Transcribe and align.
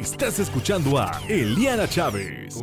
Estás 0.00 0.38
escuchando 0.38 0.98
a 0.98 1.12
Eliana 1.28 1.86
Chávez. 1.86 2.58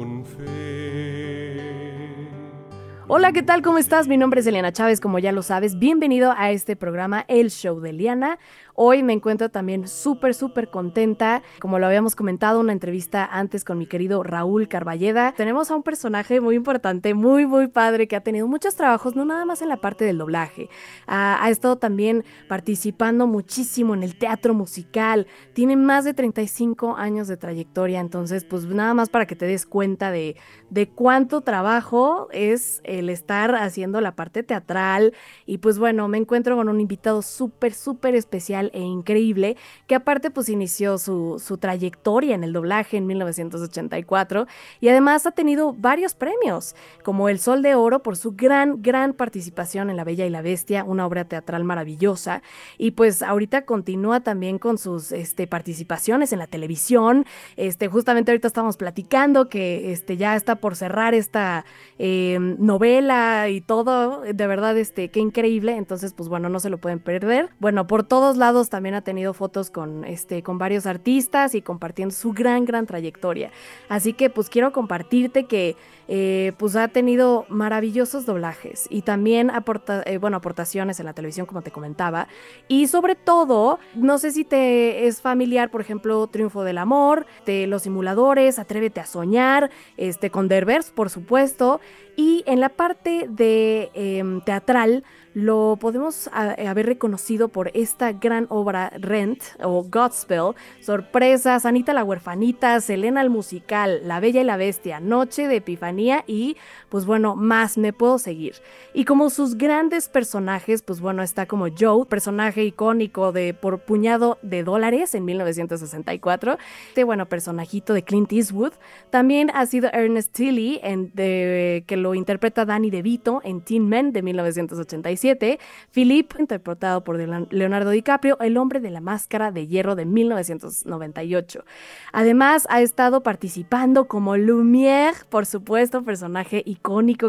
Hola, 3.07 3.31
¿qué 3.31 3.43
tal? 3.43 3.61
¿Cómo 3.61 3.77
estás? 3.77 4.07
Mi 4.07 4.17
nombre 4.17 4.41
es 4.41 4.47
Eliana 4.47 4.71
Chávez, 4.71 4.99
como 4.99 5.19
ya 5.19 5.31
lo 5.31 5.43
sabes. 5.43 5.77
Bienvenido 5.77 6.33
a 6.35 6.49
este 6.49 6.75
programa, 6.75 7.25
El 7.27 7.51
Show 7.51 7.79
de 7.79 7.91
Eliana. 7.91 8.39
Hoy 8.79 9.01
me 9.01 9.13
encuentro 9.13 9.49
también 9.49 9.87
súper, 9.87 10.35
súper 10.35 10.69
contenta. 10.69 11.41
Como 11.59 11.79
lo 11.79 11.87
habíamos 11.87 12.15
comentado, 12.15 12.59
una 12.59 12.73
entrevista 12.73 13.25
antes 13.25 13.63
con 13.63 13.79
mi 13.79 13.87
querido 13.87 14.21
Raúl 14.21 14.67
Carballeda. 14.67 15.33
Tenemos 15.35 15.71
a 15.71 15.75
un 15.75 15.81
personaje 15.81 16.41
muy 16.41 16.53
importante, 16.53 17.15
muy, 17.15 17.47
muy 17.47 17.69
padre, 17.69 18.07
que 18.07 18.15
ha 18.15 18.21
tenido 18.21 18.47
muchos 18.47 18.75
trabajos, 18.75 19.15
no 19.15 19.25
nada 19.25 19.45
más 19.45 19.63
en 19.63 19.69
la 19.69 19.77
parte 19.77 20.05
del 20.05 20.19
doblaje. 20.19 20.69
ha 21.07 21.49
estado 21.49 21.79
también 21.79 22.23
participando 22.47 23.25
muchísimo 23.25 23.95
en 23.95 24.03
el 24.03 24.15
teatro 24.15 24.53
musical. 24.53 25.25
Tiene 25.53 25.75
más 25.75 26.05
de 26.05 26.13
35 26.13 26.97
años 26.97 27.27
de 27.27 27.37
trayectoria, 27.37 27.99
entonces, 27.99 28.45
pues 28.45 28.67
nada 28.67 28.93
más 28.93 29.09
para 29.09 29.25
que 29.25 29.35
te 29.35 29.47
des 29.47 29.65
cuenta 29.65 30.11
de, 30.11 30.35
de 30.69 30.87
cuánto 30.87 31.41
trabajo 31.41 32.27
es 32.31 32.81
el 32.83 33.09
estar 33.09 33.55
haciendo 33.55 34.01
la 34.01 34.15
parte 34.15 34.43
teatral. 34.43 35.15
Y 35.47 35.57
pues 35.57 35.79
bueno, 35.79 36.07
me 36.07 36.19
encuentro 36.19 36.55
con 36.55 36.69
un 36.69 36.79
invitado 36.79 37.23
súper, 37.23 37.73
súper 37.73 38.13
especial 38.13 38.66
e 38.73 38.81
increíble, 38.81 39.57
que 39.87 39.95
aparte 39.95 40.31
pues 40.31 40.49
inició 40.49 40.97
su, 40.97 41.41
su 41.43 41.57
trayectoria 41.57 42.35
en 42.35 42.43
el 42.43 42.53
doblaje 42.53 42.97
en 42.97 43.07
1984 43.07 44.47
y 44.79 44.89
además 44.89 45.25
ha 45.25 45.31
tenido 45.31 45.73
varios 45.73 46.15
premios, 46.15 46.75
como 47.03 47.29
el 47.29 47.39
Sol 47.39 47.61
de 47.61 47.75
Oro 47.75 48.03
por 48.03 48.17
su 48.17 48.33
gran, 48.33 48.81
gran 48.81 49.13
participación 49.13 49.89
en 49.89 49.97
La 49.97 50.03
Bella 50.03 50.25
y 50.25 50.29
la 50.29 50.41
Bestia, 50.41 50.83
una 50.83 51.05
obra 51.05 51.25
teatral 51.25 51.63
maravillosa, 51.63 52.41
y 52.77 52.91
pues 52.91 53.21
ahorita 53.21 53.65
continúa 53.65 54.21
también 54.21 54.59
con 54.59 54.77
sus 54.77 55.11
este, 55.11 55.47
participaciones 55.47 56.33
en 56.33 56.39
la 56.39 56.47
televisión, 56.47 57.25
este, 57.55 57.87
justamente 57.87 58.31
ahorita 58.31 58.47
estamos 58.47 58.77
platicando 58.77 59.49
que 59.49 59.91
este, 59.91 60.17
ya 60.17 60.35
está 60.35 60.55
por 60.55 60.75
cerrar 60.75 61.13
esta 61.13 61.65
em, 61.97 62.55
novela 62.59 63.49
y 63.49 63.61
todo, 63.61 64.21
de 64.21 64.47
verdad, 64.47 64.77
este, 64.77 65.09
qué 65.09 65.19
increíble, 65.19 65.75
entonces 65.75 66.13
pues 66.13 66.29
bueno, 66.29 66.49
no 66.49 66.59
se 66.59 66.69
lo 66.69 66.77
pueden 66.77 66.99
perder. 66.99 67.49
Bueno, 67.59 67.87
por 67.87 68.03
todos 68.03 68.37
lados 68.37 68.56
también 68.65 68.95
ha 68.95 69.01
tenido 69.01 69.33
fotos 69.33 69.69
con, 69.69 70.03
este, 70.03 70.43
con 70.43 70.57
varios 70.57 70.85
artistas 70.85 71.55
y 71.55 71.61
compartiendo 71.61 72.13
su 72.13 72.33
gran, 72.33 72.65
gran 72.65 72.85
trayectoria. 72.85 73.51
Así 73.89 74.13
que 74.13 74.29
pues 74.29 74.49
quiero 74.49 74.71
compartirte 74.71 75.45
que 75.45 75.75
eh, 76.09 76.53
pues 76.57 76.75
ha 76.75 76.87
tenido 76.87 77.45
maravillosos 77.49 78.25
doblajes 78.25 78.87
y 78.89 79.01
también 79.01 79.51
aporta, 79.51 80.03
eh, 80.05 80.17
bueno, 80.17 80.37
aportaciones 80.37 80.99
en 80.99 81.05
la 81.05 81.13
televisión 81.13 81.45
como 81.45 81.61
te 81.61 81.71
comentaba. 81.71 82.27
Y 82.67 82.87
sobre 82.87 83.15
todo, 83.15 83.79
no 83.93 84.17
sé 84.17 84.31
si 84.31 84.43
te 84.43 85.07
es 85.07 85.21
familiar, 85.21 85.69
por 85.69 85.81
ejemplo, 85.81 86.25
Triunfo 86.27 86.63
del 86.63 86.77
Amor, 86.77 87.25
de 87.45 87.67
Los 87.67 87.83
Simuladores, 87.83 88.57
Atrévete 88.57 89.01
a 89.01 89.05
Soñar, 89.05 89.69
este, 89.97 90.29
con 90.29 90.47
Derbers, 90.47 90.91
por 90.91 91.09
supuesto. 91.09 91.81
Y 92.15 92.43
en 92.47 92.59
la 92.59 92.69
parte 92.69 93.27
de 93.29 93.91
em, 93.93 94.41
teatral, 94.41 95.03
lo 95.37 95.77
podemos 95.79 96.31
haber 96.33 96.87
reconocido 96.87 97.49
por 97.49 97.69
esta 97.75 98.11
gran 98.11 98.47
obra 98.49 98.91
Rent 98.97 99.43
o 99.61 99.83
Godspell, 99.83 100.55
Sorpresas, 100.81 101.63
Anita 101.63 101.93
la 101.93 102.03
huerfanita, 102.03 102.81
Selena 102.81 103.21
el 103.21 103.29
musical, 103.29 104.01
La 104.03 104.19
Bella 104.19 104.41
y 104.41 104.45
la 104.45 104.57
Bestia, 104.57 104.99
Noche 104.99 105.47
de 105.47 105.57
Epifanía 105.57 106.23
y 106.25 106.57
pues 106.89 107.05
bueno, 107.05 107.35
más 107.35 107.77
me 107.77 107.93
puedo 107.93 108.17
seguir. 108.17 108.55
Y 108.93 109.05
como 109.05 109.29
sus 109.29 109.57
grandes 109.57 110.09
personajes, 110.09 110.81
pues 110.81 111.01
bueno, 111.01 111.21
está 111.21 111.45
como 111.45 111.67
Joe, 111.69 112.05
personaje 112.05 112.63
icónico 112.63 113.31
de 113.31 113.53
por 113.53 113.79
puñado 113.79 114.37
de 114.41 114.63
dólares 114.63 115.13
en 115.15 115.25
1964, 115.25 116.57
este 116.87 117.03
bueno 117.03 117.27
personajito 117.27 117.93
de 117.93 118.03
Clint 118.03 118.31
Eastwood, 118.31 118.73
también 119.09 119.51
ha 119.53 119.65
sido 119.65 119.89
Ernest 119.91 120.33
Tilly 120.33 120.79
en 120.83 121.11
que 121.11 121.97
lo 121.97 122.15
interpreta 122.15 122.65
Danny 122.65 122.89
DeVito 122.89 123.41
en 123.43 123.61
Teen 123.61 123.87
Men 123.87 124.13
de 124.13 124.21
1987 124.21 125.59
Philip, 125.91 126.33
interpretado 126.39 127.03
por 127.03 127.17
Leonardo 127.17 127.89
DiCaprio, 127.91 128.37
El 128.39 128.57
hombre 128.57 128.79
de 128.79 128.91
la 128.91 129.01
máscara 129.01 129.51
de 129.51 129.67
hierro 129.67 129.95
de 129.95 130.05
1998. 130.05 131.65
Además, 132.13 132.67
ha 132.69 132.81
estado 132.81 133.23
participando 133.23 134.07
como 134.07 134.37
Lumière, 134.37 135.25
por 135.29 135.45
supuesto, 135.45 136.03
personaje 136.03 136.63
icónico 136.65 136.76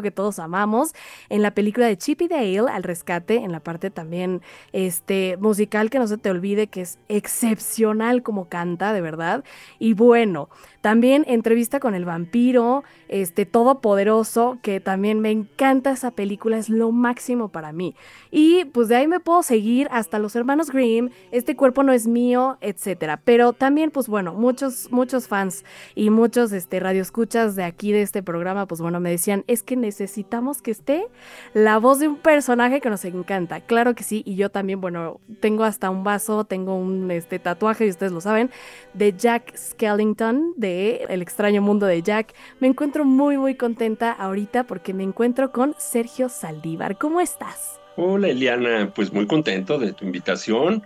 que 0.03 0.11
todos 0.11 0.39
amamos, 0.39 0.93
en 1.29 1.43
la 1.43 1.53
película 1.53 1.87
de 1.87 1.97
Chippy 1.97 2.29
Dale 2.29 2.71
al 2.71 2.83
rescate, 2.83 3.37
en 3.37 3.53
la 3.53 3.61
parte 3.61 3.91
también 3.91 4.43
este, 4.73 5.37
musical 5.39 5.91
que 5.91 5.99
no 5.99 6.07
se 6.07 6.19
te 6.19 6.31
olvide 6.31 6.67
que 6.67 6.83
es 6.83 6.99
excepcional 7.09 8.23
como 8.23 8.49
canta, 8.49 8.93
de 8.93 9.01
verdad. 9.01 9.45
Y 9.79 9.95
bueno, 9.95 10.49
también 10.89 11.27
entrevista 11.29 11.81
con 11.81 11.95
el 11.95 12.07
vampiro, 12.07 12.83
este 13.09 13.45
todopoderoso, 13.45 14.57
que 14.63 14.81
también 14.81 15.21
me 15.21 15.31
encanta 15.31 15.91
esa 15.91 16.13
película, 16.13 16.57
es 16.57 16.71
lo 16.71 16.93
máximo 16.93 17.51
para 17.51 17.73
mí. 17.73 17.95
Y 18.31 18.65
pues 18.73 18.89
de 18.89 18.97
ahí 18.97 19.07
me 19.07 19.21
puedo 19.21 19.43
seguir 19.43 19.89
hasta 19.91 20.19
los 20.19 20.35
hermanos 20.35 20.71
Grimm, 20.71 21.11
este 21.31 21.57
cuerpo 21.57 21.83
no 21.83 21.93
es 21.93 22.07
mío, 22.07 22.57
etcétera. 22.63 23.21
Pero 23.23 23.53
también, 23.53 23.91
pues 23.91 24.09
bueno, 24.09 24.33
muchos, 24.33 24.91
muchos 24.91 25.29
fans 25.29 25.63
y 25.95 26.09
muchos 26.09 26.53
este, 26.53 26.81
radioescuchas 26.81 27.55
de 27.55 27.65
aquí 27.65 27.93
de 27.93 28.01
este 28.01 28.23
programa, 28.23 28.65
pues 28.65 28.81
bueno, 28.81 28.99
me 28.99 29.11
decían, 29.11 29.45
es 29.47 29.63
que 29.63 29.77
necesitamos 29.77 30.63
que 30.63 30.71
esté 30.71 31.07
la 31.53 31.77
voz 31.77 31.99
de 31.99 32.09
un 32.09 32.17
personaje 32.17 32.81
que 32.81 32.89
nos 32.89 33.05
encanta. 33.05 33.61
Claro 33.61 33.95
que 33.95 34.05
sí, 34.05 34.23
y 34.25 34.37
yo 34.37 34.49
también, 34.49 34.81
bueno, 34.81 35.21
tengo 35.41 35.65
hasta 35.65 35.91
un 35.91 36.03
vaso, 36.03 36.45
tengo 36.45 36.79
un 36.79 37.11
este, 37.11 37.39
tatuaje, 37.39 37.85
y 37.85 37.91
ustedes 37.91 38.13
lo 38.13 38.23
saben, 38.23 38.51
de 38.95 39.13
Jack 39.13 39.55
Skellington, 39.55 40.55
de 40.57 40.78
el 41.09 41.23
extraño 41.23 41.63
mundo 41.63 41.87
de 41.87 42.03
Jack. 42.03 42.35
Me 42.61 42.67
encuentro 42.67 43.05
muy 43.05 43.37
muy 43.37 43.55
contenta 43.55 44.13
ahorita 44.13 44.65
porque 44.65 44.95
me 44.95 45.03
encuentro 45.03 45.53
con 45.53 45.75
Sergio 45.79 46.29
Saldívar. 46.29 46.99
¿Cómo 46.99 47.21
estás? 47.21 47.79
Hola 47.97 48.29
Eliana, 48.29 48.93
pues 48.95 49.13
muy 49.13 49.27
contento 49.27 49.79
de 49.79 49.93
tu 49.93 50.05
invitación 50.05 50.85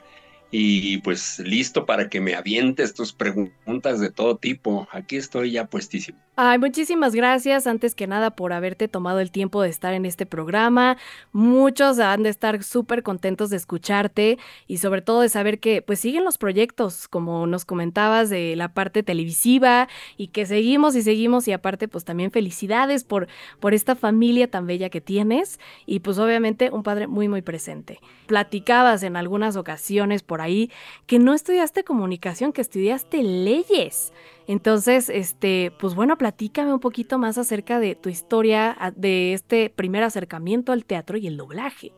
y 0.55 0.99
pues 0.99 1.39
listo 1.39 1.87
para 1.87 2.11
que 2.11 2.21
me 2.21 2.35
avientes 2.35 2.93
tus 2.93 3.13
preguntas 3.15 4.01
de 4.01 4.11
todo 4.11 4.37
tipo. 4.37 4.87
Aquí 4.93 5.17
estoy 5.17 5.53
ya 5.53 5.67
puestísimo. 5.67 6.19
Ay, 6.35 6.59
muchísimas 6.59 7.15
gracias 7.15 7.67
antes 7.67 7.95
que 7.95 8.07
nada 8.07 8.31
por 8.31 8.53
haberte 8.55 8.89
tomado 8.89 9.21
el 9.21 9.31
tiempo 9.31 9.63
de 9.63 9.69
estar 9.69 9.93
en 9.95 10.07
este 10.07 10.27
programa. 10.27 10.97
Muchos 11.33 11.99
han 11.99 12.23
de 12.23 12.31
estar 12.31 12.63
súper 12.63 13.03
contentos 13.03 13.51
de 13.51 13.57
escucharte 13.57 14.39
y 14.67 14.79
sobre 14.79 15.03
todo 15.03 15.23
de 15.23 15.29
saber 15.31 15.59
que 15.59 15.83
pues 15.83 16.01
siguen 16.01 16.25
los 16.25 16.39
proyectos, 16.39 17.09
como 17.09 17.47
nos 17.47 17.65
comentabas, 17.65 18.31
de 18.31 18.57
la 18.57 18.73
parte 18.73 19.03
televisiva 19.03 19.89
y 20.17 20.29
que 20.29 20.47
seguimos 20.47 20.97
y 20.97 21.03
seguimos 21.03 21.49
y 21.49 21.53
aparte 21.53 21.89
pues 21.89 22.05
también 22.05 22.31
felicidades 22.31 23.05
por, 23.05 23.29
por 23.61 23.73
esta 23.73 23.95
familia 23.95 24.51
tan 24.51 24.67
bella 24.67 24.91
que 24.91 25.01
tienes 25.01 25.61
y 25.87 26.01
pues 26.01 26.19
obviamente 26.19 26.71
un 26.71 26.83
padre 26.83 27.07
muy 27.07 27.29
muy 27.29 27.41
presente. 27.41 28.01
Platicabas 28.27 29.03
en 29.03 29.17
algunas 29.17 29.57
ocasiones 29.57 30.23
por 30.23 30.42
ahí 30.43 30.71
que 31.07 31.19
no 31.19 31.35
estudiaste 31.35 31.85
comunicación, 31.85 32.53
que 32.53 32.61
estudiaste 32.61 33.23
leyes. 33.23 34.13
Entonces, 34.47 35.09
este, 35.09 35.73
pues 35.79 35.95
bueno, 35.95 36.19
platícame 36.19 36.73
un 36.73 36.81
poquito 36.81 37.19
más 37.19 37.39
acerca 37.39 37.81
de 37.81 37.95
tu 37.95 38.09
historia, 38.09 38.77
de 38.97 39.33
este 39.33 39.71
primer 39.71 40.03
acercamiento 40.03 40.73
al 40.73 40.85
teatro 40.85 41.17
y 41.17 41.27
el 41.27 41.37
doblaje. 41.37 41.93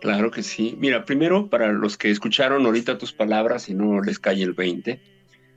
Claro 0.00 0.30
que 0.30 0.42
sí. 0.42 0.76
Mira, 0.78 1.04
primero, 1.04 1.48
para 1.50 1.72
los 1.72 1.96
que 1.96 2.10
escucharon 2.10 2.64
ahorita 2.64 2.98
tus 2.98 3.12
palabras 3.12 3.68
y 3.68 3.74
no 3.74 4.00
les 4.00 4.18
cae 4.18 4.42
el 4.42 4.52
20, 4.52 5.00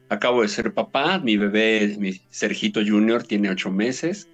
acabo 0.09 0.41
de 0.41 0.47
ser 0.47 0.73
papá, 0.73 1.19
mi 1.19 1.37
bebé, 1.37 1.95
mi 1.99 2.13
Sergito 2.29 2.81
Junior, 2.85 3.23
tiene 3.23 3.49
ocho 3.49 3.71
meses. 3.71 4.27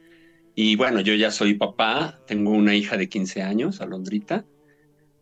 Y 0.55 0.75
bueno, 0.75 1.01
yo 1.01 1.13
ya 1.13 1.29
soy 1.29 1.53
papá, 1.55 2.19
tengo 2.25 2.51
una 2.51 2.73
hija 2.75 2.97
de 2.97 3.09
15 3.09 3.43
años, 3.43 3.81
Alondrita, 3.81 4.45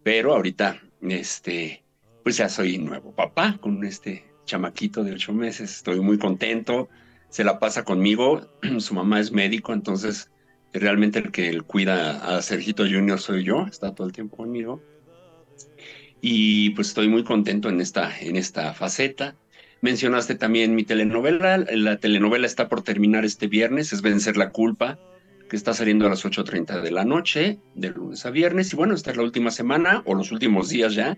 pero 0.04 0.34
ahorita, 0.34 0.82
este, 1.02 1.84
pues 2.26 2.38
ya 2.38 2.50
soy 2.50 2.80
nuevo 2.80 3.12
papá 3.12 3.60
con 3.62 3.86
este 3.86 4.26
chamaquito 4.46 5.04
de 5.04 5.12
ocho 5.12 5.32
meses. 5.32 5.72
Estoy 5.76 6.00
muy 6.00 6.18
contento, 6.18 6.90
se 7.30 7.44
la 7.44 7.60
pasa 7.60 7.86
conmigo. 7.86 8.50
Su 8.80 8.96
mamá 8.96 9.20
es 9.20 9.32
médico, 9.32 9.74
entonces 9.74 10.32
realmente 10.74 11.20
el 11.20 11.32
que 11.32 11.62
cuida 11.62 12.36
a 12.36 12.42
Sergito 12.42 12.82
Junior 12.82 13.20
soy 13.20 13.44
yo, 13.44 13.68
está 13.68 13.94
todo 13.94 14.08
el 14.08 14.14
tiempo 14.14 14.38
conmigo. 14.38 14.82
Y 16.20 16.72
pues 16.72 16.88
estoy 16.88 17.10
muy 17.10 17.24
contento 17.24 17.70
en 17.70 17.80
esta, 17.80 18.12
en 18.20 18.38
esta 18.38 18.74
faceta. 18.74 19.36
Mencionaste 19.82 20.34
también 20.34 20.74
mi 20.74 20.84
telenovela. 20.84 21.60
La 21.60 22.00
telenovela 22.00 22.48
está 22.48 22.68
por 22.70 22.82
terminar 22.82 23.24
este 23.24 23.46
viernes, 23.46 23.94
es 23.94 24.02
Vencer 24.02 24.36
la 24.36 24.50
Culpa, 24.50 24.98
que 25.48 25.56
está 25.56 25.76
saliendo 25.76 26.08
a 26.08 26.10
las 26.10 26.26
8.30 26.26 26.82
de 26.82 26.90
la 26.90 27.06
noche, 27.06 27.60
de 27.76 27.90
lunes 27.90 28.26
a 28.26 28.32
viernes. 28.32 28.74
Y 28.74 28.76
bueno, 28.76 28.96
esta 28.96 29.12
es 29.12 29.18
la 29.18 29.22
última 29.22 29.52
semana, 29.52 30.02
o 30.08 30.16
los 30.16 30.32
últimos 30.32 30.70
días 30.70 30.96
ya. 30.96 31.16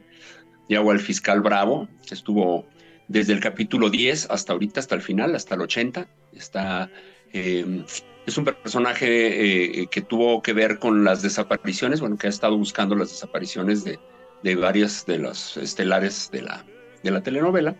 Ya 0.70 0.80
hago 0.80 0.92
al 0.92 1.00
fiscal 1.00 1.42
Bravo, 1.42 1.88
que 2.08 2.16
estuvo 2.16 2.68
desde 3.08 3.34
el 3.34 3.40
capítulo 3.40 3.90
10 3.90 4.30
hasta 4.30 4.54
ahorita, 4.54 4.80
hasta 4.80 4.96
el 4.96 5.02
final, 5.02 5.36
hasta 5.36 5.56
el 5.56 5.62
80. 5.62 6.08
Está, 6.34 6.90
em, 7.34 7.86
es 8.26 8.38
un 8.38 8.46
personaje 8.46 9.82
eh, 9.82 9.88
que 9.88 10.02
tuvo 10.02 10.42
que 10.42 10.54
ver 10.54 10.80
con 10.80 11.04
las 11.04 11.22
desapariciones, 11.22 12.02
bueno, 12.02 12.18
que 12.18 12.28
ha 12.28 12.30
estado 12.30 12.58
buscando 12.58 12.96
las 12.96 13.10
desapariciones 13.10 13.84
de, 13.84 14.00
de 14.44 14.56
varias 14.56 15.06
de 15.06 15.18
los 15.20 15.58
estelares 15.58 16.30
de 16.32 16.42
la, 16.42 16.66
de 17.04 17.12
la 17.12 17.22
telenovela. 17.22 17.76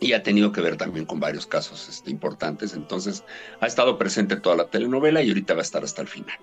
y 0.00 0.12
ha 0.12 0.22
tenido 0.22 0.52
que 0.52 0.60
ver 0.60 0.76
también 0.76 1.06
con 1.06 1.20
varios 1.20 1.46
casos 1.46 1.88
este, 1.88 2.10
importantes. 2.10 2.74
Entonces, 2.74 3.24
ha 3.60 3.66
estado 3.66 3.96
presente 3.96 4.36
toda 4.36 4.56
la 4.56 4.66
telenovela 4.66 5.22
y 5.22 5.28
ahorita 5.28 5.54
va 5.54 5.60
a 5.60 5.62
estar 5.62 5.84
hasta 5.84 6.02
el 6.02 6.08
final. 6.08 6.36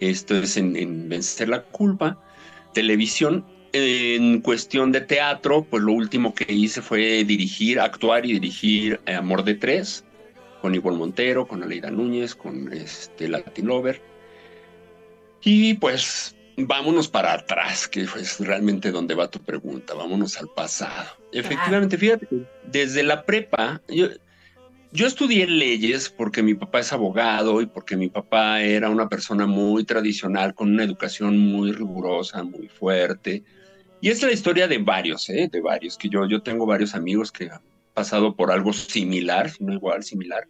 Esto 0.00 0.36
es 0.36 0.56
en, 0.56 1.08
Vencer 1.08 1.48
la 1.48 1.64
Culpa, 1.64 2.18
televisión. 2.72 3.44
En 3.76 4.40
cuestión 4.40 4.92
de 4.92 5.00
teatro, 5.00 5.64
pues 5.68 5.82
lo 5.82 5.94
último 5.94 6.32
que 6.32 6.52
hice 6.52 6.80
fue 6.80 7.24
dirigir, 7.24 7.80
actuar 7.80 8.24
y 8.24 8.34
dirigir 8.34 9.00
eh, 9.04 9.14
Amor 9.14 9.42
de 9.42 9.56
Tres, 9.56 10.04
con 10.62 10.76
Ivonne 10.76 10.96
Montero, 10.96 11.48
con 11.48 11.60
Aleida 11.60 11.90
Núñez, 11.90 12.36
con 12.36 12.72
este, 12.72 13.26
Latin 13.26 13.66
Lover. 13.66 14.00
Y 15.42 15.74
pues 15.74 16.36
vámonos 16.56 17.08
para 17.08 17.32
atrás, 17.32 17.88
que 17.88 18.02
es 18.02 18.38
realmente 18.38 18.92
donde 18.92 19.16
va 19.16 19.28
tu 19.28 19.40
pregunta, 19.40 19.92
vámonos 19.94 20.38
al 20.38 20.46
pasado. 20.54 21.10
Efectivamente, 21.32 21.98
fíjate, 21.98 22.28
desde 22.70 23.02
la 23.02 23.24
prepa, 23.24 23.82
yo, 23.88 24.06
yo 24.92 25.08
estudié 25.08 25.48
leyes 25.48 26.08
porque 26.08 26.44
mi 26.44 26.54
papá 26.54 26.78
es 26.78 26.92
abogado 26.92 27.60
y 27.60 27.66
porque 27.66 27.96
mi 27.96 28.08
papá 28.08 28.62
era 28.62 28.88
una 28.88 29.08
persona 29.08 29.48
muy 29.48 29.82
tradicional, 29.82 30.54
con 30.54 30.70
una 30.70 30.84
educación 30.84 31.36
muy 31.38 31.72
rigurosa, 31.72 32.44
muy 32.44 32.68
fuerte. 32.68 33.42
Y 34.04 34.10
es 34.10 34.22
la 34.22 34.32
historia 34.32 34.68
de 34.68 34.76
varios, 34.76 35.30
¿eh? 35.30 35.48
de 35.50 35.62
varios, 35.62 35.96
que 35.96 36.10
yo, 36.10 36.28
yo 36.28 36.42
tengo 36.42 36.66
varios 36.66 36.94
amigos 36.94 37.32
que 37.32 37.48
han 37.48 37.62
pasado 37.94 38.36
por 38.36 38.50
algo 38.50 38.74
similar, 38.74 39.50
no 39.60 39.72
igual, 39.72 40.04
similar, 40.04 40.46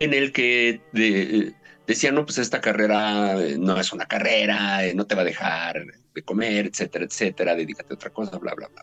en 0.00 0.12
el 0.12 0.32
que 0.32 0.80
de, 0.92 1.54
decían, 1.86 2.16
no, 2.16 2.24
pues 2.26 2.38
esta 2.38 2.60
carrera 2.60 3.40
eh, 3.40 3.56
no 3.56 3.78
es 3.78 3.92
una 3.92 4.06
carrera, 4.06 4.84
eh, 4.84 4.94
no 4.96 5.06
te 5.06 5.14
va 5.14 5.20
a 5.20 5.26
dejar 5.26 5.84
de 6.12 6.22
comer, 6.22 6.66
etcétera, 6.66 7.04
etcétera, 7.04 7.54
dedícate 7.54 7.92
a 7.92 7.94
otra 7.94 8.10
cosa, 8.10 8.36
bla, 8.38 8.52
bla, 8.56 8.66
bla. 8.66 8.82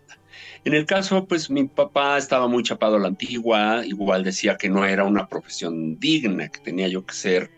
En 0.63 0.73
el 0.73 0.85
caso, 0.85 1.25
pues 1.25 1.49
mi 1.49 1.65
papá 1.65 2.17
estaba 2.17 2.47
muy 2.47 2.63
chapado 2.63 2.95
a 2.95 2.99
la 2.99 3.09
antigua, 3.09 3.85
igual 3.85 4.23
decía 4.23 4.55
que 4.55 4.69
no 4.69 4.85
era 4.85 5.03
una 5.03 5.27
profesión 5.27 5.99
digna, 5.99 6.47
que 6.47 6.61
tenía 6.61 6.87
yo 6.87 7.05
que 7.05 7.13
ser 7.13 7.51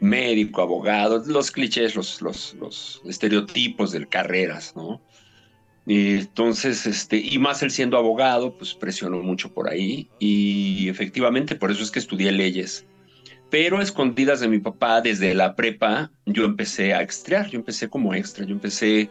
médico, 0.00 0.62
abogado, 0.62 1.22
los 1.24 1.52
clichés, 1.52 1.94
los, 1.94 2.20
los, 2.20 2.54
los 2.54 3.00
estereotipos 3.04 3.92
de 3.92 4.04
carreras, 4.08 4.74
¿no? 4.74 5.00
Y 5.86 6.18
entonces, 6.18 6.86
este, 6.86 7.16
y 7.16 7.38
más 7.38 7.62
él 7.62 7.70
siendo 7.70 7.96
abogado, 7.96 8.56
pues 8.56 8.74
presionó 8.74 9.20
mucho 9.22 9.52
por 9.52 9.68
ahí 9.68 10.08
y 10.20 10.88
efectivamente 10.88 11.56
por 11.56 11.72
eso 11.72 11.82
es 11.82 11.90
que 11.90 11.98
estudié 11.98 12.30
leyes 12.30 12.86
pero 13.52 13.82
escondidas 13.82 14.40
de 14.40 14.48
mi 14.48 14.60
papá 14.60 15.02
desde 15.02 15.34
la 15.34 15.54
prepa, 15.54 16.10
yo 16.24 16.46
empecé 16.46 16.94
a 16.94 17.02
extraer, 17.02 17.50
yo 17.50 17.58
empecé 17.58 17.90
como 17.90 18.14
extra, 18.14 18.46
yo 18.46 18.54
empecé, 18.54 19.10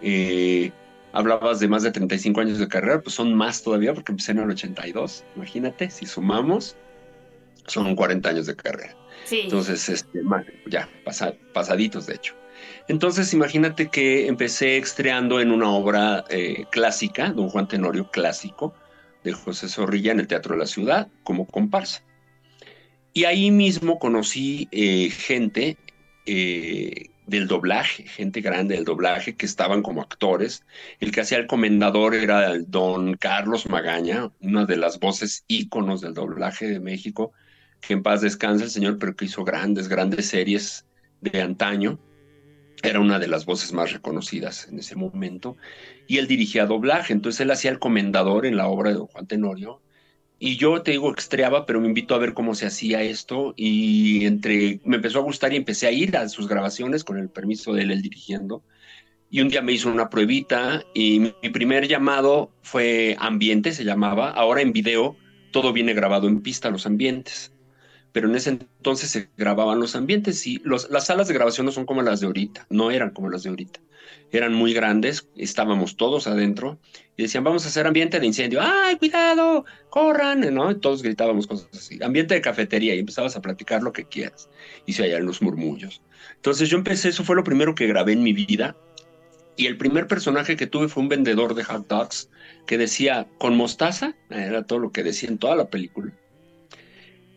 eh, 0.00 0.72
hablabas 1.12 1.60
de 1.60 1.68
más 1.68 1.82
de 1.82 1.90
35 1.90 2.40
años 2.40 2.58
de 2.58 2.68
carrera, 2.68 3.02
pues 3.02 3.14
son 3.14 3.34
más 3.34 3.62
todavía 3.62 3.92
porque 3.92 4.12
empecé 4.12 4.32
en 4.32 4.38
el 4.38 4.50
82, 4.50 5.24
imagínate, 5.36 5.90
si 5.90 6.06
sumamos, 6.06 6.74
son 7.66 7.94
40 7.94 8.30
años 8.30 8.46
de 8.46 8.56
carrera. 8.56 8.96
Sí. 9.26 9.40
Entonces, 9.44 9.86
este, 9.90 10.22
ya, 10.70 10.88
pasaditos 11.52 12.06
de 12.06 12.14
hecho. 12.14 12.34
Entonces, 12.88 13.32
imagínate 13.32 13.88
que 13.88 14.26
empecé 14.26 14.76
estreando 14.76 15.40
en 15.40 15.50
una 15.50 15.70
obra 15.70 16.24
eh, 16.28 16.64
clásica, 16.70 17.30
Don 17.30 17.48
Juan 17.48 17.68
Tenorio 17.68 18.10
clásico, 18.10 18.74
de 19.24 19.32
José 19.32 19.68
Zorrilla 19.68 20.12
en 20.12 20.20
el 20.20 20.26
Teatro 20.26 20.54
de 20.54 20.60
la 20.60 20.66
Ciudad, 20.66 21.08
como 21.22 21.46
comparsa. 21.46 22.02
Y 23.12 23.24
ahí 23.24 23.50
mismo 23.50 23.98
conocí 23.98 24.68
eh, 24.72 25.10
gente 25.10 25.76
eh, 26.26 27.10
del 27.26 27.46
doblaje, 27.46 28.04
gente 28.04 28.40
grande 28.40 28.74
del 28.74 28.84
doblaje 28.84 29.36
que 29.36 29.46
estaban 29.46 29.82
como 29.82 30.02
actores. 30.02 30.64
El 30.98 31.12
que 31.12 31.20
hacía 31.20 31.38
el 31.38 31.46
comendador 31.46 32.14
era 32.14 32.50
el 32.50 32.70
don 32.70 33.14
Carlos 33.14 33.68
Magaña, 33.68 34.30
una 34.40 34.64
de 34.64 34.76
las 34.76 34.98
voces 34.98 35.44
íconos 35.46 36.00
del 36.00 36.14
doblaje 36.14 36.66
de 36.66 36.80
México, 36.80 37.32
que 37.80 37.94
en 37.94 38.02
paz 38.02 38.22
descansa 38.22 38.64
el 38.64 38.70
señor, 38.70 38.98
pero 38.98 39.14
que 39.14 39.26
hizo 39.26 39.44
grandes, 39.44 39.88
grandes 39.88 40.26
series 40.26 40.86
de 41.20 41.40
antaño. 41.40 41.98
Era 42.82 43.00
una 43.00 43.18
de 43.18 43.28
las 43.28 43.46
voces 43.46 43.72
más 43.72 43.92
reconocidas 43.92 44.68
en 44.68 44.78
ese 44.78 44.96
momento. 44.96 45.56
Y 46.06 46.18
él 46.18 46.26
dirigía 46.26 46.66
doblaje, 46.66 47.12
entonces 47.12 47.40
él 47.40 47.50
hacía 47.50 47.70
el 47.70 47.78
comendador 47.78 48.46
en 48.46 48.56
la 48.56 48.66
obra 48.66 48.90
de 48.90 48.96
don 48.96 49.06
Juan 49.06 49.26
Tenorio 49.26 49.80
y 50.44 50.56
yo 50.56 50.82
te 50.82 50.90
digo, 50.90 51.08
extreaba, 51.12 51.66
pero 51.66 51.80
me 51.80 51.86
invitó 51.86 52.16
a 52.16 52.18
ver 52.18 52.34
cómo 52.34 52.56
se 52.56 52.66
hacía 52.66 53.00
esto 53.00 53.54
y 53.56 54.26
entre, 54.26 54.80
me 54.84 54.96
empezó 54.96 55.20
a 55.20 55.22
gustar 55.22 55.52
y 55.52 55.56
empecé 55.56 55.86
a 55.86 55.92
ir 55.92 56.16
a 56.16 56.28
sus 56.28 56.48
grabaciones 56.48 57.04
con 57.04 57.16
el 57.16 57.28
permiso 57.28 57.72
de 57.74 57.82
él, 57.82 58.02
dirigiendo. 58.02 58.64
Y 59.30 59.40
un 59.40 59.50
día 59.50 59.62
me 59.62 59.70
hizo 59.70 59.88
una 59.88 60.10
pruebita 60.10 60.82
y 60.94 61.20
mi, 61.20 61.50
primer 61.50 61.86
llamado 61.86 62.50
fue 62.62 63.14
ambiente, 63.20 63.70
se 63.70 63.84
llamaba. 63.84 64.30
Ahora 64.30 64.62
en 64.62 64.72
video 64.72 65.14
todo 65.52 65.72
viene 65.72 65.94
grabado 65.94 66.26
en 66.26 66.42
pista, 66.42 66.70
los 66.70 66.86
ambientes. 66.86 67.52
Pero 68.12 68.28
en 68.28 68.34
ese 68.36 68.50
entonces 68.50 69.10
se 69.10 69.28
grababan 69.36 69.80
los 69.80 69.96
ambientes 69.96 70.46
y 70.46 70.62
las 70.64 71.06
salas 71.06 71.28
de 71.28 71.34
grabación 71.34 71.66
no 71.66 71.72
son 71.72 71.86
como 71.86 72.02
las 72.02 72.20
de 72.20 72.26
ahorita, 72.26 72.66
no 72.68 72.90
eran 72.90 73.10
como 73.10 73.30
las 73.30 73.42
de 73.42 73.50
ahorita 73.50 73.80
eran 74.32 74.54
muy 74.54 74.72
grandes, 74.72 75.28
estábamos 75.36 75.96
todos 75.96 76.26
adentro 76.26 76.78
y 77.16 77.22
decían, 77.22 77.44
vamos 77.44 77.64
a 77.64 77.68
hacer 77.68 77.86
ambiente 77.86 78.18
de 78.18 78.26
incendio, 78.26 78.60
¡ay, 78.62 78.96
cuidado! 78.96 79.66
¡Corran! 79.90 80.54
¿no? 80.54 80.70
Y 80.70 80.76
todos 80.76 81.02
gritábamos 81.02 81.46
cosas 81.46 81.68
así, 81.72 82.02
ambiente 82.02 82.34
de 82.34 82.40
cafetería 82.40 82.94
y 82.94 83.00
empezabas 83.00 83.36
a 83.36 83.42
platicar 83.42 83.82
lo 83.82 83.92
que 83.92 84.04
quieras 84.04 84.48
y 84.86 84.94
se 84.94 85.02
hallan 85.02 85.26
los 85.26 85.42
murmullos. 85.42 86.02
Entonces 86.36 86.70
yo 86.70 86.78
empecé, 86.78 87.10
eso 87.10 87.24
fue 87.24 87.36
lo 87.36 87.44
primero 87.44 87.74
que 87.74 87.86
grabé 87.86 88.12
en 88.12 88.22
mi 88.22 88.32
vida 88.32 88.74
y 89.56 89.66
el 89.66 89.76
primer 89.76 90.06
personaje 90.06 90.56
que 90.56 90.66
tuve 90.66 90.88
fue 90.88 91.02
un 91.02 91.10
vendedor 91.10 91.54
de 91.54 91.64
hot 91.64 91.86
dogs 91.86 92.30
que 92.66 92.78
decía, 92.78 93.28
con 93.38 93.54
mostaza, 93.54 94.14
era 94.30 94.64
todo 94.64 94.78
lo 94.78 94.92
que 94.92 95.02
decía 95.02 95.28
en 95.28 95.36
toda 95.36 95.56
la 95.56 95.68
película. 95.68 96.12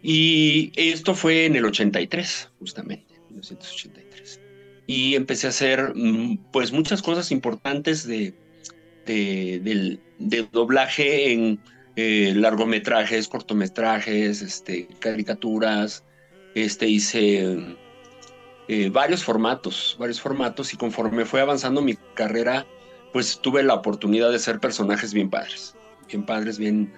Y 0.07 0.71
esto 0.75 1.15
fue 1.15 1.45
en 1.45 1.55
el 1.55 1.65
83, 1.65 2.51
justamente, 2.59 3.15
1983 3.29 4.05
y 4.87 5.15
empecé 5.15 5.47
a 5.47 5.49
hacer 5.49 5.93
mm, 5.95 6.37
pues 6.51 6.71
muchas 6.71 7.01
cosas 7.01 7.31
importantes 7.31 8.05
de, 8.07 8.33
de, 9.05 10.47
doblaje 10.51 11.31
en 11.31 11.59
eh, 11.95 12.33
largometrajes, 12.35 13.27
cortometrajes, 13.27 14.41
este, 14.41 14.87
caricaturas, 14.99 16.03
este, 16.53 16.87
hice 16.87 17.77
eh, 18.67 18.89
varios 18.89 19.23
formatos, 19.23 19.95
varios 19.99 20.21
formatos. 20.21 20.73
Y 20.73 20.77
conforme 20.77 21.25
fue 21.25 21.41
avanzando 21.41 21.81
mi 21.81 21.95
carrera, 22.13 22.65
pues 23.13 23.39
tuve 23.41 23.63
la 23.63 23.75
oportunidad 23.75 24.31
de 24.31 24.39
ser 24.39 24.59
personajes 24.59 25.13
bien 25.13 25.29
padres, 25.29 25.75
bien 26.07 26.25
padres, 26.25 26.57
bien, 26.57 26.93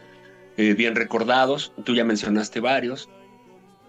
eh, 0.58 0.74
bien 0.74 0.96
recordados, 0.96 1.72
tú 1.84 1.96
ya 1.96 2.04
mencionaste 2.04 2.60
varios, 2.60 3.10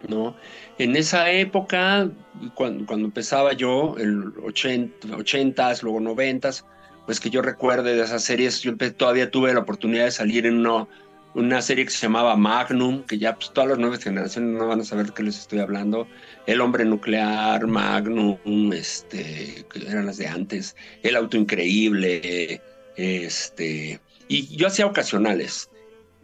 ¿no? 0.07 0.37
En 0.79 0.97
esa 0.97 1.31
época, 1.31 2.11
cuando, 2.55 2.87
cuando 2.87 3.07
empezaba 3.07 3.55
yo, 3.55 3.97
el 3.99 4.33
80, 4.43 5.09
80s, 5.09 5.83
luego 5.83 6.01
90s, 6.01 6.65
pues 7.07 7.21
que 7.21 7.31
yo 7.31 7.41
recuerde 7.41 7.97
de 7.97 8.03
esas 8.03 8.23
series, 8.23 8.61
yo 8.61 8.77
todavía 8.77 9.31
tuve 9.31 9.55
la 9.55 9.61
oportunidad 9.61 10.05
de 10.05 10.11
salir 10.11 10.45
en 10.45 10.59
una, 10.59 10.87
una 11.35 11.63
serie 11.63 11.87
que 11.87 11.91
se 11.91 12.03
llamaba 12.03 12.37
Magnum, 12.37 13.03
que 13.05 13.17
ya 13.17 13.35
pues, 13.35 13.51
todas 13.51 13.71
las 13.71 13.79
nuevas 13.79 14.05
generaciones 14.05 14.59
no 14.59 14.69
van 14.69 14.81
a 14.81 14.85
saber 14.85 15.07
de 15.07 15.15
qué 15.15 15.23
les 15.23 15.39
estoy 15.39 15.61
hablando. 15.61 16.07
El 16.47 16.61
hombre 16.61 16.85
nuclear, 16.85 17.67
Magnum, 17.67 18.73
este, 18.75 19.65
que 19.73 19.89
eran 19.89 20.05
las 20.05 20.19
de 20.19 20.29
antes, 20.29 20.77
El 21.03 21.17
auto 21.17 21.39
increíble, 21.39 22.61
este, 22.97 24.01
y 24.29 24.55
yo 24.55 24.67
hacía 24.67 24.85
ocasionales. 24.85 25.71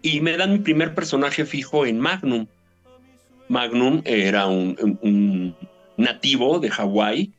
Y 0.04 0.20
me 0.20 0.36
dan 0.36 0.52
mi 0.52 0.58
primer 0.58 0.94
personaje 0.94 1.46
fijo 1.46 1.86
en 1.86 1.98
Magnum. 1.98 2.46
Magnum 3.48 4.02
era 4.04 4.46
un, 4.46 5.56
nativo 5.96 6.58
de 6.58 6.68
Hawái 6.68 7.32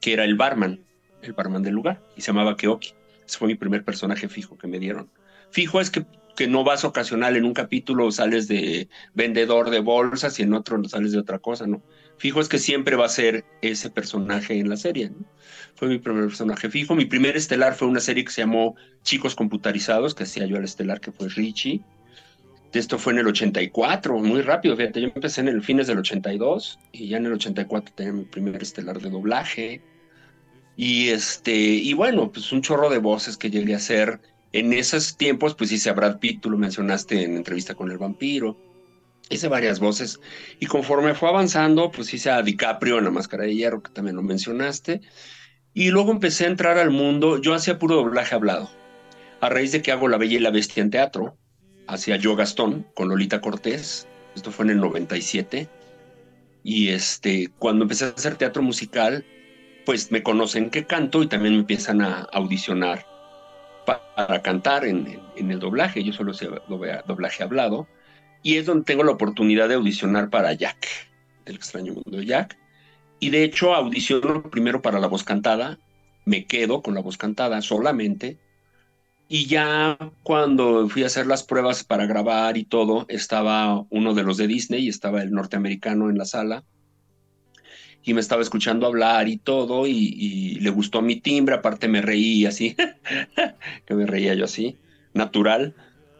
que 0.00 0.14
era 0.14 0.24
el 0.24 0.34
barman, 0.34 0.80
el 1.22 1.32
barman 1.32 1.62
del 1.62 1.74
lugar, 1.74 2.02
y 2.16 2.22
se 2.22 2.32
llamaba 2.32 2.56
Keoki. 2.56 2.92
Ese 3.24 3.38
fue 3.38 3.46
mi 3.46 3.54
primer 3.54 3.84
personaje 3.84 4.28
fijo 4.28 4.58
que 4.58 4.66
me 4.66 4.80
dieron. 4.80 5.08
Fijo 5.52 5.80
es 5.80 5.90
que, 5.90 6.06
que 6.34 6.48
no 6.48 6.64
vas 6.64 6.84
ocasional 6.84 7.36
en 7.36 7.44
un 7.44 7.54
capítulo, 7.54 8.10
sales 8.10 8.48
de 8.48 8.88
vendedor 9.14 9.70
de 9.70 9.78
bolsas 9.78 10.40
y 10.40 10.42
en 10.42 10.54
otro 10.54 10.82
sales 10.88 11.12
de 11.12 11.20
otra 11.20 11.38
cosa, 11.38 11.68
¿no? 11.68 11.84
Fijo 12.16 12.40
es 12.40 12.48
que 12.48 12.58
siempre 12.58 12.96
va 12.96 13.06
a 13.06 13.10
ser 13.10 13.44
ese 13.62 13.90
personaje 13.90 14.58
en 14.58 14.68
la 14.68 14.76
serie, 14.76 15.10
¿no? 15.10 15.24
Fue 15.76 15.86
mi 15.86 16.00
primer 16.00 16.24
personaje 16.24 16.68
fijo. 16.68 16.96
Mi 16.96 17.04
primer 17.04 17.36
estelar 17.36 17.76
fue 17.76 17.86
una 17.86 18.00
serie 18.00 18.24
que 18.24 18.32
se 18.32 18.40
llamó 18.40 18.74
Chicos 19.04 19.36
Computarizados, 19.36 20.16
que 20.16 20.24
hacía 20.24 20.46
yo 20.46 20.56
al 20.56 20.64
estelar, 20.64 21.00
que 21.00 21.12
fue 21.12 21.28
Richie 21.28 21.84
esto 22.72 22.98
fue 22.98 23.14
en 23.14 23.20
el 23.20 23.26
84, 23.28 24.18
muy 24.18 24.42
rápido, 24.42 24.76
fíjate, 24.76 25.00
yo 25.00 25.08
empecé 25.08 25.40
en 25.40 25.48
el 25.48 25.62
fines 25.62 25.86
del 25.86 25.98
82 25.98 26.78
y 26.92 27.08
ya 27.08 27.16
en 27.16 27.26
el 27.26 27.32
84 27.32 27.94
tenía 27.94 28.12
mi 28.12 28.24
primer 28.24 28.62
estelar 28.62 29.00
de 29.00 29.10
doblaje. 29.10 29.80
Y 30.76 31.08
este, 31.08 31.54
y 31.56 31.92
bueno, 31.94 32.30
pues 32.30 32.52
un 32.52 32.62
chorro 32.62 32.90
de 32.90 32.98
voces 32.98 33.36
que 33.36 33.50
llegué 33.50 33.74
a 33.74 33.78
hacer. 33.78 34.20
En 34.52 34.72
esos 34.72 35.16
tiempos, 35.16 35.54
pues 35.54 35.72
hice 35.72 35.90
a 35.90 35.92
Brad 35.92 36.18
Pitt, 36.18 36.40
tú 36.40 36.50
lo 36.50 36.58
mencionaste 36.58 37.24
en 37.24 37.36
entrevista 37.36 37.74
con 37.74 37.90
el 37.90 37.98
vampiro. 37.98 38.56
Hice 39.28 39.48
varias 39.48 39.80
voces. 39.80 40.20
Y 40.60 40.66
conforme 40.66 41.14
fue 41.14 41.28
avanzando, 41.28 41.90
pues 41.90 42.14
hice 42.14 42.30
a 42.30 42.42
DiCaprio 42.42 42.98
en 42.98 43.04
La 43.04 43.10
Máscara 43.10 43.44
de 43.44 43.54
Hierro, 43.54 43.82
que 43.82 43.90
también 43.90 44.16
lo 44.16 44.22
mencionaste. 44.22 45.00
Y 45.74 45.90
luego 45.90 46.12
empecé 46.12 46.44
a 46.44 46.48
entrar 46.48 46.78
al 46.78 46.90
mundo. 46.90 47.38
Yo 47.40 47.54
hacía 47.54 47.78
puro 47.78 47.96
doblaje 47.96 48.34
hablado. 48.34 48.70
A 49.40 49.48
raíz 49.48 49.72
de 49.72 49.82
que 49.82 49.92
hago 49.92 50.08
La 50.08 50.16
Bella 50.16 50.36
y 50.36 50.40
la 50.40 50.50
Bestia 50.50 50.82
en 50.82 50.90
teatro, 50.90 51.36
hacia 51.88 52.16
Yo 52.16 52.36
Gastón 52.36 52.86
con 52.94 53.08
Lolita 53.08 53.40
Cortés. 53.40 54.06
Esto 54.36 54.52
fue 54.52 54.66
en 54.66 54.72
el 54.72 54.80
97. 54.80 55.68
Y 56.62 56.90
este, 56.90 57.50
cuando 57.58 57.84
empecé 57.84 58.04
a 58.04 58.08
hacer 58.08 58.36
teatro 58.36 58.62
musical, 58.62 59.24
pues 59.84 60.12
me 60.12 60.22
conocen 60.22 60.70
que 60.70 60.84
canto 60.84 61.22
y 61.22 61.26
también 61.26 61.54
me 61.54 61.60
empiezan 61.60 62.02
a 62.02 62.28
audicionar 62.32 63.06
para 63.86 64.42
cantar 64.42 64.84
en, 64.84 65.18
el 65.36 65.58
doblaje. 65.58 66.04
Yo 66.04 66.12
solo 66.12 66.34
sé 66.34 66.48
doblaje 66.68 67.42
hablado. 67.42 67.88
Y 68.42 68.56
es 68.56 68.66
donde 68.66 68.84
tengo 68.84 69.02
la 69.02 69.12
oportunidad 69.12 69.68
de 69.68 69.74
audicionar 69.74 70.30
para 70.30 70.52
Jack, 70.52 70.86
el 71.46 71.56
extraño 71.56 71.94
mundo 71.94 72.18
de 72.18 72.26
Jack. 72.26 72.56
Y 73.18 73.30
de 73.30 73.42
hecho 73.42 73.74
audiciono 73.74 74.42
primero 74.50 74.80
para 74.82 75.00
la 75.00 75.08
voz 75.08 75.24
cantada, 75.24 75.78
me 76.24 76.46
quedo 76.46 76.82
con 76.82 76.94
la 76.94 77.00
voz 77.00 77.16
cantada 77.16 77.62
solamente. 77.62 78.38
Y 79.28 79.46
ya 79.46 79.98
cuando 80.22 80.88
fui 80.88 81.02
a 81.02 81.06
hacer 81.06 81.26
las 81.26 81.42
pruebas 81.42 81.84
para 81.84 82.06
grabar 82.06 82.56
y 82.56 82.64
todo, 82.64 83.04
estaba 83.08 83.84
uno 83.90 84.14
de 84.14 84.22
los 84.22 84.38
de 84.38 84.46
Disney, 84.46 84.88
estaba 84.88 85.22
el 85.22 85.32
norteamericano 85.32 86.08
en 86.08 86.16
la 86.16 86.24
sala 86.24 86.64
y 88.02 88.14
me 88.14 88.20
estaba 88.20 88.40
escuchando 88.40 88.86
hablar 88.86 89.28
y 89.28 89.36
todo, 89.36 89.86
y, 89.86 90.58
le 90.60 90.70
gustó 90.70 91.02
mi 91.02 91.20
timbre, 91.20 91.56
aparte 91.56 91.88
me 91.88 92.00
reí 92.00 92.46
así, 92.46 92.74
que 93.86 93.94
me 93.94 94.06
reía 94.06 94.32
yo 94.32 94.46
así, 94.46 94.78
natural, 95.12 95.74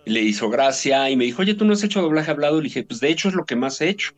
le 0.04 0.20
hizo 0.20 0.50
gracia 0.50 1.08
y 1.08 1.16
me 1.16 1.24
dijo, 1.24 1.40
oye, 1.40 1.54
¿tú 1.54 1.64
no 1.64 1.72
has 1.72 1.82
hecho 1.82 2.02
doblaje 2.02 2.30
hablado? 2.30 2.58
Le 2.58 2.64
dije, 2.64 2.82
pues 2.82 3.00
de 3.00 3.08
hecho 3.08 3.28
es 3.28 3.34
lo 3.34 3.46
que 3.46 3.56
más 3.56 3.80
he 3.80 3.88
hecho. 3.88 4.12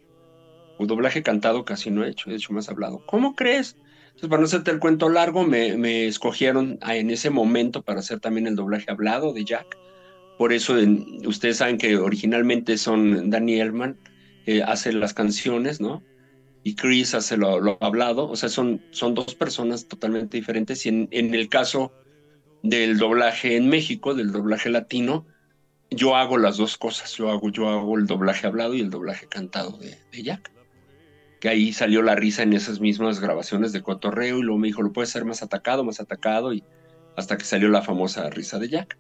O 0.79 0.87
doblaje 0.87 1.23
cantado 1.23 1.65
casi 1.65 1.91
no 1.91 2.05
he 2.05 2.11
hecho, 2.11 2.31
he 2.31 2.35
hecho 2.35 2.53
más 2.53 2.69
hablado. 2.69 3.05
¿Cómo 3.07 3.35
crees? 3.35 3.77
Entonces, 4.11 4.29
para 4.29 4.41
no 4.41 4.47
hacerte 4.47 4.71
el 4.71 4.79
cuento 4.79 5.09
largo, 5.09 5.45
me, 5.45 6.07
escogieron 6.07 6.79
en 6.87 7.11
ese 7.11 7.31
momento 7.31 7.83
para 7.83 8.01
hacer 8.01 8.21
también 8.21 8.47
el 8.47 8.57
doblaje 8.57 8.91
hablado 8.91 9.33
de 9.33 9.45
Jack. 9.45 9.79
Por 10.39 10.53
eso 10.53 10.77
ustedes 11.25 11.59
saben 11.59 11.79
que 11.79 11.97
originalmente 11.97 12.79
son 12.79 13.31
Danny 13.31 13.61
Elman, 13.61 13.99
eh, 14.47 14.63
hace 14.63 14.93
las 14.93 15.15
canciones, 15.15 15.81
¿no? 15.81 16.03
y 16.63 16.75
Chris 16.75 17.15
hace 17.15 17.37
lo, 17.37 17.79
hablado, 17.81 18.29
o 18.29 18.37
sea, 18.37 18.49
son, 18.49 18.83
son 18.91 19.15
dos 19.15 19.35
personas 19.35 19.87
totalmente 19.87 20.37
diferentes 20.37 20.85
y 20.85 20.89
en, 20.89 21.35
el 21.35 21.49
caso 21.49 21.93
del 22.63 22.99
doblaje 22.99 23.57
en 23.57 23.69
México, 23.69 24.15
del 24.15 24.33
doblaje 24.33 24.69
latino, 24.69 25.27
yo 25.91 26.17
hago 26.17 26.37
las 26.37 26.59
dos 26.59 26.77
cosas, 26.77 27.17
yo 27.17 27.31
hago, 27.31 27.51
yo 27.51 27.69
hago 27.69 27.97
el 27.97 28.07
doblaje 28.07 28.47
hablado 28.47 28.75
y 28.75 28.81
el 28.81 28.91
doblaje 28.91 29.27
cantado 29.27 29.79
de 29.79 30.23
Jack, 30.23 30.53
que 31.41 31.49
ahí 31.49 31.73
salió 31.73 32.03
la 32.03 32.15
risa 32.15 32.43
en 32.43 32.53
esas 32.53 32.81
mismas 32.81 33.19
grabaciones 33.19 33.73
de 33.73 33.83
cotorreo 33.83 34.39
y 34.39 34.43
luego 34.43 34.59
me 34.59 34.69
dijo, 34.69 34.83
lo 34.83 34.93
puede 34.93 35.07
ser 35.07 35.25
más 35.25 35.43
atacado, 35.43 35.85
más 35.85 35.99
atacado 35.99 36.53
y 36.53 36.63
hasta 37.17 37.39
que 37.39 37.45
salió 37.45 37.69
la 37.71 37.83
famosa 37.83 38.29
risa 38.29 38.59
de 38.59 38.69
Jack. 38.69 38.99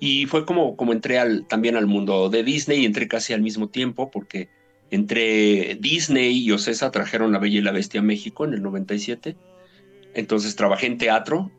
Y 0.00 0.26
fue 0.26 0.46
como, 0.46 0.76
como 0.76 0.92
entré 0.92 1.18
al, 1.18 1.46
también 1.46 1.76
al 1.76 1.86
mundo 1.86 2.30
de 2.30 2.42
Disney 2.42 2.80
y 2.80 2.86
entré 2.86 3.08
casi 3.08 3.34
al 3.34 3.42
mismo 3.42 3.68
tiempo 3.68 4.10
porque 4.10 4.48
entre 4.90 5.76
Disney 5.80 6.38
y 6.38 6.50
Ocesa 6.52 6.90
trajeron 6.90 7.32
La 7.32 7.38
Bella 7.38 7.58
y 7.58 7.62
la 7.62 7.72
Bestia 7.72 8.00
a 8.00 8.04
México 8.04 8.46
en 8.46 8.54
el 8.54 8.62
97. 8.62 9.36
Entonces 10.14 10.56
trabajé 10.56 10.86
en 10.86 10.98
teatro 10.98 11.50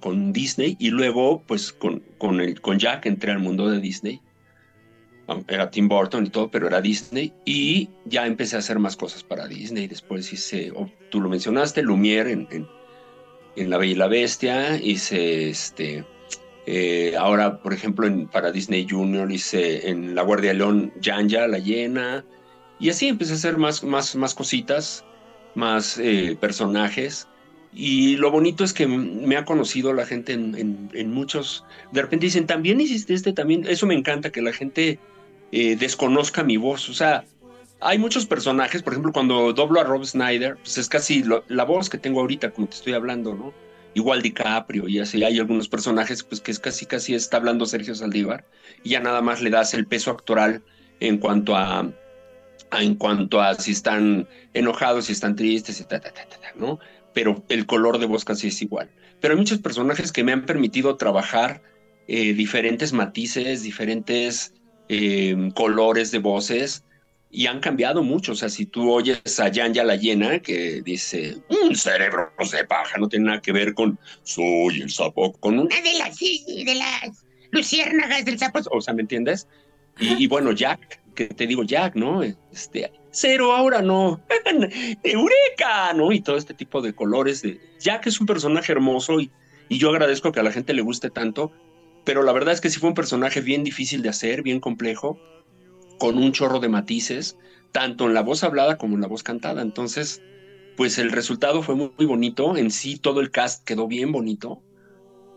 con 0.00 0.32
Disney 0.32 0.76
y 0.78 0.90
luego 0.90 1.42
pues 1.46 1.72
con, 1.72 2.02
con 2.18 2.78
Jack 2.78 3.06
entré 3.06 3.32
al 3.32 3.40
mundo 3.40 3.68
de 3.68 3.80
Disney. 3.80 4.20
Era 5.46 5.70
Tim 5.70 5.88
Burton 5.88 6.26
y 6.26 6.30
todo, 6.30 6.50
pero 6.50 6.66
era 6.66 6.80
Disney. 6.80 7.32
Y 7.44 7.90
ya 8.06 8.26
empecé 8.26 8.56
a 8.56 8.60
hacer 8.60 8.78
más 8.78 8.96
cosas 8.96 9.22
para 9.22 9.46
Disney. 9.46 9.86
Después 9.86 10.32
hice, 10.32 10.72
tú 11.10 11.20
lo 11.20 11.28
mencionaste, 11.28 11.82
Lumière 11.82 12.30
en, 12.30 12.48
en, 13.56 13.70
La 13.70 13.76
Bella 13.78 13.92
y 13.92 13.96
la 13.96 14.08
Bestia. 14.08 14.76
Hice 14.76 15.50
este... 15.50 16.04
Eh, 16.70 17.14
ahora, 17.18 17.62
por 17.62 17.72
ejemplo, 17.72 18.06
en, 18.06 18.28
para 18.28 18.52
Disney 18.52 18.86
Junior 18.88 19.32
hice 19.32 19.88
en 19.88 20.14
La 20.14 20.20
Guardia 20.20 20.50
de 20.50 20.58
León 20.58 20.92
Janja, 21.02 21.46
La 21.46 21.58
Llena. 21.58 22.24
Y 22.78 22.90
así 22.90 23.08
empecé 23.08 23.32
a 23.32 23.36
hacer 23.36 23.56
más, 23.56 23.82
más, 23.82 24.14
más 24.16 24.34
cositas, 24.34 25.04
más 25.54 25.98
eh, 25.98 26.36
personajes. 26.40 27.26
Y 27.72 28.16
lo 28.16 28.30
bonito 28.30 28.64
es 28.64 28.72
que 28.72 28.86
me 28.86 29.36
ha 29.36 29.44
conocido 29.44 29.92
la 29.92 30.06
gente 30.06 30.32
en, 30.32 31.10
muchos. 31.10 31.64
De 31.92 32.02
repente 32.02 32.26
dicen, 32.26 32.46
también 32.46 32.80
hiciste 32.80 33.14
este, 33.14 33.32
también. 33.32 33.66
Eso 33.66 33.86
me 33.86 33.94
encanta, 33.94 34.30
que 34.30 34.40
la 34.40 34.52
gente 34.52 34.98
eh, 35.52 35.76
desconozca 35.76 36.42
mi 36.42 36.56
voz. 36.56 36.88
O 36.88 36.94
sea, 36.94 37.24
hay 37.80 37.98
muchos 37.98 38.26
personajes, 38.26 38.82
por 38.82 38.92
ejemplo, 38.92 39.12
cuando 39.12 39.52
doblo 39.52 39.80
a 39.80 39.84
Rob 39.84 40.04
Snyder, 40.04 40.56
pues 40.56 40.78
es 40.78 40.88
casi 40.88 41.24
la 41.48 41.64
voz 41.64 41.88
que 41.88 41.98
tengo 41.98 42.20
ahorita, 42.20 42.50
como 42.50 42.68
te 42.68 42.76
estoy 42.76 42.94
hablando, 42.94 43.34
¿no? 43.34 43.52
Igual 43.94 44.22
DiCaprio 44.22 44.88
y 44.88 44.98
así. 44.98 45.22
Hay 45.24 45.38
algunos 45.38 45.68
personajes, 45.68 46.22
pues 46.22 46.40
que 46.40 46.50
es 46.50 46.58
casi, 46.58 46.86
casi 46.86 47.14
está 47.14 47.38
hablando 47.38 47.66
Sergio 47.66 47.94
Saldívar. 47.94 48.44
Y 48.82 48.90
ya 48.90 49.00
nada 49.00 49.22
más 49.22 49.40
le 49.40 49.50
das 49.50 49.74
el 49.74 49.86
peso 49.86 50.10
actoral 50.10 50.62
en 51.00 51.18
cuanto 51.18 51.56
a 51.56 51.90
en 52.72 52.96
cuanto 52.96 53.40
a 53.40 53.54
si 53.54 53.72
están 53.72 54.28
enojados, 54.52 55.06
si 55.06 55.12
están 55.12 55.36
tristes, 55.36 55.80
y 55.80 55.84
ta, 55.84 56.00
ta, 56.00 56.12
¿no? 56.54 56.78
Pero 57.14 57.42
el 57.48 57.64
color 57.64 57.98
de 57.98 58.06
voz 58.06 58.24
casi 58.24 58.48
es 58.48 58.60
igual. 58.60 58.90
Pero 59.20 59.32
hay 59.32 59.38
muchos 59.38 59.58
personajes 59.58 60.12
que 60.12 60.22
me 60.22 60.32
han 60.32 60.44
permitido 60.44 60.96
trabajar 60.96 61.62
eh, 62.08 62.34
diferentes 62.34 62.92
matices, 62.92 63.62
diferentes 63.62 64.52
em, 64.88 65.50
colores 65.50 66.10
de 66.10 66.18
voces 66.18 66.84
y 67.30 67.46
han 67.46 67.60
cambiado 67.60 68.02
mucho. 68.02 68.32
O 68.32 68.34
sea, 68.34 68.48
si 68.48 68.66
tú 68.66 68.90
oyes 68.90 69.40
a 69.40 69.48
Yanya 69.48 69.84
la 69.84 69.96
llena 69.96 70.40
que 70.40 70.82
dice 70.82 71.36
un 71.48 71.74
cerebro 71.76 72.32
de 72.50 72.64
paja, 72.64 72.98
no 72.98 73.08
tiene 73.08 73.26
nada 73.26 73.40
que 73.40 73.52
ver 73.52 73.74
con 73.74 73.98
soy 74.22 74.80
el 74.80 74.90
sapo, 74.90 75.32
con 75.34 75.58
una 75.58 75.80
de 75.80 75.98
las, 75.98 76.18
de 76.18 76.74
las 76.74 77.24
luciérnagas 77.50 78.24
del 78.24 78.38
sapo. 78.38 78.60
O 78.70 78.80
sea, 78.80 78.94
¿me 78.94 79.02
entiendes? 79.02 79.46
Y, 79.98 80.24
y 80.24 80.26
bueno, 80.26 80.52
Jack 80.52 81.00
que 81.18 81.26
te 81.26 81.48
digo, 81.48 81.64
Jack, 81.64 81.96
¿no? 81.96 82.22
Este, 82.22 82.92
cero 83.10 83.52
ahora 83.52 83.82
no, 83.82 84.20
eureka, 85.02 85.92
¿no? 85.92 86.12
Y 86.12 86.20
todo 86.20 86.36
este 86.36 86.54
tipo 86.54 86.80
de 86.80 86.94
colores. 86.94 87.42
De... 87.42 87.60
Jack 87.80 88.06
es 88.06 88.20
un 88.20 88.28
personaje 88.28 88.70
hermoso 88.70 89.18
y, 89.18 89.28
y 89.68 89.78
yo 89.78 89.90
agradezco 89.90 90.30
que 90.30 90.38
a 90.38 90.44
la 90.44 90.52
gente 90.52 90.74
le 90.74 90.82
guste 90.82 91.10
tanto, 91.10 91.50
pero 92.08 92.22
la 92.22 92.32
verdad 92.32 92.54
es 92.54 92.62
que 92.62 92.70
sí 92.70 92.80
fue 92.80 92.88
un 92.88 92.94
personaje 92.94 93.42
bien 93.42 93.64
difícil 93.64 94.00
de 94.00 94.08
hacer, 94.08 94.42
bien 94.42 94.60
complejo, 94.60 95.20
con 95.98 96.16
un 96.16 96.32
chorro 96.32 96.58
de 96.58 96.70
matices, 96.70 97.36
tanto 97.70 98.06
en 98.06 98.14
la 98.14 98.22
voz 98.22 98.44
hablada 98.44 98.78
como 98.78 98.94
en 98.94 99.02
la 99.02 99.08
voz 99.08 99.22
cantada. 99.22 99.60
Entonces, 99.60 100.22
pues 100.78 100.96
el 100.96 101.12
resultado 101.12 101.62
fue 101.62 101.74
muy, 101.74 102.06
bonito. 102.06 102.56
En 102.56 102.70
sí, 102.70 102.96
todo 102.96 103.20
el 103.20 103.30
cast 103.30 103.62
quedó 103.62 103.86
bien 103.88 104.10
bonito, 104.10 104.62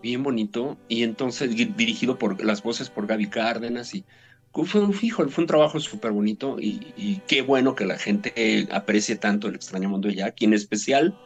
bien 0.01 0.23
bonito. 0.23 0.77
Y 0.87 1.03
entonces, 1.03 1.53
dirigido 1.75 2.17
por 2.17 2.41
las 2.41 2.63
voces 2.63 2.89
por 2.89 3.05
Gaby 3.05 3.29
Cárdenas 3.29 3.93
y 3.93 4.05
fue 4.53 4.79
un 4.79 4.93
fijo, 4.93 5.27
fue 5.27 5.43
un 5.43 5.47
trabajo 5.49 5.77
súper 5.77 6.13
bonito 6.13 6.55
y, 6.57 7.21
qué 7.27 7.41
bueno 7.41 7.75
que 7.75 7.83
la 7.83 7.97
gente 7.97 8.65
aprecie 8.71 9.17
tanto 9.17 9.49
el 9.49 9.55
extraño 9.55 9.89
mundo 9.89 10.07
de 10.07 10.15
Jack 10.15 10.35
y 10.39 10.45
en 10.45 10.53
especial, 10.53 11.19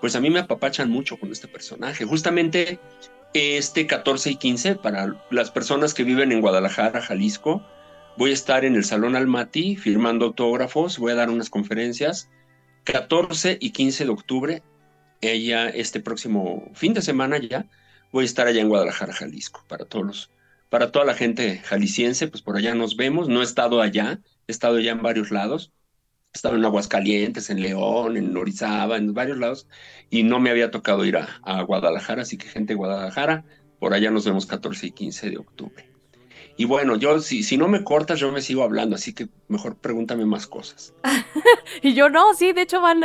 pues 0.00 0.16
a 0.16 0.22
mí 0.22 0.30
me 0.30 0.38
apapachan 0.38 0.88
mucho 0.88 1.18
con 1.18 1.32
este 1.32 1.48
personaje. 1.48 2.06
Justamente 2.06 2.80
este 3.36 3.86
14 3.86 4.30
y 4.30 4.36
15, 4.36 4.76
para 4.76 5.14
las 5.30 5.50
personas 5.50 5.94
que 5.94 6.04
viven 6.04 6.32
en 6.32 6.40
Guadalajara, 6.40 7.02
Jalisco, 7.02 7.62
voy 8.16 8.30
a 8.30 8.34
estar 8.34 8.64
en 8.64 8.74
el 8.74 8.84
Salón 8.84 9.14
Almaty 9.16 9.76
firmando 9.76 10.26
autógrafos, 10.26 10.98
voy 10.98 11.12
a 11.12 11.16
dar 11.16 11.30
unas 11.30 11.50
conferencias. 11.50 12.30
14 12.84 13.58
y 13.60 13.70
15 13.70 14.04
de 14.04 14.10
octubre, 14.10 14.62
ella, 15.20 15.68
este 15.68 16.00
próximo 16.00 16.70
fin 16.74 16.94
de 16.94 17.02
semana 17.02 17.38
ya, 17.38 17.66
voy 18.12 18.22
a 18.22 18.26
estar 18.26 18.46
allá 18.46 18.60
en 18.60 18.68
Guadalajara, 18.68 19.12
Jalisco, 19.12 19.64
para 19.68 19.84
todos 19.84 20.06
los 20.06 20.30
para 20.68 20.90
toda 20.90 21.04
la 21.04 21.14
gente 21.14 21.58
jalisciense, 21.58 22.28
pues 22.28 22.42
por 22.42 22.56
allá 22.56 22.74
nos 22.74 22.96
vemos. 22.96 23.28
No 23.28 23.40
he 23.40 23.44
estado 23.44 23.80
allá, 23.80 24.20
he 24.48 24.52
estado 24.52 24.78
ya 24.80 24.92
en 24.92 25.02
varios 25.02 25.30
lados. 25.30 25.72
He 26.36 26.44
estado 26.44 26.56
en 26.56 26.66
Aguascalientes, 26.66 27.48
en 27.48 27.62
León, 27.62 28.18
en 28.18 28.36
Orizaba, 28.36 28.98
en 28.98 29.14
varios 29.14 29.38
lados, 29.38 29.66
y 30.10 30.22
no 30.22 30.38
me 30.38 30.50
había 30.50 30.70
tocado 30.70 31.02
ir 31.06 31.16
a, 31.16 31.40
a 31.42 31.62
Guadalajara, 31.62 32.20
así 32.20 32.36
que 32.36 32.46
gente 32.46 32.74
de 32.74 32.76
Guadalajara, 32.76 33.46
por 33.78 33.94
allá 33.94 34.10
nos 34.10 34.26
vemos 34.26 34.44
14 34.44 34.88
y 34.88 34.90
15 34.90 35.30
de 35.30 35.38
octubre. 35.38 35.86
Y 36.58 36.66
bueno, 36.66 36.96
yo 36.96 37.20
si, 37.20 37.42
si 37.42 37.56
no 37.56 37.68
me 37.68 37.84
cortas, 37.84 38.20
yo 38.20 38.30
me 38.32 38.42
sigo 38.42 38.62
hablando, 38.62 38.96
así 38.96 39.14
que 39.14 39.28
mejor 39.48 39.76
pregúntame 39.76 40.26
más 40.26 40.46
cosas. 40.46 40.92
y 41.82 41.94
yo 41.94 42.10
no, 42.10 42.34
sí, 42.34 42.52
de 42.52 42.60
hecho 42.60 42.82
van 42.82 43.00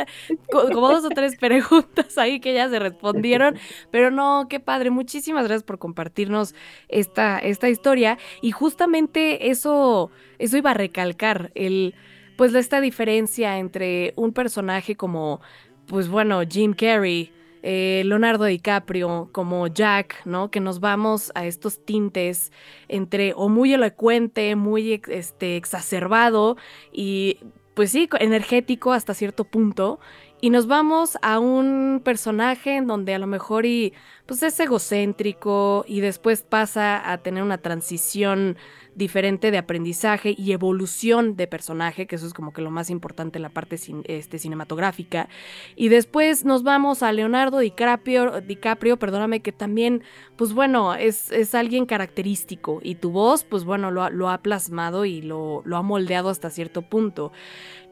como 0.52 0.90
dos 0.90 1.06
o 1.06 1.10
tres 1.10 1.38
preguntas 1.38 2.18
ahí 2.18 2.42
que 2.42 2.54
ya 2.54 2.70
se 2.70 2.80
respondieron, 2.80 3.58
pero 3.92 4.12
no, 4.12 4.48
qué 4.50 4.60
padre, 4.60 4.90
muchísimas 4.90 5.46
gracias 5.46 5.64
por 5.64 5.80
compartirnos 5.80 6.54
esta, 6.90 7.40
esta 7.40 7.70
historia. 7.70 8.18
Y 8.42 8.52
justamente 8.52 9.50
eso, 9.50 10.12
eso 10.38 10.58
iba 10.58 10.72
a 10.72 10.74
recalcar, 10.74 11.52
el, 11.56 11.96
pues 12.42 12.56
esta 12.56 12.82
diferencia 12.82 13.60
entre 13.60 14.14
un 14.16 14.34
personaje 14.34 14.96
como, 14.96 15.42
pues 15.86 16.08
bueno, 16.08 16.42
Jim 16.42 16.74
Carrey, 16.74 17.32
eh, 17.62 18.02
Leonardo 18.04 18.46
DiCaprio, 18.46 19.30
como 19.32 19.68
Jack, 19.68 20.26
¿no? 20.26 20.50
Que 20.50 20.60
nos 20.60 20.80
vamos 20.80 21.32
a 21.36 21.46
estos 21.46 21.86
tintes 21.86 22.52
entre 22.88 23.34
o 23.36 23.48
muy 23.48 23.76
elocuente, 23.76 24.56
muy 24.56 25.00
este, 25.08 25.56
exacerbado 25.56 26.58
y 26.92 27.38
pues 27.76 27.92
sí, 27.92 28.10
energético 28.20 28.92
hasta 28.92 29.14
cierto 29.14 29.44
punto. 29.44 30.00
Y 30.42 30.50
nos 30.50 30.68
vamos 30.68 31.18
a 31.22 31.40
un 31.40 32.02
personaje 32.04 32.76
en 32.76 32.88
donde 32.88 33.14
a 33.14 33.20
lo 33.20 33.28
mejor 33.28 33.66
y 33.66 33.94
pues 34.26 34.44
es 34.44 34.60
egocéntrico 34.60 35.86
y 35.88 36.00
después 36.00 36.42
pasa 36.42 37.12
a 37.12 37.20
tener 37.20 37.44
una 37.44 37.60
transición 37.60 38.58
diferente 38.96 39.52
de 39.52 39.58
aprendizaje 39.58 40.36
y 40.38 40.52
evolución 40.52 41.36
de 41.36 41.48
personaje, 41.48 42.08
que 42.08 42.16
eso 42.16 42.28
es 42.28 42.34
como 42.34 42.52
que 42.52 42.62
lo 42.62 42.72
más 42.72 42.90
importante 42.90 43.38
en 43.38 43.44
la 43.44 43.50
parte 43.50 43.78
este, 44.06 44.38
cinematográfica. 44.38 45.30
Y 45.76 45.90
después 45.90 46.44
nos 46.44 46.64
vamos 46.64 47.02
a 47.04 47.12
Leonardo 47.12 47.60
DiCaprio, 47.60 48.42
DiCaprio 48.42 48.98
perdóname, 48.98 49.42
que 49.42 49.52
también, 49.52 50.04
pues 50.36 50.54
bueno, 50.54 50.94
es, 50.96 51.32
es 51.32 51.56
alguien 51.56 51.86
característico 51.86 52.80
y 52.84 52.96
tu 52.96 53.12
voz, 53.12 53.44
pues 53.44 53.64
bueno, 53.64 53.92
lo, 53.92 54.10
lo 54.10 54.30
ha 54.30 54.40
plasmado 54.40 55.06
y 55.06 55.22
lo, 55.22 55.62
lo 55.66 55.78
ha 55.78 55.82
moldeado 55.82 56.30
hasta 56.30 56.50
cierto 56.50 56.82
punto. 56.82 57.32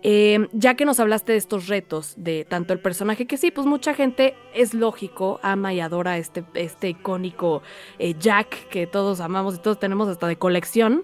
Em, 0.01 0.47
ya 0.53 0.75
que 0.75 0.85
nos 0.85 0.99
hablaste 1.01 1.33
de 1.33 1.37
estos 1.37 1.67
retos 1.67 2.13
de 2.15 2.45
tanto 2.45 2.71
el 2.71 2.79
personaje 2.79 3.27
que 3.27 3.35
sí, 3.35 3.51
pues 3.51 3.67
mucha 3.67 3.93
gente 3.93 4.33
es 4.53 4.73
lógico, 4.73 5.39
ama 5.43 5.73
y 5.73 5.81
adora 5.81 6.17
este, 6.17 6.45
este 6.53 6.89
icónico 6.89 7.61
eh, 7.97 8.15
Jack 8.17 8.69
que 8.69 8.87
todos 8.87 9.19
amamos 9.19 9.55
y 9.55 9.57
todos 9.59 9.77
tenemos 9.77 10.07
hasta 10.07 10.27
de 10.27 10.37
colección. 10.37 11.03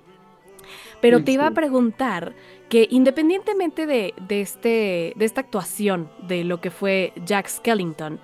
Pero 1.01 1.23
te 1.23 1.33
iba 1.33 1.45
a 1.45 1.51
preguntar 1.51 2.33
que 2.69 2.87
independientemente 2.89 3.85
de, 3.85 4.13
este, 4.29 5.13
de 5.15 5.25
esta 5.25 5.41
actuación 5.41 6.09
de 6.27 6.43
lo 6.43 6.61
que 6.61 6.71
fue 6.71 7.13
Jack 7.25 7.47
Skellington, 7.47 8.19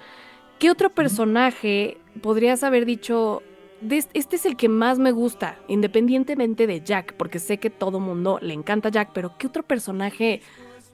¿qué 0.57 0.71
otro 0.71 0.89
personaje 0.89 1.97
podrías 2.21 2.63
haber 2.63 2.85
dicho, 2.85 3.43
este 3.89 4.35
es 4.35 4.45
el 4.45 4.55
que 4.55 4.69
más 4.69 4.99
me 4.99 5.11
gusta, 5.11 5.57
independientemente 5.67 6.67
de 6.67 6.81
Jack, 6.81 7.15
porque 7.15 7.39
sé 7.39 7.57
que 7.57 7.69
todo 7.69 7.99
mundo 7.99 8.39
le 8.41 8.53
encanta 8.53 8.89
Jack, 8.89 9.11
pero 9.13 9.37
¿qué 9.37 9.47
otro 9.47 9.63
personaje 9.63 10.41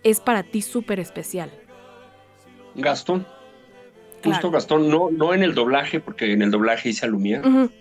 es 0.03 0.20
para 0.20 0.44
ti 0.44 0.62
súper 0.62 1.00
especial? 1.00 1.51
Gastón. 2.75 3.25
Justo 4.24 4.51
Gastón, 4.51 4.89
no, 4.89 5.10
no 5.12 5.34
en 5.34 5.44
el 5.44 5.53
doblaje, 5.53 6.00
porque 6.00 6.34
en 6.34 6.41
el 6.41 6.51
doblaje 6.51 6.89
hice 6.89 7.06
a 7.06 7.10
Lumière, 7.10 7.74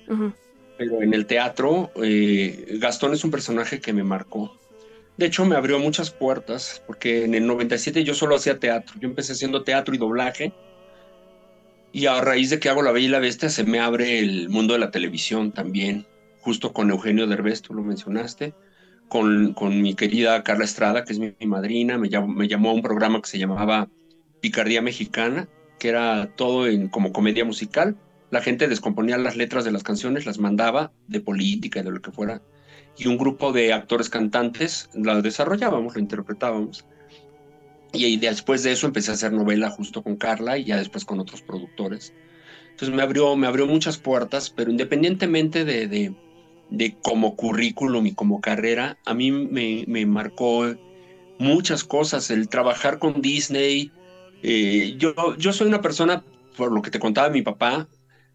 pero 0.78 1.02
en 1.02 1.14
el 1.14 1.26
teatro, 1.26 1.90
eh, 2.02 2.76
Gastón 2.78 3.14
es 3.14 3.24
un 3.24 3.30
personaje 3.30 3.80
que 3.80 3.92
me 3.92 4.04
marcó. 4.04 4.58
De 5.16 5.26
hecho, 5.26 5.46
me 5.46 5.56
abrió 5.56 5.78
muchas 5.78 6.10
puertas, 6.10 6.82
porque 6.86 7.24
en 7.24 7.34
el 7.34 7.46
97 7.46 8.04
yo 8.04 8.14
solo 8.14 8.36
hacía 8.36 8.58
teatro. 8.58 8.94
Yo 9.00 9.08
empecé 9.08 9.32
haciendo 9.32 9.64
teatro 9.64 9.94
y 9.94 9.98
doblaje, 9.98 10.52
y 11.92 12.06
a 12.06 12.20
raíz 12.20 12.50
de 12.50 12.58
que 12.58 12.68
hago 12.68 12.82
La 12.82 12.92
Bella 12.92 13.06
y 13.06 13.10
la 13.10 13.18
Bestia, 13.18 13.48
se 13.48 13.64
me 13.64 13.80
abre 13.80 14.18
el 14.18 14.48
mundo 14.48 14.74
de 14.74 14.80
la 14.80 14.90
televisión 14.90 15.52
también, 15.52 16.06
justo 16.40 16.72
con 16.72 16.90
Eugenio 16.90 17.26
Derbez, 17.26 17.62
tú 17.62 17.74
lo 17.74 17.82
mencionaste, 17.82 18.54
con, 19.08 19.54
con 19.54 19.82
mi 19.82 19.94
querida 19.94 20.42
Carla 20.42 20.64
Estrada, 20.64 21.04
que 21.04 21.12
es 21.12 21.18
mi, 21.18 21.34
madrina, 21.46 21.98
me 21.98 22.08
llamó, 22.08 22.28
me 22.28 22.48
llamó 22.48 22.70
a 22.70 22.74
un 22.74 22.82
programa 22.82 23.20
que 23.20 23.28
se 23.28 23.38
llamaba 23.38 23.88
Picardía 24.40 24.82
Mexicana, 24.82 25.48
que 25.78 25.88
era 25.88 26.34
todo 26.36 26.66
en, 26.66 26.88
como 26.88 27.12
comedia 27.12 27.44
musical. 27.44 27.96
La 28.30 28.42
gente 28.42 28.68
descomponía 28.68 29.18
las 29.18 29.36
letras 29.36 29.64
de 29.64 29.70
las 29.70 29.82
canciones, 29.82 30.26
las 30.26 30.38
mandaba 30.38 30.92
de 31.06 31.20
política 31.20 31.82
de 31.82 31.90
lo 31.90 32.00
que 32.00 32.12
fuera, 32.12 32.42
y 32.98 33.08
un 33.08 33.18
grupo 33.18 33.52
de 33.52 33.72
actores 33.72 34.08
cantantes 34.08 34.88
las 34.94 35.22
desarrollábamos, 35.22 35.94
lo 35.94 36.00
interpretábamos. 36.00 36.84
Y 37.96 38.16
después 38.16 38.62
de 38.62 38.72
eso 38.72 38.86
empecé 38.86 39.10
a 39.10 39.14
hacer 39.14 39.32
novela 39.32 39.70
justo 39.70 40.02
con 40.02 40.16
Carla 40.16 40.58
y 40.58 40.64
ya 40.64 40.76
después 40.76 41.04
con 41.04 41.20
otros 41.20 41.42
productores. 41.42 42.12
Entonces 42.70 42.94
me 42.94 43.02
abrió, 43.02 43.36
me 43.36 43.46
abrió 43.46 43.66
muchas 43.66 43.96
puertas, 43.96 44.50
pero 44.50 44.70
independientemente 44.70 45.64
de, 45.64 45.86
de, 45.86 46.14
de 46.70 46.96
como 47.02 47.36
currículum 47.36 48.06
y 48.06 48.12
como 48.12 48.40
carrera, 48.40 48.98
a 49.06 49.14
mí 49.14 49.32
me, 49.32 49.84
me, 49.86 50.04
marcó 50.04 50.74
muchas 51.38 51.84
cosas. 51.84 52.30
El 52.30 52.48
trabajar 52.48 52.98
con 52.98 53.22
Disney. 53.22 53.90
Eh, 54.42 54.96
yo, 54.98 55.36
yo 55.38 55.52
soy 55.52 55.68
una 55.68 55.80
persona, 55.80 56.22
por 56.56 56.70
lo 56.70 56.82
que 56.82 56.90
te 56.90 56.98
contaba 56.98 57.30
mi 57.30 57.42
papá, 57.42 57.88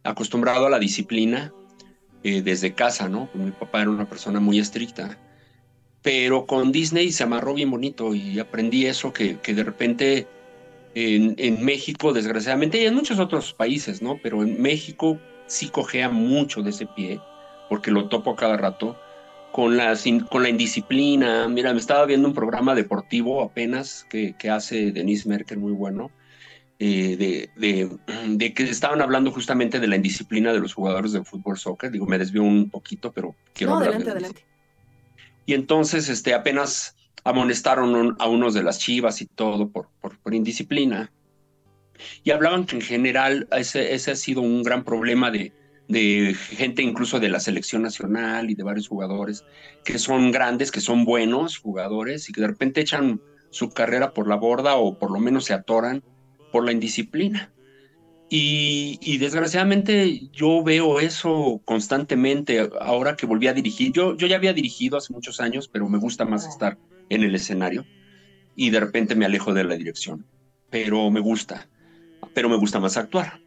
acostumbrado 0.04 0.66
a 0.66 0.70
la 0.70 0.80
disciplina 0.80 1.54
eh, 2.24 2.42
desde 2.42 2.74
casa, 2.74 3.08
¿no? 3.08 3.30
Mi 3.36 3.52
papá 3.52 3.82
era 3.82 3.92
una 3.92 4.10
persona 4.10 4.40
muy 4.40 4.60
estricta 4.60 5.20
pero 6.02 6.46
con 6.46 6.72
Disney 6.72 7.12
se 7.12 7.24
amarró 7.24 7.54
bien 7.54 7.70
bonito 7.70 8.16
y 8.16 8.40
aprendí 8.40 8.86
eso 8.86 9.14
que, 9.14 9.38
que 9.40 9.54
de 9.54 9.64
repente 9.64 10.28
en, 10.96 11.36
en, 11.38 11.64
México, 11.64 12.12
desgraciadamente, 12.12 12.82
y 12.82 12.86
en 12.86 12.96
muchos 12.96 13.20
otros 13.20 13.54
países, 13.54 14.02
¿no? 14.02 14.20
Pero 14.22 14.42
en 14.44 14.62
México 14.62 15.20
sí 15.48 15.70
cojea 15.70 16.10
mucho 16.10 16.64
de 16.64 16.72
ese 16.72 16.88
pie, 16.88 17.20
porque 17.70 17.92
lo 17.92 18.10
topo 18.10 18.36
cada 18.36 18.58
rato, 18.58 19.00
con 19.52 19.78
la, 19.78 19.98
con 20.30 20.44
la 20.44 20.50
indisciplina. 20.50 21.48
Mira, 21.48 21.74
me 21.74 21.80
estaba 21.80 22.06
viendo 22.06 22.28
un 22.28 22.34
programa 22.34 22.74
deportivo 22.74 23.42
apenas 23.42 24.06
que, 24.10 24.34
que 24.38 24.50
hace 24.50 24.92
Denise 24.92 25.30
Merkel, 25.30 25.60
muy 25.60 25.72
bueno, 25.72 26.10
eh, 26.80 27.16
de, 27.16 27.50
de, 27.56 27.90
de, 28.28 28.54
que 28.54 28.64
estaban 28.64 29.02
hablando 29.02 29.32
justamente 29.32 29.80
de 29.80 29.88
la 29.88 29.98
indisciplina 29.98 30.52
de 30.52 30.60
los 30.60 30.74
jugadores 30.74 31.12
de 31.12 31.24
fútbol 31.24 31.58
soccer. 31.58 31.92
Digo, 31.92 32.08
me 32.08 32.18
desvío 32.18 32.44
un 32.44 32.70
poquito, 32.70 33.12
pero 33.12 33.36
quiero 33.54 33.74
no, 33.74 33.78
hablar 33.78 33.90
adelante, 33.90 34.06
de 34.06 34.12
adelante 34.12 34.51
y 35.46 35.54
entonces 35.54 36.10
este, 36.10 36.34
apenas 36.34 36.96
amonestaron 37.24 38.16
a 38.20 38.28
unos 38.28 38.54
de 38.54 38.64
las 38.64 38.80
chivas 38.80 39.22
y 39.22 39.26
todo 39.28 39.70
por, 39.70 39.90
por, 40.02 40.34
indisciplina. 40.34 41.12
Y 42.24 42.32
hablaban 42.32 42.66
que 42.66 42.78
en 42.78 42.82
general 42.82 43.48
ese, 43.52 43.94
ese 43.94 44.12
ha 44.12 44.16
sido 44.16 44.42
un 44.42 44.64
gran 44.64 44.84
problema 44.84 45.30
de, 45.30 45.54
de 45.88 46.34
gente 46.34 46.82
incluso 46.82 47.20
de 47.20 47.30
la 47.30 47.40
selección 47.40 47.82
nacional 47.82 48.50
y 48.50 48.56
de 48.56 48.64
varios 48.64 48.88
jugadores 48.88 49.44
que 49.84 50.00
son 50.00 50.32
grandes, 50.32 50.72
que 50.72 50.82
son 50.82 51.06
buenos 51.06 51.58
jugadores 51.58 52.30
y 52.30 52.34
que 52.34 52.42
de 52.42 52.48
repente 52.48 52.82
echan 52.82 53.22
su 53.50 53.70
carrera 53.70 54.14
por 54.14 54.28
la 54.28 54.36
borda 54.36 54.76
o 54.78 54.98
por 54.98 55.12
lo 55.12 55.20
menos 55.20 55.46
se 55.46 55.54
atoran 55.54 56.04
por 56.52 56.66
la 56.66 56.72
indisciplina. 56.72 57.52
Y, 58.34 59.18
desgraciadamente 59.18 60.30
yo 60.32 60.64
veo 60.64 61.02
eso 61.02 61.62
constantemente 61.66 62.70
ahora 62.80 63.18
que 63.18 63.26
volví 63.26 63.48
a 63.48 63.54
dirigir. 63.54 63.92
Yo, 63.92 64.16
yo 64.16 64.26
ya 64.26 64.38
había 64.38 64.54
dirigido 64.54 64.98
hace 64.98 65.12
muchos 65.12 65.42
años, 65.42 65.68
pero 65.68 65.90
me 65.90 65.98
gusta 65.98 66.24
más 66.24 66.48
estar 66.48 66.78
en 67.10 67.24
el 67.24 67.36
escenario 67.36 67.86
y 68.56 68.70
de 68.70 68.80
repente 68.80 69.16
me 69.16 69.26
alejo 69.26 69.54
de 69.54 69.66
la 69.66 69.76
dirección. 69.76 70.26
Pero 70.70 71.12
me 71.12 71.20
gusta, 71.20 71.68
pero 72.34 72.48
me 72.48 72.56
gusta 72.56 72.80
más 72.80 72.96
actuar. 72.96 73.42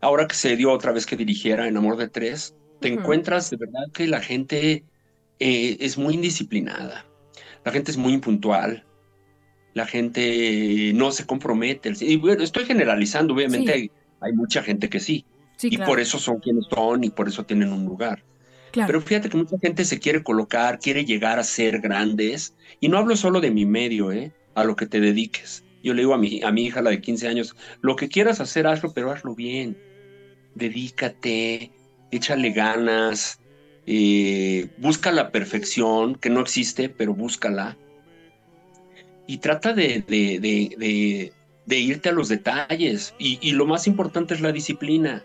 Ahora 0.00 0.26
que 0.26 0.34
se 0.34 0.56
dio 0.56 0.72
otra 0.72 0.90
vez 0.90 1.06
que 1.06 1.16
dirigiera 1.16 1.68
en 1.68 1.76
Amor 1.76 1.96
de 1.96 2.08
Tres, 2.08 2.56
te 2.80 2.88
encuentras 2.88 3.48
de 3.50 3.58
verdad 3.58 3.92
que 3.94 4.08
la 4.08 4.20
gente 4.20 4.82
eh, 5.38 5.76
es 5.78 5.98
muy 5.98 6.14
indisciplinada, 6.14 7.06
la 7.64 7.70
gente 7.70 7.92
es 7.92 7.96
muy 7.96 8.14
impuntual, 8.14 8.84
la 9.72 9.86
gente 9.86 10.90
no 10.96 11.12
se 11.12 11.26
compromete. 11.26 11.92
Y 12.00 12.16
bueno, 12.16 12.42
estoy 12.42 12.64
generalizando, 12.64 13.34
obviamente 13.34 13.92
hay 14.20 14.32
mucha 14.32 14.62
gente 14.62 14.88
que 14.88 15.00
sí. 15.00 15.24
y 15.62 15.78
por 15.78 16.00
eso 16.00 16.18
son 16.18 16.38
quienes 16.38 16.66
son 16.66 17.04
y 17.04 17.10
por 17.10 17.28
eso 17.28 17.44
tienen 17.44 17.72
un 17.72 17.84
lugar. 17.84 18.22
Pero 18.72 19.00
fíjate 19.00 19.28
que 19.28 19.36
mucha 19.36 19.58
gente 19.58 19.84
se 19.84 19.98
quiere 19.98 20.22
colocar, 20.22 20.78
quiere 20.78 21.04
llegar 21.04 21.38
a 21.38 21.44
ser 21.44 21.80
grandes. 21.80 22.54
Y 22.78 22.88
no 22.88 22.98
hablo 22.98 23.16
solo 23.16 23.40
de 23.40 23.50
mi 23.50 23.66
medio, 23.66 24.12
¿eh? 24.12 24.32
a 24.54 24.64
lo 24.64 24.76
que 24.76 24.86
te 24.86 25.00
dediques. 25.00 25.64
Yo 25.82 25.94
le 25.94 26.02
digo 26.02 26.14
a 26.14 26.18
mi, 26.18 26.42
a 26.42 26.52
mi 26.52 26.66
hija, 26.66 26.82
la 26.82 26.90
de 26.90 27.00
15 27.00 27.28
años, 27.28 27.56
lo 27.80 27.96
que 27.96 28.08
quieras 28.08 28.40
hacer, 28.40 28.66
hazlo, 28.66 28.92
pero 28.92 29.10
hazlo 29.10 29.34
bien. 29.34 29.76
Dedícate, 30.54 31.72
échale 32.10 32.50
ganas, 32.50 33.40
eh, 33.86 34.68
busca 34.78 35.10
la 35.10 35.30
perfección, 35.30 36.16
que 36.16 36.30
no 36.30 36.40
existe, 36.40 36.88
pero 36.88 37.14
búscala. 37.14 37.76
Y 39.26 39.38
trata 39.38 39.72
de, 39.72 40.04
de 40.06 40.38
de 40.40 41.32
irte 41.78 42.08
a 42.08 42.12
los 42.12 42.28
detalles. 42.28 43.14
Y, 43.18 43.52
lo 43.52 43.66
más 43.66 43.86
importante 43.86 44.34
es 44.34 44.40
la 44.40 44.52
disciplina. 44.52 45.22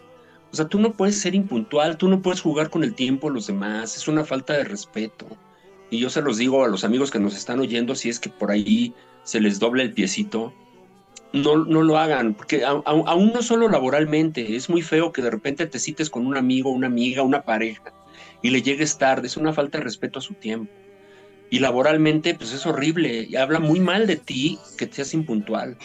O 0.51 0.55
sea, 0.55 0.67
tú 0.67 0.79
no 0.79 0.93
puedes 0.93 1.19
ser 1.19 1.35
impuntual, 1.35 1.97
tú 1.97 2.07
no 2.07 2.21
puedes 2.21 2.41
jugar 2.41 2.69
con 2.69 2.83
el 2.83 2.93
tiempo 2.93 3.27
de 3.27 3.33
los 3.33 3.47
demás, 3.47 3.97
es 3.97 4.07
una 4.07 4.23
falta 4.23 4.53
de 4.53 4.63
respeto. 4.63 5.25
Y 5.89 5.99
yo 5.99 6.09
se 6.09 6.21
los 6.21 6.37
digo 6.37 6.63
a 6.63 6.67
los 6.67 6.83
amigos 6.83 7.11
que 7.11 7.19
nos 7.19 7.35
están 7.35 7.59
oyendo, 7.59 7.95
si 7.95 8.09
es 8.09 8.19
que 8.19 8.29
por 8.29 8.51
ahí 8.51 8.93
se 9.23 9.41
les 9.41 9.59
doble 9.59 9.83
el 9.83 9.93
piecito, 9.93 10.53
no, 11.33 11.57
no 11.65 11.83
lo 11.83 11.97
hagan, 11.97 12.33
porque 12.33 12.63
aún 12.63 13.33
no 13.33 13.41
solo 13.41 13.67
laboralmente, 13.67 14.55
es 14.55 14.69
muy 14.69 14.81
feo 14.81 15.11
que 15.11 15.21
de 15.21 15.31
repente 15.31 15.65
te 15.67 15.79
cites 15.79 16.09
con 16.09 16.25
un 16.25 16.37
amigo, 16.37 16.69
una 16.69 16.87
amiga, 16.87 17.23
una 17.23 17.41
pareja, 17.41 17.93
y 18.41 18.51
le 18.51 18.61
llegues 18.61 18.97
tarde, 18.97 19.27
es 19.27 19.35
una 19.35 19.51
falta 19.51 19.77
de 19.77 19.83
respeto 19.83 20.19
a 20.19 20.21
su 20.21 20.35
tiempo. 20.35 20.71
Y 21.49 21.59
laboralmente, 21.59 22.33
pues 22.33 22.53
es 22.53 22.65
horrible, 22.65 23.27
y 23.29 23.35
habla 23.35 23.59
muy 23.59 23.79
mal 23.79 24.07
de 24.07 24.15
ti 24.15 24.57
que 24.77 24.87
seas 24.87 25.13
impuntual. 25.13 25.77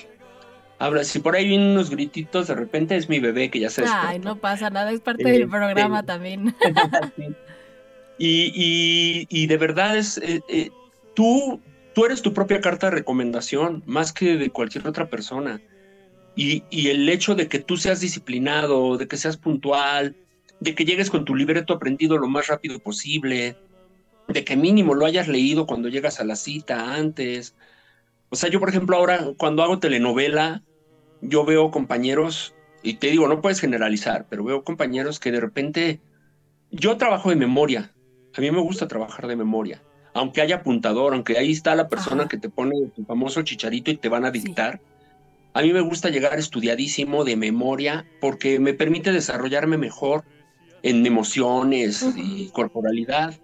Habla, 0.81 1.05
si 1.05 1.19
por 1.19 1.37
ahí 1.37 1.47
vienen 1.47 1.73
unos 1.73 1.90
grititos, 1.90 2.49
de 2.49 2.55
repente 2.55 2.97
es 2.97 3.07
mi 3.11 3.21
bebé 3.21 3.51
que 3.51 3.61
ya 3.61 3.69
se 3.69 3.85
Ay, 3.87 4.19
no 4.19 4.37
pasa 4.37 4.71
nada, 4.71 4.90
es 4.90 5.01
parte 5.01 5.31
del 5.31 5.47
programa 5.47 6.05
también. 6.07 6.55
y, 8.19 9.27
y, 9.29 9.47
de 9.47 9.57
verdad 9.59 9.99
es, 9.99 10.16
eh, 10.16 10.40
eh, 10.49 10.71
tú, 11.12 11.61
tú 11.95 12.07
eres 12.07 12.23
tu 12.23 12.33
propia 12.33 12.62
carta 12.62 12.87
de 12.87 12.97
recomendación, 12.97 13.83
más 13.85 14.14
que 14.14 14.38
de 14.38 14.49
cualquier 14.49 14.87
otra 14.87 15.11
persona. 15.11 15.61
Y, 16.35 16.64
y 16.71 16.88
el 16.88 17.07
hecho 17.11 17.35
de 17.35 17.47
que 17.47 17.59
tú 17.59 17.77
seas 17.77 18.01
disciplinado, 18.01 18.97
de 18.97 19.07
que 19.07 19.19
seas 19.19 19.37
puntual, 19.37 20.16
de 20.61 20.75
que 20.75 20.87
llegues 20.87 21.11
con 21.11 21.27
tu 21.27 21.37
libreto 21.37 21.75
aprendido 21.75 22.16
lo 22.16 22.27
más 22.27 22.47
rápido 22.47 22.79
posible, 22.79 23.55
de 24.29 24.45
que 24.45 24.57
mínimo 24.57 24.95
lo 24.95 25.05
hayas 25.05 25.29
leído 25.29 25.66
cuando 25.66 25.90
llegas 25.90 26.21
a 26.21 26.25
la 26.25 26.37
cita 26.37 26.95
antes. 26.95 27.55
O 28.31 28.37
sea, 28.37 28.49
yo 28.49 28.61
por 28.61 28.71
ejemplo 28.71 28.97
ahora 28.97 29.27
cuando 29.37 29.62
hago 29.62 29.79
telenovela, 29.79 30.62
yo 31.20 31.44
veo 31.44 31.70
compañeros, 31.70 32.54
y 32.83 32.94
te 32.94 33.09
digo, 33.09 33.28
no 33.28 33.40
puedes 33.40 33.61
generalizar, 33.61 34.26
pero 34.28 34.44
veo 34.44 34.64
compañeros 34.64 35.20
que 35.20 35.33
de 35.33 35.40
repente, 35.40 36.00
yo 36.70 36.96
trabajo 36.96 37.30
de 37.30 37.37
memoria, 37.37 37.92
a 38.35 38.40
mí 38.40 38.50
me 38.50 38.61
gusta 38.61 38.88
trabajar 38.88 39.26
de 39.26 39.37
memoria, 39.37 39.83
aunque 40.14 40.40
haya 40.40 40.56
apuntador, 40.56 41.14
aunque 41.14 41.38
ahí 41.38 41.52
está 41.52 41.74
la 41.74 41.88
persona 41.88 42.28
que 42.28 42.37
te 42.37 42.48
pone 42.48 42.74
tu 42.94 43.04
famoso 43.04 43.42
chicharito 43.42 43.90
y 43.90 43.96
te 43.96 44.09
van 44.09 44.24
a 44.24 44.30
dictar. 44.30 44.80
A 45.52 45.62
mí 45.62 45.72
me 45.72 45.80
gusta 45.80 46.11
llegar 46.11 46.38
estudiadísimo 46.38 47.24
de 47.24 47.37
memoria 47.37 48.06
porque 48.20 48.61
me 48.61 48.72
permite 48.72 49.12
desarrollarme 49.12 49.78
mejor 49.78 50.24
en 50.83 51.04
emociones 51.04 52.06
y 52.16 52.48
corporalidad. 52.50 53.35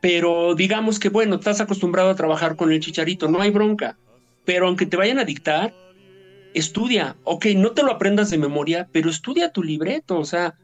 Pero 0.00 0.54
digamos 0.54 0.98
que, 0.98 1.10
bueno, 1.10 1.36
estás 1.36 1.60
acostumbrado 1.60 2.10
a 2.10 2.14
trabajar 2.14 2.56
con 2.56 2.72
el 2.72 2.80
chicharito, 2.80 3.28
no 3.28 3.42
hay 3.42 3.50
bronca. 3.50 3.98
Pero 4.46 4.66
aunque 4.66 4.86
te 4.86 4.96
vayan 4.96 5.18
a 5.18 5.24
dictar, 5.24 5.74
estudia. 6.54 7.16
Ok, 7.24 7.46
no 7.56 7.72
te 7.72 7.82
lo 7.82 7.92
aprendas 7.92 8.30
de 8.30 8.38
memoria, 8.38 8.88
pero 8.92 9.10
estudia 9.10 9.52
tu 9.52 9.62
libreto. 9.62 10.18
O 10.18 10.24
sea, 10.24 10.54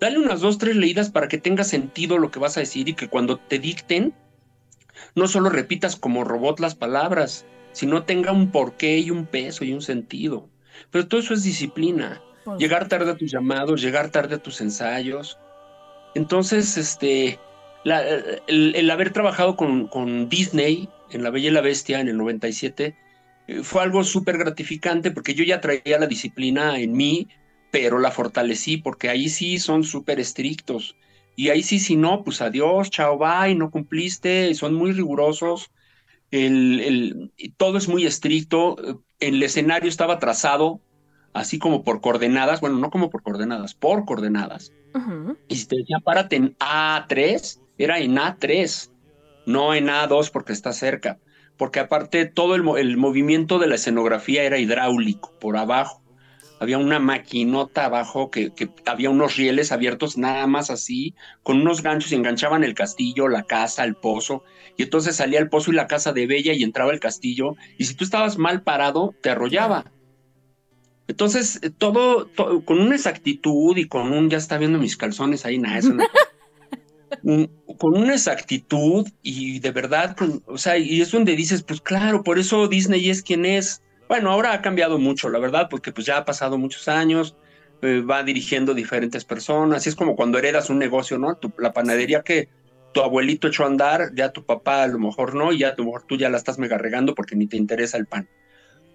dale 0.00 0.18
unas 0.18 0.40
dos, 0.40 0.58
tres 0.58 0.76
leídas 0.76 1.10
para 1.10 1.28
que 1.28 1.38
tenga 1.38 1.64
sentido 1.64 2.18
lo 2.18 2.30
que 2.30 2.38
vas 2.38 2.56
a 2.56 2.60
decir 2.60 2.88
y 2.88 2.94
que 2.94 3.08
cuando 3.08 3.38
te 3.38 3.58
dicten, 3.58 4.14
no 5.14 5.28
solo 5.28 5.50
repitas 5.50 5.96
como 5.96 6.24
robot 6.24 6.60
las 6.60 6.74
palabras, 6.74 7.46
sino 7.72 8.04
tenga 8.04 8.32
un 8.32 8.50
porqué 8.50 8.98
y 8.98 9.10
un 9.10 9.26
peso 9.26 9.64
y 9.64 9.72
un 9.72 9.82
sentido. 9.82 10.48
Pero 10.90 11.06
todo 11.06 11.20
eso 11.20 11.34
es 11.34 11.42
disciplina. 11.42 12.20
Pues 12.44 12.58
llegar 12.58 12.88
tarde 12.88 13.10
a 13.10 13.16
tus 13.16 13.30
llamados, 13.30 13.80
llegar 13.80 14.10
tarde 14.10 14.36
a 14.36 14.42
tus 14.42 14.60
ensayos. 14.60 15.38
Entonces, 16.14 16.76
este, 16.76 17.38
el, 18.46 18.90
haber 18.90 19.12
trabajado 19.12 19.56
con, 19.56 19.88
con, 19.88 20.28
Disney 20.28 20.88
en 21.10 21.22
La 21.22 21.30
Bella 21.30 21.48
y 21.48 21.52
la 21.52 21.60
Bestia 21.60 22.00
en 22.00 22.08
el 22.08 22.16
97 22.16 22.86
eh, 22.86 22.94
fue 23.62 23.82
algo 23.82 24.04
súper 24.04 24.38
gratificante 24.38 25.10
porque 25.10 25.34
yo 25.34 25.44
ya 25.44 25.60
traía 25.60 25.98
la 25.98 26.06
disciplina 26.06 26.78
en 26.78 26.92
mí, 26.92 27.28
pero 27.70 27.98
la 27.98 28.10
fortalecí 28.10 28.76
porque 28.76 29.08
ahí 29.08 29.28
sí 29.28 29.58
son 29.58 29.84
súper 29.84 30.20
estrictos. 30.20 30.96
Y 31.36 31.48
ahí 31.48 31.62
sí, 31.62 31.80
si 31.80 31.96
no, 31.96 32.22
pues 32.22 32.40
adiós, 32.40 32.90
chao, 32.90 33.18
bye, 33.18 33.54
no 33.54 33.70
cumpliste, 33.70 34.54
son 34.54 34.74
muy 34.74 34.92
rigurosos. 34.92 35.70
El, 36.30 36.80
el, 36.80 37.52
todo 37.56 37.78
es 37.78 37.88
muy 37.88 38.06
estricto. 38.06 38.76
El 39.20 39.42
escenario 39.42 39.88
estaba 39.88 40.18
trazado 40.18 40.80
así 41.34 41.58
como 41.58 41.82
por 41.82 42.00
coordenadas, 42.00 42.60
bueno, 42.60 42.78
no 42.78 42.90
como 42.90 43.10
por 43.10 43.22
coordenadas, 43.22 43.74
por 43.74 44.06
coordenadas. 44.06 44.72
Y 45.48 45.56
si 45.56 45.66
te 45.66 45.76
decía 45.76 45.98
párate 46.02 46.36
en 46.36 46.56
A3, 46.58 47.60
era 47.76 47.98
en 47.98 48.16
A3, 48.16 48.90
no 49.44 49.74
en 49.74 49.88
A2 49.88 50.30
porque 50.30 50.52
está 50.52 50.72
cerca, 50.72 51.18
porque 51.56 51.80
aparte 51.80 52.26
todo 52.26 52.54
el, 52.54 52.96
movimiento 52.96 53.58
de 53.58 53.66
la 53.66 53.76
escenografía 53.76 54.42
era 54.42 54.58
hidráulico 54.58 55.32
por 55.40 55.56
abajo. 55.56 56.02
Había 56.60 56.78
una 56.78 56.98
maquinota 56.98 57.84
abajo 57.84 58.30
que, 58.30 58.52
había 58.86 59.10
unos 59.10 59.36
rieles 59.36 59.72
abiertos 59.72 60.16
nada 60.16 60.46
más 60.46 60.70
así, 60.70 61.14
con 61.42 61.60
unos 61.60 61.82
ganchos 61.82 62.12
y 62.12 62.14
enganchaban 62.14 62.64
el 62.64 62.74
castillo, 62.74 63.28
la 63.28 63.42
casa, 63.42 63.84
el 63.84 63.94
pozo, 63.94 64.44
y 64.76 64.84
entonces 64.84 65.16
salía 65.16 65.40
el 65.40 65.48
pozo 65.48 65.72
y 65.72 65.74
la 65.74 65.86
casa 65.86 66.12
de 66.12 66.26
Bella 66.26 66.52
y 66.52 66.62
entraba 66.62 66.92
el 66.92 67.00
castillo, 67.00 67.54
y 67.76 67.84
si 67.84 67.94
tú 67.94 68.04
estabas 68.04 68.38
mal 68.38 68.62
parado, 68.62 69.14
te 69.20 69.30
arrollaba. 69.30 69.84
Entonces, 71.06 71.60
todo, 71.76 72.30
con 72.64 72.80
una 72.80 72.94
exactitud 72.94 73.76
y 73.76 73.86
con 73.86 74.12
un, 74.12 74.30
ya 74.30 74.38
está 74.38 74.56
viendo 74.56 74.78
mis 74.78 74.96
calzones 74.96 75.44
ahí, 75.44 75.58
nada, 75.58 75.78
eso 75.78 75.92
no, 75.92 76.04
con 77.22 77.96
una 77.96 78.14
exactitud 78.14 79.08
y 79.22 79.60
de 79.60 79.70
verdad, 79.70 80.16
o 80.46 80.58
sea, 80.58 80.78
y 80.78 81.00
es 81.00 81.10
donde 81.10 81.36
dices, 81.36 81.62
pues 81.62 81.80
claro, 81.80 82.22
por 82.22 82.38
eso 82.38 82.68
Disney 82.68 83.10
es 83.10 83.22
quien 83.22 83.44
es. 83.44 83.82
Bueno, 84.08 84.30
ahora 84.30 84.52
ha 84.52 84.62
cambiado 84.62 84.98
mucho, 84.98 85.28
la 85.28 85.38
verdad, 85.38 85.68
porque 85.70 85.92
pues 85.92 86.06
ya 86.06 86.18
ha 86.18 86.24
pasado 86.24 86.58
muchos 86.58 86.88
años, 86.88 87.36
eh, 87.82 88.00
va 88.00 88.22
dirigiendo 88.22 88.74
diferentes 88.74 89.24
personas, 89.24 89.86
y 89.86 89.88
es 89.88 89.96
como 89.96 90.16
cuando 90.16 90.38
heredas 90.38 90.70
un 90.70 90.78
negocio, 90.78 91.18
¿no? 91.18 91.38
la 91.58 91.72
panadería 91.72 92.22
que 92.22 92.48
tu 92.92 93.02
abuelito 93.02 93.48
echó 93.48 93.64
a 93.64 93.66
andar, 93.66 94.12
ya 94.14 94.30
tu 94.30 94.44
papá 94.44 94.84
a 94.84 94.86
lo 94.86 94.98
mejor 94.98 95.34
no, 95.34 95.52
y 95.52 95.58
ya 95.58 95.70
a 95.70 95.74
lo 95.76 95.84
mejor 95.84 96.04
tú 96.04 96.16
ya 96.16 96.30
la 96.30 96.38
estás 96.38 96.58
mega 96.58 96.78
regando 96.78 97.14
porque 97.14 97.34
ni 97.36 97.46
te 97.46 97.56
interesa 97.56 97.98
el 97.98 98.06
pan, 98.06 98.28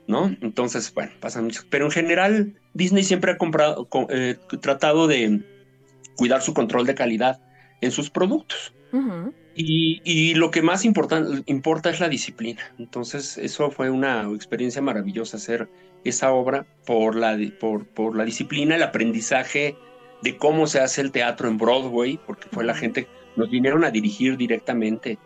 ¿no? 0.07 0.35
Entonces, 0.41 0.93
bueno, 0.93 1.11
pasan 1.19 1.45
muchos. 1.45 1.65
Pero 1.69 1.85
en 1.85 1.91
general, 1.91 2.53
Disney 2.73 3.03
siempre 3.03 3.33
ha 3.33 3.37
comprado, 3.37 3.87
eh, 4.09 4.37
tratado 4.61 5.07
de 5.07 5.41
cuidar 6.15 6.41
su 6.41 6.53
control 6.53 6.85
de 6.85 6.95
calidad 6.95 7.41
en 7.81 7.91
sus 7.91 8.09
productos. 8.09 8.73
y, 9.55 10.33
lo 10.35 10.51
que 10.51 10.61
más 10.61 10.85
importa, 10.85 11.23
importa 11.45 11.89
es 11.89 11.99
la 11.99 12.09
disciplina. 12.09 12.61
Entonces, 12.77 13.37
eso 13.37 13.71
fue 13.71 13.89
una 13.89 14.23
experiencia 14.33 14.81
maravillosa 14.81 15.37
hacer 15.37 15.69
esa 16.03 16.31
obra 16.31 16.65
por 16.85 17.15
la, 17.15 17.37
por, 17.59 17.85
por 17.85 18.15
la 18.15 18.23
disciplina, 18.25 18.75
el 18.75 18.83
aprendizaje 18.83 19.75
de 20.21 20.37
cómo 20.37 20.67
se 20.67 20.79
hace 20.79 21.01
el 21.01 21.11
teatro 21.11 21.47
en 21.47 21.57
Broadway, 21.57 22.19
porque 22.25 22.47
fue 22.51 22.63
la 22.63 22.73
gente, 22.73 23.07
nos 23.35 23.49
vinieron 23.49 23.83
a 23.83 23.91
dirigir 23.91 24.37
directamente. 24.37 25.17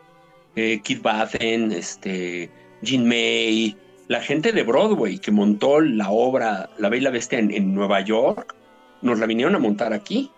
Eh, 0.55 0.81
Keith 0.83 1.01
Bathen, 1.01 1.71
este, 1.71 2.49
Jean 2.81 3.07
May, 3.07 3.75
la 4.07 4.21
gente 4.21 4.51
de 4.51 4.63
Broadway 4.63 5.17
que 5.17 5.31
montó 5.31 5.79
la 5.81 6.11
obra 6.11 6.69
La 6.77 6.89
Bella 6.89 7.09
Bestia 7.09 7.39
en 7.39 7.73
Nueva 7.73 8.01
York, 8.01 8.55
nos 9.01 9.19
la 9.19 9.25
vinieron 9.25 9.55
a 9.55 9.59
montar 9.59 9.93
aquí 9.93 10.31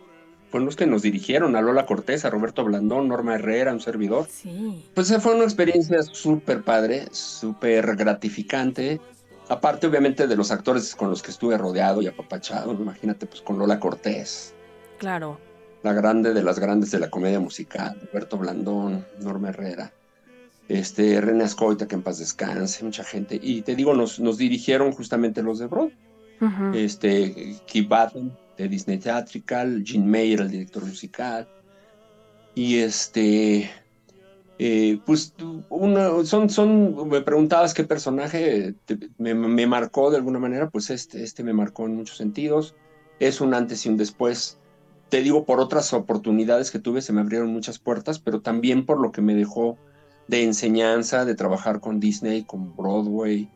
fueron 0.56 0.68
los 0.68 0.78
que 0.78 0.88
nos 0.88 1.02
dirigieron, 1.02 1.58
a 1.58 1.62
Lola 1.62 1.86
Cortés, 1.86 2.24
a 2.24 2.30
Roberto 2.30 2.64
Blandón, 2.64 3.10
Norma 3.10 3.36
Herrera, 3.36 3.74
un 3.74 3.82
servidor. 3.82 4.26
Sí. 4.30 4.86
Pues 4.94 5.14
fue 5.22 5.36
una 5.36 5.44
experiencia 5.44 6.02
súper 6.02 6.64
padre, 6.64 7.08
súper 7.12 7.98
gratificante. 7.98 9.02
Aparte, 9.50 9.86
obviamente, 9.88 10.28
de 10.28 10.36
los 10.38 10.52
actores 10.52 10.96
con 10.96 11.10
los 11.10 11.22
que 11.22 11.32
estuve 11.32 11.58
rodeado 11.58 12.02
y 12.02 12.08
apapachado, 12.08 12.72
imagínate, 12.72 13.26
pues 13.26 13.42
con 13.42 13.60
Lola 13.60 13.82
Cortés. 13.82 14.54
Claro. 14.98 15.38
La 15.84 15.92
grande 15.92 16.34
de 16.34 16.42
las 16.42 16.58
grandes 16.58 16.90
de 16.92 17.00
la 17.00 17.10
comedia 17.10 17.42
musical, 17.42 18.00
Roberto 18.14 18.38
Blandón, 18.38 19.06
Norma 19.20 19.50
Herrera, 19.50 19.92
este, 20.70 21.20
René 21.20 21.44
Ascoita, 21.44 21.86
que 21.86 21.96
en 21.96 22.02
paz 22.02 22.20
descanse, 22.20 22.82
mucha 22.86 23.04
gente. 23.04 23.38
Y 23.44 23.62
te 23.64 23.76
digo, 23.76 23.94
nos, 23.94 24.22
nos 24.22 24.38
dirigieron 24.38 24.94
justamente 24.94 25.44
los 25.44 25.60
de 25.60 25.68
Broad. 25.68 25.90
Este, 26.74 27.58
Keith 27.68 27.90
de 28.58 28.68
Disney 28.68 28.98
Theatrical, 28.98 29.84
Gene 29.86 30.06
Mayer, 30.06 30.42
el 30.42 30.52
director 30.52 30.86
musical. 30.86 31.48
Y 32.54 32.78
este, 32.78 33.70
eh, 34.58 35.00
pues 35.06 35.34
son, 36.24 36.50
son, 36.50 37.10
me 37.10 37.22
preguntabas 37.22 37.74
qué 37.74 37.84
personaje 37.84 38.76
me, 39.18 39.68
marcó 39.68 40.10
de 40.10 40.18
alguna 40.18 40.40
manera, 40.40 40.70
pues 40.70 40.90
este, 40.90 41.24
este 41.24 41.44
me 41.44 41.54
marcó 41.54 41.86
en 41.86 41.96
muchos 41.96 42.18
sentidos. 42.18 42.76
Es 43.20 43.42
un 43.42 43.54
antes 43.54 43.86
y 43.86 43.90
un 43.90 43.98
después. 43.98 44.58
Te 45.10 45.22
digo, 45.22 45.46
por 45.46 45.60
otras 45.60 45.94
oportunidades 45.94 46.72
que 46.72 46.80
tuve 46.80 47.02
se 47.02 47.14
me 47.14 47.22
abrieron 47.22 47.52
muchas 47.52 47.80
puertas, 47.80 48.20
pero 48.20 48.42
también 48.42 48.86
por 48.86 49.00
lo 49.00 49.12
que 49.12 49.22
me 49.22 49.36
dejó 49.36 49.78
de 50.28 50.44
enseñanza, 50.44 51.26
de 51.26 51.36
trabajar 51.36 51.80
con 51.80 52.00
Disney, 52.00 52.44
con 52.44 52.76
Broadway. 52.76 53.50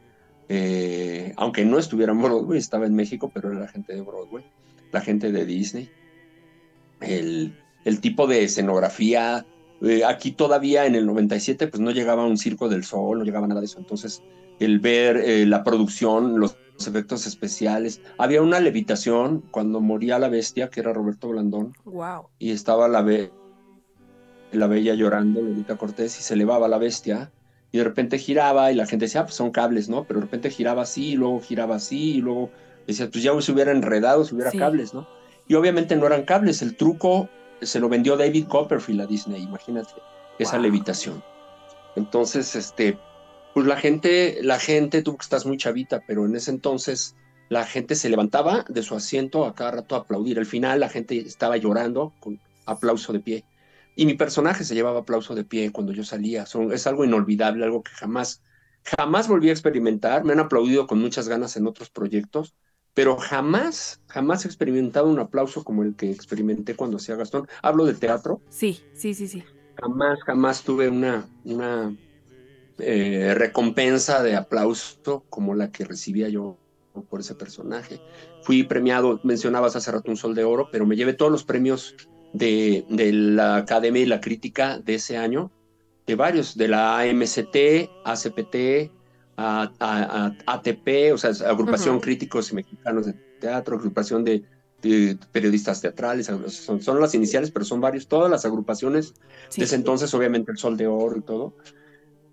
Eh, 0.50 1.34
aunque 1.38 1.64
no 1.64 1.80
estuviera 1.80 2.12
en 2.12 2.22
Broadway, 2.22 2.60
estaba 2.60 2.86
en 2.86 2.96
México, 2.96 3.32
pero 3.34 3.52
era 3.52 3.68
gente 3.68 3.94
de 3.94 4.02
Broadway 4.02 4.44
la 4.92 5.02
gente 5.02 5.32
de 5.32 5.46
Disney. 5.46 5.90
El, 7.02 7.54
tipo 8.02 8.28
de 8.28 8.44
escenografía, 8.44 9.46
eh, 9.82 10.04
aquí 10.06 10.32
todavía 10.32 10.86
en 10.86 10.96
el 10.96 11.06
97 11.06 11.68
pues 11.68 11.82
no 11.82 11.92
llegaba 11.92 12.26
un 12.26 12.38
circo 12.38 12.70
del 12.70 12.84
sol, 12.84 13.20
no 13.20 13.24
llegaba 13.24 13.48
nada 13.48 13.62
de 13.62 13.66
eso. 13.66 13.80
Entonces 13.80 14.22
el 14.60 14.80
ver 14.80 15.18
eh, 15.18 15.46
la 15.46 15.64
producción, 15.64 16.40
los, 16.40 16.58
efectos 16.80 17.28
especiales, 17.28 18.02
había 18.18 18.42
una 18.42 18.62
levitación 18.62 19.44
cuando 19.52 19.82
moría 19.82 20.18
la 20.18 20.30
bestia, 20.30 20.70
que 20.70 20.80
era 20.80 20.94
Roberto 20.94 21.28
Blandón. 21.28 21.74
Wow. 21.84 22.30
Y 22.40 22.52
estaba 22.52 22.88
la, 22.88 23.06
la 24.54 24.68
bella 24.68 24.94
llorando, 24.94 25.42
Lolita 25.42 25.76
Cortés, 25.76 26.18
y 26.18 26.24
se 26.24 26.36
elevaba 26.36 26.70
la 26.70 26.78
bestia 26.78 27.32
y 27.72 27.78
de 27.78 27.84
repente 27.84 28.18
giraba 28.18 28.72
y 28.72 28.76
la 28.76 28.86
gente 28.86 29.06
decía, 29.06 29.22
ah, 29.22 29.26
pues 29.26 29.36
son 29.36 29.52
cables, 29.52 29.90
¿no? 29.90 30.04
Pero 30.06 30.20
de 30.20 30.26
repente 30.26 30.50
giraba 30.50 30.84
así, 30.84 31.10
y 31.10 31.16
luego 31.16 31.40
giraba 31.40 31.76
así, 31.76 32.16
y 32.16 32.22
luego 32.22 32.50
Decía, 32.90 33.08
pues 33.12 33.24
ya 33.24 33.40
se 33.40 33.52
hubiera 33.52 33.72
enredado, 33.72 34.24
si 34.24 34.34
hubiera 34.34 34.52
cables, 34.52 34.96
¿no? 34.96 35.08
Y 35.48 35.54
obviamente 35.54 35.96
no 35.96 36.08
eran 36.08 36.24
cables, 36.24 36.64
el 36.64 36.76
truco 36.76 37.30
se 37.62 37.80
lo 37.80 37.88
vendió 37.88 38.18
David 38.18 38.48
Copperfield 38.48 39.02
a 39.02 39.06
Disney, 39.06 39.44
imagínate, 39.44 39.94
esa 40.40 40.58
levitación. 40.58 41.24
Entonces, 41.96 42.56
este, 42.56 42.98
pues 43.54 43.68
la 43.68 43.76
gente, 43.76 44.40
la 44.42 44.58
gente, 44.58 45.04
tú 45.04 45.18
que 45.18 45.24
estás 45.24 45.46
muy 45.46 45.58
chavita, 45.58 46.02
pero 46.08 46.26
en 46.26 46.36
ese 46.36 46.50
entonces 46.50 47.16
la 47.50 47.64
gente 47.64 47.94
se 47.94 48.10
levantaba 48.10 48.66
de 48.68 48.82
su 48.82 48.96
asiento 48.96 49.46
a 49.46 49.54
cada 49.54 49.72
rato 49.72 49.96
a 49.96 50.00
aplaudir. 50.00 50.40
Al 50.40 50.48
final 50.48 50.80
la 50.80 50.90
gente 50.90 51.18
estaba 51.20 51.58
llorando 51.58 52.14
con 52.20 52.40
aplauso 52.66 53.14
de 53.14 53.20
pie. 53.20 53.46
Y 53.96 54.06
mi 54.06 54.14
personaje 54.16 54.64
se 54.64 54.76
llevaba 54.76 55.02
aplauso 55.02 55.36
de 55.36 55.44
pie 55.44 55.72
cuando 55.72 55.92
yo 55.92 56.04
salía. 56.04 56.46
es 56.72 56.88
algo 56.88 57.06
inolvidable, 57.06 57.66
algo 57.66 57.84
que 57.84 57.92
jamás, 57.92 58.42
jamás 58.84 59.28
volví 59.28 59.50
a 59.50 59.52
experimentar. 59.52 60.24
Me 60.24 60.34
han 60.34 60.40
aplaudido 60.40 60.88
con 60.88 61.00
muchas 61.00 61.28
ganas 61.28 61.56
en 61.58 61.68
otros 61.68 61.90
proyectos, 61.90 62.56
pero 63.00 63.16
jamás, 63.16 64.02
jamás 64.08 64.44
he 64.44 64.50
experimentado 64.50 65.08
un 65.08 65.20
aplauso 65.20 65.64
como 65.64 65.84
el 65.84 65.96
que 65.96 66.12
experimenté 66.12 66.76
cuando 66.76 66.98
hacía 66.98 67.16
Gastón. 67.16 67.48
Hablo 67.62 67.86
de 67.86 67.94
teatro. 67.94 68.42
Sí, 68.50 68.82
sí, 68.94 69.14
sí, 69.14 69.30
sí. 69.30 69.42
Jamás, 69.82 70.20
jamás 70.26 70.64
tuve 70.64 70.90
una, 70.90 71.26
una 71.46 71.96
eh, 72.78 73.34
recompensa 73.38 74.22
de 74.22 74.36
aplauso 74.36 75.24
como 75.30 75.56
la 75.56 75.72
que 75.72 75.86
recibía 75.86 76.28
yo 76.28 76.58
por 77.10 77.22
ese 77.22 77.36
personaje. 77.36 78.02
Fui 78.42 78.64
premiado, 78.64 79.22
mencionabas 79.24 79.78
hace 79.78 79.94
rato 79.94 80.12
un 80.12 80.18
Sol 80.18 80.36
de 80.36 80.44
Oro, 80.44 80.68
pero 80.70 80.86
me 80.86 80.98
llevé 80.98 81.14
todos 81.14 81.32
los 81.32 81.46
premios 81.46 81.96
de, 82.34 82.84
de 82.90 83.14
la 83.14 83.56
Academia 83.56 84.02
y 84.02 84.08
la 84.08 84.20
Crítica 84.20 84.78
de 84.78 84.96
ese 84.96 85.16
año, 85.16 85.54
de 86.06 86.16
varios, 86.16 86.58
de 86.58 86.68
la 86.68 87.00
AMCT, 87.00 87.90
ACPT, 88.04 88.92
a, 89.40 89.72
a, 89.80 90.36
ATP, 90.46 91.14
o 91.14 91.18
sea, 91.18 91.32
Agrupación 91.50 92.02
Críticos 92.02 92.52
y 92.52 92.56
Mexicanos 92.56 93.06
de 93.06 93.14
Teatro, 93.40 93.78
Agrupación 93.78 94.26
de, 94.26 94.44
Periodistas 95.32 95.82
Teatrales, 95.82 96.28
son, 96.48 96.82
son, 96.82 97.00
las 97.00 97.16
iniciales, 97.16 97.52
pero 97.52 97.66
son 97.66 97.82
varios, 97.82 98.08
todas 98.08 98.30
las 98.30 98.46
agrupaciones, 98.46 99.14
desde 99.56 99.76
entonces 99.76 100.14
obviamente 100.14 100.52
el 100.52 100.58
Sol 100.58 100.78
de 100.78 100.88
Oro 100.88 101.18
y 101.18 101.22
todo, 101.22 101.54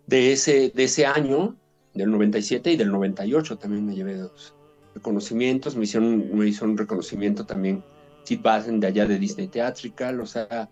de 0.06 0.32
ese, 0.32 0.70
de 0.74 0.84
ese 0.84 1.06
año, 1.06 1.56
del 1.94 2.10
97 2.10 2.72
y 2.72 2.76
del 2.76 2.92
98 2.92 3.56
también 3.56 3.86
me 3.86 3.94
llevé 3.94 4.16
dos 4.16 4.54
reconocimientos, 4.94 5.76
me 5.76 5.84
hicieron, 5.84 6.36
me 6.36 6.46
hizo 6.46 6.64
un 6.64 6.76
reconocimiento 6.76 7.46
también 7.46 7.84
Sid 8.24 8.40
Bassen 8.42 8.80
de 8.80 8.88
allá 8.88 9.06
de 9.06 9.18
Disney 9.18 9.48
Theatrical, 9.48 10.20
o 10.20 10.26
sea, 10.26 10.68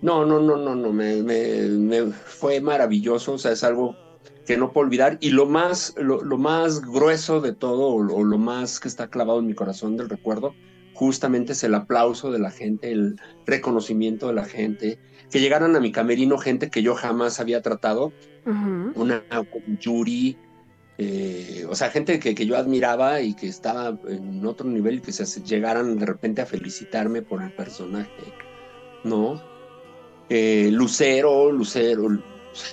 no, 0.00 0.24
no, 0.24 0.40
no, 0.40 0.56
no, 0.56 0.74
no, 0.74 0.92
me, 0.92 1.22
me, 1.22 2.02
fue 2.12 2.60
maravilloso, 2.60 3.32
o 3.32 3.38
sea, 3.38 3.52
es 3.52 3.64
algo 3.64 3.96
que 4.46 4.56
no 4.56 4.72
puedo 4.72 4.86
olvidar. 4.86 5.18
Y 5.20 5.30
lo 5.30 5.46
más, 5.46 5.94
lo, 5.98 6.38
más 6.38 6.80
grueso 6.80 7.40
de 7.40 7.52
todo, 7.52 7.88
o, 7.88 8.24
lo 8.24 8.38
más 8.38 8.80
que 8.80 8.88
está 8.88 9.08
clavado 9.08 9.40
en 9.40 9.46
mi 9.46 9.54
corazón 9.54 9.96
del 9.96 10.08
recuerdo, 10.08 10.54
justamente 10.94 11.52
es 11.52 11.62
el 11.64 11.74
aplauso 11.74 12.30
de 12.30 12.38
la 12.38 12.50
gente, 12.50 12.90
el 12.90 13.20
reconocimiento 13.46 14.28
de 14.28 14.34
la 14.34 14.44
gente, 14.44 14.98
que 15.30 15.40
llegaran 15.40 15.76
a 15.76 15.80
mi 15.80 15.92
camerino 15.92 16.38
gente 16.38 16.70
que 16.70 16.82
yo 16.82 16.94
jamás 16.94 17.40
había 17.40 17.62
tratado, 17.62 18.12
una 18.94 19.22
Yuri, 19.78 20.38
eh, 20.96 21.66
o 21.68 21.76
sea, 21.76 21.90
gente 21.90 22.18
que, 22.18 22.34
que, 22.34 22.46
yo 22.46 22.56
admiraba 22.56 23.20
y 23.20 23.34
que 23.34 23.46
estaba 23.46 23.96
en 24.08 24.44
otro 24.46 24.66
nivel 24.68 24.96
y 24.96 25.00
que 25.00 25.12
se 25.12 25.42
llegaran 25.42 25.98
de 25.98 26.06
repente 26.06 26.40
a 26.40 26.46
felicitarme 26.46 27.22
por 27.22 27.42
el 27.42 27.52
personaje, 27.52 28.32
¿no? 29.04 29.40
Eh, 30.28 30.70
Lucero, 30.72 31.50
Lucero, 31.52 32.08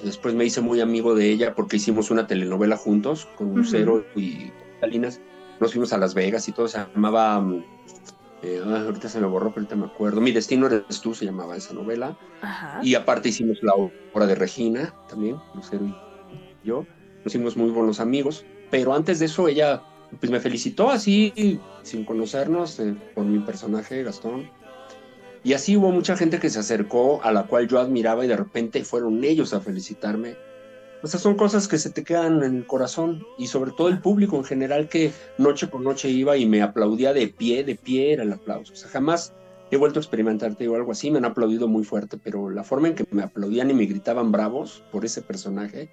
después 0.04 0.34
me 0.34 0.46
hice 0.46 0.62
muy 0.62 0.82
amigo 0.82 1.16
de 1.16 1.30
ella 1.30 1.56
porque 1.56 1.78
hicimos 1.78 2.12
una 2.12 2.28
telenovela 2.28 2.78
juntos 2.78 3.28
con 3.38 3.56
Lucero 3.56 4.06
y 4.16 4.52
Salinas. 4.80 5.22
Nos 5.60 5.72
fuimos 5.72 5.94
a 5.94 5.98
Las 5.98 6.14
Vegas 6.14 6.48
y 6.50 6.52
todo, 6.52 6.68
se 6.68 6.80
llamaba, 6.94 7.44
eh, 8.44 8.62
ahorita 8.64 9.08
se 9.08 9.20
me 9.22 9.28
borró, 9.28 9.50
pero 9.50 9.62
ahorita 9.62 9.76
me 9.76 9.86
acuerdo, 9.86 10.20
Mi 10.20 10.32
Destino 10.32 10.68
eres 10.68 11.00
tú, 11.02 11.14
se 11.14 11.26
llamaba 11.26 11.56
esa 11.56 11.74
novela. 11.74 12.18
Y 12.84 12.96
aparte 12.96 13.30
hicimos 13.30 13.58
la 13.62 13.74
obra 13.74 14.28
de 14.28 14.36
Regina 14.36 14.94
también, 15.08 15.38
Lucero 15.54 15.86
y 15.86 15.96
yo 16.68 16.86
nos 17.24 17.34
hicimos 17.34 17.58
muy 17.58 17.72
buenos 17.72 18.00
amigos, 18.00 18.46
pero 18.70 18.94
antes 18.94 19.20
de 19.20 19.26
eso 19.26 19.48
ella 19.48 19.82
pues 20.20 20.32
me 20.32 20.40
felicitó 20.40 20.90
así, 20.90 21.60
sin 21.82 22.06
conocernos, 22.06 22.80
eh, 22.80 22.96
por 23.16 23.26
mi 23.26 23.40
personaje 23.40 24.04
Gastón. 24.04 24.50
Y 25.46 25.54
así 25.54 25.78
hubo 25.78 25.92
mucha 25.92 26.18
gente 26.18 26.40
que 26.40 26.50
se 26.50 26.58
acercó, 26.58 27.24
a 27.24 27.32
la 27.32 27.44
cual 27.44 27.68
yo 27.68 27.80
admiraba 27.80 28.26
y 28.26 28.28
de 28.28 28.36
repente 28.36 28.84
fueron 28.84 29.24
ellos 29.24 29.54
a 29.54 29.62
felicitarme. 29.62 30.38
O 31.04 31.08
sea, 31.08 31.20
son 31.20 31.36
cosas 31.36 31.68
que 31.68 31.78
se 31.78 31.92
te 31.92 32.04
quedan 32.04 32.42
en 32.42 32.56
el 32.56 32.66
corazón 32.66 33.24
y 33.38 33.46
sobre 33.46 33.70
todo 33.70 33.90
el 33.90 34.02
público 34.02 34.38
en 34.38 34.44
general 34.44 34.90
que 34.90 35.12
noche 35.38 35.68
por 35.68 35.82
noche 35.82 36.10
iba 36.10 36.36
y 36.36 36.48
me 36.48 36.64
aplaudía 36.64 37.14
de 37.14 37.28
pie, 37.28 37.64
de 37.64 37.76
pie 37.76 38.14
era 38.14 38.24
el 38.24 38.34
aplauso. 38.34 38.74
O 38.74 38.76
sea, 38.76 38.90
jamás 38.90 39.34
he 39.70 39.78
vuelto 39.78 40.00
a 40.00 40.02
experimentarte 40.02 40.68
o 40.68 40.76
algo 40.76 40.92
así, 40.92 41.12
me 41.12 41.20
han 41.20 41.26
aplaudido 41.26 41.68
muy 41.68 41.84
fuerte, 41.84 42.18
pero 42.18 42.50
la 42.50 42.64
forma 42.64 42.88
en 42.88 42.96
que 42.96 43.06
me 43.12 43.22
aplaudían 43.22 43.70
y 43.70 43.76
me 43.76 43.86
gritaban 43.86 44.32
bravos 44.32 44.84
por 44.92 45.06
ese 45.06 45.22
personaje, 45.22 45.92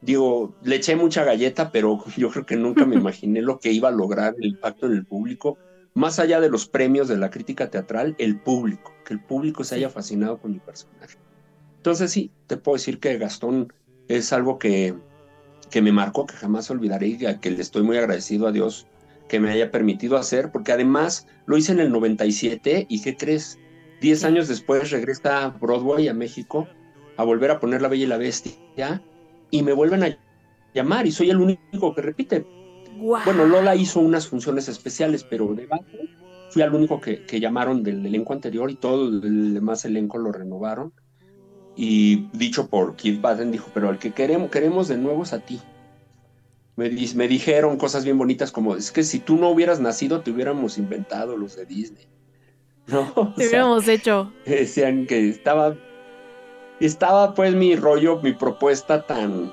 digo, 0.00 0.54
le 0.62 0.76
eché 0.76 0.96
mucha 0.96 1.24
galleta, 1.24 1.70
pero 1.70 2.02
yo 2.16 2.30
creo 2.30 2.46
que 2.46 2.56
nunca 2.56 2.86
me 2.86 2.96
imaginé 3.04 3.42
lo 3.42 3.58
que 3.58 3.70
iba 3.70 3.90
a 3.90 3.92
lograr 3.92 4.34
el 4.38 4.46
impacto 4.46 4.86
en 4.86 4.92
el 4.92 5.04
público, 5.04 5.58
más 5.94 6.18
allá 6.18 6.40
de 6.40 6.48
los 6.48 6.66
premios 6.66 7.08
de 7.08 7.16
la 7.16 7.30
crítica 7.30 7.70
teatral, 7.70 8.14
el 8.18 8.38
público, 8.38 8.92
que 9.04 9.14
el 9.14 9.20
público 9.20 9.64
se 9.64 9.76
haya 9.76 9.90
fascinado 9.90 10.38
con 10.38 10.52
mi 10.52 10.58
personaje. 10.58 11.18
Entonces 11.76 12.10
sí, 12.10 12.30
te 12.46 12.56
puedo 12.56 12.76
decir 12.76 13.00
que 13.00 13.18
Gastón 13.18 13.72
es 14.08 14.32
algo 14.32 14.58
que, 14.58 14.94
que 15.70 15.82
me 15.82 15.92
marcó, 15.92 16.26
que 16.26 16.34
jamás 16.34 16.70
olvidaré 16.70 17.08
y 17.08 17.26
a 17.26 17.40
que 17.40 17.50
le 17.50 17.62
estoy 17.62 17.82
muy 17.82 17.96
agradecido 17.96 18.46
a 18.46 18.52
Dios 18.52 18.86
que 19.28 19.40
me 19.40 19.50
haya 19.50 19.70
permitido 19.70 20.16
hacer, 20.16 20.50
porque 20.50 20.72
además 20.72 21.26
lo 21.46 21.56
hice 21.56 21.72
en 21.72 21.78
el 21.78 21.92
97 21.92 22.86
y 22.88 23.00
¿qué 23.00 23.16
crees? 23.16 23.58
Diez 24.00 24.24
años 24.24 24.48
después 24.48 24.90
regresa 24.90 25.44
a 25.44 25.48
Broadway, 25.50 26.08
a 26.08 26.14
México, 26.14 26.66
a 27.16 27.22
volver 27.22 27.50
a 27.50 27.60
poner 27.60 27.80
La 27.80 27.88
Bella 27.88 28.04
y 28.04 28.08
la 28.08 28.16
Bestia 28.16 29.02
y 29.50 29.62
me 29.62 29.72
vuelven 29.72 30.02
a 30.02 30.18
llamar 30.74 31.06
y 31.06 31.12
soy 31.12 31.30
el 31.30 31.36
único 31.36 31.94
que 31.94 32.02
repite. 32.02 32.46
Bueno, 32.96 33.44
Lola 33.46 33.76
hizo 33.76 34.00
unas 34.00 34.26
funciones 34.28 34.68
especiales, 34.68 35.24
pero 35.24 35.54
de 35.54 35.66
base 35.66 36.08
fui 36.50 36.62
el 36.62 36.74
único 36.74 37.00
que, 37.00 37.24
llamaron 37.40 37.82
del 37.82 38.04
elenco 38.04 38.32
anterior 38.32 38.70
y 38.70 38.74
todo 38.74 39.08
el 39.08 39.54
demás 39.54 39.84
elenco 39.84 40.18
lo 40.18 40.32
renovaron. 40.32 40.92
Y 41.76 42.28
dicho 42.32 42.68
por 42.68 42.96
Keith 42.96 43.20
Baden, 43.20 43.52
dijo, 43.52 43.70
pero 43.72 43.90
el 43.90 43.98
que 43.98 44.12
queremos, 44.12 44.50
queremos 44.50 44.88
de 44.88 44.98
nuevo 44.98 45.22
es 45.22 45.32
a 45.32 45.38
ti. 45.40 45.60
Me, 46.76 46.90
me 46.90 47.28
dijeron 47.28 47.76
cosas 47.76 48.04
bien 48.04 48.18
bonitas 48.18 48.52
como, 48.52 48.76
es 48.76 48.90
que 48.90 49.02
si 49.02 49.20
tú 49.20 49.36
no 49.36 49.50
hubieras 49.50 49.80
nacido, 49.80 50.20
te 50.20 50.30
hubiéramos 50.30 50.78
inventado 50.78 51.36
los 51.36 51.56
de 51.56 51.66
Disney. 51.66 52.06
¿No? 52.86 53.34
Te 53.36 53.46
hubiéramos 53.46 53.86
hecho. 53.86 54.32
Decían 54.44 55.06
que 55.06 55.28
estaba 55.28 55.76
estaba 56.80 57.34
pues 57.34 57.54
mi 57.54 57.76
rollo, 57.76 58.20
mi 58.22 58.32
propuesta 58.32 59.06
tan, 59.06 59.52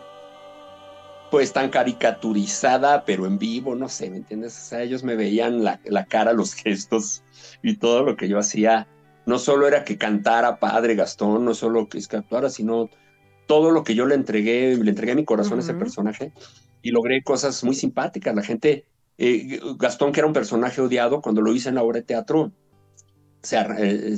pues 1.29 1.53
tan 1.53 1.69
caricaturizada, 1.69 3.05
pero 3.05 3.25
en 3.25 3.37
vivo, 3.37 3.75
no 3.75 3.89
sé, 3.89 4.09
¿me 4.09 4.17
entiendes? 4.17 4.57
O 4.57 4.61
sea, 4.61 4.81
ellos 4.81 5.03
me 5.03 5.15
veían 5.15 5.63
la, 5.63 5.79
cara, 6.07 6.33
los 6.33 6.53
gestos 6.55 7.23
y 7.61 7.77
todo 7.77 8.03
lo 8.03 8.15
que 8.15 8.27
yo 8.27 8.39
hacía. 8.39 8.87
No 9.25 9.39
solo 9.39 9.67
era 9.67 9.83
que 9.83 9.97
cantara 9.97 10.59
Padre 10.59 10.95
Gastón, 10.95 11.43
no 11.43 11.53
solo 11.53 11.89
que 11.89 11.97
es 11.97 12.07
que 12.07 12.17
actuara, 12.17 12.49
sino 12.49 12.89
todo 13.45 13.71
lo 13.71 13.83
que 13.83 13.95
yo 13.95 14.05
le 14.05 14.15
entregué, 14.15 14.75
le 14.77 14.89
entregué 14.89 15.15
mi 15.15 15.25
corazón 15.25 15.59
a 15.59 15.61
ese 15.61 15.73
personaje 15.73 16.31
y 16.81 16.91
logré 16.91 17.23
cosas 17.23 17.63
muy 17.63 17.75
simpáticas. 17.75 18.33
La 18.33 18.43
gente, 18.43 18.85
eh, 19.17 19.59
Gastón, 19.77 20.13
que 20.13 20.21
era 20.21 20.27
un 20.27 20.33
personaje 20.33 20.79
odiado, 20.81 21.21
cuando 21.21 21.41
lo 21.41 21.53
hice 21.53 21.69
en 21.69 21.75
la 21.75 21.83
obra 21.83 21.99
de 21.99 22.05
teatro, 22.05 22.51
se, 23.41 23.57
eh, 23.57 24.15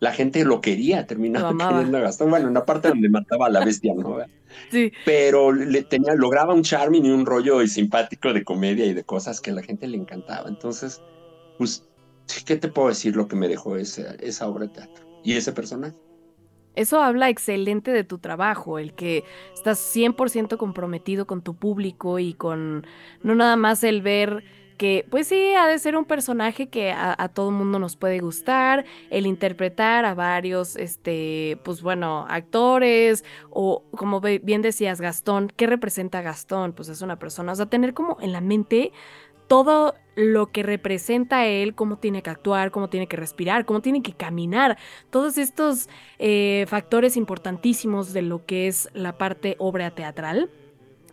la 0.00 0.12
gente 0.12 0.44
lo 0.44 0.60
quería, 0.60 1.06
terminaba 1.06 1.50
queriendo 1.50 1.98
a 1.98 2.00
Gastón. 2.00 2.30
Bueno, 2.30 2.48
en 2.48 2.54
la 2.54 2.64
parte 2.64 2.88
donde 2.88 3.08
mataba 3.08 3.46
a 3.46 3.50
la 3.50 3.64
bestia, 3.64 3.94
¿no? 3.94 4.18
Sí. 4.72 4.92
Pero 5.04 5.52
le 5.52 5.82
tenía, 5.82 6.14
lograba 6.14 6.54
un 6.54 6.62
charming 6.62 7.04
y 7.04 7.10
un 7.10 7.24
rollo 7.24 7.64
simpático 7.68 8.32
de 8.32 8.42
comedia 8.42 8.84
y 8.84 8.94
de 8.94 9.04
cosas 9.04 9.40
que 9.40 9.52
a 9.52 9.54
la 9.54 9.62
gente 9.62 9.86
le 9.86 9.96
encantaba. 9.96 10.48
Entonces, 10.48 11.00
pues, 11.56 11.86
¿qué 12.44 12.56
te 12.56 12.66
puedo 12.66 12.88
decir 12.88 13.14
lo 13.14 13.28
que 13.28 13.36
me 13.36 13.46
dejó 13.46 13.76
esa, 13.76 14.14
esa 14.18 14.48
obra 14.48 14.66
de 14.66 14.72
teatro 14.72 15.06
y 15.22 15.34
ese 15.34 15.52
personaje? 15.52 15.94
Eso 16.74 17.00
habla 17.00 17.28
excelente 17.28 17.92
de 17.92 18.02
tu 18.02 18.18
trabajo, 18.18 18.78
el 18.78 18.94
que 18.94 19.24
estás 19.54 19.78
100% 19.94 20.56
comprometido 20.56 21.26
con 21.26 21.42
tu 21.42 21.54
público 21.54 22.18
y 22.18 22.34
con 22.34 22.86
no 23.22 23.34
nada 23.34 23.56
más 23.56 23.84
el 23.84 24.02
ver 24.02 24.44
que 24.80 25.06
pues 25.10 25.26
sí, 25.26 25.52
ha 25.52 25.66
de 25.66 25.78
ser 25.78 25.94
un 25.94 26.06
personaje 26.06 26.70
que 26.70 26.90
a, 26.90 27.28
todo 27.28 27.50
mundo 27.50 27.78
nos 27.78 27.96
puede 27.96 28.18
gustar, 28.20 28.86
el 29.10 29.26
interpretar 29.26 30.06
a 30.06 30.14
varios, 30.14 30.74
este, 30.76 31.58
pues 31.64 31.82
bueno, 31.82 32.24
actores, 32.30 33.22
o 33.50 33.84
como 33.94 34.22
bien 34.22 34.62
decías, 34.62 35.02
Gastón, 35.02 35.52
¿qué 35.54 35.66
representa 35.66 36.22
Gastón? 36.22 36.72
Pues 36.72 36.88
es 36.88 37.02
una 37.02 37.18
persona, 37.18 37.52
o 37.52 37.54
sea, 37.56 37.66
tener 37.66 37.92
como 37.92 38.16
en 38.22 38.32
la 38.32 38.40
mente 38.40 38.92
todo 39.48 39.96
lo 40.16 40.50
que 40.50 40.62
representa 40.62 41.40
a 41.40 41.46
él, 41.46 41.74
cómo 41.74 41.98
tiene 41.98 42.22
que 42.22 42.30
actuar, 42.30 42.70
cómo 42.70 42.88
tiene 42.88 43.06
que 43.06 43.18
respirar, 43.18 43.66
cómo 43.66 43.82
tiene 43.82 44.00
que 44.00 44.14
caminar, 44.14 44.78
todos 45.10 45.36
estos 45.36 45.90
eh, 46.18 46.64
factores 46.68 47.18
importantísimos 47.18 48.14
de 48.14 48.22
lo 48.22 48.46
que 48.46 48.66
es 48.66 48.88
la 48.94 49.18
parte 49.18 49.56
obra 49.58 49.90
teatral 49.90 50.48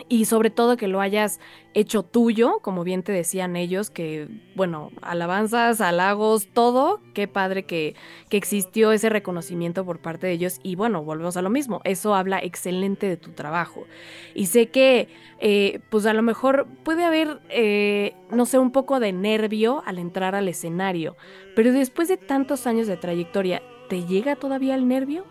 y 0.09 0.25
sobre 0.25 0.49
todo 0.49 0.77
que 0.77 0.87
lo 0.87 1.01
hayas 1.01 1.39
hecho 1.73 2.03
tuyo, 2.03 2.59
como 2.61 2.83
bien 2.83 3.03
te 3.03 3.11
decían 3.11 3.55
ellos, 3.55 3.89
que 3.89 4.27
bueno, 4.55 4.91
alabanzas, 5.01 5.81
halagos, 5.81 6.47
todo, 6.47 7.01
qué 7.13 7.27
padre 7.27 7.65
que, 7.65 7.95
que, 8.29 8.37
existió 8.37 8.91
ese 8.91 9.09
reconocimiento 9.09 9.85
por 9.85 9.99
parte 9.99 10.27
de 10.27 10.33
ellos 10.33 10.59
y 10.63 10.75
bueno, 10.75 11.03
volvemos 11.03 11.37
a 11.37 11.41
lo 11.41 11.49
mismo, 11.49 11.81
eso 11.83 12.15
habla 12.15 12.39
excelente 12.39 13.07
de 13.07 13.17
tu 13.17 13.31
trabajo. 13.31 13.85
Y 14.33 14.47
sé 14.47 14.69
que 14.69 15.09
eh, 15.39 15.81
pues 15.89 16.05
a 16.05 16.13
lo 16.13 16.23
mejor 16.23 16.67
puede 16.83 17.03
haber, 17.03 17.39
eh, 17.49 18.15
no 18.31 18.45
sé, 18.45 18.57
un 18.57 18.71
poco 18.71 18.99
de 18.99 19.13
nervio 19.13 19.83
al 19.85 19.99
entrar 19.99 20.33
al 20.35 20.47
escenario, 20.47 21.15
pero 21.55 21.71
después 21.71 22.07
de 22.07 22.17
tantos 22.17 22.65
años 22.65 22.87
de 22.87 22.97
trayectoria, 22.97 23.61
¿te 23.89 24.03
llega 24.05 24.35
todavía 24.35 24.75
el 24.75 24.87
nervio? 24.87 25.25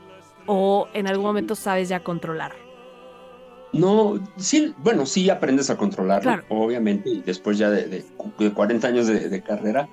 ¿O 0.47 0.87
en 0.95 1.09
algún 1.09 1.27
momento 1.27 1.57
sabes 1.57 1.89
ya 1.89 2.05
controlar? 2.05 2.66
No, 3.79 4.21
sí, 4.37 4.75
bueno, 4.79 5.07
sí 5.07 5.29
aprendes 5.31 5.71
a 5.71 5.77
controlarlo, 5.77 6.43
obviamente, 6.49 7.11
y 7.11 7.23
después 7.23 7.59
ya 7.59 7.71
de, 7.71 8.05
40 8.55 8.89
años 8.89 9.07
de, 9.07 9.43
carrera, 9.43 9.89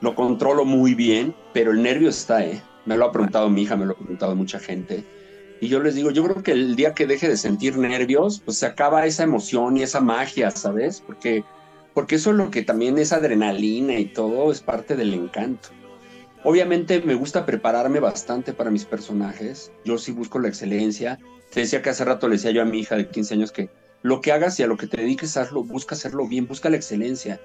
lo 0.00 0.14
controlo 0.14 0.64
muy 0.64 0.94
bien, 0.94 1.34
pero 1.52 1.72
el 1.72 1.82
nervio 1.82 2.08
está, 2.08 2.44
¿eh? 2.44 2.62
Me 2.84 2.96
lo 2.96 3.06
ha 3.06 3.12
preguntado 3.12 3.48
mi 3.48 3.62
hija, 3.62 3.76
me 3.76 3.86
lo 3.86 3.92
ha 3.92 3.96
preguntado 3.96 4.34
mucha 4.34 4.58
gente. 4.58 5.04
Y 5.60 5.68
yo 5.68 5.80
les 5.80 5.94
digo, 5.94 6.10
yo 6.10 6.24
creo 6.24 6.42
que 6.42 6.52
el 6.52 6.74
día 6.74 6.92
que 6.92 7.06
deje 7.06 7.28
de 7.28 7.36
sentir 7.36 7.78
nervios, 7.78 8.42
pues 8.44 8.58
se 8.58 8.66
acaba 8.66 9.06
esa 9.06 9.22
emoción 9.22 9.76
y 9.76 9.82
esa 9.82 10.00
magia, 10.00 10.50
¿sabes? 10.50 11.00
Porque 11.00 11.44
porque 11.94 12.16
eso 12.16 12.30
es 12.30 12.36
lo 12.36 12.50
que 12.50 12.62
también 12.62 12.98
es 12.98 13.12
adrenalina 13.12 13.98
y 13.98 14.06
todo, 14.06 14.50
es 14.50 14.60
parte 14.60 14.96
del 14.96 15.14
encanto. 15.14 15.68
Obviamente 16.44 17.00
me 17.02 17.14
gusta 17.14 17.46
prepararme 17.46 18.00
bastante 18.00 18.52
para 18.52 18.70
mis 18.70 18.84
personajes, 18.84 19.70
yo 19.84 19.98
sí 19.98 20.12
busco 20.12 20.38
la 20.38 20.48
excelencia. 20.48 21.18
Te 21.52 21.60
decía 21.60 21.82
que 21.82 21.90
hace 21.90 22.04
rato 22.04 22.28
le 22.28 22.36
decía 22.36 22.50
yo 22.50 22.62
a 22.62 22.64
mi 22.64 22.80
hija 22.80 22.96
de 22.96 23.08
15 23.08 23.34
años 23.34 23.52
que 23.52 23.68
lo 24.00 24.20
que 24.20 24.32
hagas 24.32 24.58
y 24.58 24.62
a 24.62 24.66
lo 24.66 24.78
que 24.78 24.86
te 24.86 24.96
dediques, 24.96 25.36
hazlo, 25.36 25.62
busca 25.62 25.94
hacerlo 25.94 26.26
bien, 26.26 26.46
busca 26.46 26.70
la 26.70 26.76
excelencia. 26.76 27.40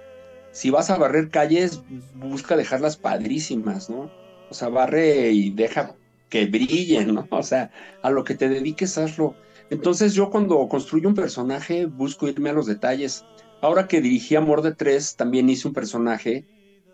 Si 0.52 0.70
vas 0.70 0.90
a 0.90 0.98
barrer 0.98 1.30
calles, 1.30 1.84
busca 2.16 2.56
dejarlas 2.56 2.96
padrísimas, 2.96 3.90
¿no? 3.90 4.10
O 4.50 4.54
sea, 4.54 4.70
barre 4.70 5.32
y 5.32 5.52
deja 5.52 5.96
que 6.30 6.46
brillen, 6.46 7.14
¿no? 7.14 7.28
O 7.30 7.44
sea, 7.44 7.70
a 8.02 8.10
lo 8.10 8.24
que 8.24 8.36
te 8.36 8.48
dediques, 8.48 8.98
hazlo. 8.98 9.36
Entonces 9.70 10.14
yo 10.14 10.30
cuando 10.30 10.68
construyo 10.70 11.10
un 11.10 11.16
personaje 11.16 11.86
busco 11.86 12.28
irme 12.30 12.50
a 12.50 12.54
los 12.54 12.66
detalles. 12.66 13.26
Ahora 13.62 13.88
que 13.88 14.00
dirigí 14.00 14.36
Amor 14.36 14.62
de 14.62 14.74
Tres, 14.74 15.18
también 15.18 15.50
hice 15.50 15.68
un 15.68 15.74
personaje 15.74 16.46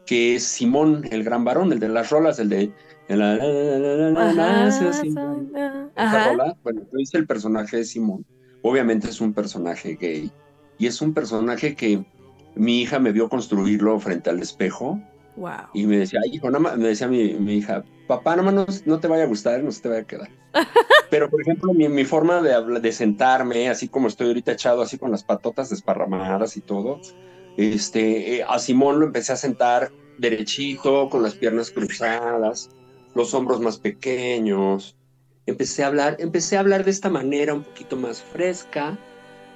que 0.05 0.35
es 0.35 0.43
Simón, 0.43 1.07
el 1.11 1.23
gran 1.23 1.45
varón, 1.45 1.71
el 1.71 1.79
de 1.79 1.89
las 1.89 2.09
rolas, 2.09 2.39
el 2.39 2.49
de... 2.49 2.73
Bueno, 6.63 6.81
yo 6.91 6.99
hice 6.99 7.17
el 7.17 7.27
personaje 7.27 7.77
de 7.77 7.85
Simón. 7.85 8.25
Obviamente 8.61 9.09
es 9.09 9.19
un 9.21 9.33
personaje 9.33 9.97
gay. 9.99 10.31
Y 10.77 10.87
es 10.87 11.01
un 11.01 11.13
personaje 11.13 11.75
que 11.75 12.03
mi 12.55 12.81
hija 12.81 12.99
me 12.99 13.11
vio 13.11 13.29
construirlo 13.29 13.99
frente 13.99 14.29
al 14.29 14.39
espejo. 14.39 15.01
Wow. 15.35 15.51
Y 15.73 15.85
me 15.85 15.97
decía, 15.97 16.19
hijo, 16.31 16.49
nada 16.49 16.75
me 16.75 16.87
decía 16.87 17.07
mi, 17.07 17.55
hija, 17.55 17.83
papá, 18.07 18.35
nada 18.35 18.51
más 18.51 18.85
no, 18.85 18.99
te 18.99 19.07
vaya 19.07 19.23
a 19.23 19.27
gustar, 19.27 19.63
no 19.63 19.71
se 19.71 19.81
te 19.81 19.89
vaya 19.89 20.01
a 20.01 20.05
quedar. 20.05 20.29
Pero, 21.09 21.29
por 21.29 21.41
ejemplo, 21.41 21.73
mi, 21.73 21.89
mi 21.89 22.05
forma 22.05 22.41
de, 22.41 22.79
de 22.79 22.91
sentarme, 22.91 23.69
así 23.69 23.87
como 23.87 24.07
estoy 24.07 24.27
ahorita 24.27 24.51
echado, 24.53 24.81
así 24.81 24.97
con 24.97 25.11
las 25.11 25.23
patotas 25.23 25.69
desparramadas 25.69 26.57
y 26.57 26.61
todo, 26.61 26.99
este, 27.57 28.37
eh, 28.37 28.45
a 28.47 28.59
Simón 28.59 28.99
lo 28.99 29.05
empecé 29.05 29.33
a 29.33 29.37
sentar 29.37 29.91
derechito, 30.17 31.09
con 31.09 31.23
las 31.23 31.35
piernas 31.35 31.71
cruzadas, 31.71 32.69
los 33.15 33.33
hombros 33.33 33.59
más 33.59 33.77
pequeños. 33.77 34.95
Empecé 35.45 35.83
a 35.83 35.87
hablar, 35.87 36.17
empecé 36.19 36.57
a 36.57 36.61
hablar 36.61 36.85
de 36.85 36.91
esta 36.91 37.09
manera 37.09 37.53
un 37.53 37.63
poquito 37.63 37.95
más 37.97 38.21
fresca, 38.21 38.97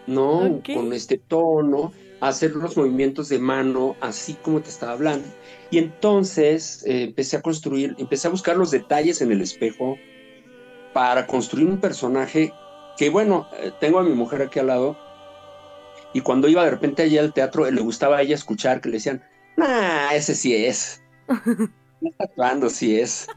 ¿no? 0.06 0.62
Con 0.74 0.94
este 0.94 1.18
tono, 1.18 1.94
hacer 2.20 2.52
los 2.52 2.76
movimientos 2.76 3.30
de 3.30 3.40
mano 3.40 3.96
así 4.02 4.34
como 4.42 4.62
te 4.62 4.70
estaba 4.70 4.94
hablando. 4.94 5.28
Y 5.72 5.78
entonces 5.78 6.84
eh, 6.86 7.04
empecé 7.04 7.38
a 7.38 7.42
construir, 7.42 7.96
empecé 7.98 8.28
a 8.28 8.32
buscar 8.32 8.58
los 8.58 8.72
detalles 8.72 9.22
en 9.22 9.32
el 9.32 9.42
espejo 9.42 9.98
para 10.94 11.28
construir 11.28 11.68
un 11.68 11.80
personaje 11.80 12.52
que, 12.98 13.10
bueno, 13.10 13.48
eh, 13.60 13.72
tengo 13.80 14.00
a 14.00 14.04
mi 14.04 14.14
mujer 14.14 14.42
aquí 14.42 14.60
al 14.60 14.68
lado, 14.68 14.98
y 16.14 16.22
cuando 16.22 16.48
iba 16.48 16.64
de 16.64 16.72
repente 16.72 17.04
allá 17.04 17.22
al 17.22 17.34
teatro, 17.34 17.70
le 17.70 17.82
gustaba 17.82 18.18
a 18.18 18.22
ella 18.22 18.36
escuchar 18.36 18.82
que 18.82 18.90
le 18.90 18.96
decían, 18.96 19.24
nah, 19.56 20.12
ese 20.14 20.34
sí 20.36 20.56
es. 20.56 21.02
Está 22.02 22.24
actuando, 22.24 22.70
sí 22.70 23.00
es. 23.00 23.28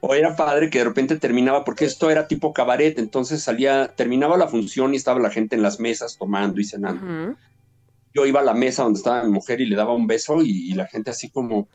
O 0.00 0.14
era 0.14 0.36
padre 0.36 0.70
que 0.70 0.78
de 0.78 0.84
repente 0.84 1.16
terminaba, 1.16 1.64
porque 1.64 1.84
esto 1.84 2.10
era 2.10 2.28
tipo 2.28 2.52
cabaret, 2.52 2.98
entonces 2.98 3.42
salía, 3.42 3.88
terminaba 3.96 4.36
la 4.36 4.48
función 4.48 4.94
y 4.94 4.96
estaba 4.96 5.18
la 5.18 5.30
gente 5.30 5.56
en 5.56 5.62
las 5.62 5.80
mesas 5.80 6.16
tomando 6.16 6.60
y 6.60 6.64
cenando. 6.64 7.36
Yo 8.14 8.26
iba 8.26 8.40
a 8.40 8.44
la 8.44 8.54
mesa 8.54 8.84
donde 8.84 8.98
estaba 8.98 9.24
mi 9.24 9.30
mujer 9.30 9.60
y 9.60 9.66
le 9.66 9.76
daba 9.76 9.94
un 9.94 10.06
beso 10.06 10.40
y, 10.42 10.72
la 10.74 10.86
gente 10.86 11.10
así 11.10 11.30
como, 11.30 11.68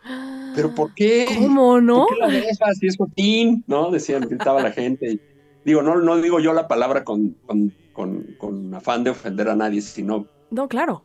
¿pero 0.55 0.73
por 0.73 0.93
qué? 0.93 1.25
¿Cómo 1.27 1.81
no? 1.81 2.05
¿Por 2.05 2.15
qué 2.15 2.19
la 2.19 2.27
besas? 2.27 2.77
Si 2.79 2.87
es 2.87 2.97
cotín, 2.97 3.63
¿no? 3.67 3.91
Decían, 3.91 4.21
gritaba 4.21 4.61
la 4.61 4.71
gente. 4.71 5.19
digo, 5.65 5.81
no, 5.81 5.97
no 5.97 6.17
digo 6.17 6.39
yo 6.39 6.53
la 6.53 6.67
palabra 6.67 7.03
con, 7.03 7.35
con, 7.45 7.73
con, 7.91 8.23
con 8.37 8.73
afán 8.73 9.03
de 9.03 9.11
ofender 9.11 9.49
a 9.49 9.55
nadie, 9.55 9.81
sino 9.81 10.27
no, 10.53 10.67
claro. 10.67 11.03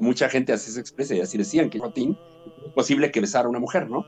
Mucha 0.00 0.28
gente 0.28 0.52
así 0.52 0.72
se 0.72 0.80
expresa 0.80 1.14
y 1.14 1.20
así 1.20 1.38
decían 1.38 1.70
que 1.70 1.78
es 1.78 2.72
posible 2.74 3.12
que 3.12 3.20
besara 3.20 3.46
a 3.46 3.50
una 3.50 3.60
mujer, 3.60 3.88
¿no? 3.88 4.04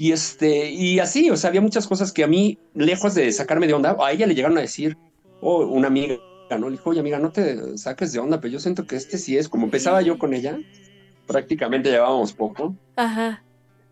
Y 0.00 0.12
este, 0.12 0.70
y 0.70 1.00
así, 1.00 1.28
o 1.28 1.36
sea, 1.36 1.48
había 1.48 1.60
muchas 1.60 1.88
cosas 1.88 2.12
que 2.12 2.22
a 2.22 2.28
mí, 2.28 2.56
lejos 2.72 3.16
de 3.16 3.32
sacarme 3.32 3.66
de 3.66 3.74
onda, 3.74 3.96
a 4.00 4.12
ella 4.12 4.28
le 4.28 4.36
llegaron 4.36 4.56
a 4.56 4.60
decir, 4.60 4.96
o 5.40 5.56
oh, 5.56 5.66
una 5.66 5.88
amiga, 5.88 6.16
¿no? 6.56 6.70
Le 6.70 6.76
dijo, 6.76 6.90
oye, 6.90 7.00
amiga, 7.00 7.18
no 7.18 7.32
te 7.32 7.76
saques 7.76 8.12
de 8.12 8.20
onda, 8.20 8.40
pero 8.40 8.52
yo 8.52 8.60
siento 8.60 8.86
que 8.86 8.94
este 8.94 9.18
sí 9.18 9.36
es, 9.36 9.48
como 9.48 9.64
empezaba 9.64 10.00
yo 10.00 10.16
con 10.16 10.34
ella, 10.34 10.56
prácticamente 11.26 11.90
llevábamos 11.90 12.32
poco. 12.32 12.76
Ajá. 12.94 13.42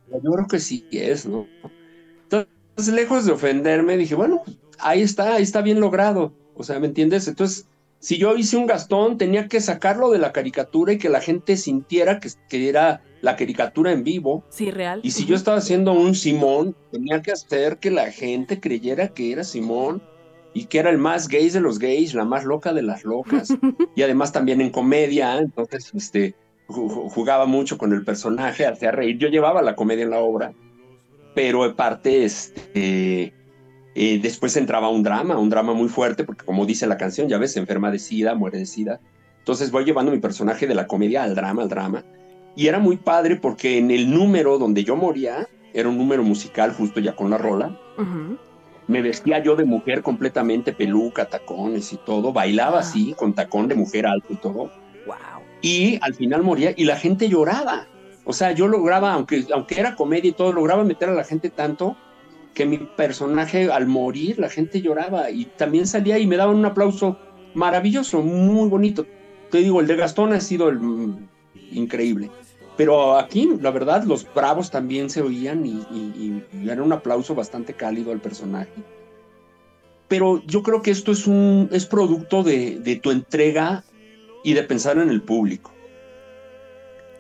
Yo 0.09 0.31
creo 0.31 0.47
que 0.47 0.61
sí 0.61 0.87
es, 0.93 1.27
¿no? 1.27 1.49
Entonces, 2.23 2.95
lejos 2.95 3.27
de 3.27 3.33
ofenderme, 3.33 3.97
dije, 3.97 4.15
bueno, 4.15 4.45
ahí 4.79 5.03
está, 5.03 5.35
ahí 5.35 5.43
está 5.43 5.61
bien 5.61 5.81
logrado. 5.81 6.33
O 6.55 6.63
sea, 6.63 6.79
¿me 6.79 6.87
entiendes? 6.87 7.27
Entonces, 7.27 7.67
si 7.99 8.19
yo 8.19 8.37
hice 8.37 8.57
un 8.57 8.67
Gastón, 8.67 9.19
tenía 9.19 9.49
que 9.49 9.61
sacarlo 9.61 10.11
de 10.11 10.19
la 10.19 10.33
caricatura 10.33 10.93
y 10.93 10.99
que 10.99 11.09
la 11.09 11.21
gente 11.21 11.57
sintiera 11.57 12.21
que, 12.21 12.31
era 12.69 13.03
la 13.21 13.37
caricatura 13.37 13.93
en 13.93 14.05
vivo. 14.05 14.45
Sí, 14.49 14.71
real. 14.71 15.01
Y 15.03 15.11
si 15.11 15.27
yo 15.27 15.35
estaba 15.35 15.59
haciendo 15.59 15.93
un 15.93 16.15
Simón, 16.15 16.77
tenía 16.91 17.23
que 17.23 17.33
hacer 17.33 17.79
que 17.79 17.91
la 17.91 18.11
gente 18.13 18.61
creyera 18.61 19.09
que 19.09 19.33
era 19.33 19.45
Simón 19.45 20.03
y 20.55 20.67
que 20.67 20.79
era 20.79 20.91
el 20.91 20.99
más 20.99 21.29
gay 21.29 21.51
de 21.51 21.61
los 21.61 21.79
gays, 21.79 22.15
la 22.15 22.25
más 22.25 22.45
loca 22.45 22.73
de 22.73 22.83
las 22.83 23.05
locas. 23.05 23.49
y 23.97 24.03
además 24.03 24.33
también 24.33 24.61
en 24.61 24.71
comedia, 24.71 25.39
entonces 25.39 25.91
este, 25.95 26.35
jugaba 26.69 27.47
mucho 27.47 27.79
con 27.79 27.93
el 27.93 28.05
personaje, 28.05 28.67
hacía 28.67 28.91
reír. 28.91 29.19
Yo 29.19 29.29
llevaba 29.29 29.63
la 29.63 29.75
comedia 29.75 30.05
en 30.05 30.11
la 30.11 30.21
obra, 30.21 30.53
pero 31.35 31.65
de 31.65 31.75
parte, 31.75 32.25
este 32.25 33.33
eh, 33.99 34.19
después 34.21 34.55
entraba 34.59 34.91
un 34.91 35.03
drama, 35.03 35.39
un 35.39 35.49
drama 35.49 35.73
muy 35.73 35.89
fuerte, 35.89 36.23
porque 36.23 36.45
como 36.45 36.67
dice 36.67 36.87
la 36.87 36.99
canción, 36.99 37.31
ya 37.31 37.39
ves, 37.39 37.53
se 37.53 37.61
enferma 37.61 37.91
de 37.91 37.99
sida, 37.99 38.35
muere 38.35 38.59
de 38.59 38.67
sida. 38.67 39.01
Entonces 39.39 39.71
voy 39.71 39.87
llevando 39.87 40.13
mi 40.13 40.19
personaje 40.19 40.67
de 40.67 40.75
la 40.75 40.87
comedia 40.87 41.23
al 41.23 41.35
drama, 41.35 41.63
al 41.63 41.71
drama. 41.71 42.05
Y 42.55 42.67
era 42.67 42.79
muy 42.79 42.99
padre 42.99 43.37
porque 43.37 43.79
en 43.79 43.91
el 43.91 44.11
número 44.13 44.59
donde 44.59 44.85
yo 44.85 44.97
moría, 44.97 45.49
era 45.73 45.89
un 45.89 45.97
número 45.97 46.23
musical 46.23 46.75
justo 46.75 47.01
ya 47.01 47.17
con 47.17 47.31
la 47.31 47.39
rola. 47.39 47.81
Me 48.87 49.01
vestía 49.01 49.43
yo 49.43 49.57
de 49.57 49.65
mujer 49.65 50.03
completamente, 50.03 50.75
peluca, 50.75 51.25
tacones 51.31 51.91
y 51.95 51.97
todo. 51.97 52.35
Bailaba 52.35 52.81
así, 52.81 53.15
con 53.17 53.33
tacón 53.33 53.67
de 53.67 53.77
mujer 53.77 54.07
alto 54.07 54.27
y 54.29 54.37
todo. 54.37 54.71
Wow. 55.07 55.43
Y 55.63 55.99
al 56.03 56.13
final 56.13 56.43
moría 56.43 56.75
y 56.77 56.85
la 56.85 56.97
gente 56.97 57.31
lloraba. 57.31 57.87
O 58.27 58.35
sea, 58.35 58.53
yo 58.53 58.69
lograba, 58.69 59.15
aunque, 59.15 59.47
aunque 59.55 59.81
era 59.81 59.97
comedia 59.97 60.29
y 60.29 60.35
todo, 60.35 60.53
lograba 60.53 60.85
meter 60.85 61.09
a 61.09 61.15
la 61.15 61.25
gente 61.25 61.49
tanto 61.49 61.97
que 62.57 62.65
mi 62.65 62.79
personaje 62.79 63.71
al 63.71 63.87
morir 63.87 64.39
la 64.39 64.49
gente 64.49 64.81
lloraba 64.81 65.31
y 65.31 65.45
también 65.45 65.87
salía 65.87 66.19
y 66.19 66.27
me 66.27 66.39
daban 66.39 66.57
un 66.57 66.65
aplauso 66.65 67.19
maravilloso, 67.53 68.23
muy 68.23 68.69
bonito. 68.71 69.07
Te 69.51 69.59
digo, 69.59 69.81
el 69.81 69.87
de 69.87 69.95
Gastón 69.95 70.33
ha 70.33 70.41
sido 70.41 70.71
el, 70.71 70.79
mm, 70.81 71.29
increíble. 71.73 72.31
Pero 72.79 73.19
aquí, 73.19 73.51
la 73.61 73.71
verdad, 73.71 74.05
los 74.05 74.27
bravos 74.35 74.71
también 74.71 75.11
se 75.11 75.21
oían 75.21 75.67
y, 75.67 75.73
y, 75.93 76.69
era 76.69 76.83
un 76.83 76.93
aplauso 76.95 77.35
bastante 77.35 77.75
cálido 77.75 78.11
al 78.11 78.21
personaje. 78.21 78.73
Pero 80.09 80.43
yo 80.47 80.63
creo 80.63 80.81
que 80.81 80.91
esto 80.91 81.13
es 81.13 81.27
un 81.27 81.69
es 81.73 81.85
producto 81.85 82.43
de, 82.43 82.79
de 82.81 82.97
tu 82.97 83.11
entrega 83.11 83.85
y 84.45 84.55
de 84.55 84.63
pensar 84.63 84.97
en 84.97 85.11
el 85.11 85.21
público. 85.21 85.73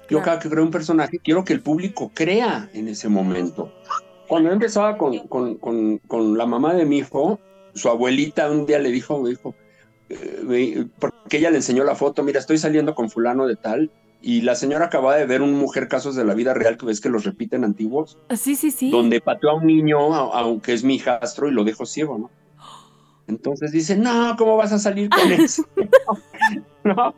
Yo 0.09 0.23
cada 0.23 0.39
que 0.39 0.49
creo 0.49 0.65
un 0.65 0.71
personaje, 0.71 1.19
quiero 1.19 1.45
que 1.45 1.53
el 1.53 1.61
público 1.61 2.11
crea 2.15 2.71
en 2.73 2.89
ese 2.89 3.09
momento 3.09 3.73
cuando 4.29 4.53
empezaba 4.53 4.97
con, 4.97 5.19
con, 5.29 5.57
con, 5.57 5.99
con, 5.99 6.37
la 6.39 6.47
mamá 6.47 6.75
de 6.75 6.85
mi 6.85 6.99
hijo, 6.99 7.39
su 7.75 7.89
abuelita 7.89 8.51
un 8.51 8.67
día 8.67 8.79
le 8.79 8.91
dijo, 8.91 9.21
me 9.21 9.31
dijo, 9.31 9.55
eh, 10.09 10.87
porque 10.99 11.39
ella 11.39 11.51
le 11.51 11.57
enseñó 11.57 11.85
la 11.85 11.95
foto, 11.95 12.23
mira, 12.23 12.41
estoy 12.41 12.59
saliendo 12.59 12.95
con 12.95 13.11
fulano 13.11 13.47
de 13.47 13.57
tal, 13.57 13.91
y 14.23 14.41
la 14.43 14.55
señora 14.55 14.87
acababa 14.87 15.17
de 15.17 15.27
ver 15.27 15.43
un 15.43 15.55
mujer 15.55 15.89
casos 15.89 16.17
de 16.17 16.25
la 16.25 16.35
vida 16.35 16.55
real 16.55 16.77
que 16.77 16.87
ves 16.87 17.01
que 17.01 17.09
los 17.09 17.25
repiten 17.25 17.65
antiguos. 17.65 18.19
Ah, 18.29 18.37
sí, 18.37 18.57
sí, 18.57 18.71
sí. 18.71 18.91
Donde 18.91 19.21
pateó 19.21 19.51
a 19.51 19.55
un 19.55 19.67
niño, 19.67 20.15
aunque 20.15 20.73
es 20.73 20.85
mi 20.85 20.97
hijastro, 20.97 21.49
y 21.49 21.53
lo 21.53 21.65
dejó 21.65 21.87
ciego, 21.87 22.19
¿no? 22.19 22.31
Entonces 23.29 23.73
dice, 23.73 23.97
no, 23.97 24.35
¿cómo 24.39 24.57
vas 24.57 24.73
a 24.73 24.79
salir 24.79 25.11
con 25.11 25.33
eso? 25.33 25.65
¿No? 26.85 27.15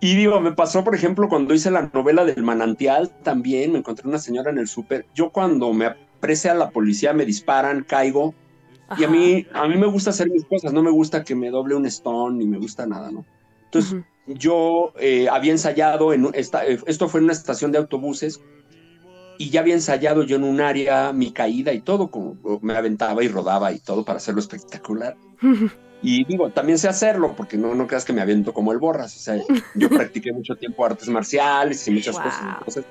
Y 0.00 0.14
digo, 0.14 0.40
me 0.40 0.52
pasó, 0.52 0.84
por 0.84 0.94
ejemplo, 0.94 1.28
cuando 1.28 1.54
hice 1.54 1.70
la 1.70 1.90
novela 1.92 2.24
del 2.24 2.42
manantial, 2.42 3.10
también 3.22 3.72
me 3.72 3.78
encontré 3.78 4.06
una 4.06 4.18
señora 4.18 4.50
en 4.50 4.58
el 4.58 4.68
súper. 4.68 5.06
Yo 5.14 5.30
cuando 5.30 5.72
me 5.72 5.86
a 6.50 6.54
la 6.54 6.70
policía, 6.70 7.12
me 7.12 7.24
disparan, 7.24 7.84
caigo. 7.84 8.34
Y 8.98 9.04
a 9.04 9.08
mí, 9.08 9.46
a 9.52 9.66
mí 9.66 9.76
me 9.76 9.86
gusta 9.86 10.10
hacer 10.10 10.30
mis 10.30 10.44
cosas, 10.44 10.72
no 10.72 10.82
me 10.82 10.90
gusta 10.90 11.24
que 11.24 11.34
me 11.34 11.50
doble 11.50 11.74
un 11.74 11.86
stone, 11.86 12.38
ni 12.38 12.46
me 12.46 12.58
gusta 12.58 12.86
nada, 12.86 13.10
¿no? 13.10 13.24
Entonces, 13.64 14.04
yo 14.26 14.92
eh, 14.98 15.28
había 15.28 15.52
ensayado, 15.52 16.12
en 16.12 16.28
esta, 16.34 16.64
eh, 16.66 16.78
esto 16.86 17.08
fue 17.08 17.18
en 17.18 17.24
una 17.24 17.32
estación 17.32 17.72
de 17.72 17.78
autobuses, 17.78 18.40
y 19.38 19.50
ya 19.50 19.60
había 19.60 19.74
ensayado 19.74 20.22
yo 20.22 20.36
en 20.36 20.44
un 20.44 20.60
área 20.60 21.12
mi 21.12 21.32
caída 21.32 21.72
y 21.72 21.80
todo, 21.80 22.10
como 22.10 22.36
me 22.62 22.74
aventaba 22.74 23.22
y 23.22 23.28
rodaba 23.28 23.72
y 23.72 23.80
todo 23.80 24.04
para 24.04 24.18
hacerlo 24.18 24.40
espectacular. 24.40 25.16
Y 26.02 26.24
digo, 26.26 26.50
también 26.50 26.78
sé 26.78 26.88
hacerlo, 26.88 27.34
porque 27.34 27.56
no, 27.56 27.74
no 27.74 27.86
creas 27.86 28.04
que 28.04 28.12
me 28.12 28.20
aviento 28.20 28.52
como 28.52 28.70
el 28.70 28.78
borras. 28.78 29.16
O 29.16 29.18
sea, 29.18 29.42
yo 29.74 29.88
practiqué 29.88 30.30
mucho 30.30 30.54
tiempo 30.54 30.84
artes 30.84 31.08
marciales 31.08 31.88
y 31.88 31.90
muchas 31.90 32.16
cosas, 32.16 32.58
entonces 32.58 32.84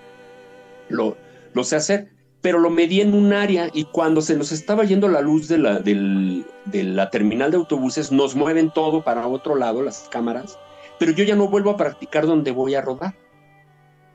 lo, 0.89 1.15
lo 1.53 1.63
sé 1.63 1.75
hacer 1.75 2.14
pero 2.45 2.59
lo 2.59 2.69
medí 2.69 3.01
en 3.01 3.15
un 3.15 3.33
área 3.33 3.71
y 3.73 3.85
cuando 3.85 4.21
se 4.21 4.37
nos 4.37 4.51
estaba 4.51 4.83
yendo 4.83 5.07
la 5.07 5.19
luz 5.19 5.47
de 5.47 5.57
la, 5.57 5.79
de 5.79 6.83
la 6.83 7.09
terminal 7.09 7.49
de 7.49 7.57
autobuses, 7.57 8.11
nos 8.11 8.35
mueven 8.35 8.69
todo 8.69 9.03
para 9.03 9.27
otro 9.27 9.55
lado, 9.55 9.81
las 9.81 10.07
cámaras, 10.11 10.59
pero 10.99 11.11
yo 11.11 11.23
ya 11.23 11.35
no 11.35 11.47
vuelvo 11.47 11.71
a 11.71 11.77
practicar 11.77 12.27
donde 12.27 12.51
voy 12.51 12.75
a 12.75 12.81
rodar. 12.81 13.15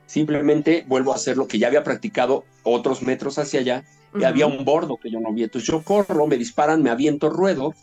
Simplemente 0.05 0.85
vuelvo 0.87 1.11
a 1.11 1.15
hacer 1.15 1.35
lo 1.35 1.45
que 1.45 1.59
ya 1.59 1.67
había 1.67 1.83
practicado 1.83 2.45
otros 2.63 3.01
metros 3.01 3.37
hacia 3.37 3.59
allá, 3.59 3.83
y 4.17 4.23
había 4.23 4.47
un 4.47 4.63
bordo 4.63 4.95
que 4.95 5.11
yo 5.11 5.19
no 5.19 5.33
vi. 5.33 5.43
Entonces 5.43 5.69
yo 5.69 5.83
corro, 5.83 6.25
me 6.25 6.37
disparan, 6.37 6.81
me 6.81 6.89
aviento, 6.89 7.29
ruedo, 7.29 7.73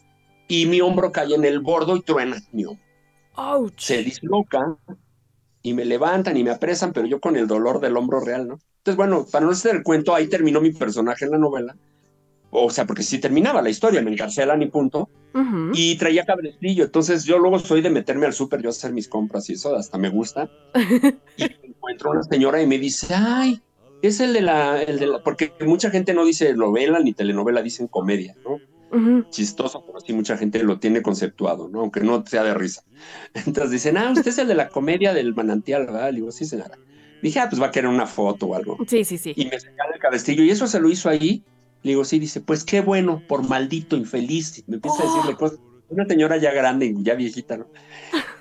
y 0.48 0.64
mi 0.64 0.80
hombro 0.80 1.12
cae 1.12 1.34
en 1.34 1.44
el 1.44 1.60
bordo 1.60 1.94
y 1.94 2.00
truena 2.00 2.38
mi 2.52 2.64
hombro. 2.64 2.82
Se 3.76 4.02
disloca 4.02 4.78
y 5.62 5.74
me 5.74 5.84
levantan 5.84 6.36
y 6.36 6.44
me 6.44 6.50
apresan, 6.50 6.92
pero 6.92 7.06
yo 7.06 7.20
con 7.20 7.36
el 7.36 7.46
dolor 7.46 7.80
del 7.80 7.96
hombro 7.96 8.20
real, 8.20 8.48
¿no? 8.48 8.58
Entonces, 8.78 8.96
bueno, 8.96 9.26
para 9.30 9.44
no 9.44 9.52
hacer 9.52 9.76
el 9.76 9.82
cuento, 9.82 10.14
ahí 10.14 10.28
terminó 10.28 10.60
mi 10.60 10.72
personaje 10.72 11.24
en 11.24 11.32
la 11.32 11.38
novela. 11.38 11.76
O 12.50 12.70
sea, 12.70 12.86
porque 12.86 13.02
si 13.02 13.18
terminaba 13.18 13.60
la 13.60 13.68
historia, 13.68 14.00
me 14.00 14.10
encarcelan 14.10 14.62
y 14.62 14.66
punto. 14.66 15.08
Y 15.72 15.96
traía 15.98 16.24
cabrestillo. 16.24 16.84
Entonces, 16.84 17.24
yo 17.24 17.38
luego 17.38 17.58
soy 17.58 17.80
de 17.80 17.90
meterme 17.90 18.26
al 18.26 18.32
súper, 18.32 18.60
yo 18.60 18.70
hacer 18.70 18.92
mis 18.92 19.06
compras 19.06 19.48
y 19.50 19.52
eso, 19.52 19.76
hasta 19.76 19.98
me 19.98 20.08
gusta. 20.08 20.50
y 21.36 21.44
encuentro 21.62 22.10
una 22.10 22.22
señora 22.22 22.60
y 22.60 22.66
me 22.66 22.78
dice, 22.78 23.14
ay, 23.14 23.60
es 24.02 24.20
el 24.20 24.32
de 24.32 24.40
la, 24.40 24.82
el 24.82 24.98
de 24.98 25.06
la, 25.06 25.22
porque 25.22 25.52
mucha 25.66 25.90
gente 25.90 26.14
no 26.14 26.24
dice 26.24 26.54
novela 26.54 26.98
ni 27.00 27.12
telenovela, 27.12 27.62
dicen 27.62 27.88
comedia, 27.88 28.34
¿no? 28.44 28.58
Chistoso, 29.30 29.84
pero 29.86 30.00
sí 30.00 30.12
mucha 30.12 30.36
gente 30.36 30.62
lo 30.62 30.78
tiene 30.78 31.02
conceptuado, 31.02 31.68
¿no? 31.68 31.80
Aunque 31.80 32.00
no 32.00 32.24
sea 32.26 32.42
de 32.42 32.54
risa. 32.54 32.82
Entonces 33.34 33.70
dicen, 33.70 33.96
ah, 33.96 34.10
usted 34.10 34.28
es 34.28 34.38
el 34.38 34.48
de 34.48 34.54
la 34.54 34.68
comedia 34.68 35.12
del 35.12 35.34
manantial, 35.34 35.86
¿verdad? 35.86 36.10
Le 36.10 36.16
digo, 36.16 36.32
sí, 36.32 36.44
señora. 36.44 36.78
Dije, 37.22 37.40
ah, 37.40 37.48
pues 37.50 37.60
va 37.60 37.66
a 37.66 37.70
querer 37.70 37.90
una 37.90 38.06
foto 38.06 38.46
o 38.46 38.54
algo. 38.54 38.76
Sí, 38.86 39.04
sí, 39.04 39.18
sí. 39.18 39.32
Y 39.36 39.46
me 39.46 39.58
señala 39.58 39.92
el 39.94 40.00
cabestillo, 40.00 40.42
y 40.42 40.50
eso 40.50 40.66
se 40.66 40.80
lo 40.80 40.88
hizo 40.88 41.08
ahí. 41.08 41.42
Le 41.82 41.92
digo, 41.92 42.04
sí, 42.04 42.18
dice, 42.18 42.40
pues 42.40 42.64
qué 42.64 42.80
bueno, 42.80 43.22
por 43.28 43.46
maldito, 43.48 43.96
infeliz. 43.96 44.64
Me 44.66 44.76
empieza 44.76 45.02
a 45.02 45.06
decirle 45.06 45.32
oh. 45.34 45.38
cosas. 45.38 45.58
Una 45.90 46.04
señora 46.04 46.36
ya 46.36 46.52
grande, 46.52 46.94
ya 46.98 47.14
viejita, 47.14 47.56
¿no? 47.56 47.66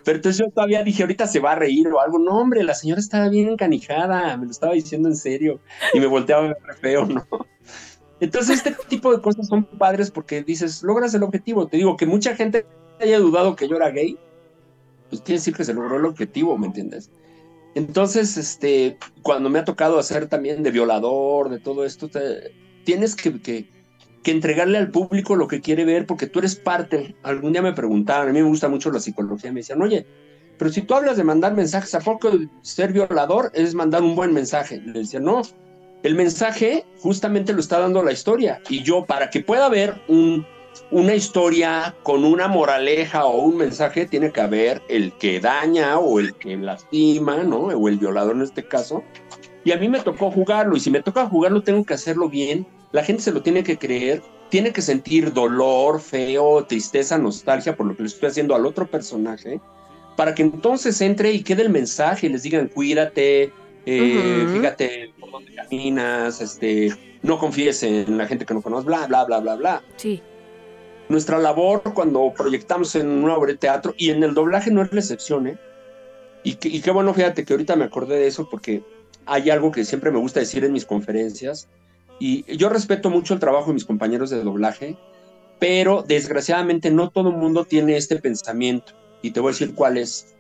Pero 0.04 0.18
entonces 0.18 0.40
yo 0.40 0.52
todavía 0.52 0.84
dije, 0.84 1.04
ahorita 1.04 1.28
se 1.28 1.40
va 1.40 1.54
a 1.54 1.56
reír 1.56 1.88
o 1.88 2.00
algo. 2.00 2.20
No, 2.20 2.38
hombre, 2.38 2.64
la 2.64 2.74
señora 2.74 3.00
estaba 3.00 3.30
bien 3.30 3.50
encanijada, 3.50 4.38
me 4.38 4.46
lo 4.46 4.52
estaba 4.52 4.74
diciendo 4.74 5.10
en 5.10 5.16
serio. 5.16 5.60
Y 5.94 6.00
me 6.00 6.08
volteaba 6.08 6.44
a 6.44 6.48
ver 6.48 6.58
feo, 6.80 7.06
¿no? 7.06 7.26
Entonces, 8.20 8.58
este 8.58 8.76
tipo 8.88 9.16
de 9.16 9.22
cosas 9.22 9.48
son 9.48 9.64
padres 9.64 10.12
porque 10.12 10.44
dices, 10.44 10.82
logras 10.84 11.14
el 11.14 11.24
objetivo. 11.24 11.68
Te 11.68 11.78
digo 11.78 11.98
que 11.98 12.06
mucha 12.06 12.36
gente 12.36 12.66
haya 13.00 13.20
dudado 13.20 13.56
que 13.56 13.68
yo 13.68 13.76
era 13.76 13.92
gay, 13.92 14.18
pues 15.10 15.22
quiere 15.22 15.40
decir 15.40 15.56
que 15.56 15.64
se 15.64 15.74
logró 15.74 15.98
el 15.98 16.06
objetivo, 16.06 16.58
¿me 16.58 16.68
entiendes? 16.68 17.12
Entonces, 17.76 18.38
este, 18.38 18.98
cuando 19.22 19.50
me 19.50 19.60
ha 19.60 19.66
tocado 19.66 20.00
hacer 20.00 20.28
también 20.28 20.64
de 20.64 20.72
violador, 20.72 21.50
de 21.50 21.60
todo 21.60 21.86
esto, 21.86 22.10
tienes 22.84 23.16
que, 23.16 23.40
que, 23.42 23.70
entregarle 24.26 24.78
al 24.78 24.92
público 24.92 25.38
lo 25.38 25.48
que 25.48 25.62
quiere 25.62 25.86
ver 25.86 26.06
porque 26.06 26.28
tú 26.28 26.40
eres 26.40 26.56
parte. 26.56 27.16
Algún 27.24 27.54
día 27.54 27.62
me 27.62 27.72
preguntaban, 27.72 28.28
a 28.28 28.34
mí 28.34 28.42
me 28.42 28.50
gusta 28.50 28.68
mucho 28.68 28.92
la 28.92 29.00
psicología, 29.00 29.54
me 29.54 29.62
decían, 29.62 29.82
oye, 29.82 30.06
pero 30.58 30.72
si 30.72 30.82
tú 30.82 30.96
hablas 30.96 31.16
de 31.16 31.24
mandar 31.24 31.56
mensajes, 31.56 31.96
¿a 31.96 32.00
poco 32.00 32.32
ser 32.62 32.92
violador 32.92 33.52
es 33.54 33.74
mandar 33.74 34.02
un 34.02 34.16
buen 34.16 34.34
mensaje? 34.34 34.82
Le 34.82 35.00
decía, 35.00 35.22
no, 35.22 35.44
el 36.04 36.16
mensaje 36.16 36.86
justamente 37.00 37.54
lo 37.54 37.60
está 37.60 37.80
dando 37.80 38.04
la 38.04 38.12
historia. 38.12 38.62
Y 38.70 38.84
yo, 38.84 39.06
para 39.06 39.30
que 39.30 39.42
pueda 39.42 39.66
haber 39.66 39.96
un, 40.08 40.46
una 40.92 41.16
historia 41.16 41.96
con 42.04 42.24
una 42.24 42.48
moraleja 42.48 43.26
o 43.26 43.42
un 43.42 43.58
mensaje, 43.58 44.06
tiene 44.06 44.32
que 44.32 44.42
haber 44.42 44.82
el 44.90 45.14
que 45.14 45.40
daña 45.40 45.98
o 45.98 46.20
el 46.20 46.36
que 46.36 46.56
lastima, 46.56 47.44
¿no? 47.44 47.68
O 47.68 47.88
el 47.88 47.98
violador 47.98 48.36
en 48.36 48.44
este 48.44 48.64
caso. 48.64 49.04
Y 49.64 49.72
a 49.72 49.78
mí 49.78 49.90
me 49.90 50.00
tocó 50.00 50.32
jugarlo. 50.32 50.78
Y 50.78 50.80
si 50.80 50.92
me 50.92 51.02
toca 51.02 51.26
jugarlo, 51.26 51.62
tengo 51.62 51.84
que 51.84 51.96
hacerlo 51.96 52.30
bien. 52.30 52.66
La 52.92 53.04
gente 53.04 53.24
se 53.24 53.32
lo 53.32 53.42
tiene 53.42 53.64
que 53.64 53.78
creer. 53.78 54.22
Tiene 54.50 54.72
que 54.72 54.82
sentir 54.82 55.34
dolor, 55.34 56.00
feo, 56.00 56.64
tristeza, 56.66 57.18
nostalgia 57.18 57.76
por 57.76 57.86
lo 57.86 57.98
que 57.98 58.04
le 58.04 58.08
estoy 58.08 58.30
haciendo 58.30 58.56
al 58.56 58.66
otro 58.66 58.88
personaje. 58.88 59.60
Para 60.16 60.34
que 60.34 60.44
entonces 60.44 61.02
entre 61.02 61.34
y 61.34 61.44
quede 61.44 61.64
el 61.64 61.70
mensaje 61.70 62.28
y 62.28 62.30
les 62.30 62.44
digan, 62.44 62.70
cuídate, 62.70 63.52
eh, 63.86 64.48
fíjate 64.54 65.14
por 65.28 65.42
dónde 65.42 65.56
caminas, 65.56 66.42
este, 66.42 66.94
no 67.22 67.38
confíes 67.38 67.84
en 67.84 68.18
la 68.18 68.28
gente 68.28 68.46
que 68.46 68.54
no 68.54 68.62
conoces, 68.62 68.86
bla, 68.86 69.06
bla, 69.08 69.26
bla, 69.26 69.40
bla, 69.40 69.56
bla. 69.56 69.84
Sí. 69.98 70.22
Nuestra 71.10 71.38
labor 71.38 71.82
cuando 71.94 72.34
proyectamos 72.36 72.96
en 72.96 73.08
una 73.08 73.36
obra 73.36 73.52
de 73.52 73.58
teatro, 73.58 73.94
y 73.98 74.10
en 74.10 74.24
el 74.24 74.34
doblaje 74.34 74.72
no 74.72 74.82
es 74.82 74.92
la 74.92 75.00
excepción, 75.00 75.48
¿eh? 75.48 75.58
Y, 76.44 76.58
y 76.62 76.82
qué 76.82 76.92
bueno, 76.92 77.14
fíjate 77.14 77.44
que 77.44 77.54
ahorita 77.54 77.76
me 77.76 77.86
acordé 77.86 78.18
de 78.18 78.28
eso 78.28 78.50
porque 78.50 78.84
hay 79.26 79.50
algo 79.50 79.72
que 79.72 79.84
siempre 79.84 80.12
me 80.12 80.20
gusta 80.20 80.40
decir 80.40 80.64
en 80.64 80.74
mis 80.74 80.86
conferencias, 80.86 81.68
y 82.20 82.44
yo 82.56 82.70
respeto 82.70 83.10
mucho 83.10 83.34
el 83.34 83.40
trabajo 83.40 83.68
de 83.68 83.74
mis 83.74 83.86
compañeros 83.86 84.30
de 84.30 84.44
doblaje, 84.44 84.98
pero 85.60 86.04
desgraciadamente 86.08 86.92
no 86.92 87.10
todo 87.10 87.30
el 87.30 87.36
mundo 87.36 87.66
tiene 87.66 87.98
este 87.98 88.18
pensamiento, 88.18 88.94
y 89.22 89.32
te 89.32 89.40
voy 89.40 89.50
a 89.50 89.54
decir 89.54 89.76
cuál 89.76 89.98
es 89.98 90.34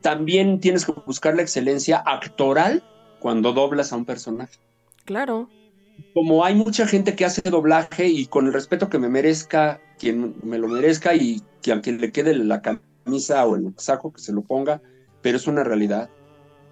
también 0.00 0.60
tienes 0.60 0.84
que 0.84 0.92
buscar 1.06 1.34
la 1.34 1.40
excelencia 1.40 2.02
actoral 2.04 2.84
cuando 3.24 3.54
doblas 3.54 3.90
a 3.90 3.96
un 3.96 4.04
personaje. 4.04 4.58
Claro. 5.06 5.48
Como 6.12 6.44
hay 6.44 6.54
mucha 6.54 6.86
gente 6.86 7.16
que 7.16 7.24
hace 7.24 7.40
doblaje 7.40 8.06
y 8.06 8.26
con 8.26 8.46
el 8.46 8.52
respeto 8.52 8.90
que 8.90 8.98
me 8.98 9.08
merezca, 9.08 9.80
quien 9.98 10.34
me 10.42 10.58
lo 10.58 10.68
merezca 10.68 11.14
y 11.14 11.40
que 11.62 11.72
a 11.72 11.80
quien 11.80 12.02
le 12.02 12.12
quede 12.12 12.34
la 12.34 12.60
camisa 12.60 13.46
o 13.46 13.56
el 13.56 13.72
saco 13.78 14.12
que 14.12 14.20
se 14.20 14.34
lo 14.34 14.42
ponga, 14.42 14.82
pero 15.22 15.38
es 15.38 15.46
una 15.46 15.64
realidad. 15.64 16.10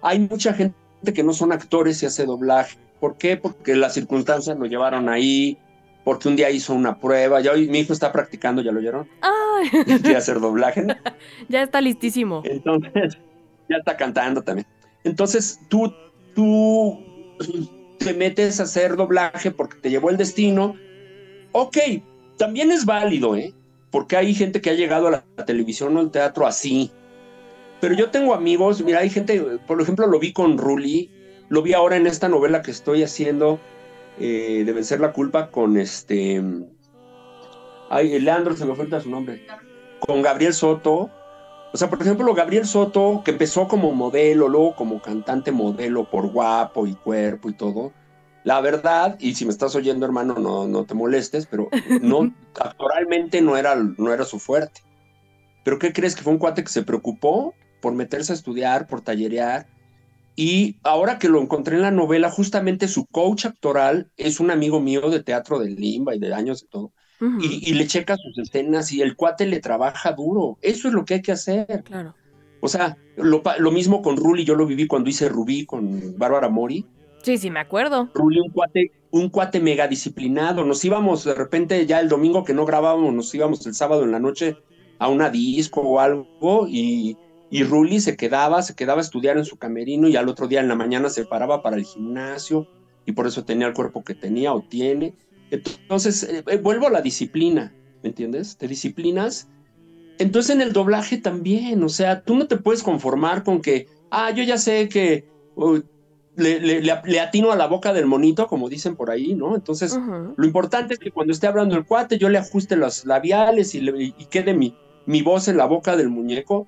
Hay 0.03 0.19
mucha 0.19 0.53
gente 0.53 0.75
que 1.11 1.23
no 1.23 1.33
son 1.33 1.51
actores 1.51 2.03
y 2.03 2.05
hace 2.05 2.27
doblaje. 2.27 2.77
¿Por 2.99 3.17
qué? 3.17 3.35
Porque 3.35 3.75
las 3.75 3.95
circunstancias 3.95 4.55
lo 4.55 4.67
llevaron 4.67 5.09
ahí, 5.09 5.57
porque 6.03 6.27
un 6.27 6.35
día 6.35 6.51
hizo 6.51 6.75
una 6.75 6.99
prueba, 6.99 7.41
ya 7.41 7.53
hoy 7.53 7.67
mi 7.67 7.79
hijo 7.79 7.93
está 7.93 8.11
practicando, 8.11 8.61
¿ya 8.61 8.71
lo 8.71 8.77
oyeron? 8.77 9.09
¡Ay! 9.21 9.69
Quiere 9.85 10.17
hacer 10.17 10.39
doblaje. 10.39 10.85
ya 11.49 11.63
está 11.63 11.81
listísimo. 11.81 12.43
Entonces, 12.45 13.17
ya 13.71 13.77
está 13.77 13.97
cantando 13.97 14.43
también. 14.43 14.67
Entonces, 15.03 15.59
tú, 15.67 15.91
tú 16.33 16.99
te 17.99 18.13
metes 18.13 18.59
a 18.59 18.63
hacer 18.63 18.95
doblaje 18.95 19.51
porque 19.51 19.77
te 19.77 19.89
llevó 19.89 20.09
el 20.09 20.17
destino. 20.17 20.75
Ok, 21.51 21.77
también 22.37 22.71
es 22.71 22.85
válido, 22.85 23.35
¿eh? 23.35 23.53
Porque 23.91 24.17
hay 24.17 24.33
gente 24.33 24.61
que 24.61 24.71
ha 24.71 24.73
llegado 24.73 25.07
a 25.07 25.11
la 25.11 25.45
televisión 25.45 25.95
o 25.95 25.99
al 25.99 26.11
teatro 26.11 26.47
así. 26.47 26.91
Pero 27.79 27.95
yo 27.95 28.09
tengo 28.09 28.33
amigos, 28.33 28.81
mira, 28.81 28.99
hay 28.99 29.09
gente, 29.09 29.39
por 29.67 29.81
ejemplo, 29.81 30.07
lo 30.07 30.19
vi 30.19 30.33
con 30.33 30.57
Ruli, 30.57 31.11
lo 31.49 31.61
vi 31.61 31.73
ahora 31.73 31.97
en 31.97 32.07
esta 32.07 32.29
novela 32.29 32.61
que 32.61 32.71
estoy 32.71 33.03
haciendo, 33.03 33.59
eh, 34.19 34.63
de 34.65 34.73
vencer 34.73 34.99
la 34.99 35.11
culpa 35.11 35.51
con 35.51 35.77
este. 35.77 36.41
Ay, 37.89 38.19
Leandro, 38.19 38.55
se 38.55 38.65
me 38.65 38.75
falta 38.75 39.01
su 39.01 39.09
nombre. 39.09 39.45
Con 39.99 40.21
Gabriel 40.21 40.53
Soto. 40.53 41.11
O 41.73 41.77
sea, 41.77 41.89
por 41.89 42.01
ejemplo, 42.01 42.33
Gabriel 42.35 42.65
Soto, 42.67 43.23
que 43.25 43.31
empezó 43.31 43.67
como 43.67 43.93
modelo, 43.93 44.47
luego 44.47 44.75
como 44.75 45.01
cantante 45.01 45.51
modelo 45.51 46.09
por 46.09 46.27
guapo 46.31 46.85
y 46.87 46.95
cuerpo 46.95 47.49
y 47.49 47.55
todo. 47.55 47.95
La 48.43 48.61
verdad, 48.61 49.17
y 49.19 49.35
si 49.35 49.45
me 49.45 49.51
estás 49.51 49.75
oyendo, 49.75 50.05
hermano, 50.05 50.35
no, 50.35 50.67
no 50.67 50.85
te 50.85 50.93
molestes, 50.95 51.47
pero 51.47 51.73
no, 51.99 52.33
actoralmente 52.59 53.41
no 53.41 53.57
era, 53.57 53.75
no 53.75 54.13
era 54.13 54.25
su 54.25 54.39
fuerte. 54.39 54.81
Pero 55.63 55.79
¿qué 55.79 55.93
crees? 55.93 56.15
Que 56.15 56.23
fue 56.23 56.33
un 56.33 56.39
cuate 56.39 56.63
que 56.63 56.71
se 56.71 56.83
preocupó 56.83 57.55
por 57.81 57.93
meterse 57.93 58.33
a 58.33 58.35
estudiar, 58.35 58.87
por 58.87 59.01
tallerear, 59.01 59.67
y 60.35 60.79
ahora 60.83 61.19
que 61.19 61.29
lo 61.29 61.41
encontré 61.41 61.75
en 61.75 61.83
la 61.83 61.91
novela, 61.91 62.31
justamente 62.31 62.87
su 62.87 63.05
coach 63.07 63.45
actoral 63.45 64.11
es 64.17 64.39
un 64.39 64.51
amigo 64.51 64.79
mío 64.79 65.09
de 65.11 65.23
teatro 65.23 65.59
de 65.59 65.69
Limba 65.69 66.15
y 66.15 66.19
de 66.19 66.33
años 66.33 66.63
y 66.63 66.67
todo. 66.67 66.93
Y, 67.19 67.73
le 67.73 67.87
checa 67.87 68.17
sus 68.17 68.37
escenas 68.37 68.91
y 68.91 69.01
el 69.01 69.15
cuate 69.15 69.45
le 69.45 69.59
trabaja 69.59 70.11
duro. 70.11 70.57
Eso 70.61 70.87
es 70.87 70.93
lo 70.93 71.05
que 71.05 71.15
hay 71.15 71.21
que 71.21 71.31
hacer. 71.31 71.83
Claro. 71.83 72.15
O 72.61 72.67
sea, 72.67 72.97
lo, 73.17 73.71
mismo 73.71 74.01
con 74.01 74.17
Ruli, 74.17 74.45
yo 74.45 74.55
lo 74.55 74.65
viví 74.65 74.87
cuando 74.87 75.09
hice 75.09 75.29
Rubí 75.29 75.65
con 75.65 76.17
Bárbara 76.17 76.49
Mori. 76.49 76.85
Sí, 77.21 77.37
sí, 77.37 77.49
me 77.49 77.59
acuerdo. 77.59 78.09
Ruli, 78.13 78.39
un 78.39 78.49
cuate, 78.49 78.91
un 79.11 79.29
cuate 79.29 79.59
mega 79.59 79.87
disciplinado. 79.87 80.65
Nos 80.65 80.83
íbamos 80.83 81.23
de 81.23 81.33
repente 81.33 81.85
ya 81.85 81.99
el 81.99 82.09
domingo 82.09 82.43
que 82.43 82.53
no 82.53 82.65
grabábamos, 82.65 83.13
nos 83.13 83.33
íbamos 83.33 83.65
el 83.65 83.73
sábado 83.73 84.03
en 84.03 84.11
la 84.11 84.19
noche 84.19 84.57
a 84.99 85.07
una 85.07 85.29
disco 85.29 85.81
o 85.81 85.99
algo 85.99 86.67
y 86.67 87.17
y 87.53 87.63
Ruli 87.63 87.99
se 87.99 88.17
quedaba, 88.17 88.63
se 88.63 88.73
quedaba 88.73 88.99
a 88.99 89.03
estudiar 89.03 89.37
en 89.37 89.45
su 89.45 89.57
camerino 89.57 90.07
y 90.07 90.15
al 90.15 90.27
otro 90.27 90.47
día 90.47 90.59
en 90.59 90.67
la 90.67 90.73
mañana 90.73 91.11
se 91.11 91.23
paraba 91.23 91.61
para 91.61 91.75
el 91.75 91.83
gimnasio 91.83 92.67
y 93.05 93.11
por 93.11 93.27
eso 93.27 93.45
tenía 93.45 93.67
el 93.67 93.75
cuerpo 93.75 94.03
que 94.03 94.15
tenía 94.15 94.55
o 94.55 94.63
tiene. 94.63 95.13
Entonces, 95.53 96.23
eh, 96.23 96.43
eh, 96.47 96.57
vuelvo 96.57 96.87
a 96.87 96.91
la 96.91 97.01
disciplina, 97.01 97.73
¿me 98.01 98.09
entiendes? 98.09 98.57
Te 98.57 98.67
disciplinas. 98.67 99.49
Entonces 100.19 100.55
en 100.55 100.61
el 100.61 100.73
doblaje 100.73 101.17
también, 101.17 101.83
o 101.83 101.89
sea, 101.89 102.21
tú 102.21 102.35
no 102.35 102.47
te 102.47 102.57
puedes 102.57 102.83
conformar 102.83 103.43
con 103.43 103.61
que, 103.61 103.87
ah, 104.11 104.31
yo 104.31 104.43
ya 104.43 104.57
sé 104.57 104.87
que 104.87 105.27
le, 106.35 107.19
atino 107.19 107.51
a 107.51 107.55
la 107.55 107.67
boca 107.67 107.93
del 107.93 108.05
monito, 108.05 108.47
como 108.47 108.69
dicen 108.69 108.95
por 108.95 109.09
ahí, 109.09 109.33
¿no? 109.33 109.55
Entonces, 109.55 109.97
lo 110.35 110.45
importante 110.45 110.93
es 110.93 110.99
que 110.99 111.11
cuando 111.11 111.33
esté 111.33 111.47
hablando 111.47 111.75
el 111.75 111.85
cuate, 111.85 112.19
yo 112.19 112.29
le 112.29 112.37
ajuste 112.37 112.75
los 112.75 113.05
labiales 113.05 113.73
y, 113.73 113.79
y 113.89 114.25
quede 114.29 114.53
mi, 114.53 114.75
mi 115.07 115.23
voz 115.23 115.47
en 115.47 115.57
la 115.57 115.65
boca 115.65 115.95
del 115.95 116.09
muñeco 116.09 116.67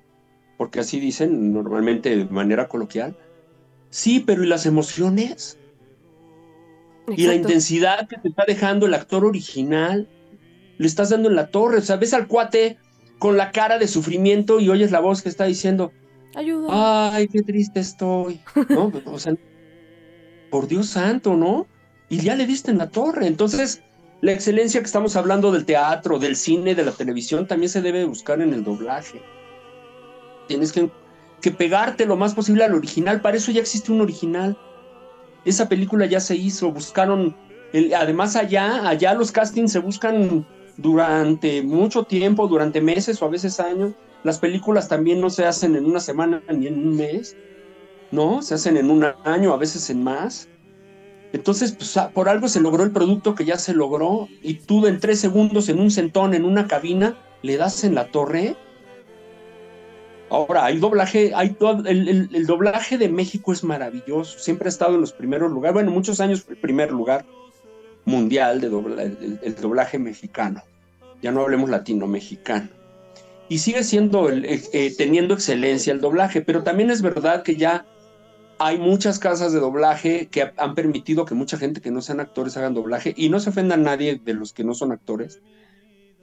porque 0.56 0.80
así 0.80 1.00
dicen 1.00 1.52
normalmente 1.52 2.16
de 2.16 2.24
manera 2.26 2.68
coloquial. 2.68 3.16
Sí, 3.90 4.20
pero 4.20 4.42
¿y 4.42 4.46
las 4.46 4.66
emociones? 4.66 5.58
Y 7.14 7.26
la 7.26 7.34
intensidad 7.34 8.08
que 8.08 8.16
te 8.16 8.28
está 8.28 8.44
dejando 8.46 8.86
el 8.86 8.94
actor 8.94 9.24
original, 9.24 10.08
le 10.78 10.86
estás 10.86 11.10
dando 11.10 11.28
en 11.28 11.36
la 11.36 11.48
torre. 11.48 11.78
O 11.78 11.82
sea, 11.82 11.96
ves 11.96 12.14
al 12.14 12.26
cuate 12.26 12.78
con 13.18 13.36
la 13.36 13.50
cara 13.52 13.78
de 13.78 13.88
sufrimiento 13.88 14.60
y 14.60 14.68
oyes 14.68 14.90
la 14.90 15.00
voz 15.00 15.22
que 15.22 15.28
está 15.28 15.44
diciendo, 15.44 15.92
Ayuda. 16.36 17.14
Ay, 17.14 17.28
qué 17.28 17.42
triste 17.42 17.80
estoy. 17.80 18.40
¿No? 18.68 18.92
O 19.06 19.18
sea, 19.18 19.34
por 20.50 20.68
Dios 20.68 20.86
santo, 20.86 21.34
¿no? 21.34 21.66
Y 22.10 22.20
ya 22.20 22.36
le 22.36 22.46
diste 22.46 22.70
en 22.70 22.78
la 22.78 22.90
torre. 22.90 23.26
Entonces, 23.26 23.82
la 24.20 24.32
excelencia 24.32 24.80
que 24.80 24.86
estamos 24.86 25.16
hablando 25.16 25.50
del 25.50 25.64
teatro, 25.64 26.18
del 26.18 26.36
cine, 26.36 26.74
de 26.74 26.84
la 26.84 26.92
televisión, 26.92 27.46
también 27.46 27.70
se 27.70 27.80
debe 27.80 28.04
buscar 28.04 28.42
en 28.42 28.52
el 28.52 28.64
doblaje. 28.64 29.22
Tienes 30.46 30.72
que, 30.72 30.90
que 31.40 31.50
pegarte 31.50 32.04
lo 32.04 32.16
más 32.16 32.34
posible 32.34 32.64
al 32.64 32.74
original. 32.74 33.22
Para 33.22 33.38
eso 33.38 33.50
ya 33.50 33.62
existe 33.62 33.90
un 33.90 34.02
original. 34.02 34.58
Esa 35.46 35.68
película 35.68 36.04
ya 36.04 36.20
se 36.20 36.36
hizo. 36.36 36.70
Buscaron. 36.70 37.34
El, 37.72 37.94
además, 37.94 38.36
allá, 38.36 38.86
allá 38.86 39.14
los 39.14 39.32
castings 39.32 39.72
se 39.72 39.78
buscan 39.78 40.46
durante 40.76 41.62
mucho 41.62 42.04
tiempo, 42.04 42.46
durante 42.48 42.82
meses 42.82 43.22
o 43.22 43.24
a 43.24 43.30
veces 43.30 43.58
años. 43.60 43.94
Las 44.24 44.38
películas 44.38 44.88
también 44.88 45.20
no 45.20 45.30
se 45.30 45.46
hacen 45.46 45.76
en 45.76 45.86
una 45.86 46.00
semana 46.00 46.42
ni 46.52 46.66
en 46.66 46.78
un 46.78 46.96
mes, 46.96 47.36
¿no? 48.10 48.42
Se 48.42 48.54
hacen 48.54 48.76
en 48.76 48.90
un 48.90 49.06
año, 49.24 49.54
a 49.54 49.56
veces 49.56 49.88
en 49.88 50.02
más. 50.02 50.48
Entonces, 51.32 51.72
pues, 51.72 51.96
por 52.12 52.28
algo 52.28 52.48
se 52.48 52.60
logró 52.60 52.82
el 52.82 52.92
producto 52.92 53.34
que 53.34 53.44
ya 53.44 53.58
se 53.58 53.74
logró 53.74 54.28
y 54.42 54.54
tú 54.54 54.86
en 54.86 55.00
tres 55.00 55.20
segundos 55.20 55.68
en 55.68 55.78
un 55.78 55.90
centón, 55.90 56.34
en 56.34 56.44
una 56.44 56.66
cabina, 56.66 57.16
le 57.42 57.56
das 57.56 57.84
en 57.84 57.94
la 57.94 58.10
torre. 58.10 58.56
Ahora, 60.28 60.64
hay 60.64 60.78
doblaje, 60.78 61.32
hay 61.34 61.56
el, 61.84 62.28
el, 62.32 62.46
doblaje 62.46 62.98
de 62.98 63.08
México 63.08 63.52
es 63.52 63.62
maravilloso, 63.62 64.38
siempre 64.38 64.66
ha 64.66 64.70
estado 64.70 64.96
en 64.96 65.00
los 65.00 65.12
primeros 65.12 65.52
lugares, 65.52 65.74
bueno, 65.74 65.92
muchos 65.92 66.18
años 66.20 66.44
el 66.48 66.56
primer 66.56 66.90
lugar 66.90 67.24
mundial 68.04 68.60
de 68.60 68.66
el, 69.42 69.54
doblaje 69.54 69.98
mexicano, 69.98 70.62
ya 71.22 71.30
no 71.30 71.42
hablemos 71.42 71.70
latino-mexicano. 71.70 72.68
Y 73.48 73.58
sigue 73.58 73.84
siendo, 73.84 74.28
eh, 74.28 74.94
teniendo 74.98 75.34
excelencia 75.34 75.92
el 75.92 76.00
doblaje, 76.00 76.40
pero 76.40 76.64
también 76.64 76.90
es 76.90 77.02
verdad 77.02 77.44
que 77.44 77.54
ya 77.54 77.86
hay 78.58 78.78
muchas 78.78 79.18
casas 79.18 79.52
de 79.52 79.60
doblaje 79.60 80.28
que 80.28 80.50
han 80.56 80.74
permitido 80.74 81.24
que 81.24 81.34
mucha 81.34 81.58
gente 81.58 81.80
que 81.80 81.90
no 81.90 82.00
sean 82.00 82.20
actores 82.20 82.56
hagan 82.56 82.74
doblaje 82.74 83.14
y 83.16 83.28
no 83.28 83.38
se 83.38 83.50
ofenda 83.50 83.74
a 83.74 83.78
nadie 83.78 84.20
de 84.24 84.34
los 84.34 84.52
que 84.52 84.64
no 84.64 84.74
son 84.74 84.92
actores. 84.92 85.40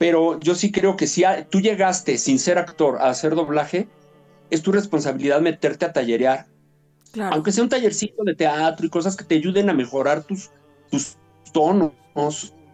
Pero 0.04 0.38
yo 0.38 0.54
sí 0.54 0.70
creo 0.70 0.98
que 0.98 1.06
si 1.06 1.24
tú 1.48 1.62
llegaste 1.62 2.18
sin 2.18 2.38
ser 2.38 2.58
actor 2.58 2.98
a 3.00 3.08
hacer 3.08 3.34
doblaje, 3.34 3.88
es 4.50 4.60
tu 4.60 4.70
responsabilidad 4.70 5.40
meterte 5.40 5.86
a 5.86 5.94
tallerear. 5.94 6.44
Claro. 7.10 7.34
Aunque 7.34 7.52
sea 7.52 7.64
un 7.64 7.70
tallercito 7.70 8.22
de 8.22 8.34
teatro 8.34 8.84
y 8.84 8.90
cosas 8.90 9.16
que 9.16 9.24
te 9.24 9.36
ayuden 9.36 9.70
a 9.70 9.72
mejorar 9.72 10.22
tus, 10.22 10.50
tus 10.90 11.16
tonos, 11.54 11.94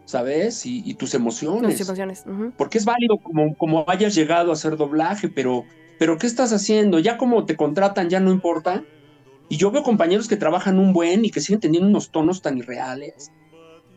¿sabes? 0.07 0.67
Y, 0.67 0.83
y 0.85 0.95
tus 0.95 1.15
emociones. 1.15 1.77
Tus 1.79 1.87
emociones. 1.87 2.25
Uh 2.27 2.31
-huh. 2.31 2.53
Porque 2.59 2.79
es 2.79 2.85
válido 2.85 3.17
como, 3.19 3.57
como 3.57 3.85
hayas 3.87 4.17
llegado 4.17 4.51
a 4.51 4.55
hacer 4.55 4.77
doblaje, 4.77 5.29
pero, 5.29 5.65
pero 6.01 6.19
¿qué 6.19 6.27
estás 6.27 6.53
haciendo? 6.53 6.99
Ya 6.99 7.17
como 7.17 7.47
te 7.47 7.55
contratan, 7.55 8.11
ya 8.11 8.19
no 8.19 8.33
importa. 8.33 8.83
Y 9.49 9.57
yo 9.57 9.71
veo 9.71 9.85
compañeros 9.85 10.27
que 10.27 10.37
trabajan 10.37 10.81
un 10.81 10.93
buen 10.93 11.25
y 11.25 11.31
que 11.31 11.41
siguen 11.41 11.61
teniendo 11.61 11.89
unos 11.89 12.11
tonos 12.11 12.43
tan 12.43 12.59
irreales, 12.59 13.31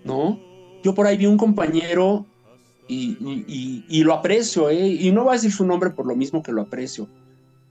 ¿no? 0.03 0.39
Yo 0.84 0.93
por 0.93 1.07
ahí 1.07 1.17
vi 1.17 1.25
un 1.25 1.38
compañero 1.38 2.27
y, 2.93 3.17
y, 3.19 3.45
y, 3.47 3.85
y, 3.99 4.03
lo 4.03 4.13
aprecio, 4.13 4.69
¿eh? 4.69 4.87
Y 4.87 5.11
no 5.11 5.23
voy 5.23 5.31
a 5.31 5.33
decir 5.33 5.51
su 5.51 5.65
nombre 5.65 5.89
por 5.89 6.05
lo 6.05 6.15
mismo 6.15 6.43
que 6.43 6.51
lo 6.51 6.61
aprecio, 6.61 7.07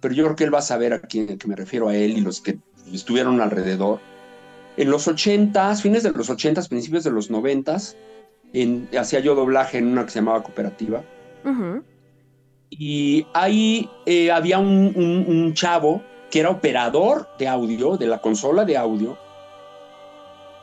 pero 0.01 0.15
yo 0.15 0.25
creo 0.25 0.37
que 0.37 0.45
él 0.45 0.55
va 0.55 0.59
a 0.59 0.63
saber 0.63 0.93
a 0.93 1.01
quién 1.01 1.39
que 1.39 1.49
me 1.49 1.57
refiero 1.57 1.89
a 1.89 1.97
él 1.97 2.19
y 2.19 2.21
los 2.21 2.41
que 2.41 2.59
estuvieron 2.93 3.41
alrededor. 3.41 4.01
En 4.77 4.91
los 4.91 5.07
ochentas, 5.07 5.83
fines 5.83 6.03
de 6.03 6.11
los 6.13 6.31
ochentas, 6.31 6.69
principios 6.69 7.05
de 7.05 7.11
los 7.11 7.31
noventas, 7.31 7.97
en, 8.53 8.89
hacía 8.99 9.21
yo 9.21 9.35
doblaje 9.35 9.79
en 9.79 9.89
una 9.89 10.05
que 10.05 10.11
se 10.11 10.19
llamaba 10.19 10.43
Cooperativa. 10.43 11.05
Uh 11.45 11.49
-huh. 11.49 11.83
Y 12.71 13.27
ahí 13.35 13.89
eh, 14.07 14.31
había 14.31 14.59
un, 14.59 14.93
un, 14.97 15.25
un 15.29 15.55
chavo 15.55 16.03
que 16.31 16.41
era 16.41 16.51
operador 16.51 17.29
de 17.39 17.47
audio, 17.47 17.99
de 17.99 18.07
la 18.07 18.19
consola 18.19 18.65
de 18.65 18.77
audio, 18.77 19.19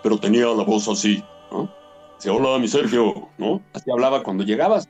pero 0.02 0.18
tenía 0.18 0.46
la 0.48 0.64
voz 0.64 0.88
así, 0.88 1.24
¿no? 1.52 1.79
Dice, 2.20 2.32
hola, 2.32 2.60
mi 2.60 2.68
Sergio, 2.68 3.30
¿no? 3.38 3.62
Así 3.72 3.90
hablaba 3.90 4.24
cuando 4.24 4.44
llegabas. 4.44 4.90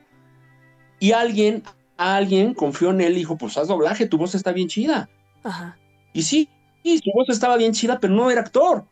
Y 0.98 1.12
alguien, 1.12 1.62
alguien 1.96 2.54
confió 2.54 2.90
en 2.90 3.00
él 3.00 3.12
y 3.12 3.18
dijo, 3.18 3.38
pues 3.38 3.56
haz 3.56 3.68
doblaje, 3.68 4.06
tu 4.06 4.18
voz 4.18 4.34
está 4.34 4.50
bien 4.50 4.66
chida. 4.66 5.08
Ajá. 5.44 5.78
Y 6.12 6.22
sí, 6.22 6.48
y 6.82 6.98
su 6.98 7.12
voz 7.14 7.28
estaba 7.28 7.56
bien 7.56 7.72
chida, 7.72 8.00
pero 8.00 8.12
no 8.14 8.32
era 8.32 8.40
actor. 8.40 8.84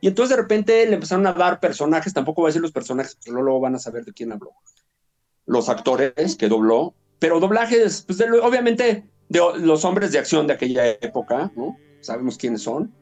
Y 0.00 0.08
entonces 0.08 0.36
de 0.36 0.42
repente 0.42 0.86
le 0.86 0.94
empezaron 0.94 1.24
a 1.28 1.32
dar 1.32 1.60
personajes, 1.60 2.12
tampoco 2.12 2.42
voy 2.42 2.48
a 2.48 2.50
decir 2.50 2.62
los 2.62 2.72
personajes, 2.72 3.16
pero 3.24 3.42
luego 3.42 3.60
van 3.60 3.76
a 3.76 3.78
saber 3.78 4.04
de 4.04 4.12
quién 4.12 4.32
habló. 4.32 4.50
Los 5.46 5.68
actores 5.68 6.34
que 6.36 6.48
dobló, 6.48 6.94
pero 7.20 7.38
doblajes, 7.38 8.02
pues 8.02 8.18
de, 8.18 8.28
obviamente 8.40 9.08
de 9.28 9.40
los 9.60 9.84
hombres 9.84 10.10
de 10.10 10.18
acción 10.18 10.48
de 10.48 10.54
aquella 10.54 10.88
época, 10.88 11.52
¿no? 11.54 11.76
Sabemos 12.00 12.38
quiénes 12.38 12.62
son. 12.62 12.92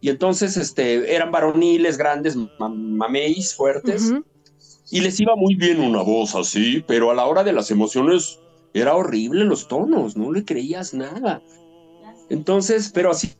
Y 0.00 0.10
entonces 0.10 0.56
este, 0.56 1.14
eran 1.14 1.30
varoniles, 1.32 1.98
grandes, 1.98 2.36
mameis, 2.58 3.54
fuertes. 3.54 4.10
Uh 4.10 4.14
-huh. 4.16 4.24
Y 4.90 5.00
les 5.00 5.20
iba 5.20 5.34
muy 5.36 5.54
bien 5.54 5.80
una 5.80 6.02
voz 6.02 6.34
así, 6.34 6.82
pero 6.86 7.10
a 7.10 7.14
la 7.14 7.26
hora 7.26 7.44
de 7.44 7.52
las 7.52 7.70
emociones 7.70 8.38
era 8.74 8.94
horrible 8.94 9.44
los 9.44 9.68
tonos, 9.68 10.16
no 10.16 10.32
le 10.32 10.44
creías 10.44 10.94
nada. 10.94 11.42
Entonces, 12.30 12.90
pero 12.94 13.10
así 13.10 13.32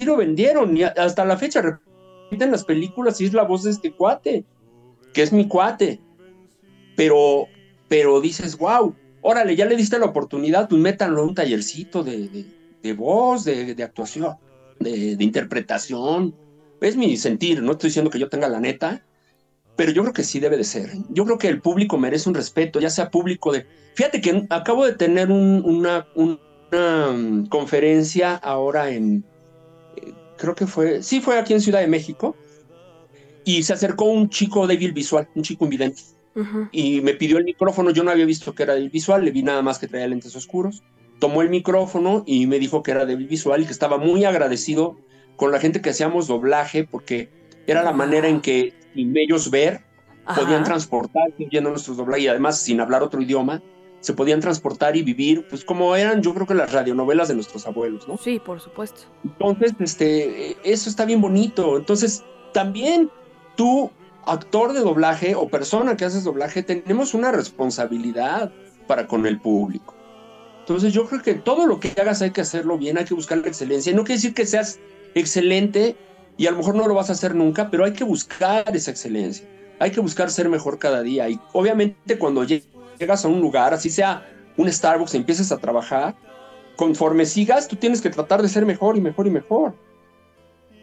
lo 0.00 0.16
vendieron 0.16 0.76
y 0.76 0.82
hasta 0.82 1.24
la 1.24 1.36
fecha 1.36 1.62
repiten 1.62 2.50
las 2.50 2.64
películas 2.64 3.20
y 3.20 3.26
es 3.26 3.32
la 3.32 3.44
voz 3.44 3.64
de 3.64 3.70
este 3.70 3.92
cuate, 3.92 4.44
que 5.12 5.22
es 5.22 5.32
mi 5.32 5.46
cuate. 5.48 6.00
Pero, 6.96 7.46
pero 7.88 8.20
dices, 8.20 8.56
wow, 8.56 8.94
órale, 9.22 9.56
ya 9.56 9.64
le 9.66 9.76
diste 9.76 9.98
la 9.98 10.06
oportunidad, 10.06 10.68
pues 10.68 10.80
métanlo 10.80 11.22
a 11.22 11.24
un 11.24 11.34
tallercito 11.34 12.04
de, 12.04 12.28
de, 12.28 12.46
de 12.82 12.92
voz, 12.92 13.44
de, 13.44 13.74
de 13.74 13.82
actuación, 13.82 14.36
de, 14.80 15.16
de, 15.16 15.24
interpretación. 15.24 16.34
Es 16.80 16.96
mi 16.96 17.16
sentir, 17.16 17.62
no 17.62 17.72
estoy 17.72 17.88
diciendo 17.88 18.10
que 18.10 18.18
yo 18.18 18.28
tenga 18.28 18.48
la 18.48 18.60
neta, 18.60 19.04
pero 19.76 19.92
yo 19.92 20.02
creo 20.02 20.14
que 20.14 20.22
sí 20.24 20.40
debe 20.40 20.56
de 20.56 20.64
ser. 20.64 20.90
Yo 21.10 21.24
creo 21.24 21.38
que 21.38 21.48
el 21.48 21.60
público 21.60 21.98
merece 21.98 22.28
un 22.28 22.34
respeto, 22.34 22.80
ya 22.80 22.90
sea 22.90 23.10
público 23.10 23.52
de... 23.52 23.66
Fíjate 23.94 24.20
que 24.20 24.46
acabo 24.50 24.84
de 24.84 24.92
tener 24.92 25.30
un, 25.30 25.62
una, 25.64 26.06
una 26.14 27.10
um, 27.10 27.46
conferencia 27.46 28.36
ahora 28.36 28.90
en... 28.90 29.24
Eh, 29.96 30.12
creo 30.36 30.54
que 30.54 30.66
fue... 30.66 31.02
Sí, 31.02 31.20
fue 31.20 31.38
aquí 31.38 31.54
en 31.54 31.60
Ciudad 31.60 31.80
de 31.80 31.88
México. 31.88 32.36
Y 33.44 33.62
se 33.64 33.72
acercó 33.72 34.04
un 34.06 34.30
chico 34.30 34.66
débil 34.66 34.92
visual, 34.92 35.28
un 35.34 35.42
chico 35.42 35.64
invidente. 35.64 36.02
Uh 36.34 36.40
-huh. 36.40 36.68
Y 36.72 37.00
me 37.00 37.14
pidió 37.14 37.38
el 37.38 37.44
micrófono, 37.44 37.90
yo 37.90 38.02
no 38.04 38.10
había 38.10 38.24
visto 38.24 38.54
que 38.54 38.62
era 38.62 38.74
débil 38.74 38.90
visual, 38.90 39.24
le 39.24 39.30
vi 39.32 39.42
nada 39.42 39.62
más 39.62 39.78
que 39.78 39.86
traía 39.88 40.06
lentes 40.06 40.34
oscuros. 40.34 40.82
Tomó 41.18 41.42
el 41.42 41.50
micrófono 41.50 42.22
y 42.26 42.46
me 42.46 42.58
dijo 42.58 42.82
que 42.82 42.90
era 42.90 43.06
débil 43.06 43.28
visual 43.28 43.62
y 43.62 43.66
que 43.66 43.72
estaba 43.72 43.98
muy 43.98 44.24
agradecido 44.24 44.96
con 45.36 45.52
la 45.52 45.60
gente 45.60 45.80
que 45.80 45.90
hacíamos 45.90 46.26
doblaje 46.26 46.84
porque 46.84 47.30
era 47.66 47.82
la 47.82 47.92
manera 47.92 48.28
en 48.28 48.40
que 48.40 48.74
sin 48.94 49.16
ellos 49.16 49.50
ver 49.50 49.84
Ajá. 50.24 50.40
podían 50.40 50.64
transportarse 50.64 51.48
viendo 51.50 51.70
nuestros 51.70 51.96
doblajes 51.96 52.24
y 52.24 52.28
además 52.28 52.60
sin 52.60 52.80
hablar 52.80 53.02
otro 53.02 53.20
idioma 53.20 53.62
se 54.00 54.12
podían 54.12 54.40
transportar 54.40 54.96
y 54.96 55.02
vivir 55.02 55.46
pues 55.48 55.64
como 55.64 55.96
eran 55.96 56.22
yo 56.22 56.34
creo 56.34 56.46
que 56.46 56.54
las 56.54 56.72
radionovelas 56.72 57.28
de 57.28 57.34
nuestros 57.34 57.66
abuelos, 57.66 58.06
¿no? 58.06 58.18
Sí, 58.18 58.38
por 58.38 58.60
supuesto. 58.60 59.02
Entonces, 59.24 59.72
este, 59.80 60.56
eso 60.62 60.90
está 60.90 61.06
bien 61.06 61.22
bonito. 61.22 61.78
Entonces, 61.78 62.22
también 62.52 63.10
tú 63.56 63.90
actor 64.26 64.72
de 64.72 64.80
doblaje 64.80 65.34
o 65.34 65.48
persona 65.48 65.96
que 65.96 66.04
haces 66.04 66.24
doblaje, 66.24 66.62
tenemos 66.62 67.14
una 67.14 67.32
responsabilidad 67.32 68.52
para 68.86 69.06
con 69.06 69.26
el 69.26 69.40
público. 69.40 69.94
Entonces 70.64 70.94
yo 70.94 71.06
creo 71.06 71.20
que 71.20 71.34
todo 71.34 71.66
lo 71.66 71.78
que 71.78 71.92
hagas 72.00 72.22
hay 72.22 72.30
que 72.30 72.40
hacerlo 72.40 72.78
bien, 72.78 72.96
hay 72.96 73.04
que 73.04 73.12
buscar 73.12 73.36
la 73.36 73.48
excelencia. 73.48 73.92
No 73.92 74.02
quiere 74.02 74.16
decir 74.16 74.32
que 74.32 74.46
seas 74.46 74.78
excelente 75.14 75.94
y 76.38 76.46
a 76.46 76.52
lo 76.52 76.56
mejor 76.56 76.74
no 76.74 76.88
lo 76.88 76.94
vas 76.94 77.10
a 77.10 77.12
hacer 77.12 77.34
nunca, 77.34 77.70
pero 77.70 77.84
hay 77.84 77.92
que 77.92 78.02
buscar 78.02 78.74
esa 78.74 78.90
excelencia. 78.90 79.46
Hay 79.78 79.90
que 79.90 80.00
buscar 80.00 80.30
ser 80.30 80.48
mejor 80.48 80.78
cada 80.78 81.02
día. 81.02 81.28
Y 81.28 81.38
obviamente 81.52 82.18
cuando 82.18 82.44
llegas 82.44 83.26
a 83.26 83.28
un 83.28 83.42
lugar, 83.42 83.74
así 83.74 83.90
sea 83.90 84.26
un 84.56 84.72
Starbucks, 84.72 85.12
y 85.12 85.18
empieces 85.18 85.52
a 85.52 85.58
trabajar, 85.58 86.14
conforme 86.76 87.26
sigas, 87.26 87.68
tú 87.68 87.76
tienes 87.76 88.00
que 88.00 88.08
tratar 88.08 88.40
de 88.40 88.48
ser 88.48 88.64
mejor 88.64 88.96
y 88.96 89.02
mejor 89.02 89.26
y 89.26 89.30
mejor. 89.30 89.74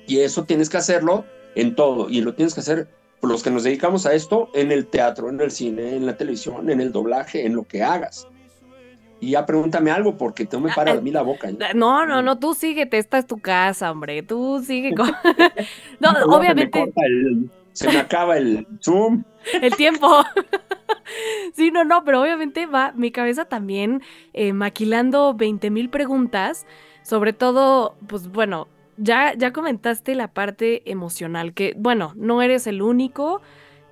Y 0.05 0.19
eso 0.19 0.43
tienes 0.43 0.69
que 0.69 0.77
hacerlo 0.77 1.25
en 1.55 1.73
todo. 1.73 2.07
Y 2.07 2.21
lo 2.21 2.35
tienes 2.35 2.53
que 2.53 2.59
hacer 2.59 2.87
los 3.23 3.41
que 3.41 3.49
nos 3.49 3.63
dedicamos 3.63 4.05
a 4.05 4.13
esto 4.13 4.51
en 4.53 4.71
el 4.71 4.85
teatro, 4.85 5.27
en 5.27 5.41
el 5.41 5.49
cine, 5.49 5.95
en 5.95 6.05
la 6.05 6.17
televisión, 6.17 6.69
en 6.69 6.81
el 6.81 6.91
doblaje, 6.91 7.47
en 7.47 7.55
lo 7.55 7.63
que 7.63 7.81
hagas. 7.81 8.27
Y 9.21 9.31
ya 9.31 9.45
pregúntame 9.45 9.91
algo 9.91 10.17
porque 10.17 10.47
no 10.51 10.59
me 10.59 10.73
para 10.73 10.93
a 10.93 11.01
mí 11.01 11.11
la 11.11 11.21
boca. 11.21 11.47
¿eh? 11.49 11.57
No, 11.75 12.05
no, 12.05 12.21
no, 12.21 12.39
tú 12.39 12.55
síguete, 12.55 12.97
esta 12.97 13.19
es 13.19 13.27
tu 13.27 13.39
casa, 13.39 13.91
hombre, 13.91 14.23
tú 14.23 14.61
sigue 14.65 14.93
con... 14.95 15.07
no, 15.99 16.11
no, 16.11 16.25
obviamente... 16.25 16.79
Se 16.79 16.85
me, 16.85 17.05
el, 17.05 17.51
se 17.73 17.87
me 17.89 17.99
acaba 17.99 18.37
el 18.37 18.67
Zoom. 18.81 19.23
El 19.61 19.75
tiempo. 19.75 20.23
sí, 21.53 21.71
no, 21.71 21.83
no, 21.83 22.03
pero 22.03 22.21
obviamente 22.21 22.65
va 22.65 22.93
mi 22.95 23.11
cabeza 23.11 23.45
también 23.45 24.01
eh, 24.33 24.53
maquilando 24.53 25.33
20 25.33 25.71
mil 25.71 25.89
preguntas, 25.89 26.65
sobre 27.03 27.33
todo, 27.33 27.95
pues 28.07 28.27
bueno, 28.27 28.67
ya, 28.97 29.33
ya 29.33 29.51
comentaste 29.51 30.15
la 30.15 30.27
parte 30.27 30.89
emocional, 30.89 31.53
que 31.53 31.73
bueno, 31.77 32.13
no 32.15 32.41
eres 32.41 32.67
el 32.67 32.81
único 32.81 33.41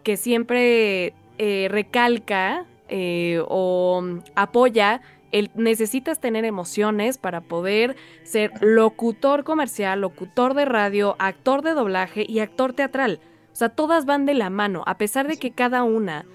que 0.03 0.17
siempre 0.17 1.13
eh, 1.39 1.67
recalca 1.69 2.65
eh, 2.89 3.41
o 3.47 4.03
apoya 4.35 5.01
el, 5.31 5.51
necesitas 5.55 6.19
tener 6.19 6.45
emociones 6.45 7.17
para 7.17 7.41
poder 7.41 7.95
ser 8.23 8.51
locutor 8.61 9.43
comercial, 9.43 10.01
locutor 10.01 10.53
de 10.53 10.65
radio, 10.65 11.15
actor 11.19 11.61
de 11.61 11.73
doblaje 11.73 12.25
y 12.27 12.39
actor 12.39 12.73
teatral. 12.73 13.19
O 13.51 13.55
sea, 13.55 13.69
todas 13.69 14.05
van 14.05 14.25
de 14.25 14.33
la 14.33 14.49
mano, 14.49 14.83
a 14.85 14.97
pesar 14.97 15.27
de 15.27 15.37
que 15.37 15.51
cada 15.51 15.83
una 15.83 16.25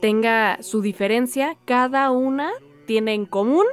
tenga 0.00 0.62
su 0.62 0.80
diferencia, 0.80 1.56
cada 1.64 2.10
una 2.10 2.50
tiene 2.86 3.14
en 3.14 3.26
común 3.26 3.66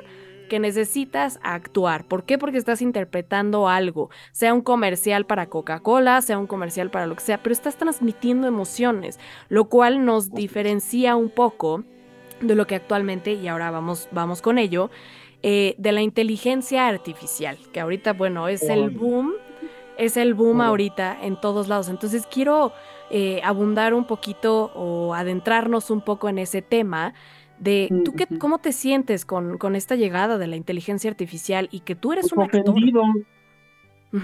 que 0.47 0.59
necesitas 0.59 1.39
actuar. 1.43 2.05
¿Por 2.05 2.23
qué? 2.23 2.37
Porque 2.37 2.57
estás 2.57 2.81
interpretando 2.81 3.67
algo, 3.67 4.09
sea 4.31 4.53
un 4.53 4.61
comercial 4.61 5.25
para 5.25 5.47
Coca-Cola, 5.47 6.21
sea 6.21 6.37
un 6.37 6.47
comercial 6.47 6.89
para 6.89 7.05
lo 7.07 7.15
que 7.15 7.23
sea, 7.23 7.43
pero 7.43 7.53
estás 7.53 7.77
transmitiendo 7.77 8.47
emociones, 8.47 9.19
lo 9.49 9.65
cual 9.65 10.05
nos 10.05 10.31
diferencia 10.31 11.15
un 11.15 11.29
poco 11.29 11.83
de 12.41 12.55
lo 12.55 12.67
que 12.67 12.75
actualmente, 12.75 13.33
y 13.33 13.47
ahora 13.47 13.71
vamos, 13.71 14.07
vamos 14.11 14.41
con 14.41 14.57
ello, 14.57 14.89
eh, 15.43 15.75
de 15.77 15.91
la 15.91 16.01
inteligencia 16.01 16.87
artificial, 16.87 17.57
que 17.71 17.79
ahorita, 17.79 18.13
bueno, 18.13 18.47
es 18.47 18.63
el 18.63 18.89
boom, 18.89 19.33
es 19.97 20.17
el 20.17 20.33
boom 20.33 20.61
ahorita 20.61 21.17
en 21.21 21.39
todos 21.39 21.67
lados. 21.67 21.89
Entonces 21.89 22.25
quiero 22.25 22.73
eh, 23.09 23.41
abundar 23.43 23.93
un 23.93 24.05
poquito 24.05 24.71
o 24.75 25.13
adentrarnos 25.13 25.91
un 25.91 26.01
poco 26.01 26.27
en 26.29 26.39
ese 26.39 26.61
tema 26.61 27.13
de 27.59 27.89
tú 28.05 28.13
qué, 28.13 28.27
cómo 28.37 28.59
te 28.59 28.71
sientes 28.71 29.25
con, 29.25 29.57
con, 29.57 29.75
esta 29.75 29.95
llegada 29.95 30.37
de 30.37 30.47
la 30.47 30.55
inteligencia 30.55 31.09
artificial 31.09 31.69
y 31.71 31.79
que 31.79 31.95
tú 31.95 32.13
eres 32.13 32.31
un 32.31 32.43
ofendido, 32.43 33.01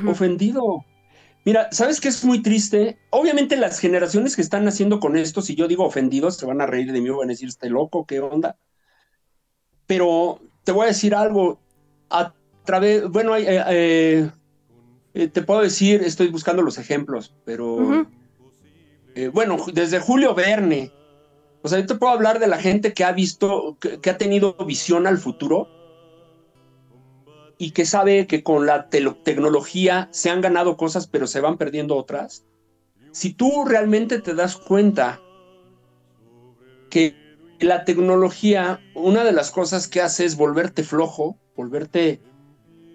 ofendido. 0.08 0.86
Mira, 1.46 1.68
¿sabes 1.72 2.00
qué 2.00 2.08
es 2.08 2.24
muy 2.24 2.42
triste? 2.42 2.98
Obviamente 3.10 3.58
las 3.58 3.80
generaciones 3.80 4.36
que 4.36 4.42
están 4.42 4.68
haciendo 4.68 5.00
con 5.00 5.18
esto, 5.18 5.42
si 5.42 5.56
yo 5.56 5.68
digo 5.68 5.86
ofendidos, 5.86 6.38
se 6.38 6.46
van 6.46 6.62
a 6.62 6.66
reír 6.66 6.92
de 6.92 7.02
mí, 7.02 7.10
van 7.10 7.28
a 7.28 7.34
decir, 7.34 7.50
este 7.50 7.70
loco, 7.70 8.06
¿qué 8.06 8.22
onda? 8.22 8.58
Pero 9.86 10.40
te 10.64 10.72
voy 10.72 10.86
a 10.86 10.88
decir 10.88 11.14
algo, 11.14 11.60
a 12.10 12.34
través, 12.64 13.10
bueno, 13.10 13.36
eh, 13.36 13.46
eh, 13.48 14.30
eh, 15.14 15.28
te 15.28 15.42
puedo 15.42 15.62
decir, 15.62 16.02
estoy 16.02 16.30
buscando 16.30 16.62
los 16.62 16.78
ejemplos, 16.78 17.36
pero 17.44 18.08
bueno, 19.34 19.58
desde 19.74 20.00
Julio 20.00 20.34
Verne, 20.34 20.92
o 21.62 21.68
sea, 21.68 21.80
yo 21.80 21.86
te 21.86 21.96
puedo 21.96 22.14
hablar 22.14 22.40
de 22.40 22.48
la 22.48 22.58
gente 22.58 22.94
que 22.94 23.04
ha 23.04 23.12
visto, 23.12 23.78
que 23.80 24.10
ha 24.10 24.18
tenido 24.18 24.56
visión 24.66 25.08
al 25.08 25.18
futuro 25.18 25.68
y 27.64 27.72
que 27.72 27.86
sabe 27.86 28.28
que 28.28 28.44
con 28.44 28.66
la 28.66 28.90
tecnología 28.90 30.10
se 30.12 30.30
han 30.30 30.42
ganado 30.42 30.76
cosas, 30.76 31.08
pero 31.08 31.28
se 31.28 31.40
van 31.40 31.58
perdiendo 31.58 31.96
otras, 31.96 32.44
si 33.14 33.34
tú 33.34 33.64
realmente 33.64 34.20
te 34.20 34.36
das 34.36 34.58
cuenta 34.58 35.22
que 36.90 37.16
la 37.62 37.86
tecnología, 37.86 38.82
una 38.96 39.24
de 39.24 39.32
las 39.32 39.50
cosas 39.50 39.88
que 39.88 40.02
hace 40.02 40.26
es 40.26 40.36
volverte 40.36 40.84
flojo, 40.84 41.38
volverte, 41.56 42.20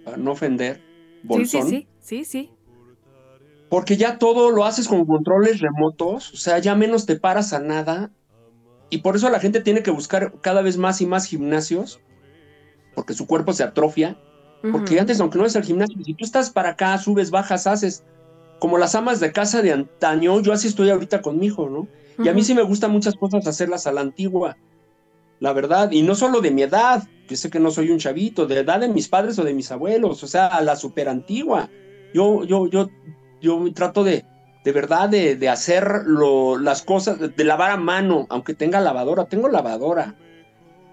a 0.05 0.19
no 0.19 0.33
ofender, 0.33 0.83
bolsón. 1.23 1.67
Sí, 1.67 1.89
sí, 2.03 2.25
sí, 2.25 2.25
sí, 2.27 2.51
Porque 3.71 3.97
ya 3.97 4.19
todo 4.19 4.51
lo 4.51 4.67
haces 4.67 4.87
con 4.87 5.07
controles 5.07 5.61
remotos, 5.61 6.35
o 6.35 6.37
sea, 6.37 6.59
ya 6.59 6.75
menos 6.75 7.07
te 7.07 7.19
paras 7.19 7.55
a 7.55 7.59
nada. 7.59 8.11
Y 8.91 8.99
por 8.99 9.17
eso 9.17 9.31
la 9.31 9.41
gente 9.41 9.63
tiene 9.63 9.83
que 9.83 9.93
buscar 9.93 10.35
cada 10.43 10.61
vez 10.61 10.77
más 10.77 11.01
y 11.01 11.07
más 11.07 11.25
gimnasios, 11.25 12.01
porque 12.95 13.15
su 13.15 13.27
cuerpo 13.27 13.55
se 13.55 13.63
atrofia 13.63 14.19
porque 14.63 14.99
antes, 14.99 15.21
aunque 15.21 15.39
no 15.39 15.47
es 15.47 15.55
el 15.57 15.65
gimnasio, 15.65 15.97
si 16.05 16.15
tú 16.15 16.25
estás 16.25 16.51
para 16.51 16.71
acá, 16.71 16.99
subes, 16.99 17.31
bajas, 17.31 17.67
haces, 17.67 18.05
como 18.59 18.79
las 18.79 18.95
amas 18.95 19.21
de 19.21 19.33
casa 19.33 19.63
de 19.63 19.73
antaño, 19.73 20.41
yo 20.41 20.53
así 20.53 20.69
estoy 20.69 20.91
ahorita 20.91 21.23
con 21.23 21.39
mi 21.39 21.47
hijo, 21.47 21.69
¿no? 21.69 21.87
Y 22.23 22.29
a 22.29 22.33
mí 22.33 22.43
sí 22.43 22.55
me 22.55 22.63
gustan 22.63 22.91
muchas 22.91 23.15
cosas 23.15 23.47
hacerlas 23.47 23.87
a 23.87 23.93
la 23.93 24.01
antigua, 24.01 24.57
la 25.39 25.53
verdad, 25.53 25.93
y 25.93 26.03
no 26.03 26.17
solo 26.17 26.41
de 26.41 26.51
mi 26.51 26.63
edad, 26.63 27.05
yo 27.29 27.37
sé 27.37 27.49
que 27.49 27.61
no 27.61 27.71
soy 27.71 27.91
un 27.91 27.99
chavito, 27.99 28.47
de 28.47 28.59
edad 28.59 28.81
de 28.81 28.89
mis 28.89 29.09
padres 29.09 29.39
o 29.39 29.45
de 29.45 29.55
mis 29.55 29.71
abuelos, 29.71 30.25
o 30.25 30.27
sea, 30.27 30.49
a 30.49 30.61
la 30.63 30.75
super 30.75 31.09
antigua. 31.09 31.69
Yo, 32.13 32.43
yo, 32.43 32.67
yo, 32.67 32.91
yo 33.41 33.73
trato 33.73 34.03
de, 34.03 34.25
de 34.65 34.73
verdad, 34.73 35.09
de, 35.09 35.37
de 35.37 35.49
hacer 35.49 36.05
las 36.61 36.83
cosas, 36.83 37.37
de 37.37 37.45
lavar 37.45 37.71
a 37.71 37.77
mano, 37.77 38.27
aunque 38.31 38.55
tenga 38.55 38.81
lavadora, 38.81 39.27
tengo 39.27 39.49
lavadora 39.49 40.17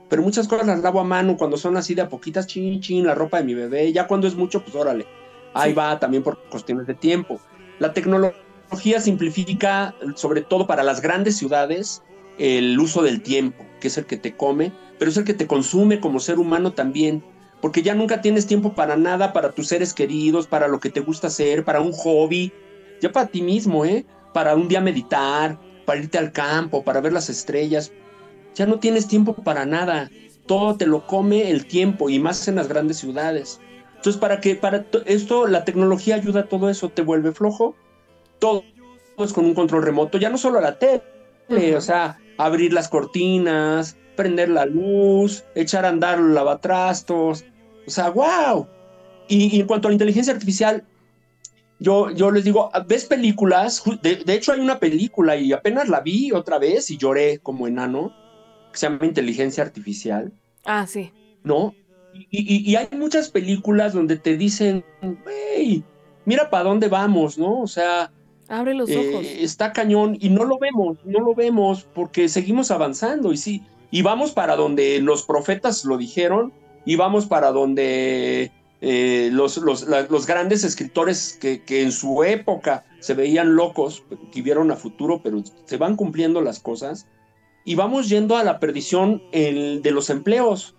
pero 0.10 0.22
muchas 0.22 0.47
cosas 0.47 0.68
las 0.68 0.82
lavo 0.82 0.99
a 0.99 1.03
mano 1.03 1.38
cuando 1.38 1.58
son 1.58 1.78
así 1.78 1.95
de 1.95 2.03
a 2.03 2.10
poquitas, 2.10 2.47
chin, 2.47 2.80
chin, 2.82 3.06
la 3.06 3.16
ropa 3.16 3.38
de 3.38 3.43
mi 3.43 3.53
bebé, 3.53 3.91
ya 3.91 4.08
cuando 4.08 4.28
es 4.28 4.36
mucho, 4.36 4.62
pues 4.64 4.76
órale, 4.76 5.06
ahí 5.53 5.74
va 5.74 5.99
también 5.99 6.24
por 6.24 6.38
cuestiones 6.49 6.88
de 6.88 6.93
tiempo. 6.93 7.39
La 7.80 7.93
tecnología 7.93 8.99
simplifica, 8.99 9.95
sobre 10.16 10.41
todo 10.41 10.68
para 10.68 10.84
las 10.84 11.01
grandes 11.01 11.38
ciudades, 11.38 12.03
el 12.38 12.80
uso 12.80 13.01
del 13.01 13.22
tiempo, 13.22 13.66
que 13.80 13.88
es 13.88 13.97
el 13.97 14.06
que 14.06 14.18
te 14.18 14.36
come, 14.36 14.72
pero 14.99 15.10
es 15.10 15.18
el 15.18 15.24
que 15.24 15.34
te 15.34 15.47
consume 15.47 15.99
como 15.99 16.20
ser 16.20 16.39
humano 16.39 16.74
también, 16.74 17.24
porque 17.62 17.82
ya 17.82 17.95
nunca 17.95 18.22
tienes 18.22 18.45
tiempo 18.45 18.74
para 18.74 18.95
nada, 18.95 19.34
para 19.34 19.51
tus 19.51 19.68
seres 19.68 19.93
queridos, 19.93 20.47
para 20.47 20.68
lo 20.68 20.80
que 20.80 20.89
te 20.89 20.99
gusta 20.99 21.28
hacer, 21.28 21.64
para 21.66 21.82
un 21.82 21.93
hobby, 21.93 22.51
ya 23.01 23.12
para 23.12 23.28
ti 23.28 23.41
mismo, 23.41 23.86
¿eh? 23.86 24.06
Para 24.34 24.56
un 24.56 24.68
día 24.68 24.82
meditar, 24.82 25.60
para 25.86 25.99
irte 25.99 26.18
al 26.18 26.32
campo, 26.32 26.84
para 26.84 27.01
ver 27.01 27.14
las 27.14 27.30
estrellas, 27.30 27.91
ya 28.56 28.66
no 28.66 28.80
tienes 28.80 29.08
tiempo 29.08 29.34
para 29.36 29.66
nada. 29.66 30.10
Todo 30.47 30.76
te 30.76 30.88
lo 30.88 31.06
come 31.06 31.51
el 31.51 31.66
tiempo 31.66 32.10
y 32.10 32.20
más 32.20 32.47
en 32.47 32.56
las 32.56 32.68
grandes 32.68 32.97
ciudades. 32.97 33.60
Entonces, 33.95 34.20
para 34.20 34.39
que 34.39 34.56
para 34.56 34.86
esto 35.06 35.47
la 35.47 35.66
tecnología 35.66 36.16
ayuda 36.16 36.41
a 36.41 36.49
todo 36.49 36.70
eso, 36.70 36.89
te 36.89 37.01
vuelve 37.01 37.32
flojo. 37.32 37.76
Todo 38.39 38.64
es 39.18 39.34
con 39.34 39.45
un 39.45 39.56
control 39.56 39.84
remoto, 39.84 40.18
ya 40.18 40.30
no 40.30 40.38
solo 40.38 40.60
a 40.60 40.62
la 40.62 40.78
tele, 40.78 41.76
o 41.76 41.82
sea, 41.82 42.20
abrir 42.38 42.74
las 42.74 42.89
cortinas, 42.89 43.97
prender 44.16 44.49
la 44.49 44.66
luz, 44.66 45.43
echar 45.56 45.86
a 45.86 45.89
andar 45.89 46.20
los 46.20 46.34
lavatrastos. 46.34 47.45
O 47.88 47.89
sea, 47.89 48.10
wow. 48.10 48.68
Y, 49.28 49.60
en 49.60 49.68
cuanto 49.68 49.88
a 49.88 49.91
la 49.91 49.95
inteligencia 49.95 50.34
artificial, 50.34 50.84
yo, 51.80 52.12
yo 52.12 52.32
les 52.32 52.43
digo, 52.43 52.72
ves 52.88 53.06
películas, 53.06 53.84
de, 54.01 54.18
de, 54.18 54.34
hecho 54.34 54.53
hay 54.53 54.60
una 54.60 54.80
película 54.80 55.36
y 55.36 55.51
apenas 55.51 55.89
la 55.89 56.01
vi 56.01 56.32
otra 56.32 56.60
vez 56.60 56.89
y 56.89 56.97
lloré 56.97 57.39
como 57.39 57.68
enano, 57.68 58.14
se 58.78 58.88
llama 58.88 59.05
Inteligencia 59.05 59.63
Artificial. 59.63 60.32
Ah, 60.65 60.86
sí. 60.88 61.11
¿No? 61.43 61.73
Y, 62.32 62.76
hay 62.76 62.88
muchas 62.97 63.30
películas 63.30 63.93
donde 63.93 64.17
te 64.17 64.38
dicen, 64.38 64.86
hey, 65.28 65.84
mira 66.23 66.49
para 66.49 66.63
dónde 66.63 66.88
vamos, 66.88 67.38
¿no? 67.38 67.61
O 67.61 67.67
sea... 67.67 68.11
Abre 68.47 68.73
los 68.73 68.89
eh, 68.89 68.97
ojos. 68.97 69.26
Está 69.26 69.73
cañón 69.73 70.17
y 70.19 70.30
no 70.30 70.45
lo 70.45 70.57
vemos, 70.57 70.97
no 71.03 71.19
lo 71.19 71.34
vemos 71.34 71.88
porque 71.93 72.30
seguimos 72.30 72.71
avanzando 72.71 73.34
y 73.34 73.38
sí, 73.38 73.63
y 73.91 74.01
vamos 74.01 74.32
para 74.32 74.55
donde 74.55 74.99
los 75.01 75.23
profetas 75.23 75.84
lo 75.84 75.97
dijeron 75.97 76.53
y 76.86 76.95
vamos 76.95 77.26
para 77.26 77.51
donde 77.51 78.51
eh, 78.82 79.30
los, 79.32 79.57
los, 79.57 80.28
grandes 80.28 80.63
escritores 80.63 81.38
que, 81.41 81.63
que, 81.63 81.82
en 81.82 81.91
su 81.91 82.23
época 82.23 82.86
se 82.99 83.13
veían 83.13 83.55
locos, 83.55 84.03
que 84.32 84.41
vieron 84.41 84.69
a 84.69 84.76
futuro, 84.76 85.21
pero 85.23 85.43
se 85.65 85.78
van 85.78 85.95
cumpliendo 85.95 86.41
las 86.41 86.59
cosas 86.59 87.07
y 87.66 87.74
vamos 87.74 88.07
yendo 88.07 88.38
a 88.38 88.43
la 88.43 88.59
perdición 88.59 89.24
el, 89.32 89.82
de 89.82 89.91
los 89.91 90.11
empleos. 90.11 90.76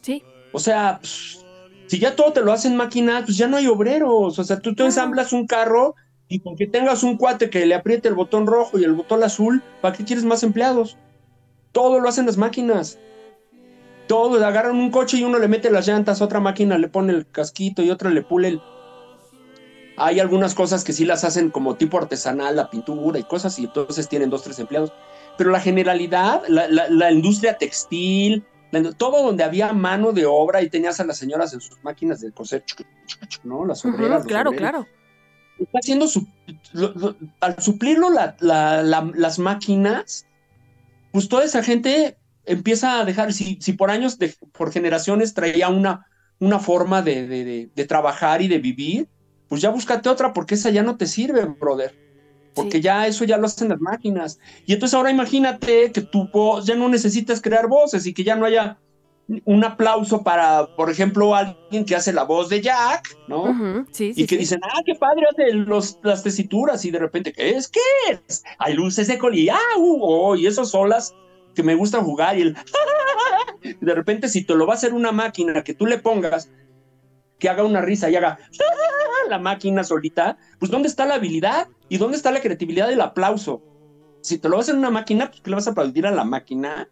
Sí. 0.00 0.24
O 0.52 0.58
sea, 0.58 0.98
pues, 1.00 1.44
si 1.86 1.98
ya 1.98 2.16
todo 2.16 2.32
te 2.32 2.40
lo 2.40 2.52
hacen 2.52 2.76
máquinas, 2.76 3.24
pues 3.26 3.36
ya 3.36 3.46
no 3.46 3.58
hay 3.58 3.66
obreros. 3.66 4.38
O 4.38 4.44
sea, 4.44 4.58
tú 4.58 4.74
te 4.74 4.82
ensamblas 4.82 5.34
un 5.34 5.46
carro 5.46 5.94
y 6.28 6.40
con 6.40 6.56
que 6.56 6.66
tengas 6.66 7.02
un 7.02 7.18
cuate 7.18 7.50
que 7.50 7.66
le 7.66 7.74
apriete 7.74 8.08
el 8.08 8.14
botón 8.14 8.46
rojo 8.46 8.78
y 8.78 8.84
el 8.84 8.94
botón 8.94 9.22
azul, 9.22 9.62
¿para 9.82 9.94
qué 9.94 10.04
quieres 10.04 10.24
más 10.24 10.42
empleados? 10.42 10.96
Todo 11.72 12.00
lo 12.00 12.08
hacen 12.08 12.24
las 12.24 12.38
máquinas. 12.38 12.98
Todo, 14.06 14.44
agarran 14.44 14.76
un 14.76 14.90
coche 14.90 15.18
y 15.18 15.24
uno 15.24 15.38
le 15.38 15.46
mete 15.46 15.70
las 15.70 15.86
llantas, 15.86 16.22
otra 16.22 16.40
máquina 16.40 16.78
le 16.78 16.88
pone 16.88 17.12
el 17.12 17.30
casquito 17.30 17.82
y 17.82 17.90
otra 17.90 18.10
le 18.10 18.22
pule 18.22 18.48
el... 18.48 18.62
Hay 19.96 20.18
algunas 20.18 20.54
cosas 20.54 20.84
que 20.84 20.94
sí 20.94 21.04
las 21.04 21.24
hacen 21.24 21.50
como 21.50 21.74
tipo 21.74 21.98
artesanal, 21.98 22.56
la 22.56 22.70
pintura 22.70 23.18
y 23.18 23.24
cosas, 23.24 23.58
y 23.58 23.64
entonces 23.64 24.08
tienen 24.08 24.30
dos, 24.30 24.42
tres 24.42 24.58
empleados 24.58 24.92
pero 25.36 25.50
la 25.50 25.60
generalidad, 25.60 26.42
la, 26.48 27.10
industria 27.10 27.56
textil, 27.56 28.44
todo 28.96 29.22
donde 29.24 29.44
había 29.44 29.72
mano 29.72 30.12
de 30.12 30.26
obra 30.26 30.62
y 30.62 30.68
tenías 30.68 31.00
a 31.00 31.04
las 31.04 31.18
señoras 31.18 31.52
en 31.52 31.60
sus 31.60 31.82
máquinas 31.82 32.20
de 32.20 32.32
coser, 32.32 32.64
¿no? 33.44 33.64
Las 33.64 33.84
obreras. 33.84 34.24
claro, 34.24 34.52
claro. 34.52 34.86
Está 35.58 35.78
haciendo 35.78 36.08
su, 36.08 36.26
al 37.40 37.60
suplirlo 37.60 38.08
las 38.10 39.38
máquinas, 39.38 40.26
pues 41.12 41.28
toda 41.28 41.44
esa 41.44 41.62
gente 41.62 42.16
empieza 42.46 43.00
a 43.00 43.04
dejar, 43.04 43.32
si, 43.32 43.58
si 43.60 43.74
por 43.74 43.90
años, 43.90 44.18
por 44.52 44.72
generaciones 44.72 45.34
traía 45.34 45.68
una, 45.68 46.06
una 46.38 46.58
forma 46.58 47.02
de, 47.02 47.70
de 47.74 47.84
trabajar 47.84 48.40
y 48.40 48.48
de 48.48 48.58
vivir, 48.58 49.08
pues 49.48 49.60
ya 49.60 49.70
búscate 49.70 50.08
otra 50.08 50.32
porque 50.32 50.54
esa 50.54 50.70
ya 50.70 50.82
no 50.82 50.96
te 50.96 51.06
sirve, 51.06 51.44
brother 51.44 52.09
porque 52.62 52.80
ya 52.80 53.06
eso 53.06 53.24
ya 53.24 53.36
lo 53.36 53.46
hacen 53.46 53.68
las 53.68 53.80
máquinas. 53.80 54.38
Y 54.66 54.72
entonces 54.74 54.94
ahora 54.94 55.10
imagínate 55.10 55.92
que 55.92 56.00
tu 56.00 56.28
voz 56.28 56.66
ya 56.66 56.74
no 56.74 56.88
necesitas 56.88 57.40
crear 57.40 57.68
voces 57.68 58.06
y 58.06 58.14
que 58.14 58.24
ya 58.24 58.36
no 58.36 58.46
haya 58.46 58.78
un 59.44 59.64
aplauso 59.64 60.22
para, 60.22 60.66
por 60.76 60.90
ejemplo, 60.90 61.34
alguien 61.34 61.84
que 61.84 61.94
hace 61.94 62.12
la 62.12 62.24
voz 62.24 62.48
de 62.48 62.60
Jack, 62.60 63.16
¿no? 63.28 63.86
sí, 63.92 64.12
y 64.16 64.26
que 64.26 64.36
dicen, 64.36 64.60
ah, 64.64 64.80
qué 64.84 64.94
padre 64.96 65.22
hace 65.30 65.52
los, 65.52 65.98
las 66.02 66.22
tesituras 66.22 66.84
y 66.84 66.90
de 66.90 66.98
repente, 66.98 67.32
¿qué 67.32 67.50
es? 67.50 67.68
¿Qué 67.68 67.80
es? 68.10 68.42
Hay 68.58 68.74
luces 68.74 69.06
de 69.06 69.18
colía, 69.18 69.56
uh, 69.76 69.98
oh, 70.02 70.36
y 70.36 70.46
esas 70.46 70.74
olas 70.74 71.14
que 71.54 71.62
me 71.62 71.74
gusta 71.74 72.02
jugar 72.02 72.38
y 72.38 72.42
el... 72.42 72.56
De 73.80 73.94
repente, 73.94 74.30
si 74.30 74.42
te 74.42 74.54
lo 74.54 74.66
va 74.66 74.72
a 74.72 74.76
hacer 74.76 74.94
una 74.94 75.12
máquina 75.12 75.62
que 75.62 75.74
tú 75.74 75.86
le 75.86 75.98
pongas, 75.98 76.50
que 77.38 77.48
haga 77.48 77.62
una 77.62 77.82
risa 77.82 78.08
y 78.08 78.16
haga 78.16 78.38
la 79.28 79.38
máquina 79.38 79.84
solita, 79.84 80.38
pues 80.58 80.70
¿dónde 80.70 80.88
está 80.88 81.04
la 81.04 81.16
habilidad? 81.16 81.68
¿Y 81.90 81.98
dónde 81.98 82.16
está 82.16 82.30
la 82.30 82.40
creatividad 82.40 82.88
del 82.88 83.02
aplauso? 83.02 83.62
Si 84.22 84.38
te 84.38 84.48
lo 84.48 84.54
va 84.54 84.60
a 84.60 84.62
hacer 84.62 84.76
una 84.76 84.90
máquina, 84.90 85.28
pues 85.28 85.42
¿qué 85.42 85.50
le 85.50 85.56
vas 85.56 85.66
a 85.66 85.72
aplaudir 85.72 86.06
a 86.06 86.10
la 86.10 86.24
máquina? 86.24 86.88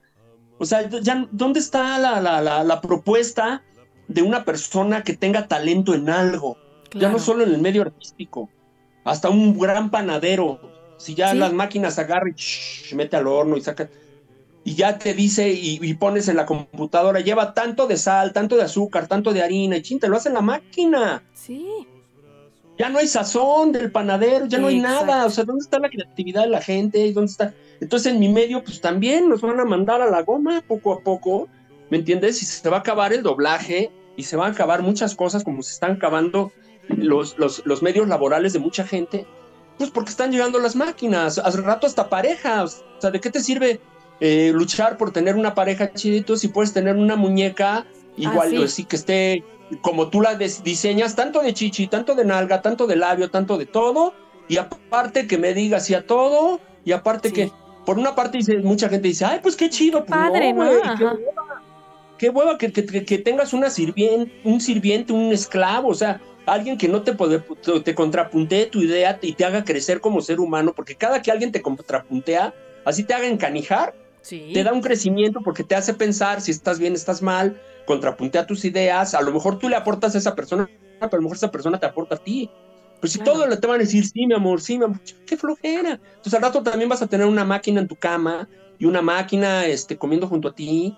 O 0.59 0.67
sea, 0.67 0.87
ya, 0.89 1.27
¿dónde 1.31 1.61
está 1.61 1.99
la, 1.99 2.21
la, 2.21 2.65
la, 2.65 2.81
propuesta 2.81 3.63
de 4.09 4.23
una 4.23 4.45
persona 4.45 5.05
que 5.05 5.17
tenga 5.17 5.47
talento 5.47 5.95
en 5.95 6.11
algo? 6.11 6.59
Ya 6.93 7.11
no 7.11 7.19
solo 7.19 7.45
en 7.45 7.55
el 7.55 7.61
medio 7.61 7.83
artístico, 7.83 8.51
hasta 9.05 9.31
un 9.31 9.59
gran 9.59 9.91
panadero. 9.91 10.61
Si 10.99 11.15
ya 11.15 11.33
las 11.33 11.53
máquinas 11.53 11.99
agarran 11.99 12.35
y 12.91 12.95
mete 12.95 13.17
al 13.17 13.29
horno 13.29 13.57
y 13.57 13.61
saca 13.61 13.89
y 14.69 14.75
ya 14.75 14.99
te 14.99 15.15
dice 15.15 15.49
y, 15.49 15.95
pones 15.95 16.29
en 16.29 16.37
la 16.37 16.45
computadora, 16.45 17.21
lleva 17.21 17.55
tanto 17.55 17.87
de 17.87 17.97
sal, 17.97 18.35
tanto 18.35 18.55
de 18.57 18.65
azúcar, 18.65 19.07
tanto 19.07 19.33
de 19.33 19.43
harina, 19.43 19.79
y 19.79 19.83
ching, 19.83 19.99
te 19.99 20.09
lo 20.09 20.17
hace 20.17 20.29
en 20.29 20.35
la 20.35 20.43
máquina. 20.43 21.23
Sí. 21.33 21.87
Ya 22.79 22.89
no 22.89 22.99
hay 22.99 23.09
sazón 23.09 23.73
del 23.73 23.91
panadero, 23.91 24.47
ya 24.47 24.59
no 24.59 24.69
hay 24.69 24.79
nada. 24.79 25.27
O 25.27 25.31
sea, 25.31 25.45
¿dónde 25.45 25.63
está 25.63 25.79
la 25.79 25.91
creatividad 25.91 26.43
de 26.43 26.51
la 26.51 26.61
gente? 26.61 27.13
¿Dónde 27.13 27.31
está? 27.31 27.53
Entonces, 27.81 28.13
en 28.13 28.21
mi 28.21 28.29
medio, 28.29 28.63
pues 28.63 28.81
también 28.81 29.29
nos 29.29 29.41
van 29.41 29.59
a 29.59 29.65
mandar 29.65 30.01
a 30.01 30.11
la 30.11 30.23
goma 30.23 30.63
poco 30.67 30.93
a 30.93 31.01
poco, 31.01 31.49
¿me 31.91 31.99
entiendes? 31.99 32.43
Y 32.43 32.47
se 32.47 32.69
va 32.69 32.79
a 32.79 32.81
acabar 32.81 33.13
el 33.13 33.23
doblaje 33.23 33.91
y 34.17 34.23
se 34.23 34.37
van 34.37 34.51
a 34.51 34.55
acabar 34.55 34.83
muchas 34.83 35.15
cosas 35.15 35.45
como 35.45 35.63
se 35.63 35.73
están 35.73 35.93
acabando 35.93 36.53
los, 36.89 37.39
los, 37.39 37.63
los 37.67 37.83
medios 37.83 38.07
laborales 38.09 38.53
de 38.53 38.59
mucha 38.61 38.85
gente. 38.87 39.27
Pues 39.77 39.91
porque 39.91 40.11
están 40.11 40.33
llegando 40.33 40.59
las 40.59 40.75
máquinas, 40.75 41.39
hace 41.39 41.61
rato 41.61 41.87
hasta 41.87 42.09
parejas. 42.09 42.85
O 42.99 43.01
sea, 43.01 43.11
¿de 43.11 43.21
qué 43.21 43.31
te 43.31 43.41
sirve 43.41 43.81
eh, 44.21 44.51
luchar 44.55 44.97
por 44.97 45.13
tener 45.13 45.37
una 45.37 45.55
pareja 45.55 45.93
chidito 45.93 46.37
si 46.37 46.49
puedes 46.49 46.73
tener 46.73 46.97
una 46.97 47.15
muñeca 47.15 47.87
igual, 48.17 48.65
ah, 48.65 48.69
sí. 48.69 48.85
que 48.85 48.97
esté 48.97 49.45
como 49.81 50.09
tú 50.09 50.21
la 50.21 50.35
diseñas, 50.35 51.15
tanto 51.15 51.41
de 51.41 51.55
chichi, 51.55 51.87
tanto 51.87 52.15
de 52.15 52.25
nalga, 52.25 52.63
tanto 52.63 52.87
de 52.87 52.97
labio, 52.97 53.31
tanto 53.31 53.59
de 53.59 53.67
todo, 53.67 54.15
y 54.49 54.57
aparte 54.57 55.27
que 55.27 55.39
me 55.39 55.55
digas 55.55 55.87
si 55.87 55.95
a 55.95 56.07
todo, 56.07 56.61
y 56.85 56.93
aparte 56.93 57.33
que, 57.33 57.51
por 57.85 57.99
una 57.99 58.15
parte 58.15 58.39
dice, 58.39 58.59
mucha 58.59 58.89
gente 58.89 59.09
dice, 59.09 59.25
ay, 59.25 59.41
pues 59.43 59.57
qué 59.57 59.69
chido, 59.69 60.05
pues 60.05 60.19
padre, 60.19 60.53
¿no? 60.53 60.65
qué 62.19 62.31
hueva, 62.31 62.59
que, 62.59 62.73
que, 62.73 63.19
tengas 63.19 63.53
una 63.53 63.71
sirviente, 63.71 64.33
un 64.45 64.61
sirviente, 64.61 65.13
un 65.13 65.33
esclavo, 65.33 65.89
o 65.89 65.95
sea, 65.95 66.21
alguien 66.47 66.77
que 66.77 66.89
no 66.89 67.03
te, 67.03 67.13
puede, 67.13 67.43
te 67.85 67.95
contrapuntee 67.95 68.67
tu 68.67 68.83
idea 68.83 69.19
y 69.23 69.35
te 69.35 69.45
haga 69.45 69.65
crecer 69.65 70.01
como 70.01 70.21
ser 70.21 70.41
humano, 70.41 70.73
porque 70.75 70.97
cada 70.97 71.23
que 71.23 71.31
alguien 71.31 71.53
te 71.53 71.63
contrapuntea, 71.63 72.53
así 72.85 73.05
te 73.05 73.15
haga 73.15 73.27
encanijar, 73.27 73.95
te 74.29 74.65
da 74.65 74.73
un 74.73 74.83
crecimiento 74.83 75.41
porque 75.43 75.65
te 75.65 75.75
hace 75.75 75.95
pensar 75.95 76.41
si 76.41 76.51
estás 76.51 76.79
bien, 76.79 76.95
estás 76.95 77.23
mal, 77.23 77.61
contrapuntea 77.89 78.47
tus 78.47 78.67
ideas, 78.67 79.15
a 79.15 79.23
lo 79.23 79.33
mejor 79.33 79.59
tú 79.59 79.67
le 79.71 79.75
aportas 79.75 80.15
a 80.15 80.19
esa 80.19 80.35
persona, 80.35 80.69
pero 81.01 81.11
a 81.11 81.17
lo 81.17 81.23
mejor 81.23 81.39
esa 81.39 81.51
persona 81.51 81.81
te 81.81 81.87
aporta 81.87 82.17
a 82.17 82.19
ti. 82.19 82.51
Pues 83.01 83.13
si 83.13 83.19
todo 83.19 83.47
le 83.47 83.57
te 83.57 83.67
van 83.67 83.77
a 83.77 83.85
decir, 83.85 84.05
sí, 84.05 84.27
mi 84.27 84.35
amor, 84.35 84.61
sí, 84.61 84.77
mi 84.77 84.85
amor, 84.85 85.01
qué 85.27 85.39
flojera. 85.39 85.93
Entonces 85.93 86.35
al 86.35 86.43
rato 86.43 86.63
también 86.63 86.91
vas 86.91 87.01
a 87.01 87.07
tener 87.07 87.27
una 87.27 87.47
máquina 87.47 87.81
en 87.81 87.89
tu 87.89 87.97
cama 87.97 88.47
y 88.79 88.85
una 88.85 89.01
máquina 89.01 89.65
este, 89.65 89.97
comiendo 89.97 90.29
junto 90.29 90.49
a 90.49 90.55
ti 90.55 90.95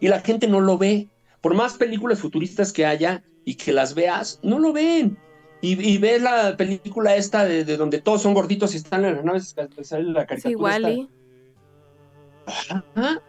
y 0.00 0.08
la 0.08 0.20
gente 0.20 0.48
no 0.48 0.60
lo 0.60 0.78
ve. 0.78 1.10
Por 1.42 1.54
más 1.54 1.74
películas 1.74 2.20
futuristas 2.20 2.72
que 2.72 2.86
haya 2.86 3.22
y 3.44 3.56
que 3.56 3.72
las 3.72 3.94
veas, 3.94 4.40
no 4.42 4.58
lo 4.58 4.72
ven. 4.72 5.18
Y, 5.60 5.98
ves 5.98 6.22
la 6.22 6.56
película 6.56 7.14
esta 7.14 7.44
de, 7.44 7.64
donde 7.76 8.00
todos 8.00 8.22
son 8.22 8.34
gorditos 8.34 8.74
y 8.74 8.78
están 8.78 9.04
en 9.04 9.16
las 9.16 9.24
naves, 9.24 9.54
sale 9.82 10.04
la 10.04 10.26
caricatura. 10.26 10.78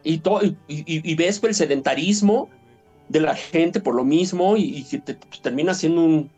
Y, 0.03 0.21
y, 0.67 1.15
ves 1.15 1.41
el 1.43 1.55
sedentarismo 1.55 2.49
de 3.09 3.19
la 3.19 3.35
gente 3.35 3.79
por 3.79 3.95
lo 3.95 4.03
mismo 4.03 4.55
y, 4.57 4.83
que 4.83 4.99
te, 4.99 5.15
termina 5.41 5.73
siendo 5.73 6.01
un, 6.01 6.31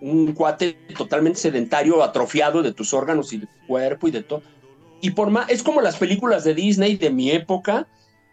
un, 0.00 0.32
cuate 0.32 0.76
totalmente 0.96 1.38
sedentario, 1.38 2.02
atrofiado 2.02 2.62
de 2.62 2.72
tus 2.72 2.94
órganos 2.94 3.32
y 3.32 3.38
de 3.38 3.46
tu 3.46 3.66
cuerpo 3.66 4.08
y 4.08 4.10
de 4.10 4.22
todo. 4.22 4.42
Y 5.00 5.10
por 5.10 5.30
más, 5.30 5.50
es 5.50 5.62
como 5.62 5.80
las 5.80 5.96
películas 5.96 6.44
de 6.44 6.54
Disney 6.54 6.96
de 6.96 7.10
mi 7.10 7.30
época, 7.30 7.88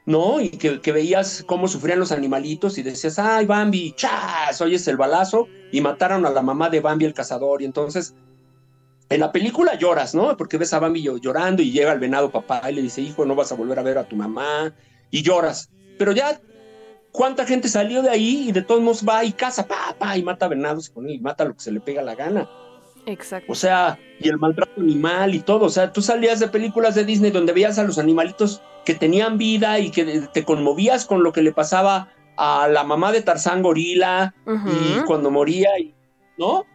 ¿no? 0.06 0.41
Y 0.41 0.50
que, 0.50 0.82
que 0.82 0.91
veías 0.91 1.43
cómo 1.45 1.68
sufrían 1.68 2.00
los 2.00 2.12
animalitos 2.12 2.78
y 2.78 2.84
decías, 2.84 3.20
ay, 3.20 3.45
Bambi, 3.45 3.93
chas, 3.95 4.62
oyes 4.62 4.88
el 4.88 4.98
balazo 4.98 5.48
y 5.72 5.82
mataron 5.82 6.26
a 6.26 6.30
la 6.30 6.41
mamá 6.41 6.70
de 6.70 6.82
Bambi 6.82 7.06
el 7.06 7.14
cazador. 7.14 7.62
Y 7.62 7.66
entonces 7.66 8.16
en 9.10 9.20
la 9.20 9.32
película 9.32 9.76
lloras, 9.76 10.14
¿no? 10.14 10.36
Porque 10.36 10.58
ves 10.58 10.74
a 10.74 10.80
Bambi 10.80 11.01
llorando 11.01 11.62
y 11.62 11.72
llega 11.72 11.93
el 11.93 11.99
venado 11.99 12.30
papá 12.30 12.62
y 12.70 12.76
le 12.76 12.82
dice, 12.82 13.01
hijo, 13.01 13.26
no 13.26 13.36
vas 13.36 13.51
a 13.51 13.55
volver 13.55 13.80
a 13.80 13.84
ver 13.84 13.97
a 13.97 14.08
tu 14.08 14.16
mamá, 14.16 14.74
y 15.12 15.22
lloras. 15.24 15.70
Pero 15.97 16.12
ya, 16.12 16.39
¿cuánta 17.12 17.45
gente 17.45 17.70
salió 17.70 18.01
de 18.01 18.10
ahí 18.10 18.49
y 18.49 18.51
de 18.51 18.62
todos 18.62 18.82
modos 18.82 19.05
va 19.08 19.24
y 19.24 19.32
caza, 19.32 19.68
papá, 19.68 20.18
y 20.18 20.24
mata 20.24 20.47
venados 20.47 20.91
y 21.08 21.20
mata 21.20 21.45
lo 21.45 21.53
que 21.53 21.62
se 21.62 21.72
le 21.72 21.80
pega 21.80 22.01
la 22.01 22.16
gana? 22.16 22.49
Exacto. 23.05 23.51
O 23.51 23.55
sea, 23.55 23.97
y 24.20 24.28
el 24.28 24.38
maltrato 24.38 24.82
animal 24.82 25.34
y 25.34 25.39
todo. 25.39 25.66
O 25.66 25.70
sea, 25.70 25.93
tú 25.93 26.01
salías 26.01 26.41
de 26.41 26.49
películas 26.49 26.93
de 26.93 27.05
Disney 27.05 27.32
donde 27.32 27.53
veías 27.53 27.80
a 27.80 27.84
los 27.84 27.97
animalitos 27.97 28.62
que 28.84 28.95
tenían 28.95 29.38
vida 29.38 29.80
y 29.80 29.91
que 29.91 30.28
te 30.34 30.43
conmovías 30.43 31.05
con 31.05 31.24
lo 31.24 31.32
que 31.32 31.41
le 31.41 31.53
pasaba 31.53 32.10
a 32.36 32.68
la 32.68 32.84
mamá 32.84 33.14
de 33.14 33.22
Tarzán 33.22 33.62
Gorila 33.62 34.36
y 34.45 35.01
cuando 35.05 35.32
moría, 35.32 35.70
¿no? 36.38 36.66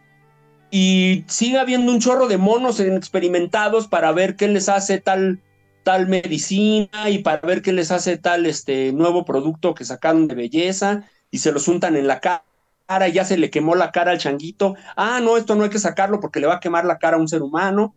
Y 0.75 1.23
sigue 1.27 1.59
habiendo 1.59 1.91
un 1.91 1.99
chorro 1.99 2.27
de 2.27 2.39
monos 2.39 2.79
experimentados 2.79 3.87
para 3.87 4.11
ver 4.11 4.35
qué 4.35 4.47
les 4.47 4.69
hace 4.69 4.99
tal, 4.99 5.39
tal 5.83 6.07
medicina 6.07 7.11
y 7.11 7.19
para 7.19 7.45
ver 7.45 7.61
qué 7.61 7.71
les 7.71 7.91
hace 7.91 8.17
tal 8.17 8.47
este 8.47 8.91
nuevo 8.91 9.23
producto 9.23 9.75
que 9.75 9.85
sacaron 9.85 10.27
de 10.27 10.33
belleza 10.33 11.03
y 11.29 11.37
se 11.37 11.51
los 11.51 11.67
untan 11.67 11.95
en 11.95 12.07
la 12.07 12.19
cara, 12.19 13.07
ya 13.07 13.23
se 13.23 13.37
le 13.37 13.51
quemó 13.51 13.75
la 13.75 13.91
cara 13.91 14.13
al 14.13 14.17
changuito, 14.17 14.73
ah, 14.95 15.19
no, 15.21 15.37
esto 15.37 15.53
no 15.53 15.63
hay 15.63 15.69
que 15.69 15.77
sacarlo 15.77 16.19
porque 16.19 16.39
le 16.39 16.47
va 16.47 16.55
a 16.55 16.59
quemar 16.59 16.85
la 16.85 16.97
cara 16.97 17.17
a 17.17 17.19
un 17.19 17.27
ser 17.27 17.43
humano, 17.43 17.93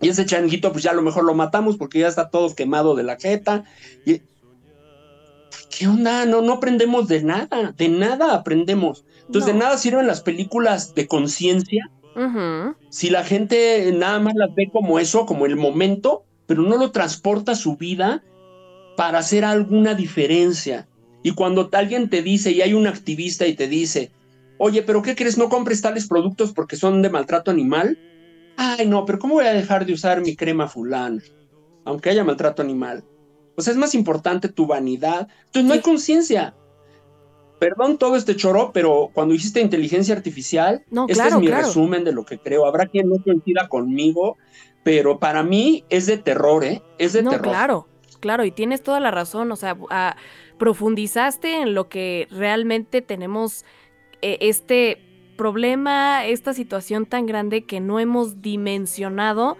y 0.00 0.08
ese 0.08 0.26
changuito 0.26 0.72
pues 0.72 0.82
ya 0.82 0.90
a 0.90 0.94
lo 0.94 1.02
mejor 1.02 1.22
lo 1.22 1.34
matamos 1.34 1.76
porque 1.76 2.00
ya 2.00 2.08
está 2.08 2.28
todo 2.28 2.56
quemado 2.56 2.96
de 2.96 3.04
la 3.04 3.18
jeta, 3.20 3.62
y... 4.04 4.20
¿qué 5.70 5.86
onda? 5.86 6.26
No, 6.26 6.42
no 6.42 6.54
aprendemos 6.54 7.06
de 7.06 7.22
nada, 7.22 7.72
de 7.76 7.88
nada 7.88 8.34
aprendemos. 8.34 9.04
Entonces 9.26 9.52
de 9.52 9.58
nada 9.58 9.78
sirven 9.78 10.08
las 10.08 10.22
películas 10.22 10.92
de 10.96 11.06
conciencia 11.06 11.88
si 12.90 13.10
la 13.10 13.24
gente 13.24 13.90
nada 13.92 14.18
más 14.20 14.34
las 14.34 14.54
ve 14.54 14.68
como 14.72 14.98
eso, 14.98 15.26
como 15.26 15.46
el 15.46 15.56
momento, 15.56 16.24
pero 16.46 16.62
no 16.62 16.76
lo 16.76 16.90
transporta 16.90 17.52
a 17.52 17.56
su 17.56 17.76
vida 17.76 18.22
para 18.96 19.18
hacer 19.18 19.44
alguna 19.44 19.94
diferencia. 19.94 20.86
Y 21.22 21.32
cuando 21.32 21.68
alguien 21.72 22.10
te 22.10 22.22
dice, 22.22 22.50
y 22.50 22.62
hay 22.62 22.74
un 22.74 22.86
activista 22.86 23.46
y 23.46 23.54
te 23.54 23.68
dice, 23.68 24.10
oye, 24.58 24.82
pero 24.82 25.02
¿qué 25.02 25.14
crees? 25.14 25.38
No 25.38 25.48
compres 25.48 25.82
tales 25.82 26.08
productos 26.08 26.52
porque 26.52 26.76
son 26.76 27.02
de 27.02 27.10
maltrato 27.10 27.50
animal. 27.50 27.98
Ay, 28.56 28.86
no, 28.86 29.04
pero 29.06 29.18
¿cómo 29.18 29.34
voy 29.34 29.46
a 29.46 29.54
dejar 29.54 29.86
de 29.86 29.92
usar 29.92 30.20
mi 30.20 30.36
crema 30.36 30.68
fulano? 30.68 31.20
Aunque 31.84 32.10
haya 32.10 32.24
maltrato 32.24 32.62
animal. 32.62 33.04
O 33.56 33.62
sea, 33.62 33.72
es 33.72 33.78
más 33.78 33.94
importante 33.94 34.48
tu 34.48 34.66
vanidad. 34.66 35.28
Entonces 35.46 35.64
no 35.64 35.74
hay 35.74 35.80
conciencia 35.80 36.54
perdón 37.60 37.98
todo 37.98 38.16
este 38.16 38.34
choro, 38.34 38.70
pero 38.72 39.10
cuando 39.12 39.34
hiciste 39.34 39.60
inteligencia 39.60 40.14
artificial, 40.16 40.82
este 41.08 41.28
es 41.28 41.36
mi 41.36 41.48
resumen 41.48 42.02
de 42.02 42.12
lo 42.12 42.24
que 42.24 42.38
creo. 42.38 42.66
Habrá 42.66 42.86
quien 42.86 43.08
no 43.08 43.22
coincida 43.22 43.68
conmigo, 43.68 44.38
pero 44.82 45.18
para 45.18 45.42
mí 45.42 45.84
es 45.90 46.06
de 46.06 46.16
terror, 46.16 46.64
¿eh? 46.64 46.82
Es 46.98 47.12
de 47.12 47.22
terror. 47.22 47.42
Claro, 47.42 47.86
claro, 48.18 48.44
y 48.46 48.50
tienes 48.50 48.82
toda 48.82 48.98
la 48.98 49.10
razón. 49.10 49.52
O 49.52 49.56
sea, 49.56 49.76
profundizaste 50.58 51.60
en 51.60 51.74
lo 51.74 51.90
que 51.90 52.26
realmente 52.30 53.02
tenemos 53.02 53.66
eh, 54.22 54.38
este 54.40 54.98
problema, 55.36 56.26
esta 56.26 56.54
situación 56.54 57.04
tan 57.04 57.26
grande 57.26 57.64
que 57.66 57.80
no 57.80 58.00
hemos 58.00 58.40
dimensionado 58.40 59.58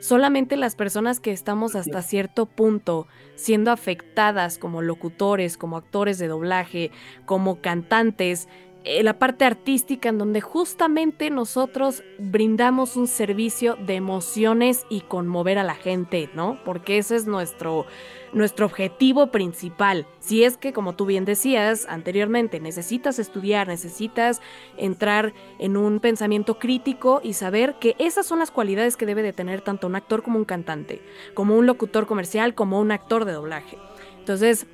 solamente 0.00 0.56
las 0.56 0.74
personas 0.74 1.20
que 1.20 1.32
estamos 1.32 1.76
hasta 1.76 2.02
cierto 2.02 2.46
punto 2.46 3.06
siendo 3.36 3.70
afectadas 3.70 4.58
como 4.58 4.82
locutores, 4.82 5.56
como 5.56 5.76
actores 5.76 6.18
de 6.18 6.28
doblaje, 6.28 6.90
como 7.26 7.60
cantantes, 7.60 8.48
eh, 8.82 9.02
la 9.02 9.18
parte 9.18 9.44
artística 9.44 10.08
en 10.08 10.16
donde 10.16 10.40
justamente 10.40 11.28
nosotros 11.28 12.02
brindamos 12.18 12.96
un 12.96 13.08
servicio 13.08 13.76
de 13.76 13.96
emociones 13.96 14.86
y 14.88 15.02
conmover 15.02 15.58
a 15.58 15.64
la 15.64 15.74
gente, 15.74 16.30
¿no? 16.34 16.58
Porque 16.64 16.96
ese 16.96 17.16
es 17.16 17.26
nuestro, 17.26 17.84
nuestro 18.32 18.64
objetivo 18.64 19.26
principal. 19.26 20.06
Si 20.18 20.44
es 20.44 20.56
que, 20.56 20.72
como 20.72 20.94
tú 20.94 21.04
bien 21.04 21.26
decías 21.26 21.86
anteriormente, 21.90 22.58
necesitas 22.58 23.18
estudiar, 23.18 23.68
necesitas 23.68 24.40
entrar 24.78 25.34
en 25.58 25.76
un 25.76 26.00
pensamiento 26.00 26.58
crítico 26.58 27.20
y 27.22 27.34
saber 27.34 27.74
que 27.80 27.96
esas 27.98 28.24
son 28.24 28.38
las 28.38 28.50
cualidades 28.50 28.96
que 28.96 29.04
debe 29.04 29.22
de 29.22 29.34
tener 29.34 29.60
tanto 29.60 29.88
un 29.88 29.96
actor 29.96 30.22
como 30.22 30.38
un 30.38 30.46
cantante, 30.46 31.02
como 31.34 31.54
un 31.54 31.66
locutor 31.66 32.06
comercial, 32.06 32.54
como 32.54 32.80
un 32.80 32.92
actor 32.92 33.26
de 33.26 33.32
doblaje. 33.32 33.76
Entonces, 34.20 34.66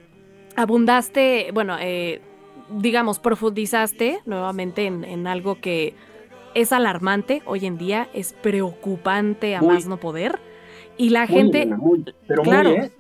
abundaste, 0.55 1.51
bueno, 1.53 1.77
eh, 1.81 2.21
digamos, 2.71 3.19
profundizaste 3.19 4.21
nuevamente 4.25 4.87
en, 4.87 5.27
algo 5.27 5.61
que 5.61 5.95
es 6.55 6.73
alarmante 6.73 7.43
hoy 7.47 7.67
en 7.67 7.79
día, 7.79 8.09
es 8.15 8.33
preocupante 8.33 9.57
a 9.57 9.63
más 9.63 9.87
no 9.87 9.99
poder. 9.99 10.39
Y 10.97 11.11
la 11.11 11.27
gente. 11.27 11.69
pero 12.27 12.43
claro. 12.43 12.71
¿eh? 12.71 12.91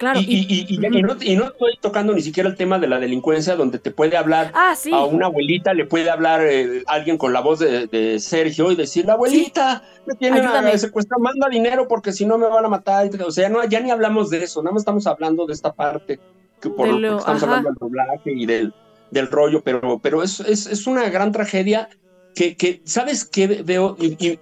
Claro. 0.00 0.18
Y, 0.22 0.78
no, 0.78 1.12
estoy 1.12 1.76
tocando 1.78 2.14
ni 2.14 2.22
siquiera 2.22 2.48
el 2.48 2.56
tema 2.56 2.78
de 2.78 2.88
la 2.88 2.98
delincuencia, 2.98 3.54
donde 3.54 3.78
te 3.78 3.90
puede 3.90 4.16
hablar 4.16 4.50
ah, 4.54 4.74
a 4.94 5.04
una 5.04 5.26
abuelita, 5.26 5.74
le 5.74 5.84
puede 5.84 6.08
hablar 6.08 6.40
eh, 6.42 6.82
alguien 6.86 7.18
con 7.18 7.34
la 7.34 7.40
voz 7.40 7.58
de, 7.58 8.18
Sergio 8.18 8.72
y 8.72 8.76
decir, 8.76 9.04
la 9.04 9.12
abuelita, 9.12 9.82
me 10.06 10.14
tienen 10.14 10.42
secuestrado, 10.78 11.22
manda 11.22 11.50
dinero 11.50 11.86
porque 11.86 12.12
si 12.12 12.24
no 12.24 12.38
me 12.38 12.46
van 12.46 12.64
a 12.64 12.68
matar. 12.68 13.10
O 13.22 13.30
sea, 13.30 13.50
no, 13.50 13.62
ya 13.64 13.80
ni 13.80 13.90
hablamos 13.90 14.30
de 14.30 14.42
eso, 14.42 14.62
nada 14.62 14.72
más 14.72 14.80
estamos 14.80 15.06
hablando 15.06 15.44
de 15.44 15.52
esta 15.52 15.70
parte, 15.70 16.18
que 16.62 16.70
por 16.70 16.88
lo, 16.88 17.16
que 17.16 17.18
estamos 17.18 17.42
hablando 17.42 17.68
del 17.68 17.78
doblaje 17.78 18.32
y 18.32 18.46
del, 18.46 18.72
del 19.10 19.28
rollo, 19.28 19.62
pero, 19.62 19.98
pero 20.02 20.22
es, 20.22 20.40
es, 20.40 20.86
una 20.86 21.08
gran 21.08 21.32
tragedia 21.32 21.88
que, 22.34 22.56
que 22.56 22.80
¿sabes 22.84 23.24
qué 23.24 23.46
veo? 23.46 23.96
Y, 24.00 24.38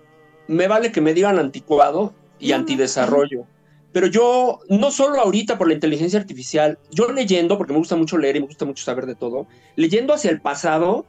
me 0.47 0.67
vale 0.67 0.93
que 0.93 1.01
me 1.01 1.13
digan 1.13 1.39
anticuado 1.39 2.15
y 2.39 2.53
antidesarrollo 2.53 3.47
pero 3.93 4.07
yo, 4.07 4.61
no 4.69 4.91
solo 4.91 5.21
ahorita 5.21 5.57
por 5.57 5.67
la 5.67 5.75
inteligencia 5.75 6.21
artificial, 6.21 6.79
yo 6.91 7.11
leyendo, 7.11 7.57
porque 7.57 7.73
me 7.73 7.79
gusta 7.79 7.97
mucho 7.97 8.19
leer 8.19 8.37
y 8.37 8.41
me 8.41 8.47
gusta 8.47 8.65
mucho 8.65 8.85
saber 8.85 9.07
de 9.07 9.15
todo, 9.15 9.47
leyendo 9.77 10.13
hacia 10.13 10.31
el 10.31 10.41
pasado, 10.41 11.07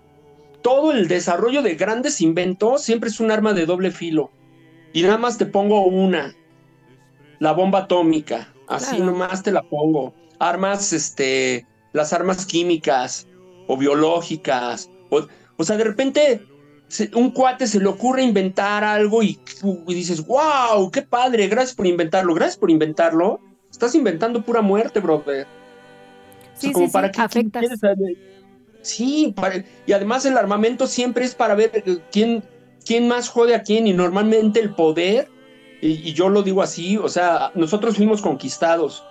todo 0.62 0.92
el 0.92 1.08
desarrollo 1.08 1.62
de 1.62 1.76
grandes 1.76 2.22
inventos 2.22 2.82
siempre 2.82 3.10
es 3.10 3.20
un 3.20 3.32
arma 3.32 3.54
de 3.54 3.66
doble 3.66 3.92
filo. 3.92 4.32
Y 4.94 5.04
nada 5.04 5.18
más 5.18 5.38
te 5.38 5.46
pongo 5.46 5.86
una, 5.86 6.36
la 7.40 7.52
bomba 7.52 7.80
atómica, 7.80 8.54
así 8.68 9.00
nomás 9.00 9.44
te 9.44 9.52
la 9.52 9.62
pongo. 9.62 10.14
Armas, 10.40 10.94
este, 10.94 11.68
las 11.92 12.14
armas 12.14 12.46
químicas 12.46 13.28
o 13.70 13.78
biológicas. 13.78 14.90
O, 15.10 15.22
o 15.56 15.64
sea, 15.64 15.78
de 15.78 15.84
repente 15.84 16.42
un 17.14 17.32
cuate 17.32 17.68
se 17.68 17.80
le 17.80 17.88
ocurre 17.88 18.24
inventar 18.24 18.84
algo 18.84 19.22
y, 19.22 19.40
dices, 19.88 20.26
wow, 20.26 20.90
qué 20.92 21.04
padre, 21.04 21.48
gracias 21.48 21.76
por 21.76 21.86
inventarlo, 21.86 22.34
gracias 22.34 22.58
por 22.58 22.72
inventarlo. 22.72 23.40
Estás 23.70 23.94
inventando 23.94 24.42
pura 24.42 24.62
muerte, 24.62 25.00
brother. 25.00 25.46
Sí, 26.56 26.74
sí, 26.74 26.88
para 26.92 27.12
sí, 27.30 27.52
Sí, 28.82 29.36
y 29.86 29.92
además 29.92 30.26
el 30.26 30.38
armamento 30.38 30.88
siempre 30.88 31.26
es 31.26 31.36
para 31.36 31.54
ver 31.54 31.84
quién, 32.12 32.44
quién 32.86 33.08
más 33.08 33.30
jode 33.30 33.54
a 33.54 33.62
quién 33.62 33.88
y 33.88 33.94
normalmente 33.94 34.60
el 34.60 34.74
poder, 34.74 35.30
y, 35.82 36.14
yo 36.14 36.30
lo 36.30 36.42
digo 36.42 36.62
así, 36.62 36.98
o 36.98 37.08
sea, 37.08 37.52
nosotros 37.56 37.98
fuimos 37.98 38.22
conquistados 38.22 39.04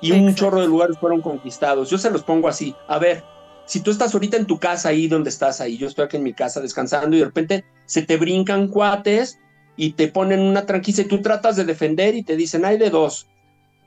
y 0.00 0.12
un 0.12 0.34
chorro 0.34 0.60
de 0.60 0.68
lugares 0.68 0.96
fueron 0.98 1.20
conquistados. 1.20 1.90
Yo 1.90 1.98
se 1.98 2.10
los 2.10 2.22
pongo 2.22 2.48
así, 2.48 2.74
a 2.88 2.98
ver, 2.98 3.22
si 3.66 3.80
tú 3.80 3.90
estás 3.90 4.14
ahorita 4.14 4.36
en 4.36 4.46
tu 4.46 4.58
casa 4.58 4.90
ahí 4.90 5.08
donde 5.08 5.28
estás 5.28 5.60
ahí, 5.60 5.76
yo 5.76 5.88
estoy 5.88 6.04
aquí 6.04 6.16
en 6.16 6.22
mi 6.22 6.32
casa 6.32 6.60
descansando 6.60 7.16
y 7.16 7.18
de 7.18 7.26
repente 7.26 7.64
se 7.84 8.02
te 8.02 8.16
brincan 8.16 8.68
cuates 8.68 9.40
y 9.76 9.92
te 9.92 10.08
ponen 10.08 10.40
una 10.40 10.64
tranquila 10.66 11.02
y 11.02 11.06
tú 11.06 11.20
tratas 11.20 11.56
de 11.56 11.64
defender 11.64 12.14
y 12.14 12.22
te 12.22 12.36
dicen, 12.36 12.64
hay 12.64 12.78
de 12.78 12.90
dos. 12.90 13.28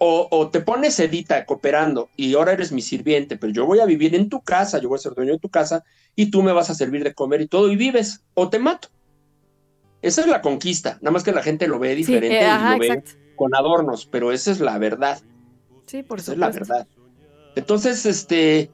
O, 0.01 0.49
te 0.49 0.61
pones 0.61 0.97
edita 1.01 1.45
cooperando 1.45 2.09
y 2.15 2.33
ahora 2.33 2.53
eres 2.53 2.71
mi 2.71 2.81
sirviente, 2.81 3.35
pero 3.35 3.51
yo 3.51 3.65
voy 3.65 3.79
a 3.79 3.85
vivir 3.85 4.15
en 4.15 4.29
tu 4.29 4.39
casa, 4.39 4.79
yo 4.79 4.87
voy 4.87 4.95
a 4.95 4.99
ser 4.99 5.13
dueño 5.13 5.33
de 5.33 5.39
tu 5.39 5.49
casa 5.49 5.83
y 6.15 6.31
tú 6.31 6.41
me 6.41 6.53
vas 6.53 6.69
a 6.69 6.73
servir 6.73 7.03
de 7.03 7.13
comer 7.13 7.41
y 7.41 7.47
todo 7.47 7.69
y 7.69 7.75
vives 7.75 8.23
o 8.33 8.49
te 8.49 8.59
mato. 8.59 8.87
Esa 10.01 10.21
es 10.21 10.27
la 10.27 10.41
conquista, 10.41 10.99
nada 11.01 11.11
más 11.11 11.23
que 11.23 11.33
la 11.33 11.43
gente 11.43 11.67
lo 11.67 11.79
ve 11.79 11.95
diferente 11.95 12.39
eh, 12.39 12.47
y 12.47 12.71
lo 12.71 12.79
ve 12.79 13.03
con 13.35 13.53
adornos, 13.53 14.05
pero 14.05 14.31
esa 14.31 14.51
es 14.51 14.61
la 14.61 14.77
verdad. 14.77 15.21
Sí, 15.85 16.01
por 16.03 16.19
esa 16.19 16.31
es 16.31 16.37
la 16.37 16.49
verdad. 16.49 16.87
Entonces, 17.55 18.05
este, 18.05 18.71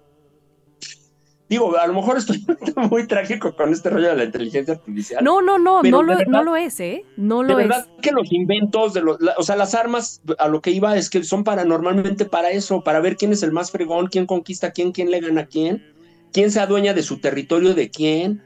Digo, 1.48 1.78
a 1.78 1.86
lo 1.86 1.94
mejor 1.94 2.18
estoy 2.18 2.44
muy 2.90 3.06
trágico 3.06 3.56
con 3.56 3.72
este 3.72 3.90
rollo 3.92 4.10
de 4.10 4.16
la 4.16 4.24
inteligencia 4.24 4.74
artificial. 4.74 5.24
No, 5.24 5.42
no, 5.42 5.60
no, 5.60 5.84
no 5.84 6.02
lo, 6.02 6.16
no 6.26 6.44
lo 6.44 6.56
es, 6.56 6.80
¿eh? 6.80 7.06
No 7.18 7.44
lo 7.44 7.50
de 7.50 7.64
verdad 7.64 7.88
que 8.02 8.12
los 8.12 8.32
inventos 8.32 8.94
de 8.96 9.02
los, 9.02 9.18
o 9.38 9.44
sea, 9.44 9.56
las 9.56 9.76
armas, 9.76 10.22
a 10.40 10.48
lo 10.48 10.62
que 10.62 10.72
iba 10.72 10.98
es 10.98 11.10
que 11.10 11.24
son 11.24 11.44
para 11.44 11.64
normalmente 11.64 12.26
para 12.26 12.50
eso, 12.50 12.84
para 12.84 13.00
ver 13.00 13.16
quién 13.16 13.32
es 13.32 13.44
el 13.44 13.52
más 13.52 13.70
fregón, 13.70 14.08
quién 14.08 14.26
conquista 14.26 14.68
a 14.68 14.72
quién, 14.72 14.92
quién 14.92 15.12
le 15.12 15.20
gana 15.20 15.42
a 15.42 15.46
quién, 15.46 15.86
quién 16.34 16.52
se 16.52 16.60
adueña 16.60 16.94
de 16.96 17.04
su 17.04 17.20
territorio 17.20 17.76
de 17.76 17.92
quién. 17.92 18.42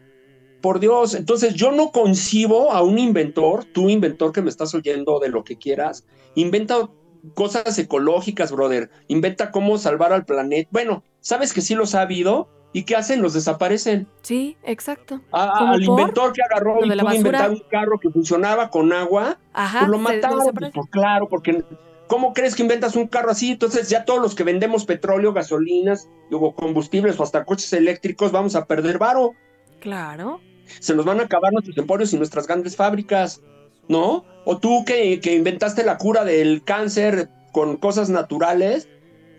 Por 0.59 0.81
Dios, 0.81 1.15
entonces 1.15 1.53
yo 1.53 1.71
no 1.71 1.91
concibo 1.93 2.73
a 2.73 2.83
un 2.83 2.99
inventor, 2.99 3.63
tú 3.63 3.89
inventor 3.89 4.33
que 4.33 4.41
me 4.41 4.49
estás 4.49 4.75
oyendo 4.75 5.19
de 5.19 5.29
lo 5.29 5.45
que 5.45 5.55
quieras, 5.55 6.05
inventa 6.35 6.89
cosas 7.33 7.77
ecológicas, 7.79 8.51
brother, 8.51 8.89
inventa 9.07 9.51
cómo 9.51 9.77
salvar 9.77 10.11
al 10.11 10.25
planeta. 10.25 10.67
Bueno, 10.71 11.03
sabes 11.21 11.53
que 11.53 11.61
sí 11.61 11.75
los 11.75 11.95
ha 11.95 12.01
habido, 12.01 12.49
¿Y 12.71 12.83
qué 12.83 12.95
hacen? 12.95 13.21
Los 13.21 13.33
desaparecen. 13.33 14.07
Sí, 14.21 14.57
exacto. 14.63 15.21
al 15.31 15.83
inventor 15.83 16.33
que 16.33 16.43
agarró 16.43 16.85
y 16.85 16.89
pudo 16.89 17.13
inventar 17.13 17.51
un 17.51 17.63
carro 17.69 17.99
que 17.99 18.09
funcionaba 18.09 18.69
con 18.69 18.93
agua, 18.93 19.39
pues 19.53 19.87
lo 19.87 19.97
mataron. 19.97 20.39
Pues, 20.53 20.89
claro, 20.91 21.27
porque 21.27 21.63
¿cómo 22.07 22.33
crees 22.33 22.55
que 22.55 22.61
inventas 22.61 22.95
un 22.95 23.07
carro 23.07 23.31
así? 23.31 23.51
Entonces 23.51 23.89
ya 23.89 24.05
todos 24.05 24.21
los 24.21 24.35
que 24.35 24.43
vendemos 24.43 24.85
petróleo, 24.85 25.33
gasolinas, 25.33 26.07
luego 26.29 26.53
combustibles 26.53 27.19
o 27.19 27.23
hasta 27.23 27.43
coches 27.43 27.73
eléctricos 27.73 28.31
vamos 28.31 28.55
a 28.55 28.65
perder 28.65 28.99
varo. 28.99 29.33
Claro. 29.79 30.39
Se 30.79 30.93
nos 30.93 31.05
van 31.05 31.19
a 31.19 31.23
acabar 31.23 31.51
nuestros 31.51 31.77
emporios 31.77 32.13
y 32.13 32.17
nuestras 32.17 32.45
grandes 32.45 32.75
fábricas, 32.75 33.41
¿no? 33.87 34.25
O 34.45 34.59
tú 34.59 34.85
que, 34.85 35.19
que 35.19 35.33
inventaste 35.33 35.83
la 35.83 35.97
cura 35.97 36.23
del 36.23 36.63
cáncer 36.63 37.29
con 37.51 37.77
cosas 37.77 38.09
naturales, 38.09 38.87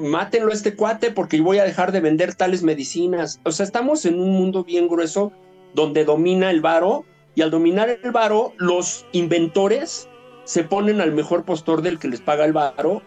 mátenlo 0.01 0.51
a 0.51 0.55
este 0.55 0.75
cuate 0.75 1.11
porque 1.11 1.41
voy 1.41 1.59
a 1.59 1.65
dejar 1.65 1.93
de 1.93 2.01
vender 2.01 2.35
tales 2.35 2.63
medicinas. 2.63 3.41
O 3.45 3.53
sea, 3.53 3.65
estamos 3.65 4.05
en 4.07 4.19
un 4.19 4.33
mundo 4.33 4.65
bien 4.65 4.89
grueso 4.89 5.33
donde 5.75 6.05
domina 6.05 6.51
el 6.51 6.61
varo 6.61 7.05
y 7.35 7.43
al 7.43 7.51
dominar 7.51 7.89
el 8.03 8.11
varo, 8.11 8.53
los 8.57 9.07
inventores 9.13 10.09
se 10.45 10.65
ponen 10.65 11.01
al 11.01 11.13
mejor 11.13 11.45
postor 11.45 11.83
del 11.83 11.99
que 11.99 12.09
les 12.09 12.21
paga 12.21 12.45
el 12.45 12.53
varo 12.53 13.03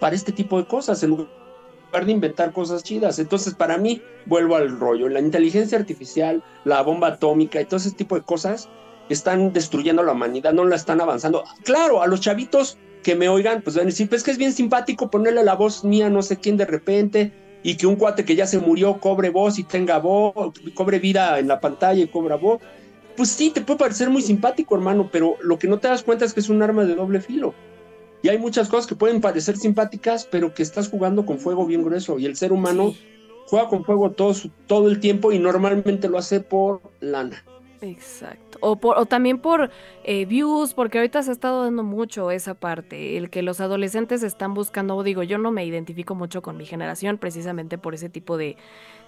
para 0.00 0.16
este 0.16 0.32
tipo 0.32 0.58
de 0.58 0.66
cosas, 0.66 1.02
en 1.02 1.10
lugar 1.10 2.04
de 2.04 2.12
inventar 2.12 2.52
cosas 2.52 2.82
chidas. 2.82 3.18
Entonces, 3.18 3.54
para 3.54 3.78
mí, 3.78 4.02
vuelvo 4.26 4.56
al 4.56 4.78
rollo, 4.80 5.08
la 5.08 5.20
inteligencia 5.20 5.78
artificial, 5.78 6.42
la 6.64 6.82
bomba 6.82 7.08
atómica 7.08 7.60
y 7.60 7.66
todo 7.66 7.76
ese 7.76 7.92
tipo 7.92 8.16
de 8.16 8.22
cosas 8.22 8.68
están 9.08 9.52
destruyendo 9.52 10.02
la 10.02 10.12
humanidad, 10.12 10.52
no 10.52 10.64
la 10.64 10.76
están 10.76 11.00
avanzando. 11.00 11.44
Claro, 11.62 12.02
a 12.02 12.08
los 12.08 12.20
chavitos 12.20 12.78
que 13.06 13.14
me 13.14 13.28
oigan, 13.28 13.62
pues 13.62 13.76
van 13.76 13.84
a 13.84 13.86
decir, 13.86 14.08
pues 14.08 14.24
que 14.24 14.32
es 14.32 14.36
bien 14.36 14.52
simpático 14.52 15.08
ponerle 15.08 15.44
la 15.44 15.54
voz 15.54 15.84
mía 15.84 16.10
no 16.10 16.22
sé 16.22 16.38
quién 16.38 16.56
de 16.56 16.64
repente 16.66 17.32
y 17.62 17.76
que 17.76 17.86
un 17.86 17.94
cuate 17.94 18.24
que 18.24 18.34
ya 18.34 18.48
se 18.48 18.58
murió 18.58 18.98
cobre 18.98 19.30
voz 19.30 19.60
y 19.60 19.62
tenga 19.62 19.98
voz, 19.98 20.34
cobre 20.74 20.98
vida 20.98 21.38
en 21.38 21.46
la 21.46 21.60
pantalla 21.60 22.02
y 22.02 22.08
cobra 22.08 22.34
voz. 22.34 22.60
Pues 23.16 23.28
sí, 23.28 23.50
te 23.50 23.60
puede 23.60 23.78
parecer 23.78 24.10
muy 24.10 24.22
simpático, 24.22 24.74
hermano, 24.74 25.08
pero 25.12 25.36
lo 25.40 25.56
que 25.56 25.68
no 25.68 25.78
te 25.78 25.86
das 25.86 26.02
cuenta 26.02 26.24
es 26.24 26.34
que 26.34 26.40
es 26.40 26.48
un 26.48 26.60
arma 26.64 26.84
de 26.84 26.96
doble 26.96 27.20
filo. 27.20 27.54
Y 28.22 28.28
hay 28.28 28.38
muchas 28.38 28.68
cosas 28.68 28.88
que 28.88 28.96
pueden 28.96 29.20
parecer 29.20 29.56
simpáticas, 29.56 30.26
pero 30.28 30.52
que 30.52 30.64
estás 30.64 30.88
jugando 30.88 31.24
con 31.24 31.38
fuego 31.38 31.64
bien 31.64 31.84
grueso. 31.84 32.18
Y 32.18 32.26
el 32.26 32.34
ser 32.34 32.52
humano 32.52 32.92
juega 33.46 33.68
con 33.68 33.84
fuego 33.84 34.10
todo, 34.10 34.34
todo 34.66 34.88
el 34.88 34.98
tiempo 34.98 35.30
y 35.30 35.38
normalmente 35.38 36.08
lo 36.08 36.18
hace 36.18 36.40
por 36.40 36.80
lana. 36.98 37.44
Exacto. 37.82 38.45
O, 38.60 38.76
por, 38.76 38.98
o 38.98 39.06
también 39.06 39.38
por 39.38 39.70
eh, 40.04 40.24
views, 40.26 40.74
porque 40.74 40.98
ahorita 40.98 41.22
se 41.22 41.30
ha 41.30 41.32
estado 41.32 41.64
dando 41.64 41.82
mucho 41.82 42.30
esa 42.30 42.54
parte, 42.54 43.16
el 43.16 43.30
que 43.30 43.42
los 43.42 43.60
adolescentes 43.60 44.22
están 44.22 44.54
buscando, 44.54 45.02
digo, 45.02 45.22
yo 45.22 45.38
no 45.38 45.50
me 45.50 45.64
identifico 45.64 46.14
mucho 46.14 46.42
con 46.42 46.56
mi 46.56 46.66
generación 46.66 47.18
precisamente 47.18 47.78
por 47.78 47.94
ese 47.94 48.08
tipo 48.08 48.36
de, 48.36 48.56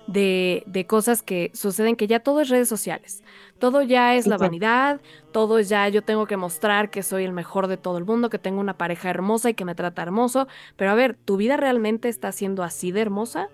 de, 0.07 0.63
de 0.67 0.87
cosas 0.87 1.23
que 1.23 1.51
suceden, 1.55 1.95
que 1.95 2.07
ya 2.07 2.21
todo 2.21 2.41
es 2.41 2.49
redes 2.49 2.69
sociales, 2.69 3.23
todo 3.59 3.83
ya 3.83 4.15
es 4.15 4.27
la 4.27 4.39
vanidad, 4.39 5.01
todo 5.33 5.59
es 5.59 5.69
ya 5.69 5.89
yo 5.89 6.03
tengo 6.03 6.27
que 6.27 6.37
mostrar 6.37 6.91
que 6.91 7.03
soy 7.03 7.25
el 7.25 7.33
mejor 7.33 7.67
de 7.67 7.77
todo 7.77 7.99
el 7.99 8.05
mundo, 8.05 8.31
que 8.31 8.39
tengo 8.39 8.61
una 8.61 8.79
pareja 8.79 9.11
hermosa 9.11 9.51
y 9.51 9.55
que 9.55 9.65
me 9.65 9.75
trata 9.75 10.03
hermoso, 10.03 10.49
pero 10.77 10.91
a 10.91 10.95
ver, 10.95 11.15
¿tu 11.25 11.37
vida 11.37 11.57
realmente 11.57 12.09
está 12.09 12.33
siendo 12.33 12.63
así 12.63 12.91
de 12.91 13.03
hermosa? 13.03 13.51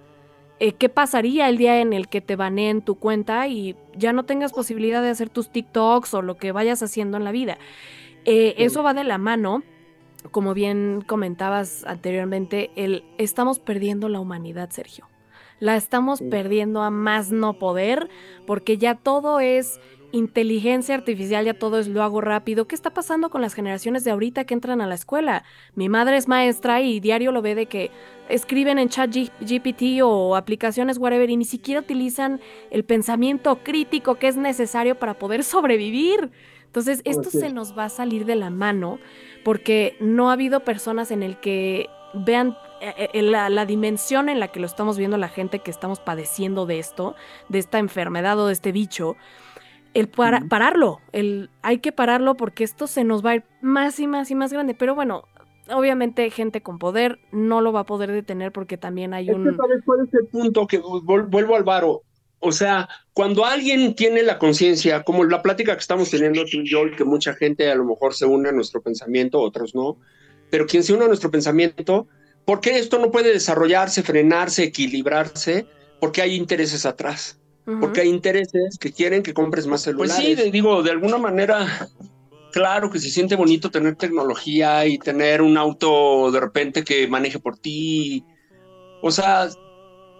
Eh, 0.60 0.72
qué 0.72 0.88
pasaría 0.88 1.48
el 1.48 1.58
día 1.58 1.80
en 1.80 1.92
el 1.92 2.08
que 2.08 2.20
te 2.20 2.36
baneen 2.36 2.80
tu 2.80 2.94
cuenta 2.94 3.48
y 3.48 3.76
ya 3.96 4.12
no 4.12 4.24
tengas 4.24 4.52
posibilidad 4.52 5.02
de 5.02 5.10
hacer 5.10 5.28
tus 5.28 5.50
TikToks 5.50 6.14
o 6.14 6.22
lo 6.22 6.36
que 6.36 6.52
vayas 6.52 6.82
haciendo 6.82 7.16
en 7.16 7.24
la 7.24 7.32
vida. 7.32 7.58
Eh, 8.24 8.54
eso 8.58 8.82
va 8.82 8.94
de 8.94 9.04
la 9.04 9.18
mano, 9.18 9.62
como 10.30 10.54
bien 10.54 11.02
comentabas 11.06 11.84
anteriormente, 11.84 12.70
el 12.76 13.04
estamos 13.18 13.58
perdiendo 13.58 14.08
la 14.08 14.20
humanidad, 14.20 14.70
Sergio. 14.70 15.08
La 15.58 15.76
estamos 15.76 16.20
perdiendo 16.20 16.82
a 16.82 16.90
más 16.90 17.30
no 17.30 17.58
poder 17.58 18.08
porque 18.46 18.78
ya 18.78 18.94
todo 18.94 19.40
es 19.40 19.80
inteligencia 20.14 20.94
artificial, 20.94 21.44
ya 21.44 21.54
todo 21.54 21.78
es 21.78 21.88
lo 21.88 22.02
hago 22.02 22.20
rápido. 22.20 22.66
¿Qué 22.66 22.74
está 22.74 22.90
pasando 22.90 23.30
con 23.30 23.42
las 23.42 23.54
generaciones 23.54 24.04
de 24.04 24.12
ahorita 24.12 24.44
que 24.44 24.54
entran 24.54 24.80
a 24.80 24.86
la 24.86 24.94
escuela? 24.94 25.42
Mi 25.74 25.88
madre 25.88 26.16
es 26.16 26.28
maestra 26.28 26.80
y 26.80 27.00
diario 27.00 27.32
lo 27.32 27.42
ve 27.42 27.54
de 27.54 27.66
que 27.66 27.90
escriben 28.28 28.78
en 28.78 28.88
chat 28.88 29.10
GPT 29.12 30.02
o 30.02 30.36
aplicaciones 30.36 30.98
whatever 30.98 31.28
y 31.30 31.36
ni 31.36 31.44
siquiera 31.44 31.80
utilizan 31.80 32.40
el 32.70 32.84
pensamiento 32.84 33.58
crítico 33.64 34.14
que 34.14 34.28
es 34.28 34.36
necesario 34.36 34.98
para 34.98 35.18
poder 35.18 35.42
sobrevivir. 35.42 36.30
Entonces, 36.66 37.02
esto 37.04 37.30
se 37.30 37.52
nos 37.52 37.76
va 37.76 37.86
a 37.86 37.88
salir 37.88 38.24
de 38.24 38.36
la 38.36 38.50
mano 38.50 38.98
porque 39.44 39.96
no 40.00 40.30
ha 40.30 40.34
habido 40.34 40.60
personas 40.60 41.10
en 41.10 41.22
el 41.22 41.38
que 41.38 41.88
vean 42.14 42.56
eh, 42.80 43.10
eh, 43.12 43.22
la, 43.22 43.48
la, 43.48 43.66
dimensión 43.66 44.28
en 44.28 44.38
la 44.38 44.48
que 44.48 44.60
lo 44.60 44.66
estamos 44.66 44.96
viendo 44.96 45.16
la 45.16 45.28
gente 45.28 45.58
que 45.58 45.70
estamos 45.70 45.98
padeciendo 45.98 46.66
de 46.66 46.78
esto, 46.78 47.16
de 47.48 47.58
esta 47.58 47.78
enfermedad 47.78 48.38
o 48.38 48.46
de 48.46 48.52
este 48.52 48.72
bicho 48.72 49.16
el 49.94 50.08
pararlo, 50.08 51.00
el 51.12 51.50
hay 51.62 51.78
que 51.78 51.92
pararlo 51.92 52.36
porque 52.36 52.64
esto 52.64 52.86
se 52.86 53.04
nos 53.04 53.24
va 53.24 53.30
a 53.30 53.34
ir 53.36 53.44
más 53.62 53.98
y 54.00 54.06
más 54.06 54.30
y 54.30 54.34
más 54.34 54.52
grande. 54.52 54.74
Pero 54.74 54.94
bueno, 54.94 55.24
obviamente 55.70 56.28
gente 56.30 56.62
con 56.62 56.78
poder 56.78 57.20
no 57.32 57.60
lo 57.60 57.72
va 57.72 57.80
a 57.80 57.86
poder 57.86 58.12
detener 58.12 58.52
porque 58.52 58.76
también 58.76 59.14
hay 59.14 59.30
un... 59.30 59.44
¿Sabes 59.56 59.82
cuál 59.84 60.06
es 60.06 60.14
el 60.14 60.26
punto? 60.26 60.66
Que 60.66 60.78
vuelvo 60.78 61.56
al 61.56 61.64
varo. 61.64 62.02
O 62.40 62.52
sea, 62.52 62.88
cuando 63.14 63.46
alguien 63.46 63.94
tiene 63.94 64.22
la 64.22 64.38
conciencia, 64.38 65.02
como 65.02 65.24
la 65.24 65.40
plática 65.40 65.72
que 65.72 65.80
estamos 65.80 66.10
teniendo 66.10 66.44
tú 66.44 66.58
y 66.58 66.68
yo, 66.68 66.82
que 66.94 67.04
mucha 67.04 67.32
gente 67.34 67.70
a 67.70 67.74
lo 67.74 67.84
mejor 67.84 68.12
se 68.14 68.26
une 68.26 68.50
a 68.50 68.52
nuestro 68.52 68.82
pensamiento, 68.82 69.40
otros 69.40 69.74
no, 69.74 69.96
pero 70.50 70.66
quien 70.66 70.82
se 70.82 70.92
une 70.92 71.06
a 71.06 71.08
nuestro 71.08 71.30
pensamiento, 71.30 72.06
¿por 72.44 72.60
qué 72.60 72.78
esto 72.78 72.98
no 72.98 73.10
puede 73.10 73.32
desarrollarse, 73.32 74.02
frenarse, 74.02 74.64
equilibrarse? 74.64 75.66
Porque 76.00 76.20
hay 76.20 76.34
intereses 76.34 76.84
atrás. 76.84 77.40
Porque 77.64 78.02
hay 78.02 78.08
intereses 78.08 78.78
que 78.78 78.92
quieren 78.92 79.22
que 79.22 79.32
compres 79.32 79.66
más 79.66 79.82
celulares. 79.82 80.22
Pues 80.22 80.38
sí, 80.38 80.50
digo, 80.50 80.82
de 80.82 80.90
alguna 80.90 81.16
manera, 81.16 81.88
claro 82.52 82.90
que 82.90 82.98
se 82.98 83.08
siente 83.08 83.36
bonito 83.36 83.70
tener 83.70 83.96
tecnología 83.96 84.86
y 84.86 84.98
tener 84.98 85.40
un 85.40 85.56
auto 85.56 86.30
de 86.30 86.40
repente 86.40 86.84
que 86.84 87.08
maneje 87.08 87.38
por 87.38 87.56
ti. 87.56 88.24
O 89.00 89.10
sea, 89.10 89.48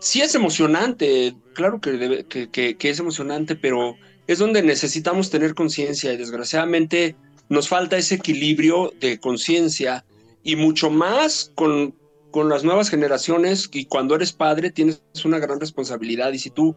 sí 0.01 0.20
es 0.20 0.34
emocionante, 0.34 1.34
claro 1.55 1.80
que, 1.80 2.26
que, 2.51 2.90
es 2.90 2.99
emocionante, 2.99 3.57
pero 3.57 3.97
es 4.26 4.38
donde 4.38 4.62
necesitamos 4.62 5.30
tener 5.30 5.55
conciencia 5.55 6.12
y 6.12 6.16
desgraciadamente 6.16 7.14
nos 7.49 7.68
falta 7.68 7.97
ese 7.97 8.16
equilibrio 8.16 8.92
de 9.01 9.18
conciencia 9.20 10.05
y 10.42 10.57
mucho 10.57 10.90
más 10.90 11.53
con, 11.55 11.95
con 12.30 12.49
las 12.49 12.64
nuevas 12.64 12.90
generaciones 12.90 13.70
y 13.72 13.84
cuando 13.84 14.14
eres 14.14 14.32
padre 14.32 14.70
tienes 14.70 15.01
una 15.24 15.38
gran 15.38 15.61
responsabilidad 15.61 16.32
y 16.32 16.38
si 16.38 16.51
tú 16.51 16.74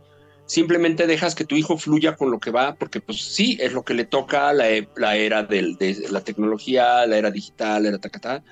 simplemente 0.48 1.06
dejas 1.06 1.36
que 1.36 1.46
tu 1.46 1.56
hijo 1.56 1.78
fluya 1.78 2.16
con 2.16 2.32
lo 2.32 2.40
que 2.40 2.52
va, 2.52 2.76
porque 2.76 3.00
pues 3.00 3.22
sí, 3.22 3.58
es 3.62 3.74
lo 3.74 3.84
que 3.84 3.94
le 3.94 4.06
toca 4.06 4.52
la, 4.54 4.66
la 4.96 5.16
era 5.16 5.44
del, 5.44 5.76
de 5.76 6.08
la 6.10 6.22
tecnología, 6.22 7.06
la 7.06 7.18
era 7.18 7.30
digital, 7.30 7.84
la 7.84 7.90
era 7.90 8.00
tacatá, 8.00 8.44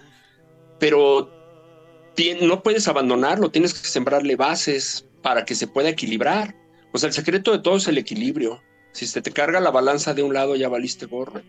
pero 0.79 1.31
no 2.41 2.63
puedes 2.63 2.87
abandonarlo, 2.87 3.49
tienes 3.49 3.73
que 3.73 3.87
sembrarle 3.87 4.35
bases 4.35 5.07
para 5.21 5.45
que 5.45 5.55
se 5.55 5.67
pueda 5.67 5.89
equilibrar. 5.89 6.55
O 6.91 6.97
sea, 6.97 7.07
el 7.07 7.13
secreto 7.13 7.51
de 7.51 7.59
todo 7.59 7.77
es 7.77 7.87
el 7.87 7.97
equilibrio. 7.97 8.61
Si 8.91 9.05
se 9.07 9.21
te 9.21 9.31
carga 9.31 9.59
la 9.59 9.71
balanza 9.71 10.13
de 10.13 10.23
un 10.23 10.33
lado, 10.33 10.55
ya 10.55 10.69
valiste 10.69 11.05
gorro. 11.05 11.41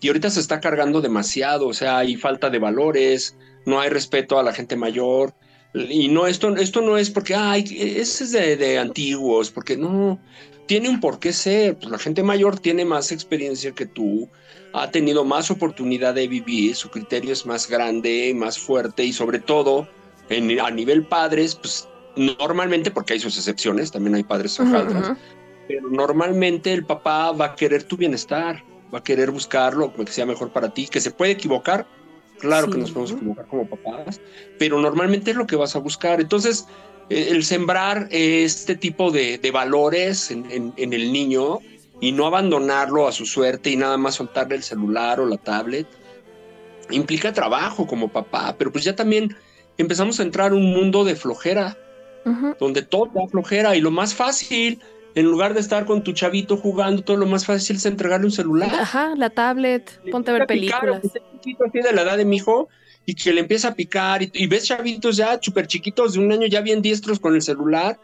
Y 0.00 0.08
ahorita 0.08 0.28
se 0.28 0.40
está 0.40 0.60
cargando 0.60 1.00
demasiado, 1.00 1.66
o 1.66 1.72
sea, 1.72 1.98
hay 1.98 2.16
falta 2.16 2.50
de 2.50 2.58
valores, 2.58 3.36
no 3.64 3.80
hay 3.80 3.88
respeto 3.88 4.38
a 4.38 4.42
la 4.42 4.52
gente 4.52 4.76
mayor. 4.76 5.34
Y 5.72 6.08
no, 6.08 6.26
esto, 6.26 6.56
esto 6.56 6.80
no 6.80 6.98
es 6.98 7.10
porque, 7.10 7.34
ay, 7.34 7.64
ese 7.78 8.24
es 8.24 8.32
de, 8.32 8.56
de 8.56 8.78
antiguos, 8.78 9.50
porque 9.50 9.76
no, 9.76 10.18
tiene 10.66 10.88
un 10.88 11.00
por 11.00 11.18
qué 11.18 11.32
ser. 11.32 11.76
Pues 11.76 11.90
la 11.90 11.98
gente 11.98 12.22
mayor 12.22 12.58
tiene 12.58 12.84
más 12.84 13.12
experiencia 13.12 13.72
que 13.72 13.86
tú, 13.86 14.28
ha 14.72 14.90
tenido 14.90 15.24
más 15.24 15.50
oportunidad 15.50 16.14
de 16.14 16.28
vivir, 16.28 16.76
su 16.76 16.90
criterio 16.90 17.32
es 17.32 17.46
más 17.46 17.68
grande, 17.68 18.32
más 18.36 18.58
fuerte 18.58 19.04
y 19.04 19.12
sobre 19.12 19.40
todo 19.40 19.88
a 20.62 20.70
nivel 20.70 21.04
padres, 21.04 21.56
pues 21.56 21.88
normalmente, 22.16 22.90
porque 22.90 23.14
hay 23.14 23.20
sus 23.20 23.36
excepciones, 23.36 23.90
también 23.90 24.14
hay 24.14 24.22
padres 24.22 24.58
hojaldras, 24.60 25.16
pero 25.66 25.88
normalmente 25.90 26.72
el 26.72 26.84
papá 26.84 27.32
va 27.32 27.46
a 27.46 27.54
querer 27.56 27.82
tu 27.82 27.96
bienestar, 27.96 28.62
va 28.94 28.98
a 28.98 29.02
querer 29.02 29.30
buscarlo, 29.32 29.92
que 29.92 30.06
sea 30.06 30.26
mejor 30.26 30.52
para 30.52 30.72
ti, 30.72 30.86
que 30.86 31.00
se 31.00 31.10
puede 31.10 31.32
equivocar, 31.32 31.86
claro 32.40 32.70
que 32.70 32.78
nos 32.78 32.90
podemos 32.90 33.12
equivocar 33.12 33.46
como 33.46 33.68
papás, 33.68 34.20
pero 34.58 34.80
normalmente 34.80 35.30
es 35.30 35.36
lo 35.36 35.46
que 35.46 35.56
vas 35.56 35.76
a 35.76 35.78
buscar. 35.78 36.20
Entonces, 36.20 36.66
e, 37.08 37.30
el 37.30 37.44
sembrar 37.44 38.08
este 38.10 38.76
tipo 38.76 39.10
de, 39.10 39.38
valores 39.52 40.30
en, 40.30 40.72
en, 40.76 40.92
el 40.92 41.12
niño 41.12 41.58
y 42.00 42.12
no 42.12 42.26
abandonarlo 42.26 43.06
a 43.06 43.12
su 43.12 43.26
suerte 43.26 43.70
y 43.70 43.76
nada 43.76 43.96
más 43.96 44.16
soltarle 44.16 44.56
el 44.56 44.62
celular 44.62 45.20
o 45.20 45.26
la 45.26 45.36
tablet, 45.36 45.86
implica 46.90 47.32
trabajo 47.32 47.86
como 47.86 48.08
papá, 48.08 48.56
pero 48.58 48.72
pues 48.72 48.84
ya 48.84 48.96
también 48.96 49.36
empezamos 49.78 50.18
a 50.18 50.22
entrar 50.22 50.52
un 50.52 50.72
mundo 50.72 51.04
de 51.04 51.14
flojera, 51.14 51.76
donde 52.58 52.82
todo 52.82 53.10
da 53.14 53.26
flojera 53.28 53.76
y 53.76 53.80
lo 53.80 53.90
más 53.90 54.14
fácil, 54.14 54.80
en 55.14 55.26
lugar 55.26 55.54
de 55.54 55.60
estar 55.60 55.86
con 55.86 56.02
tu 56.02 56.12
chavito 56.12 56.56
jugando, 56.56 57.02
todo 57.02 57.16
lo 57.16 57.26
más 57.26 57.44
fácil 57.46 57.76
es 57.76 57.86
entregarle 57.86 58.26
un 58.26 58.32
celular. 58.32 58.70
Ajá, 58.74 59.14
la 59.16 59.30
tablet, 59.30 60.00
ponte 60.10 60.30
a 60.30 60.34
ver 60.34 60.46
películas. 60.46 61.02
chiquito 61.34 61.64
así 61.64 61.80
de 61.80 61.92
la 61.92 62.02
edad 62.02 62.16
de 62.16 62.24
mi 62.24 62.36
hijo 62.36 62.68
y 63.06 63.14
que 63.14 63.32
le 63.32 63.40
empieza 63.40 63.68
a 63.68 63.74
picar 63.74 64.22
y, 64.22 64.30
y 64.32 64.46
ves 64.46 64.66
chavitos 64.66 65.16
ya 65.16 65.38
súper 65.40 65.66
chiquitos 65.66 66.12
de 66.12 66.20
un 66.20 66.30
año 66.32 66.46
ya 66.46 66.60
bien 66.60 66.82
diestros 66.82 67.18
con 67.18 67.34
el 67.34 67.42
celular. 67.42 67.98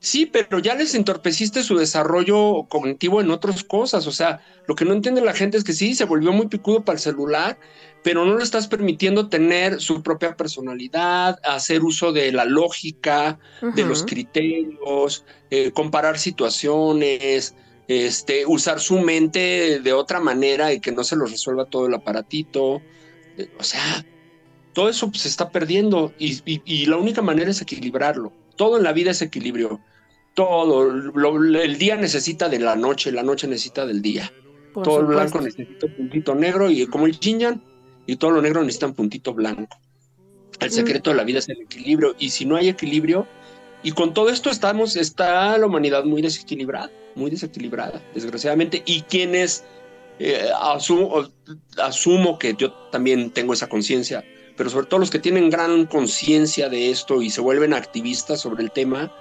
Sí, 0.00 0.24
pero 0.24 0.58
ya 0.60 0.74
les 0.74 0.94
entorpeciste 0.94 1.62
su 1.62 1.76
desarrollo 1.76 2.64
cognitivo 2.70 3.20
en 3.20 3.30
otras 3.30 3.62
cosas. 3.62 4.06
O 4.06 4.12
sea, 4.12 4.40
lo 4.66 4.74
que 4.74 4.86
no 4.86 4.94
entiende 4.94 5.20
la 5.20 5.34
gente 5.34 5.58
es 5.58 5.64
que 5.64 5.74
sí, 5.74 5.94
se 5.94 6.06
volvió 6.06 6.32
muy 6.32 6.48
picudo 6.48 6.82
para 6.82 6.96
el 6.96 7.02
celular 7.02 7.58
pero 8.02 8.24
no 8.24 8.36
le 8.36 8.44
estás 8.44 8.66
permitiendo 8.66 9.28
tener 9.28 9.80
su 9.80 10.02
propia 10.02 10.36
personalidad, 10.36 11.38
hacer 11.44 11.82
uso 11.82 12.12
de 12.12 12.32
la 12.32 12.44
lógica, 12.44 13.38
de 13.74 13.84
los 13.84 14.04
criterios, 14.04 15.24
eh, 15.50 15.70
comparar 15.72 16.18
situaciones, 16.18 17.54
este, 17.88 18.46
usar 18.46 18.80
su 18.80 19.00
mente 19.00 19.80
de 19.80 19.92
otra 19.92 20.20
manera 20.20 20.72
y 20.72 20.80
que 20.80 20.92
no 20.92 21.04
se 21.04 21.16
lo 21.16 21.26
resuelva 21.26 21.66
todo 21.66 21.86
el 21.86 21.94
aparatito. 21.94 22.80
Eh, 23.36 23.50
o 23.58 23.62
sea, 23.62 24.04
todo 24.72 24.88
eso 24.88 25.10
se 25.12 25.28
está 25.28 25.50
perdiendo 25.50 26.14
y, 26.18 26.86
la 26.86 26.96
única 26.96 27.20
manera 27.20 27.50
es 27.50 27.60
equilibrarlo. 27.60 28.32
Todo 28.56 28.78
en 28.78 28.84
la 28.84 28.92
vida 28.92 29.10
es 29.10 29.20
equilibrio. 29.20 29.80
Todo, 30.34 30.90
el 30.90 31.78
día 31.78 31.96
necesita 31.96 32.48
de 32.48 32.60
la 32.60 32.76
noche, 32.76 33.12
la 33.12 33.22
noche 33.22 33.46
necesita 33.46 33.84
del 33.84 34.00
día. 34.00 34.32
todo 34.72 35.00
el 35.00 35.06
blanco 35.06 35.40
necesita 35.40 35.86
un 35.86 35.96
puntito 35.96 36.34
negro 36.34 36.70
y 36.70 36.86
como 36.86 37.06
el 37.06 37.18
yin 37.18 37.60
y 38.10 38.16
todo 38.16 38.32
lo 38.32 38.42
negro 38.42 38.60
necesita 38.62 38.86
un 38.86 38.94
puntito 38.94 39.32
blanco. 39.32 39.78
El 40.58 40.72
secreto 40.72 41.10
de 41.10 41.16
la 41.16 41.22
vida 41.22 41.38
es 41.38 41.48
el 41.48 41.60
equilibrio 41.60 42.16
y 42.18 42.30
si 42.30 42.44
no 42.44 42.56
hay 42.56 42.68
equilibrio, 42.68 43.26
y 43.84 43.92
con 43.92 44.12
todo 44.12 44.30
esto 44.30 44.50
estamos, 44.50 44.96
está 44.96 45.56
la 45.56 45.66
humanidad 45.66 46.04
muy 46.04 46.20
desequilibrada, 46.20 46.90
muy 47.14 47.30
desequilibrada, 47.30 48.02
desgraciadamente, 48.12 48.82
y 48.84 49.02
quienes 49.02 49.64
eh, 50.18 50.50
asumo, 50.60 51.28
asumo 51.78 52.38
que 52.38 52.54
yo 52.58 52.72
también 52.90 53.30
tengo 53.30 53.52
esa 53.52 53.68
conciencia, 53.68 54.24
pero 54.56 54.70
sobre 54.70 54.86
todo 54.86 54.98
los 54.98 55.10
que 55.10 55.20
tienen 55.20 55.48
gran 55.48 55.86
conciencia 55.86 56.68
de 56.68 56.90
esto 56.90 57.22
y 57.22 57.30
se 57.30 57.40
vuelven 57.40 57.72
activistas 57.72 58.40
sobre 58.40 58.64
el 58.64 58.72
tema, 58.72 59.14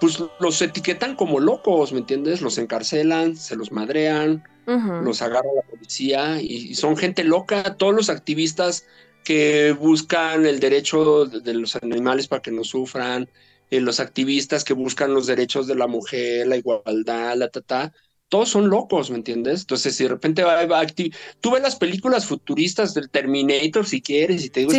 pues 0.00 0.18
los 0.40 0.60
etiquetan 0.60 1.14
como 1.14 1.38
locos, 1.38 1.92
¿me 1.92 2.00
entiendes? 2.00 2.42
Los 2.42 2.58
encarcelan, 2.58 3.36
se 3.36 3.54
los 3.54 3.70
madrean, 3.70 4.42
los 4.66 5.22
agarra 5.22 5.48
la 5.54 5.62
policía 5.62 6.40
y, 6.40 6.74
son 6.74 6.96
gente 6.96 7.24
loca, 7.24 7.76
todos 7.76 7.94
los 7.94 8.10
activistas 8.10 8.86
que 9.24 9.72
buscan 9.72 10.46
el 10.46 10.60
derecho 10.60 11.26
de, 11.26 11.54
los 11.54 11.76
animales 11.76 12.28
para 12.28 12.42
que 12.42 12.50
no 12.50 12.64
sufran, 12.64 13.28
eh, 13.70 13.80
los 13.80 14.00
activistas 14.00 14.64
que 14.64 14.74
buscan 14.74 15.14
los 15.14 15.26
derechos 15.26 15.66
de 15.66 15.74
la 15.74 15.86
mujer, 15.86 16.46
la 16.46 16.56
igualdad, 16.56 17.36
la 17.36 17.48
tata, 17.48 17.92
todos 18.28 18.48
son 18.48 18.70
locos, 18.70 19.10
¿me 19.10 19.16
entiendes? 19.16 19.60
Entonces, 19.60 19.94
si 19.94 20.04
de 20.04 20.10
repente 20.10 20.42
va, 20.42 20.64
va 20.64 20.86
tú 20.86 21.50
ves 21.50 21.62
las 21.62 21.76
películas 21.76 22.24
futuristas 22.24 22.94
del 22.94 23.10
Terminator 23.10 23.86
si 23.86 24.00
quieres 24.00 24.44
y 24.44 24.50
te 24.50 24.60
digo 24.60 24.72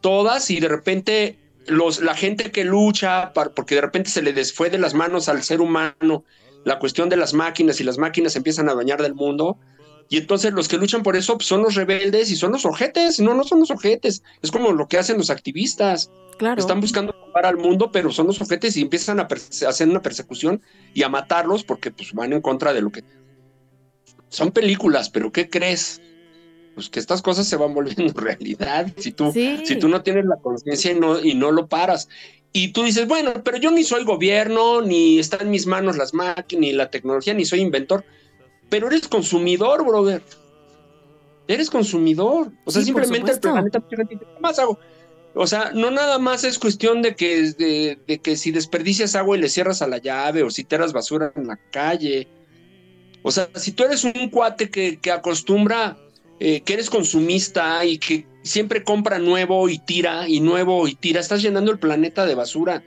todas 0.00 0.50
y 0.50 0.60
de 0.60 0.68
repente 0.68 1.38
los, 1.66 2.00
la 2.00 2.14
gente 2.14 2.50
que 2.50 2.64
lucha 2.64 3.32
porque 3.32 3.76
de 3.76 3.80
repente 3.80 4.10
se 4.10 4.22
le 4.22 4.32
desfue 4.32 4.70
de 4.70 4.78
las 4.78 4.94
manos 4.94 5.28
al 5.28 5.42
ser 5.42 5.60
humano 5.60 6.24
la 6.66 6.80
cuestión 6.80 7.08
de 7.08 7.16
las 7.16 7.32
máquinas 7.32 7.80
y 7.80 7.84
las 7.84 7.96
máquinas 7.96 8.34
empiezan 8.34 8.68
a 8.68 8.74
dañar 8.74 9.00
del 9.00 9.14
mundo. 9.14 9.56
Y 10.08 10.16
entonces 10.16 10.52
los 10.52 10.66
que 10.66 10.76
luchan 10.76 11.04
por 11.04 11.14
eso 11.14 11.36
pues, 11.36 11.46
son 11.46 11.62
los 11.62 11.76
rebeldes 11.76 12.28
y 12.32 12.34
son 12.34 12.50
los 12.50 12.64
ojetes. 12.64 13.20
No, 13.20 13.34
no 13.34 13.44
son 13.44 13.60
los 13.60 13.70
ojetes. 13.70 14.24
Es 14.42 14.50
como 14.50 14.72
lo 14.72 14.88
que 14.88 14.98
hacen 14.98 15.16
los 15.16 15.30
activistas. 15.30 16.10
Claro. 16.38 16.60
Están 16.60 16.80
buscando 16.80 17.12
salvar 17.12 17.46
al 17.46 17.56
mundo, 17.56 17.92
pero 17.92 18.10
son 18.10 18.26
los 18.26 18.40
ojetes 18.40 18.76
y 18.76 18.82
empiezan 18.82 19.20
a, 19.20 19.28
hacer 19.68 19.88
una 19.88 20.02
persecución 20.02 20.60
y 20.92 21.04
a 21.04 21.08
matarlos 21.08 21.62
porque 21.62 21.92
pues, 21.92 22.12
van 22.12 22.32
en 22.32 22.40
contra 22.40 22.72
de 22.72 22.80
lo 22.80 22.90
que. 22.90 23.04
Son 24.28 24.50
películas, 24.50 25.08
pero 25.08 25.30
¿qué 25.30 25.48
crees? 25.48 26.02
Pues 26.74 26.90
que 26.90 26.98
estas 26.98 27.22
cosas 27.22 27.46
se 27.46 27.54
van 27.54 27.74
volviendo 27.74 28.12
realidad 28.20 28.92
si 28.96 29.12
tú, 29.12 29.32
si 29.32 29.76
tú 29.78 29.88
no 29.88 30.02
tienes 30.02 30.24
la 30.24 30.36
conciencia 30.36 30.90
y 30.90 30.98
no, 30.98 31.22
y 31.22 31.36
no 31.36 31.52
lo 31.52 31.68
paras. 31.68 32.08
Y 32.56 32.68
tú 32.68 32.84
dices, 32.84 33.06
bueno, 33.06 33.34
pero 33.44 33.58
yo 33.58 33.70
ni 33.70 33.84
soy 33.84 34.04
gobierno, 34.04 34.80
ni 34.80 35.18
está 35.18 35.36
en 35.42 35.50
mis 35.50 35.66
manos 35.66 35.98
las 35.98 36.14
máquinas, 36.14 36.58
ni 36.62 36.72
la 36.72 36.90
tecnología, 36.90 37.34
ni 37.34 37.44
soy 37.44 37.60
inventor. 37.60 38.02
Pero 38.70 38.86
eres 38.86 39.08
consumidor, 39.08 39.84
brother. 39.84 40.22
Eres 41.46 41.68
consumidor. 41.68 42.50
O 42.64 42.70
sea, 42.70 42.80
simplemente 42.80 43.32
el 43.32 43.40
planeta, 43.40 43.82
¿qué 43.90 44.18
más 44.40 44.58
hago? 44.58 44.78
O 45.34 45.46
sea, 45.46 45.72
no 45.74 45.90
nada 45.90 46.18
más 46.18 46.44
es 46.44 46.58
cuestión 46.58 47.02
de 47.02 47.14
que, 47.14 47.52
de, 48.06 48.20
que 48.22 48.36
si 48.38 48.52
desperdicias 48.52 49.16
agua 49.16 49.36
y 49.36 49.40
le 49.42 49.50
cierras 49.50 49.82
a 49.82 49.86
la 49.86 49.98
llave, 49.98 50.42
o 50.42 50.48
si 50.48 50.64
tiras 50.64 50.94
basura 50.94 51.34
en 51.36 51.48
la 51.48 51.58
calle. 51.70 52.26
O 53.22 53.30
sea, 53.30 53.50
si 53.54 53.72
tú 53.72 53.84
eres 53.84 54.02
un 54.02 54.30
cuate 54.30 54.70
que, 54.70 54.98
que 54.98 55.12
acostumbra 55.12 55.98
eh, 56.40 56.62
que 56.62 56.72
eres 56.72 56.90
consumista 56.90 57.84
y 57.84 57.98
que 57.98 58.26
siempre 58.46 58.84
compra 58.84 59.18
nuevo 59.18 59.68
y 59.68 59.78
tira 59.78 60.28
y 60.28 60.40
nuevo 60.40 60.88
y 60.88 60.94
tira, 60.94 61.20
estás 61.20 61.42
llenando 61.42 61.70
el 61.70 61.78
planeta 61.78 62.26
de 62.26 62.34
basura. 62.34 62.82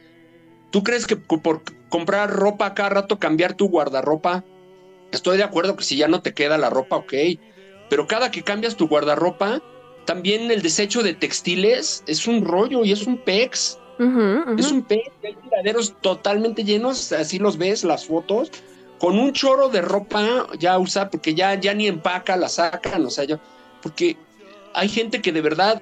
¿Tú 0.72 0.84
crees 0.84 1.07
que 1.07 1.16
por 1.16 1.64
comprar 1.89 2.30
ropa 2.32 2.74
cada 2.74 2.89
rato 2.89 3.20
cambiar 3.20 3.55
tu 3.55 3.70
guardarropa? 3.70 4.43
Estoy 5.12 5.38
de 5.38 5.43
acuerdo 5.43 5.76
que 5.76 5.84
si 5.84 5.97
ya 5.97 6.07
no 6.07 6.22
te 6.22 6.34
queda 6.34 6.57
la 6.57 6.70
ropa, 6.70 6.97
ok, 6.97 7.14
pero 7.89 8.07
cada 8.07 8.32
que 8.32 8.43
cambias 8.43 8.76
tu 8.76 8.88
guardarropa, 8.88 9.62
también 10.05 10.51
el 10.51 10.62
desecho 10.62 11.03
de 11.03 11.14
textiles 11.14 12.03
es 12.07 12.28
un 12.28 12.45
rollo 12.45 12.86
y 12.86 12.91
es 12.91 13.05
un 13.07 13.18
pex. 13.18 13.80
Es 14.57 14.72
un 14.72 14.84
pex, 14.84 15.12
hay 15.24 15.36
tiraderos 15.36 15.95
totalmente 15.99 16.64
llenos, 16.64 17.12
así 17.12 17.38
los 17.38 17.57
ves, 17.57 17.84
las 17.84 18.05
fotos, 18.05 18.49
con 18.97 19.20
un 19.20 19.34
choro 19.34 19.70
de 19.70 19.82
ropa 19.82 20.47
ya 20.57 20.80
usa, 20.80 21.10
porque 21.10 21.36
ya, 21.36 21.55
ya 21.55 21.74
ni 21.74 21.88
empaca, 21.88 22.38
la 22.38 22.47
sacan, 22.47 23.05
o 23.05 23.10
sea, 23.10 23.26
ya, 23.26 23.39
porque 23.82 24.16
hay 24.74 24.90
gente 24.90 25.22
que 25.22 25.32
de 25.32 25.42
verdad 25.42 25.82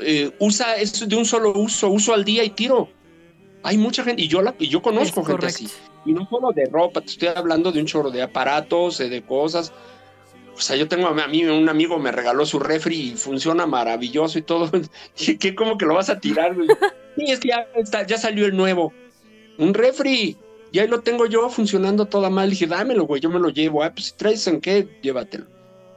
eh, 0.00 0.30
usa 0.38 0.76
eso 0.76 1.06
de 1.06 1.16
un 1.16 1.24
solo 1.24 1.52
uso, 1.52 1.88
uso 1.88 2.14
al 2.14 2.24
día 2.24 2.44
y 2.44 2.50
tiro. 2.50 2.88
Hay 3.62 3.78
mucha 3.78 4.02
gente, 4.02 4.22
y 4.22 4.28
yo, 4.28 4.42
la, 4.42 4.54
y 4.58 4.68
yo 4.68 4.82
conozco 4.82 5.22
gente 5.24 5.46
así. 5.46 5.68
Y 6.04 6.12
no 6.12 6.26
solo 6.28 6.50
de 6.52 6.66
ropa, 6.66 7.00
te 7.00 7.08
estoy 7.08 7.28
hablando 7.28 7.70
de 7.70 7.80
un 7.80 7.86
chorro 7.86 8.10
de 8.10 8.22
aparatos, 8.22 8.98
eh, 9.00 9.08
de 9.08 9.22
cosas. 9.22 9.72
O 10.54 10.60
sea, 10.60 10.76
yo 10.76 10.88
tengo 10.88 11.06
a 11.06 11.28
mí, 11.28 11.44
un 11.44 11.68
amigo 11.68 11.98
me 11.98 12.12
regaló 12.12 12.44
su 12.44 12.58
refri 12.58 13.12
y 13.12 13.14
funciona 13.14 13.66
maravilloso 13.66 14.38
y 14.38 14.42
todo. 14.42 14.70
¿Y 15.18 15.38
qué? 15.38 15.54
¿Cómo 15.54 15.78
que 15.78 15.86
lo 15.86 15.94
vas 15.94 16.10
a 16.10 16.18
tirar? 16.18 16.56
sí, 17.16 17.24
es 17.28 17.40
que 17.40 17.48
ya, 17.48 17.66
ya 18.06 18.18
salió 18.18 18.46
el 18.46 18.56
nuevo. 18.56 18.92
Un 19.58 19.74
refri. 19.74 20.36
Y 20.72 20.78
ahí 20.78 20.88
lo 20.88 21.00
tengo 21.00 21.26
yo 21.26 21.48
funcionando 21.50 22.06
toda 22.06 22.30
mal. 22.30 22.50
dije, 22.50 22.66
dámelo, 22.66 23.04
güey, 23.04 23.20
yo 23.20 23.30
me 23.30 23.38
lo 23.38 23.50
llevo. 23.50 23.82
Ah, 23.82 23.92
pues 23.92 24.06
si 24.06 24.16
traes 24.16 24.46
en 24.46 24.60
qué, 24.60 24.88
llévatelo. 25.02 25.46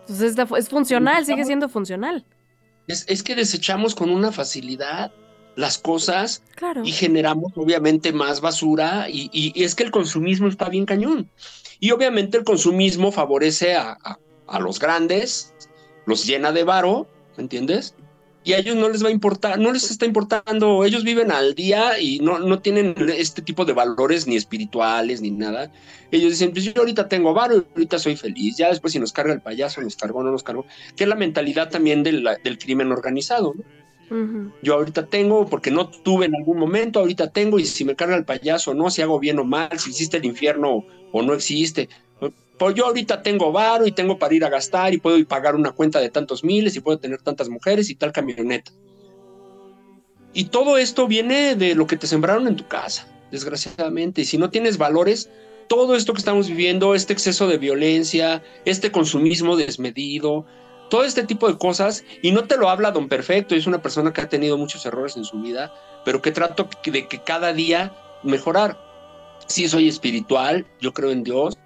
Pues 0.07 0.21
es, 0.21 0.35
es 0.37 0.69
funcional, 0.69 1.25
sigue 1.25 1.45
siendo 1.45 1.69
funcional. 1.69 2.25
Es, 2.87 3.05
es, 3.07 3.23
que 3.23 3.35
desechamos 3.35 3.95
con 3.95 4.09
una 4.09 4.31
facilidad 4.31 5.11
las 5.55 5.77
cosas 5.77 6.43
y 6.83 6.91
generamos 6.91 7.53
obviamente 7.55 8.11
más 8.13 8.41
basura 8.41 9.09
y, 9.09 9.29
y, 9.31 9.63
es 9.63 9.73
que 9.73 9.83
el 9.83 9.91
consumismo 9.91 10.47
está 10.47 10.69
bien 10.69 10.85
cañón. 10.85 11.29
Y 11.79 11.91
obviamente 11.91 12.37
el 12.37 12.43
consumismo 12.43 13.11
favorece 13.11 13.75
a, 13.75 13.97
a 14.47 14.59
los 14.59 14.79
grandes, 14.79 15.53
los 16.05 16.25
llena 16.25 16.51
de 16.51 16.63
varo, 16.63 17.07
¿me 17.37 17.43
entiendes? 17.43 17.95
Y 18.45 18.53
a 18.53 18.59
ellos 18.59 18.75
no 18.75 18.87
les 18.89 19.03
va 19.03 19.07
a 19.07 19.11
importar, 19.11 19.59
no 19.59 19.73
les 19.73 19.89
está 19.89 20.05
importando, 20.05 20.85
ellos 20.85 21.03
viven 21.03 21.31
al 21.31 21.55
día 21.55 21.99
y 21.99 22.19
no, 22.19 22.37
no 22.37 22.59
tienen 22.59 22.93
este 23.17 23.41
tipo 23.41 23.65
de 23.65 23.73
valores 23.73 24.27
ni 24.27 24.35
espirituales 24.35 25.19
ni 25.19 25.31
nada. 25.31 25.71
Ellos 26.11 26.29
dicen, 26.29 26.51
pues 26.51 26.63
yo 26.63 26.73
ahorita 26.77 27.09
tengo 27.09 27.33
varo, 27.33 27.65
ahorita 27.73 27.97
soy 27.97 28.15
feliz, 28.15 28.55
ya 28.55 28.69
después 28.69 28.93
si 28.93 28.99
nos 28.99 29.11
carga 29.11 29.33
el 29.33 29.41
payaso, 29.41 29.81
nos 29.81 29.95
cargó, 29.95 30.23
no 30.23 30.31
nos 30.31 30.43
cargó, 30.43 30.65
que 30.95 31.05
es 31.05 31.09
la 31.09 31.15
mentalidad 31.15 31.71
también 31.71 32.03
del, 32.03 32.23
del 32.43 32.57
crimen 32.59 32.91
organizado, 32.91 33.55
¿no? 33.55 33.63
Yo 34.61 34.75
ahorita 34.75 35.07
tengo, 35.07 35.47
porque 35.47 35.71
no 35.71 35.89
tuve 35.89 36.27
en 36.27 36.35
algún 36.35 36.59
momento, 36.59 36.99
ahorita 36.99 37.31
tengo, 37.31 37.57
y 37.57 37.65
si 37.65 37.83
me 37.85 37.95
carga 37.95 38.15
el 38.15 38.23
payaso, 38.23 38.75
no, 38.75 38.91
si 38.91 39.01
hago 39.01 39.19
bien 39.19 39.39
o 39.39 39.43
mal, 39.43 39.79
si 39.79 39.89
existe 39.89 40.17
el 40.17 40.25
infierno 40.25 40.85
o 41.11 41.21
no 41.23 41.33
existe, 41.33 41.89
pues 42.57 42.75
yo 42.75 42.85
ahorita 42.85 43.21
tengo 43.21 43.51
varo 43.51 43.85
y 43.85 43.91
tengo 43.91 44.17
para 44.17 44.33
ir 44.33 44.45
a 44.45 44.49
gastar 44.49 44.93
y 44.93 44.97
puedo 44.97 45.23
pagar 45.25 45.55
una 45.55 45.71
cuenta 45.71 45.99
de 45.99 46.09
tantos 46.09 46.43
miles 46.43 46.75
y 46.75 46.79
puedo 46.79 46.97
tener 46.97 47.21
tantas 47.21 47.49
mujeres 47.49 47.89
y 47.89 47.95
tal 47.95 48.11
camioneta. 48.11 48.71
Y 50.33 50.45
todo 50.45 50.77
esto 50.77 51.07
viene 51.07 51.55
de 51.55 51.75
lo 51.75 51.87
que 51.87 51.97
te 51.97 52.07
sembraron 52.07 52.47
en 52.47 52.55
tu 52.55 52.67
casa, 52.67 53.07
desgraciadamente. 53.31 54.21
Y 54.21 54.25
si 54.25 54.37
no 54.37 54.49
tienes 54.49 54.77
valores, 54.77 55.29
todo 55.67 55.95
esto 55.95 56.13
que 56.13 56.19
estamos 56.19 56.47
viviendo, 56.47 56.93
este 56.93 57.13
exceso 57.13 57.47
de 57.47 57.57
violencia, 57.57 58.43
este 58.65 58.91
consumismo 58.91 59.55
desmedido, 59.55 60.45
todo 60.89 61.03
este 61.03 61.23
tipo 61.23 61.47
de 61.47 61.57
cosas, 61.57 62.03
y 62.21 62.31
no 62.31 62.45
te 62.45 62.57
lo 62.57 62.69
habla 62.69 62.91
Don 62.91 63.07
Perfecto, 63.07 63.55
es 63.55 63.65
una 63.65 63.81
persona 63.81 64.13
que 64.13 64.21
ha 64.21 64.29
tenido 64.29 64.57
muchos 64.57 64.85
errores 64.85 65.17
en 65.17 65.25
su 65.25 65.41
vida, 65.41 65.73
pero 66.03 66.21
que 66.21 66.31
trato 66.31 66.69
de 66.85 67.07
que 67.07 67.23
cada 67.23 67.53
día 67.53 67.93
mejorar. 68.23 68.77
Si 69.47 69.67
soy 69.67 69.87
espiritual, 69.87 70.65
yo 70.81 70.93
creo 70.93 71.11
en 71.11 71.23
Dios, 71.23 71.57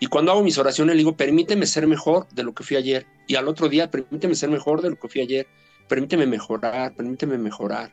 y 0.00 0.06
cuando 0.06 0.32
hago 0.32 0.42
mis 0.42 0.58
oraciones, 0.58 0.94
le 0.94 0.98
digo, 0.98 1.16
permíteme 1.16 1.66
ser 1.66 1.86
mejor 1.86 2.28
de 2.30 2.42
lo 2.42 2.54
que 2.54 2.64
fui 2.64 2.76
ayer. 2.76 3.06
Y 3.26 3.36
al 3.36 3.48
otro 3.48 3.68
día, 3.68 3.90
permíteme 3.90 4.34
ser 4.34 4.50
mejor 4.50 4.82
de 4.82 4.90
lo 4.90 4.96
que 4.96 5.08
fui 5.08 5.20
ayer. 5.20 5.46
Permíteme 5.88 6.26
mejorar, 6.26 6.94
permíteme 6.94 7.38
mejorar. 7.38 7.92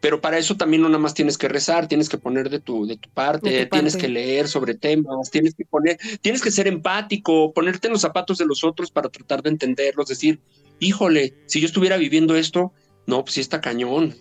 Pero 0.00 0.20
para 0.20 0.36
eso 0.36 0.54
también 0.56 0.82
no 0.82 0.88
nada 0.88 0.98
más 0.98 1.14
tienes 1.14 1.38
que 1.38 1.48
rezar, 1.48 1.88
tienes 1.88 2.10
que 2.10 2.18
poner 2.18 2.50
de 2.50 2.60
tu, 2.60 2.86
de 2.86 2.98
tu 2.98 3.08
parte, 3.08 3.64
tienes 3.66 3.96
que 3.96 4.08
leer 4.08 4.48
sobre 4.48 4.74
temas, 4.74 5.30
tienes 5.30 5.54
que 5.54 5.64
poner, 5.64 5.98
tienes 6.20 6.42
que 6.42 6.50
ser 6.50 6.66
empático, 6.66 7.54
ponerte 7.54 7.86
en 7.86 7.94
los 7.94 8.02
zapatos 8.02 8.36
de 8.36 8.44
los 8.44 8.64
otros 8.64 8.90
para 8.90 9.08
tratar 9.08 9.42
de 9.42 9.48
entenderlos, 9.48 10.08
decir, 10.08 10.40
híjole, 10.78 11.32
si 11.46 11.60
yo 11.60 11.66
estuviera 11.66 11.96
viviendo 11.96 12.36
esto, 12.36 12.72
no, 13.06 13.24
pues 13.24 13.36
sí 13.36 13.40
está 13.40 13.62
cañón, 13.62 14.14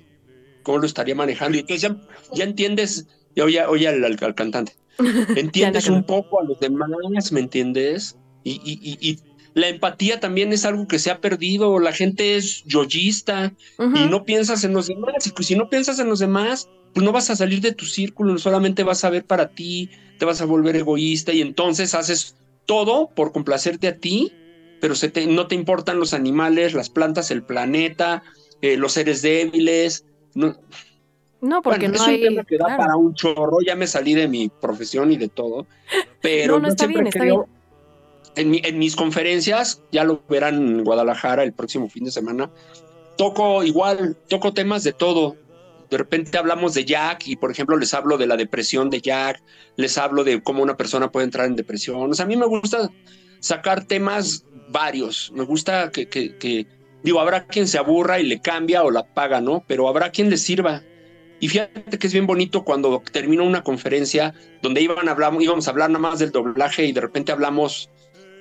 ¿cómo 0.63 0.77
lo 0.77 0.85
estaría 0.85 1.15
manejando? 1.15 1.57
Y 1.57 1.61
entonces 1.61 1.91
ya, 2.33 2.43
entiendes, 2.45 3.07
ya 3.35 3.43
oye, 3.43 3.65
oye 3.65 3.89
al 3.89 4.35
cantante, 4.35 4.77
entiendes 5.35 5.89
un 5.89 6.03
poco 6.03 6.39
a 6.39 6.43
los 6.43 6.59
demás, 6.59 7.31
¿me 7.31 7.39
entiendes? 7.39 8.17
Y, 8.43 8.61
y, 8.63 8.97
y, 8.99 9.19
la 9.53 9.69
empatía 9.69 10.19
también 10.19 10.51
es 10.51 10.65
algo 10.65 10.87
que 10.87 10.97
se 10.97 11.11
ha 11.11 11.21
perdido, 11.21 11.79
la 11.79 11.93
gente 11.93 12.35
es 12.35 12.63
yoyista 12.65 13.53
y 13.79 14.09
no 14.09 14.23
piensas 14.23 14.63
en 14.63 14.73
los 14.73 14.87
demás, 14.87 15.27
y 15.27 15.29
pues 15.29 15.47
si 15.47 15.55
no 15.55 15.69
piensas 15.69 15.99
en 15.99 16.09
los 16.09 16.17
demás, 16.19 16.69
pues 16.93 17.05
no 17.05 17.11
vas 17.11 17.29
a 17.29 17.35
salir 17.35 17.61
de 17.61 17.71
tu 17.71 17.85
círculo, 17.85 18.37
solamente 18.39 18.83
vas 18.83 19.03
a 19.03 19.11
ver 19.11 19.25
para 19.25 19.49
ti, 19.49 19.91
te 20.17 20.25
vas 20.25 20.41
a 20.41 20.45
volver 20.45 20.75
egoísta 20.75 21.33
y 21.33 21.41
entonces 21.41 21.93
haces 21.93 22.35
todo 22.65 23.09
por 23.15 23.31
complacerte 23.31 23.87
a 23.87 23.97
ti, 23.97 24.31
pero 24.81 24.95
se 24.95 25.11
no 25.27 25.47
te 25.47 25.55
importan 25.55 25.99
los 25.99 26.13
animales, 26.13 26.73
las 26.73 26.89
plantas, 26.89 27.31
el 27.31 27.43
planeta, 27.43 28.23
eh, 28.61 28.77
los 28.77 28.93
seres 28.93 29.21
débiles. 29.21 30.05
No, 30.33 30.57
no, 31.43 31.61
porque 31.61 31.89
no 31.89 31.95
es 31.95 32.07
un 32.07 32.21
tema 32.21 32.43
que 32.45 32.57
da 32.57 32.77
para 32.77 32.95
un 32.95 33.13
chorro, 33.13 33.57
ya 33.65 33.75
me 33.75 33.85
salí 33.85 34.13
de 34.13 34.29
mi 34.29 34.47
profesión 34.47 35.11
y 35.11 35.17
de 35.17 35.27
todo, 35.27 35.67
pero 36.21 36.53
no, 36.53 36.61
no 36.61 36.67
está 36.69 36.87
bien, 36.87 37.05
está 37.05 37.23
bien. 37.23 37.41
En, 38.35 38.65
en, 38.65 38.79
mis 38.79 38.95
conferencias, 38.95 39.81
ya 39.91 40.05
lo 40.05 40.23
verán 40.29 40.55
en 40.55 40.83
Guadalajara 40.85 41.43
el 41.43 41.51
próximo 41.51 41.89
fin 41.89 42.05
de 42.05 42.11
semana, 42.11 42.49
toco 43.17 43.61
igual, 43.61 44.15
toco 44.29 44.53
temas 44.53 44.85
de 44.85 44.93
todo. 44.93 45.35
De 45.89 45.97
repente 45.97 46.37
hablamos 46.37 46.73
de 46.75 46.85
Jack 46.85 47.27
y, 47.27 47.35
por 47.35 47.51
ejemplo, 47.51 47.75
les 47.75 47.93
hablo 47.93 48.17
de 48.17 48.25
la 48.25 48.37
depresión 48.37 48.89
de 48.89 49.01
Jack, 49.01 49.43
les 49.75 49.97
hablo 49.97 50.23
de 50.23 50.41
cómo 50.41 50.63
una 50.63 50.77
persona 50.77 51.11
puede 51.11 51.25
entrar 51.25 51.45
en 51.45 51.57
depresión. 51.57 52.09
O 52.09 52.13
sea, 52.13 52.23
a 52.23 52.27
mí 52.27 52.37
me 52.37 52.47
gusta 52.47 52.89
sacar 53.41 53.83
temas 53.83 54.45
varios. 54.69 55.29
Me 55.35 55.43
gusta 55.43 55.91
que, 55.91 56.07
que, 56.07 56.37
que 56.37 56.65
digo, 57.03 57.19
habrá 57.19 57.45
quien 57.45 57.67
se 57.67 57.77
aburra 57.77 58.21
y 58.21 58.23
le 58.23 58.39
cambia 58.39 58.83
o 58.83 58.91
la 58.91 59.03
paga, 59.03 59.41
¿no? 59.41 59.63
Pero 59.67 59.89
habrá 59.89 60.09
quien 60.09 60.29
le 60.29 60.37
sirva 60.37 60.81
y 61.43 61.49
fíjate 61.49 61.99
que 61.99 62.07
es 62.07 62.13
bien 62.13 62.25
bonito 62.25 62.63
cuando 62.63 63.03
terminó 63.11 63.43
una 63.43 63.65
conferencia 63.65 64.33
donde 64.61 64.79
iban 64.79 65.09
a 65.09 65.11
hablar, 65.11 65.33
íbamos 65.41 65.67
a 65.67 65.71
hablar 65.71 65.89
nada 65.89 65.99
más 65.99 66.19
del 66.19 66.31
doblaje 66.31 66.85
y 66.85 66.93
de 66.93 67.01
repente 67.01 67.33
hablamos 67.33 67.89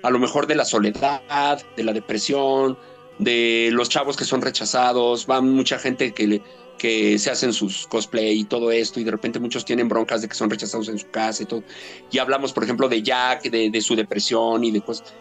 a 0.04 0.10
lo 0.10 0.20
mejor 0.20 0.46
de 0.46 0.54
la 0.54 0.64
soledad, 0.64 1.60
de 1.76 1.82
la 1.82 1.92
depresión, 1.92 2.78
de 3.18 3.70
los 3.72 3.88
chavos 3.88 4.16
que 4.16 4.24
son 4.24 4.40
rechazados, 4.40 5.26
va 5.28 5.40
mucha 5.40 5.80
gente 5.80 6.12
que, 6.12 6.42
que 6.78 7.18
se 7.18 7.32
hacen 7.32 7.52
sus 7.52 7.88
cosplay 7.88 8.38
y 8.38 8.44
todo 8.44 8.70
esto, 8.70 9.00
y 9.00 9.04
de 9.04 9.10
repente 9.10 9.40
muchos 9.40 9.64
tienen 9.64 9.88
broncas 9.88 10.22
de 10.22 10.28
que 10.28 10.36
son 10.36 10.48
rechazados 10.48 10.88
en 10.88 11.00
su 11.00 11.10
casa 11.10 11.42
y 11.42 11.46
todo. 11.46 11.64
Y 12.12 12.18
hablamos, 12.18 12.52
por 12.52 12.62
ejemplo, 12.62 12.88
de 12.88 13.02
Jack, 13.02 13.50
de, 13.50 13.68
de 13.68 13.80
su 13.80 13.96
depresión 13.96 14.62
y 14.62 14.70
de 14.70 14.80
cosas. 14.80 15.12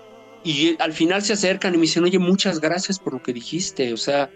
Y 0.43 0.75
al 0.79 0.93
final 0.93 1.23
se 1.23 1.33
acercan 1.33 1.73
y 1.73 1.77
me 1.77 1.81
dicen, 1.81 2.03
oye, 2.03 2.19
muchas 2.19 2.61
gracias 2.61 2.99
por 2.99 3.13
lo 3.13 3.23
que 3.23 3.33
dijiste, 3.33 3.91
o 3.91 3.97
sea, 3.97 4.29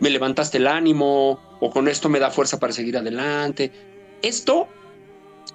me 0.00 0.10
levantaste 0.10 0.58
el 0.58 0.66
ánimo 0.66 1.40
o 1.60 1.70
con 1.70 1.88
esto 1.88 2.08
me 2.08 2.18
da 2.18 2.30
fuerza 2.30 2.58
para 2.58 2.72
seguir 2.72 2.96
adelante. 2.96 3.72
Esto 4.22 4.68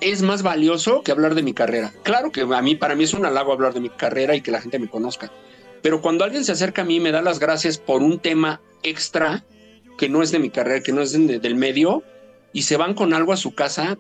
es 0.02 0.22
más 0.22 0.44
valioso 0.44 1.02
que 1.04 1.12
hablar 1.12 1.36
de 1.36 1.44
mi 1.44 1.54
carrera. 1.54 1.94
Claro 2.04 2.32
que 2.32 2.42
a 2.42 2.62
mí, 2.62 2.76
para 2.76 2.96
mí 2.96 3.04
es 3.04 3.14
un 3.14 3.26
halago 3.26 3.54
hablar 3.54 3.74
de 3.74 3.80
mi 3.80 3.90
carrera 3.90 4.36
y 4.36 4.42
que 4.42 4.52
la 4.52 4.62
gente 4.62 4.80
me 4.80 4.90
conozca. 4.90 5.32
Pero 5.82 6.02
cuando 6.02 6.24
alguien 6.24 6.46
se 6.46 6.52
acerca 6.52 6.82
a 6.82 6.86
mí 6.86 6.98
y 6.98 7.00
me 7.00 7.12
da 7.12 7.22
las 7.22 7.40
gracias 7.40 7.78
por 7.78 8.02
un 8.02 8.20
tema 8.20 8.62
extra 8.84 9.44
que 9.98 10.10
no 10.10 10.24
es 10.24 10.32
de 10.32 10.40
mi 10.40 10.50
carrera, 10.50 10.82
que 10.82 10.92
no 10.92 11.02
es 11.02 11.12
del 11.14 11.56
medio, 11.56 12.04
y 12.52 12.64
se 12.64 12.78
van 12.78 12.94
con 12.94 13.14
algo 13.14 13.34
a 13.34 13.38
su 13.38 13.54
casa, 13.54 13.98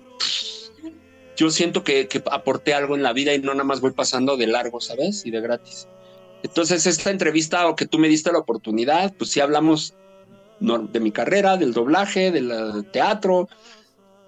yo 1.36 1.50
siento 1.50 1.84
que, 1.84 2.08
que 2.08 2.24
aporté 2.32 2.74
algo 2.74 2.96
en 2.96 3.04
la 3.04 3.14
vida 3.14 3.34
y 3.34 3.40
no 3.40 3.54
nada 3.54 3.64
más 3.64 3.82
voy 3.82 3.92
pasando 3.92 4.38
de 4.38 4.48
largo, 4.48 4.80
¿sabes? 4.80 5.26
Y 5.26 5.32
de 5.32 5.42
gratis. 5.42 5.88
Entonces, 6.44 6.86
esta 6.86 7.10
entrevista 7.10 7.68
o 7.68 7.76
que 7.76 7.86
tú 7.86 8.00
me 8.00 8.08
diste 8.08 8.32
la 8.32 8.40
oportunidad, 8.40 9.14
pues 9.18 9.32
sí 9.32 9.40
hablamos 9.40 9.94
de 10.60 11.00
mi 11.00 11.12
carrera, 11.12 11.58
del 11.58 11.74
doblaje, 11.74 12.32
del 12.32 12.86
teatro, 12.92 13.50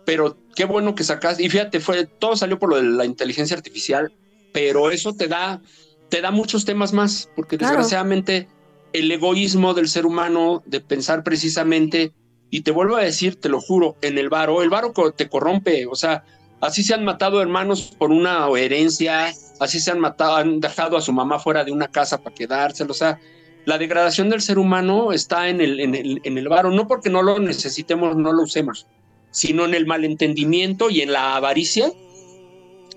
pero 0.06 0.38
qué 0.56 0.66
bueno 0.66 0.96
que 0.96 1.04
sacaste, 1.04 1.44
y 1.44 1.50
fíjate, 1.50 1.80
fue, 1.80 2.06
todo 2.06 2.36
salió 2.36 2.60
por 2.60 2.70
lo 2.70 2.78
de 2.78 2.84
la 2.84 3.06
inteligencia 3.06 3.56
artificial, 3.56 4.12
pero 4.54 4.92
eso 4.92 5.14
te 5.14 5.28
da, 5.28 5.62
te 6.10 6.22
da 6.22 6.32
muchos 6.32 6.66
temas 6.66 6.94
más, 6.94 7.30
porque 7.36 7.58
desgraciadamente 7.58 8.48
el 8.94 9.12
egoísmo 9.12 9.74
del 9.74 9.90
ser 9.90 10.06
humano 10.06 10.64
de 10.66 10.80
pensar 10.80 11.24
precisamente, 11.24 12.14
y 12.50 12.62
te 12.62 12.72
vuelvo 12.72 12.96
a 12.96 13.02
decir, 13.04 13.36
te 13.40 13.50
lo 13.50 13.60
juro, 13.60 13.98
en 14.02 14.18
el 14.18 14.30
varo, 14.30 14.62
el 14.62 14.70
varo 14.70 14.94
te 15.16 15.28
corrompe, 15.28 15.88
o 15.88 15.96
sea, 15.96 16.24
así 16.62 16.84
se 16.84 16.94
han 16.94 17.04
matado 17.04 17.42
hermanos 17.42 17.94
por 17.98 18.12
una 18.12 18.48
herencia, 18.58 19.34
así 19.60 19.80
se 19.80 19.92
han 19.92 20.00
matado, 20.00 20.36
han 20.36 20.60
dejado 20.60 20.96
a 20.96 21.02
su 21.02 21.12
mamá 21.12 21.40
fuera 21.40 21.64
de 21.64 21.72
una 21.72 21.88
casa 21.88 22.22
para 22.22 22.36
quedárselo, 22.36 22.92
o 22.92 22.96
sea, 22.96 23.20
la 23.66 23.78
degradación 23.78 24.30
del 24.30 24.42
ser 24.42 24.58
humano 24.58 25.12
está 25.12 25.50
en 25.50 25.62
el, 25.62 25.80
en 25.80 25.96
el, 25.96 26.22
en 26.24 26.38
el 26.38 26.48
varo, 26.48 26.72
no 26.72 26.88
porque 26.88 27.10
no 27.10 27.22
lo 27.22 27.40
necesitemos, 27.40 28.16
no 28.16 28.32
lo 28.32 28.44
usemos, 28.44 28.88
sino 29.32 29.66
en 29.66 29.74
el 29.74 29.86
malentendimiento 29.86 30.90
y 30.90 31.02
en 31.02 31.12
la 31.12 31.36
avaricia. 31.36 31.92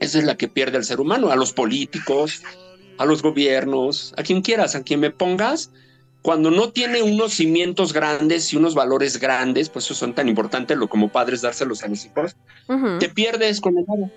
Esa 0.01 0.19
es 0.19 0.25
la 0.25 0.37
que 0.37 0.49
pierde 0.49 0.79
el 0.79 0.85
ser 0.85 1.01
humano, 1.01 1.31
a 1.31 1.37
los 1.37 1.53
políticos, 1.53 2.43
a 2.99 3.05
los 3.05 3.23
gobiernos, 3.23 4.15
a 4.17 4.23
quien 4.23 4.43
quieras, 4.43 4.75
a 4.75 4.83
quien 4.83 5.01
me 5.01 5.11
pongas, 5.11 5.71
cuando 6.23 6.51
no 6.51 6.73
tiene 6.73 7.01
unos 7.03 7.35
cimientos 7.35 7.93
grandes 7.93 8.53
y 8.53 8.57
unos 8.57 8.75
valores 8.75 9.19
grandes, 9.19 9.69
pues 9.69 9.85
eso 9.87 9.95
son 9.95 10.15
tan 10.15 10.29
importantes 10.29 10.77
lo 10.77 10.89
como 10.89 11.11
padres 11.11 11.43
dárselos 11.43 11.83
a 11.83 11.89
los 11.89 12.05
hijos, 12.05 12.37
te 12.99 13.09
pierdes 13.09 13.61
con 13.61 13.79
el 13.79 13.85
lado. 13.87 14.11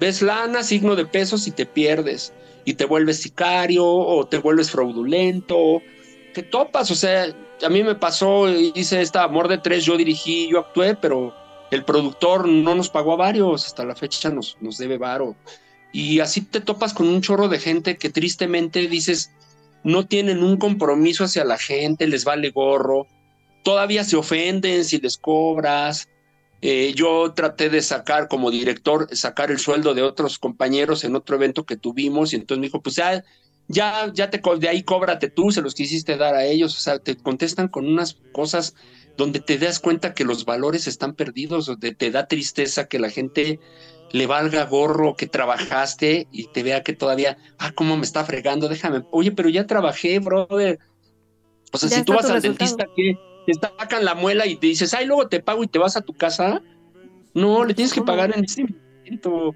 Ves 0.00 0.22
lana, 0.22 0.62
signo 0.64 0.96
de 0.96 1.06
pesos 1.06 1.46
y 1.46 1.52
te 1.52 1.64
pierdes. 1.64 2.32
Y 2.64 2.74
te 2.74 2.84
vuelves 2.84 3.20
sicario 3.20 3.84
o 3.84 4.26
te 4.26 4.38
vuelves 4.38 4.70
fraudulento. 4.70 5.82
Te 6.34 6.42
topas, 6.42 6.90
o 6.90 6.94
sea, 6.94 7.26
a 7.62 7.68
mí 7.68 7.82
me 7.82 7.94
pasó, 7.94 8.48
hice 8.48 9.00
esta 9.00 9.24
Amor 9.24 9.48
de 9.48 9.58
Tres, 9.58 9.84
yo 9.84 9.96
dirigí, 9.96 10.48
yo 10.48 10.60
actué, 10.60 10.96
pero 10.96 11.34
el 11.70 11.84
productor 11.84 12.48
no 12.48 12.74
nos 12.74 12.88
pagó 12.88 13.14
a 13.14 13.16
varios, 13.16 13.66
hasta 13.66 13.84
la 13.84 13.94
fecha 13.94 14.30
nos, 14.30 14.56
nos 14.60 14.78
debe 14.78 14.98
varo. 14.98 15.36
Y 15.92 16.20
así 16.20 16.40
te 16.40 16.60
topas 16.60 16.94
con 16.94 17.08
un 17.08 17.20
chorro 17.20 17.48
de 17.48 17.58
gente 17.58 17.96
que 17.96 18.10
tristemente 18.10 18.86
dices, 18.88 19.30
no 19.84 20.06
tienen 20.06 20.42
un 20.42 20.56
compromiso 20.56 21.24
hacia 21.24 21.44
la 21.44 21.58
gente, 21.58 22.06
les 22.06 22.24
vale 22.24 22.50
gorro, 22.50 23.06
todavía 23.62 24.04
se 24.04 24.16
ofenden 24.16 24.84
si 24.84 24.98
les 24.98 25.16
cobras. 25.16 26.08
Eh, 26.64 26.92
yo 26.94 27.32
traté 27.34 27.70
de 27.70 27.82
sacar 27.82 28.28
como 28.28 28.52
director, 28.52 29.08
sacar 29.16 29.50
el 29.50 29.58
sueldo 29.58 29.94
de 29.94 30.02
otros 30.02 30.38
compañeros 30.38 31.02
en 31.02 31.16
otro 31.16 31.34
evento 31.34 31.64
que 31.64 31.76
tuvimos 31.76 32.32
y 32.32 32.36
entonces 32.36 32.60
me 32.60 32.66
dijo, 32.68 32.80
pues 32.80 32.94
ya, 32.94 33.24
ya, 33.66 34.12
ya 34.14 34.30
te, 34.30 34.40
de 34.60 34.68
ahí 34.68 34.84
cóbrate 34.84 35.28
tú, 35.28 35.50
se 35.50 35.60
los 35.60 35.74
quisiste 35.74 36.16
dar 36.16 36.36
a 36.36 36.44
ellos, 36.44 36.76
o 36.76 36.80
sea, 36.80 37.00
te 37.00 37.16
contestan 37.16 37.66
con 37.66 37.88
unas 37.88 38.16
cosas 38.30 38.76
donde 39.16 39.40
te 39.40 39.58
das 39.58 39.80
cuenta 39.80 40.14
que 40.14 40.24
los 40.24 40.44
valores 40.44 40.86
están 40.86 41.14
perdidos, 41.14 41.66
donde 41.66 41.96
te 41.96 42.12
da 42.12 42.28
tristeza 42.28 42.86
que 42.86 43.00
la 43.00 43.10
gente 43.10 43.58
le 44.12 44.28
valga 44.28 44.64
gorro 44.64 45.16
que 45.16 45.26
trabajaste 45.26 46.28
y 46.30 46.46
te 46.46 46.62
vea 46.62 46.84
que 46.84 46.92
todavía, 46.92 47.38
ah, 47.58 47.72
cómo 47.74 47.96
me 47.96 48.04
está 48.04 48.24
fregando, 48.24 48.68
déjame, 48.68 49.02
oye, 49.10 49.32
pero 49.32 49.48
ya 49.48 49.66
trabajé, 49.66 50.20
brother. 50.20 50.78
O 51.72 51.78
sea, 51.78 51.88
si 51.88 52.04
tú 52.04 52.12
vas 52.12 52.26
al 52.26 52.40
dentista 52.40 52.84
que 52.94 53.16
te 53.46 53.54
sacan 53.54 54.04
la 54.04 54.14
muela 54.14 54.46
y 54.46 54.56
te 54.56 54.68
dices, 54.68 54.94
ay, 54.94 55.06
luego 55.06 55.28
te 55.28 55.40
pago 55.40 55.64
y 55.64 55.68
te 55.68 55.78
vas 55.78 55.96
a 55.96 56.02
tu 56.02 56.14
casa, 56.14 56.62
no, 57.34 57.64
le 57.64 57.74
tienes 57.74 57.92
que 57.92 58.02
pagar 58.02 58.36
en 58.36 58.44
ese 58.44 58.64
momento. 58.64 59.54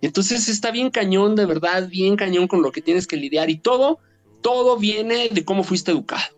Entonces 0.00 0.48
está 0.48 0.70
bien 0.70 0.90
cañón, 0.90 1.36
de 1.36 1.46
verdad, 1.46 1.88
bien 1.88 2.16
cañón 2.16 2.48
con 2.48 2.62
lo 2.62 2.72
que 2.72 2.82
tienes 2.82 3.06
que 3.06 3.16
lidiar 3.16 3.50
y 3.50 3.58
todo, 3.58 3.98
todo 4.42 4.76
viene 4.76 5.28
de 5.30 5.44
cómo 5.44 5.64
fuiste 5.64 5.90
educado. 5.90 6.36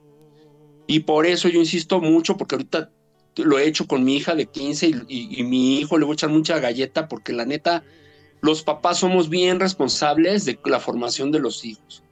Y 0.86 1.00
por 1.00 1.26
eso 1.26 1.48
yo 1.48 1.60
insisto 1.60 2.00
mucho, 2.00 2.36
porque 2.36 2.54
ahorita 2.54 2.90
lo 3.36 3.58
he 3.58 3.66
hecho 3.66 3.86
con 3.86 4.04
mi 4.04 4.16
hija 4.16 4.34
de 4.34 4.46
15 4.46 5.04
y, 5.08 5.42
mi 5.44 5.78
hijo 5.78 5.98
le 5.98 6.04
voy 6.04 6.14
a 6.14 6.14
echar 6.14 6.30
mucha 6.30 6.58
galleta 6.58 7.08
porque 7.08 7.32
la 7.32 7.44
neta, 7.44 7.84
los 8.40 8.62
papás 8.62 8.98
somos 8.98 9.28
bien 9.28 9.60
responsables 9.60 10.44
de 10.44 10.58
la 10.64 10.80
formación 10.80 11.30
de 11.30 11.40
los 11.40 11.64
hijos. 11.64 12.02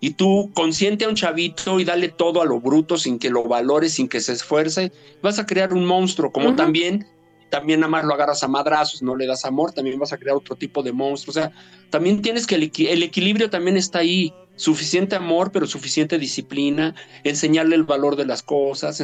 Y 0.00 0.12
tú 0.12 0.50
consiente 0.54 1.04
a 1.04 1.08
un 1.08 1.14
chavito 1.14 1.78
y 1.78 1.84
dale 1.84 2.08
todo 2.08 2.40
a 2.40 2.46
lo 2.46 2.58
bruto 2.60 2.96
sin 2.96 3.18
que 3.18 3.28
lo 3.28 3.44
valore, 3.44 3.88
sin 3.90 4.08
que 4.08 4.20
se 4.20 4.32
esfuerce, 4.32 4.92
vas 5.22 5.38
a 5.38 5.46
crear 5.46 5.74
un 5.74 5.84
monstruo, 5.84 6.32
como 6.32 6.56
también 6.56 7.06
también 7.50 7.80
nada 7.80 7.90
más 7.90 8.04
lo 8.04 8.14
agarras 8.14 8.42
a 8.42 8.48
madrazos, 8.48 9.02
no 9.02 9.16
le 9.16 9.26
das 9.26 9.44
amor, 9.44 9.72
también 9.72 9.98
vas 9.98 10.12
a 10.12 10.18
crear 10.18 10.36
otro 10.36 10.56
tipo 10.56 10.82
de 10.82 10.92
monstruo. 10.92 11.32
O 11.32 11.34
sea, 11.34 11.52
también 11.90 12.22
tienes 12.22 12.46
que 12.46 12.54
el, 12.54 12.70
el, 12.78 13.02
equilibrio 13.02 13.50
también 13.50 13.76
está 13.76 13.98
ahí. 13.98 14.32
Suficiente 14.54 15.16
amor, 15.16 15.52
pero 15.52 15.66
suficiente 15.66 16.18
disciplina, 16.18 16.94
enseñarle 17.24 17.76
el 17.76 17.84
valor 17.84 18.14
de 18.16 18.26
las 18.26 18.42
cosas, 18.42 19.02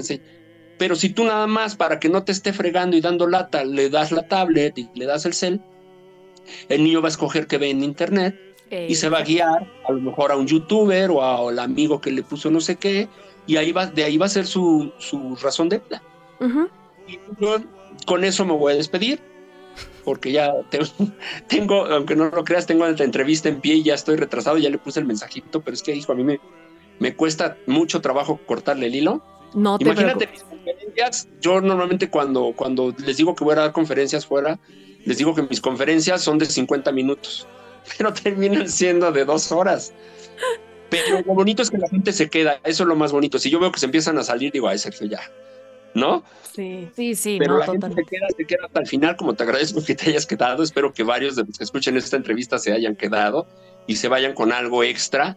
pero 0.78 0.94
si 0.96 1.08
tú 1.08 1.24
nada 1.24 1.46
más 1.46 1.76
para 1.76 1.98
que 1.98 2.10
no 2.10 2.24
te 2.24 2.32
esté 2.32 2.52
fregando 2.52 2.94
y 2.96 3.00
dando 3.00 3.26
lata, 3.26 3.64
le 3.64 3.88
das 3.88 4.12
la 4.12 4.28
tablet 4.28 4.76
y 4.76 4.88
le 4.94 5.06
das 5.06 5.24
el 5.24 5.32
cel, 5.32 5.62
el 6.68 6.84
niño 6.84 7.00
va 7.00 7.08
a 7.08 7.10
escoger 7.10 7.46
que 7.46 7.56
ve 7.56 7.70
en 7.70 7.82
internet 7.82 8.38
y 8.70 8.94
se 8.94 9.08
va 9.08 9.18
a 9.18 9.22
guiar 9.22 9.70
a 9.88 9.92
lo 9.92 10.00
mejor 10.00 10.32
a 10.32 10.36
un 10.36 10.46
youtuber 10.46 11.10
o 11.10 11.48
al 11.48 11.58
amigo 11.58 12.00
que 12.00 12.10
le 12.10 12.22
puso 12.22 12.50
no 12.50 12.60
sé 12.60 12.76
qué, 12.76 13.08
y 13.46 13.56
ahí 13.56 13.72
va, 13.72 13.86
de 13.86 14.04
ahí 14.04 14.16
va 14.16 14.26
a 14.26 14.30
ser 14.30 14.46
su, 14.46 14.92
su 14.98 15.36
razón 15.36 15.68
de 15.68 15.78
vida. 15.78 16.02
Y 17.06 17.18
yo 17.40 17.58
con 18.06 18.24
eso 18.24 18.44
me 18.44 18.52
voy 18.52 18.72
a 18.72 18.76
despedir, 18.76 19.20
porque 20.04 20.32
ya 20.32 20.52
tengo, 21.48 21.86
aunque 21.86 22.16
no 22.16 22.28
lo 22.28 22.44
creas, 22.44 22.66
tengo 22.66 22.86
la 22.86 23.04
entrevista 23.04 23.48
en 23.48 23.60
pie 23.60 23.76
y 23.76 23.82
ya 23.84 23.94
estoy 23.94 24.16
retrasado, 24.16 24.58
ya 24.58 24.70
le 24.70 24.78
puse 24.78 25.00
el 25.00 25.06
mensajito, 25.06 25.60
pero 25.60 25.74
es 25.74 25.82
que, 25.82 25.94
hijo, 25.94 26.12
a 26.12 26.14
mí 26.14 26.24
me, 26.24 26.40
me 26.98 27.14
cuesta 27.14 27.56
mucho 27.66 28.00
trabajo 28.00 28.40
cortarle 28.46 28.86
el 28.86 28.94
hilo. 28.94 29.22
No 29.54 29.78
te 29.78 29.84
Imagínate 29.84 30.26
mis 30.26 30.42
conferencias. 30.42 31.28
Yo 31.40 31.60
normalmente 31.60 32.10
cuando, 32.10 32.52
cuando 32.56 32.94
les 33.04 33.16
digo 33.16 33.34
que 33.34 33.44
voy 33.44 33.52
a 33.52 33.60
dar 33.60 33.72
conferencias 33.72 34.26
fuera, 34.26 34.58
les 35.04 35.18
digo 35.18 35.34
que 35.34 35.42
mis 35.42 35.60
conferencias 35.60 36.22
son 36.22 36.38
de 36.38 36.46
50 36.46 36.90
minutos, 36.92 37.46
pero 37.98 38.12
terminan 38.12 38.68
siendo 38.68 39.12
de 39.12 39.24
dos 39.24 39.52
horas. 39.52 39.92
Pero 40.88 41.20
lo 41.26 41.34
bonito 41.34 41.62
es 41.62 41.70
que 41.70 41.78
la 41.78 41.88
gente 41.88 42.12
se 42.12 42.28
queda, 42.28 42.60
eso 42.64 42.84
es 42.84 42.88
lo 42.88 42.96
más 42.96 43.12
bonito. 43.12 43.38
Si 43.38 43.50
yo 43.50 43.58
veo 43.58 43.72
que 43.72 43.80
se 43.80 43.86
empiezan 43.86 44.18
a 44.18 44.22
salir, 44.22 44.52
digo, 44.52 44.68
ay, 44.68 44.78
Sergio, 44.78 45.06
ya, 45.08 45.20
¿no? 45.94 46.22
Sí, 46.54 46.88
sí, 46.94 47.14
sí. 47.14 47.36
Pero 47.38 47.58
la 47.58 47.66
gente 47.66 47.88
se 47.88 48.04
queda, 48.04 48.26
se 48.36 48.44
queda 48.44 48.66
hasta 48.66 48.80
el 48.80 48.86
final, 48.86 49.16
como 49.16 49.34
te 49.34 49.42
agradezco 49.42 49.84
que 49.84 49.94
te 49.94 50.10
hayas 50.10 50.26
quedado. 50.26 50.62
Espero 50.62 50.92
que 50.92 51.02
varios 51.02 51.36
de 51.36 51.44
los 51.44 51.58
que 51.58 51.64
escuchen 51.64 51.96
esta 51.96 52.16
entrevista 52.16 52.58
se 52.58 52.72
hayan 52.72 52.94
quedado 52.94 53.46
y 53.86 53.96
se 53.96 54.08
vayan 54.08 54.32
con 54.32 54.52
algo 54.52 54.84
extra 54.84 55.36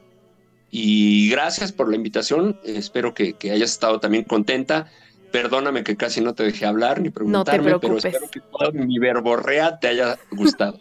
y 0.71 1.29
gracias 1.29 1.71
por 1.71 1.89
la 1.89 1.95
invitación. 1.95 2.59
Espero 2.63 3.13
que, 3.13 3.35
hayas 3.43 3.71
estado 3.71 3.99
también 3.99 4.23
contenta. 4.23 4.87
Perdóname 5.31 5.83
que 5.83 5.95
casi 5.95 6.21
no 6.21 6.33
te 6.33 6.43
dejé 6.43 6.65
hablar 6.65 7.01
ni 7.01 7.09
preguntarme, 7.09 7.79
pero 7.79 7.97
espero 7.97 8.29
que 8.31 8.39
todo 8.39 8.71
mi 8.71 8.97
verborrea 8.99 9.79
te 9.79 9.87
haya 9.87 10.17
gustado. 10.31 10.79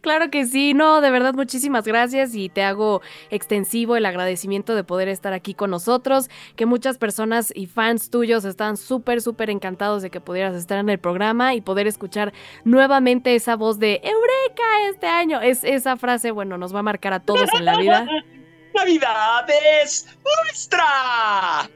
Claro 0.00 0.30
que 0.30 0.46
sí, 0.46 0.74
no, 0.74 1.00
de 1.00 1.10
verdad 1.10 1.34
muchísimas 1.34 1.84
gracias 1.84 2.34
y 2.34 2.48
te 2.48 2.62
hago 2.62 3.02
extensivo 3.30 3.96
el 3.96 4.06
agradecimiento 4.06 4.74
de 4.74 4.84
poder 4.84 5.08
estar 5.08 5.32
aquí 5.32 5.54
con 5.54 5.70
nosotros, 5.70 6.30
que 6.56 6.66
muchas 6.66 6.98
personas 6.98 7.52
y 7.54 7.66
fans 7.66 8.10
tuyos 8.10 8.44
están 8.44 8.76
súper, 8.76 9.20
súper 9.20 9.50
encantados 9.50 10.02
de 10.02 10.10
que 10.10 10.20
pudieras 10.20 10.54
estar 10.54 10.78
en 10.78 10.88
el 10.88 10.98
programa 10.98 11.54
y 11.54 11.60
poder 11.60 11.86
escuchar 11.86 12.32
nuevamente 12.64 13.34
esa 13.34 13.56
voz 13.56 13.78
de 13.78 14.00
Eureka 14.02 14.88
este 14.90 15.06
año. 15.06 15.40
Es 15.40 15.64
esa 15.64 15.96
frase, 15.96 16.30
bueno, 16.30 16.58
nos 16.58 16.74
va 16.74 16.80
a 16.80 16.84
marcar 16.84 17.12
a 17.12 17.20
todos 17.20 17.48
en 17.54 17.64
la 17.64 17.78
vida. 17.78 18.06
Navidad 18.74 19.46
es 19.82 20.06
nuestra. 20.44 21.70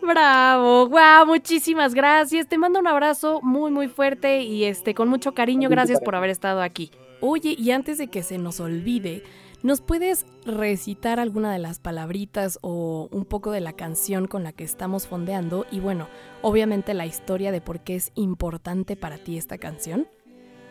Bravo, 0.00 0.88
wow, 0.88 1.26
muchísimas 1.26 1.94
gracias. 1.94 2.46
Te 2.46 2.58
mando 2.58 2.78
un 2.78 2.86
abrazo 2.86 3.40
muy, 3.42 3.70
muy 3.70 3.88
fuerte 3.88 4.42
y 4.42 4.64
este, 4.64 4.94
con 4.94 5.08
mucho 5.08 5.34
cariño. 5.34 5.68
Gracias 5.68 6.00
por 6.00 6.14
haber 6.14 6.30
estado 6.30 6.62
aquí. 6.62 6.90
Oye, 7.20 7.56
y 7.58 7.70
antes 7.72 7.98
de 7.98 8.08
que 8.08 8.22
se 8.22 8.38
nos 8.38 8.60
olvide, 8.60 9.24
¿nos 9.62 9.80
puedes 9.80 10.26
recitar 10.44 11.18
alguna 11.18 11.52
de 11.52 11.58
las 11.58 11.80
palabritas 11.80 12.58
o 12.62 13.08
un 13.10 13.24
poco 13.24 13.50
de 13.50 13.60
la 13.60 13.72
canción 13.72 14.26
con 14.26 14.44
la 14.44 14.52
que 14.52 14.64
estamos 14.64 15.08
fondeando? 15.08 15.66
Y 15.72 15.80
bueno, 15.80 16.08
obviamente 16.42 16.94
la 16.94 17.06
historia 17.06 17.50
de 17.52 17.60
por 17.60 17.80
qué 17.80 17.96
es 17.96 18.12
importante 18.14 18.96
para 18.96 19.18
ti 19.18 19.38
esta 19.38 19.58
canción. 19.58 20.06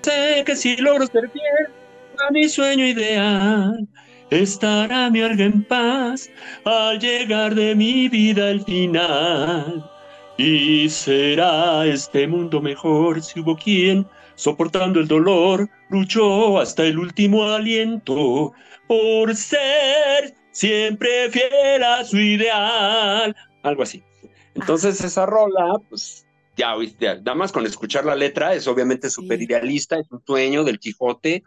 Sé 0.02 0.44
que 0.46 0.56
si 0.56 0.78
logro 0.78 1.08
ser 1.08 1.30
fiel 1.32 1.68
a 2.26 2.32
mi 2.32 2.48
sueño 2.48 2.86
ideal 2.86 3.88
estará 4.30 5.10
mi 5.10 5.22
alga 5.22 5.46
en 5.46 5.64
paz 5.64 6.30
al 6.64 7.00
llegar 7.00 7.56
de 7.56 7.76
mi 7.76 8.10
vida 8.10 8.50
el 8.50 8.64
final. 8.64 9.90
Y 10.38 10.90
será 10.90 11.86
este 11.86 12.28
mundo 12.28 12.62
mejor 12.62 13.22
si 13.22 13.40
hubo 13.40 13.56
quien, 13.56 14.06
soportando 14.36 15.00
el 15.00 15.08
dolor, 15.08 15.70
luchó 15.90 16.60
hasta 16.60 16.84
el 16.84 17.00
último 17.00 17.44
aliento 17.44 18.54
por 18.88 19.36
ser 19.36 20.36
siempre 20.52 21.30
fiel 21.30 21.84
a 21.84 22.04
su 22.04 22.18
ideal. 22.18 23.36
Algo 23.64 23.84
así. 23.84 24.04
Entonces 24.56 25.02
esa 25.04 25.26
rola, 25.26 25.74
pues 25.90 26.26
ya, 26.56 26.74
ya 27.00 27.16
nada 27.16 27.36
más 27.36 27.52
con 27.52 27.66
escuchar 27.66 28.06
la 28.06 28.16
letra, 28.16 28.54
es 28.54 28.68
obviamente 28.68 29.10
súper 29.10 29.42
idealista, 29.42 30.00
es 30.00 30.10
un 30.12 30.22
sueño 30.26 30.64
del 30.64 30.80
Quijote, 30.80 31.44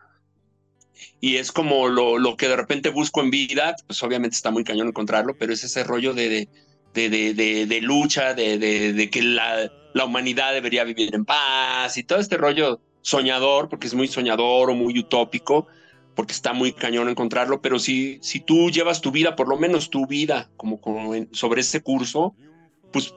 y 1.20 1.36
es 1.36 1.52
como 1.52 1.88
lo, 1.88 2.18
lo, 2.18 2.36
que 2.36 2.48
de 2.48 2.56
repente 2.56 2.90
busco 2.90 3.20
en 3.20 3.30
vida, 3.30 3.74
pues 3.86 4.02
obviamente 4.02 4.36
está 4.36 4.50
muy 4.50 4.64
cañón 4.64 4.88
encontrarlo, 4.88 5.36
pero 5.36 5.52
es 5.52 5.64
ese 5.64 5.84
rollo 5.84 6.14
de, 6.14 6.48
de, 6.94 7.08
de, 7.08 7.66
de 7.66 7.80
lucha, 7.80 8.34
de, 8.34 9.08
que 9.10 9.22
la, 9.22 9.70
la, 9.94 10.04
humanidad 10.04 10.52
debería 10.52 10.84
vivir 10.84 11.14
en 11.14 11.24
paz 11.24 11.96
y 11.96 12.04
todo 12.04 12.18
este 12.18 12.36
rollo 12.36 12.80
soñador, 13.02 13.68
porque 13.68 13.86
es 13.86 13.94
muy 13.94 14.08
soñador 14.08 14.70
o 14.70 14.74
muy 14.74 14.98
utópico, 14.98 15.66
porque 16.14 16.32
está 16.32 16.52
muy 16.52 16.72
cañón 16.72 17.08
encontrarlo, 17.08 17.62
pero 17.62 17.78
si, 17.78 18.18
si 18.22 18.40
tú 18.40 18.70
llevas 18.70 19.00
tu 19.00 19.12
vida, 19.12 19.36
por 19.36 19.48
lo 19.48 19.56
menos 19.56 19.90
tu 19.90 20.06
vida, 20.06 20.50
como, 20.56 20.80
como 20.80 21.14
sobre 21.32 21.60
ese 21.60 21.80
curso, 21.80 22.34
pues 22.92 23.14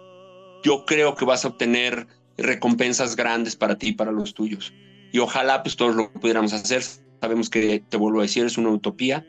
yo 0.64 0.86
creo 0.86 1.16
que 1.16 1.26
vas 1.26 1.44
a 1.44 1.50
obtener 1.50 2.08
recompensas 2.38 3.16
grandes 3.16 3.56
para 3.56 3.78
ti 3.78 3.90
y 3.90 3.94
para 3.94 4.12
los 4.12 4.34
tuyos. 4.34 4.74
Y 5.12 5.20
ojalá 5.20 5.64
pues 5.64 5.76
todos 5.76 5.96
lo 5.96 6.12
pudiéramos 6.14 6.54
hacer 6.54 6.84
Sabemos 7.22 7.50
que, 7.50 7.84
te 7.88 7.98
vuelvo 7.98 8.20
a 8.20 8.24
decir, 8.24 8.46
es 8.46 8.58
una 8.58 8.72
utopía, 8.72 9.26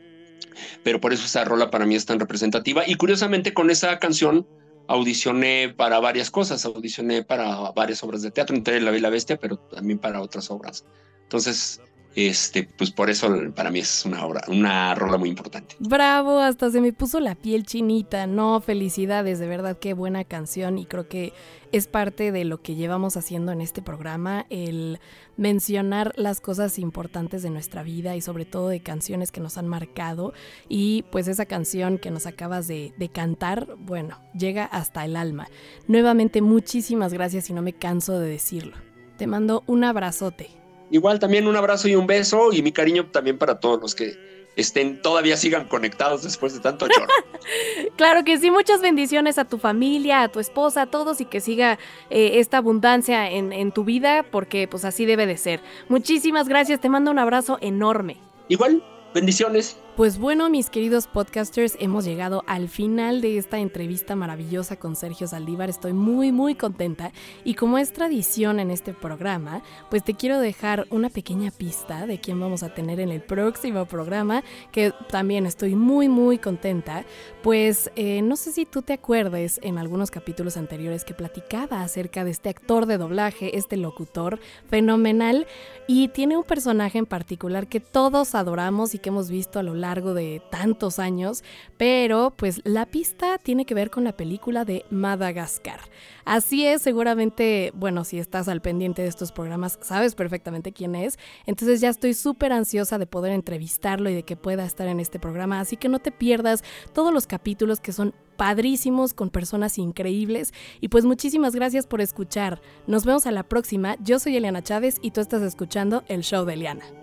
pero 0.83 0.99
por 0.99 1.13
eso 1.13 1.25
esa 1.25 1.45
rola 1.45 1.69
para 1.69 1.85
mí 1.85 1.95
es 1.95 2.05
tan 2.05 2.19
representativa. 2.19 2.83
Y 2.87 2.95
curiosamente 2.95 3.53
con 3.53 3.69
esa 3.69 3.99
canción 3.99 4.47
audicioné 4.87 5.73
para 5.75 5.99
varias 5.99 6.31
cosas, 6.31 6.65
audicioné 6.65 7.23
para 7.23 7.71
varias 7.71 8.03
obras 8.03 8.21
de 8.21 8.31
teatro, 8.31 8.55
entre 8.55 8.81
La 8.81 8.91
Bella 8.91 9.09
Bestia, 9.09 9.37
pero 9.37 9.57
también 9.57 9.99
para 9.99 10.21
otras 10.21 10.49
obras. 10.51 10.85
Entonces, 11.21 11.81
Este, 12.15 12.63
pues 12.63 12.91
por 12.91 13.09
eso 13.09 13.29
para 13.55 13.71
mí 13.71 13.79
es 13.79 14.05
una 14.05 14.25
obra, 14.25 14.43
una 14.47 14.93
rola 14.93 15.17
muy 15.17 15.29
importante. 15.29 15.75
Bravo, 15.79 16.39
hasta 16.39 16.69
se 16.69 16.79
me 16.79 16.93
puso 16.93 17.19
la 17.19 17.35
piel 17.35 17.65
chinita. 17.65 18.27
No, 18.27 18.61
felicidades, 18.61 19.39
de 19.39 19.47
verdad, 19.47 19.77
qué 19.79 19.93
buena 19.93 20.23
canción. 20.23 20.77
Y 20.77 20.85
creo 20.85 21.07
que 21.07 21.33
es 21.71 21.87
parte 21.87 22.31
de 22.31 22.45
lo 22.45 22.61
que 22.61 22.75
llevamos 22.75 23.17
haciendo 23.17 23.51
en 23.51 23.61
este 23.61 23.81
programa, 23.81 24.45
el 24.51 24.99
mencionar 25.37 26.13
las 26.15 26.39
cosas 26.39 26.77
importantes 26.77 27.41
de 27.41 27.49
nuestra 27.49 27.81
vida 27.81 28.15
y 28.15 28.21
sobre 28.21 28.45
todo 28.45 28.69
de 28.69 28.81
canciones 28.81 29.31
que 29.31 29.41
nos 29.41 29.57
han 29.57 29.67
marcado. 29.67 30.33
Y 30.69 31.05
pues 31.11 31.27
esa 31.27 31.45
canción 31.47 31.97
que 31.97 32.11
nos 32.11 32.27
acabas 32.27 32.67
de, 32.67 32.93
de 32.97 33.09
cantar, 33.09 33.75
bueno, 33.79 34.19
llega 34.37 34.65
hasta 34.65 35.03
el 35.03 35.15
alma. 35.15 35.47
Nuevamente, 35.87 36.41
muchísimas 36.41 37.11
gracias 37.11 37.49
y 37.49 37.53
no 37.53 37.63
me 37.63 37.73
canso 37.73 38.19
de 38.19 38.29
decirlo. 38.29 38.77
Te 39.17 39.25
mando 39.25 39.63
un 39.65 39.83
abrazote. 39.83 40.62
Igual 40.91 41.19
también 41.19 41.47
un 41.47 41.55
abrazo 41.55 41.87
y 41.87 41.95
un 41.95 42.07
beso 42.07 42.53
y 42.53 42.61
mi 42.61 42.71
cariño 42.71 43.07
también 43.11 43.37
para 43.37 43.59
todos 43.59 43.81
los 43.81 43.95
que 43.95 44.17
estén 44.55 45.01
todavía 45.01 45.37
sigan 45.37 45.67
conectados 45.67 46.23
después 46.23 46.53
de 46.53 46.59
tanto 46.59 46.87
lloro. 46.87 47.07
claro 47.97 48.23
que 48.23 48.37
sí, 48.37 48.51
muchas 48.51 48.81
bendiciones 48.81 49.37
a 49.37 49.45
tu 49.45 49.57
familia, 49.57 50.21
a 50.21 50.27
tu 50.29 50.39
esposa, 50.39 50.83
a 50.83 50.85
todos 50.85 51.21
y 51.21 51.25
que 51.25 51.39
siga 51.39 51.79
eh, 52.09 52.33
esta 52.35 52.57
abundancia 52.57 53.29
en, 53.29 53.51
en 53.51 53.71
tu 53.71 53.83
vida 53.83 54.23
porque 54.23 54.67
pues 54.67 54.85
así 54.85 55.05
debe 55.05 55.25
de 55.25 55.37
ser. 55.37 55.61
Muchísimas 55.89 56.47
gracias, 56.47 56.79
te 56.79 56.89
mando 56.89 57.11
un 57.11 57.19
abrazo 57.19 57.57
enorme. 57.61 58.17
Igual, 58.47 58.83
bendiciones. 59.13 59.77
Pues 59.95 60.17
bueno, 60.17 60.49
mis 60.49 60.71
queridos 60.71 61.05
podcasters, 61.05 61.77
hemos 61.79 62.03
llegado 62.03 62.43
al 62.47 62.67
final 62.67 63.21
de 63.21 63.37
esta 63.37 63.59
entrevista 63.59 64.15
maravillosa 64.15 64.75
con 64.75 64.95
Sergio 64.95 65.27
Saldívar. 65.27 65.69
Estoy 65.69 65.93
muy, 65.93 66.31
muy 66.31 66.55
contenta. 66.55 67.11
Y 67.43 67.53
como 67.53 67.77
es 67.77 67.93
tradición 67.93 68.59
en 68.59 68.71
este 68.71 68.93
programa, 68.93 69.61
pues 69.91 70.03
te 70.03 70.15
quiero 70.15 70.39
dejar 70.39 70.87
una 70.89 71.11
pequeña 71.11 71.51
pista 71.51 72.07
de 72.07 72.19
quién 72.19 72.39
vamos 72.39 72.63
a 72.63 72.73
tener 72.73 72.99
en 72.99 73.09
el 73.09 73.21
próximo 73.21 73.85
programa, 73.85 74.43
que 74.71 74.93
también 75.11 75.45
estoy 75.45 75.75
muy, 75.75 76.09
muy 76.09 76.39
contenta. 76.39 77.05
Pues 77.43 77.91
eh, 77.95 78.23
no 78.23 78.35
sé 78.35 78.51
si 78.51 78.65
tú 78.65 78.81
te 78.81 78.93
acuerdes 78.93 79.59
en 79.61 79.77
algunos 79.77 80.09
capítulos 80.09 80.57
anteriores 80.57 81.05
que 81.05 81.13
platicaba 81.13 81.83
acerca 81.83 82.23
de 82.23 82.31
este 82.31 82.49
actor 82.49 82.87
de 82.87 82.97
doblaje, 82.97 83.59
este 83.59 83.77
locutor 83.77 84.39
fenomenal, 84.67 85.45
y 85.85 86.07
tiene 86.07 86.35
un 86.35 86.45
personaje 86.45 86.97
en 86.97 87.05
particular 87.05 87.67
que 87.67 87.79
todos 87.79 88.33
adoramos 88.33 88.95
y 88.95 88.97
que 88.97 89.09
hemos 89.09 89.29
visto 89.29 89.59
a 89.59 89.63
lo 89.63 89.75
largo 89.75 89.82
de 89.83 90.41
tantos 90.49 90.97
años, 90.97 91.43
pero 91.77 92.33
pues 92.37 92.61
la 92.63 92.85
pista 92.85 93.37
tiene 93.37 93.65
que 93.65 93.73
ver 93.73 93.89
con 93.89 94.05
la 94.05 94.15
película 94.15 94.63
de 94.63 94.85
Madagascar. 94.89 95.81
Así 96.23 96.65
es, 96.65 96.81
seguramente, 96.81 97.73
bueno, 97.75 98.05
si 98.05 98.17
estás 98.17 98.47
al 98.47 98.61
pendiente 98.61 99.01
de 99.01 99.09
estos 99.09 99.33
programas, 99.33 99.77
sabes 99.81 100.15
perfectamente 100.15 100.71
quién 100.71 100.95
es, 100.95 101.19
entonces 101.45 101.81
ya 101.81 101.89
estoy 101.89 102.13
súper 102.13 102.53
ansiosa 102.53 102.97
de 102.97 103.07
poder 103.07 103.33
entrevistarlo 103.33 104.09
y 104.09 104.15
de 104.15 104.23
que 104.23 104.37
pueda 104.37 104.63
estar 104.65 104.87
en 104.87 105.01
este 105.01 105.19
programa, 105.19 105.59
así 105.59 105.75
que 105.75 105.89
no 105.89 105.99
te 105.99 106.11
pierdas 106.11 106.63
todos 106.93 107.13
los 107.13 107.27
capítulos 107.27 107.81
que 107.81 107.91
son 107.91 108.13
padrísimos 108.37 109.13
con 109.13 109.29
personas 109.29 109.77
increíbles 109.77 110.53
y 110.79 110.87
pues 110.87 111.03
muchísimas 111.03 111.53
gracias 111.55 111.87
por 111.87 111.99
escuchar. 111.99 112.61
Nos 112.87 113.05
vemos 113.05 113.27
a 113.27 113.31
la 113.31 113.43
próxima. 113.43 113.97
Yo 114.01 114.17
soy 114.17 114.37
Eliana 114.37 114.63
Chávez 114.63 114.97
y 115.01 115.11
tú 115.11 115.19
estás 115.21 115.41
escuchando 115.41 116.03
el 116.07 116.21
show 116.21 116.45
de 116.45 116.53
Eliana. 116.53 117.02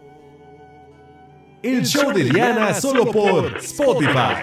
El 1.63 1.85
show 1.85 2.11
de 2.13 2.25
Liana 2.25 2.73
solo 2.73 3.05
por 3.11 3.59
Spotify. 3.59 4.35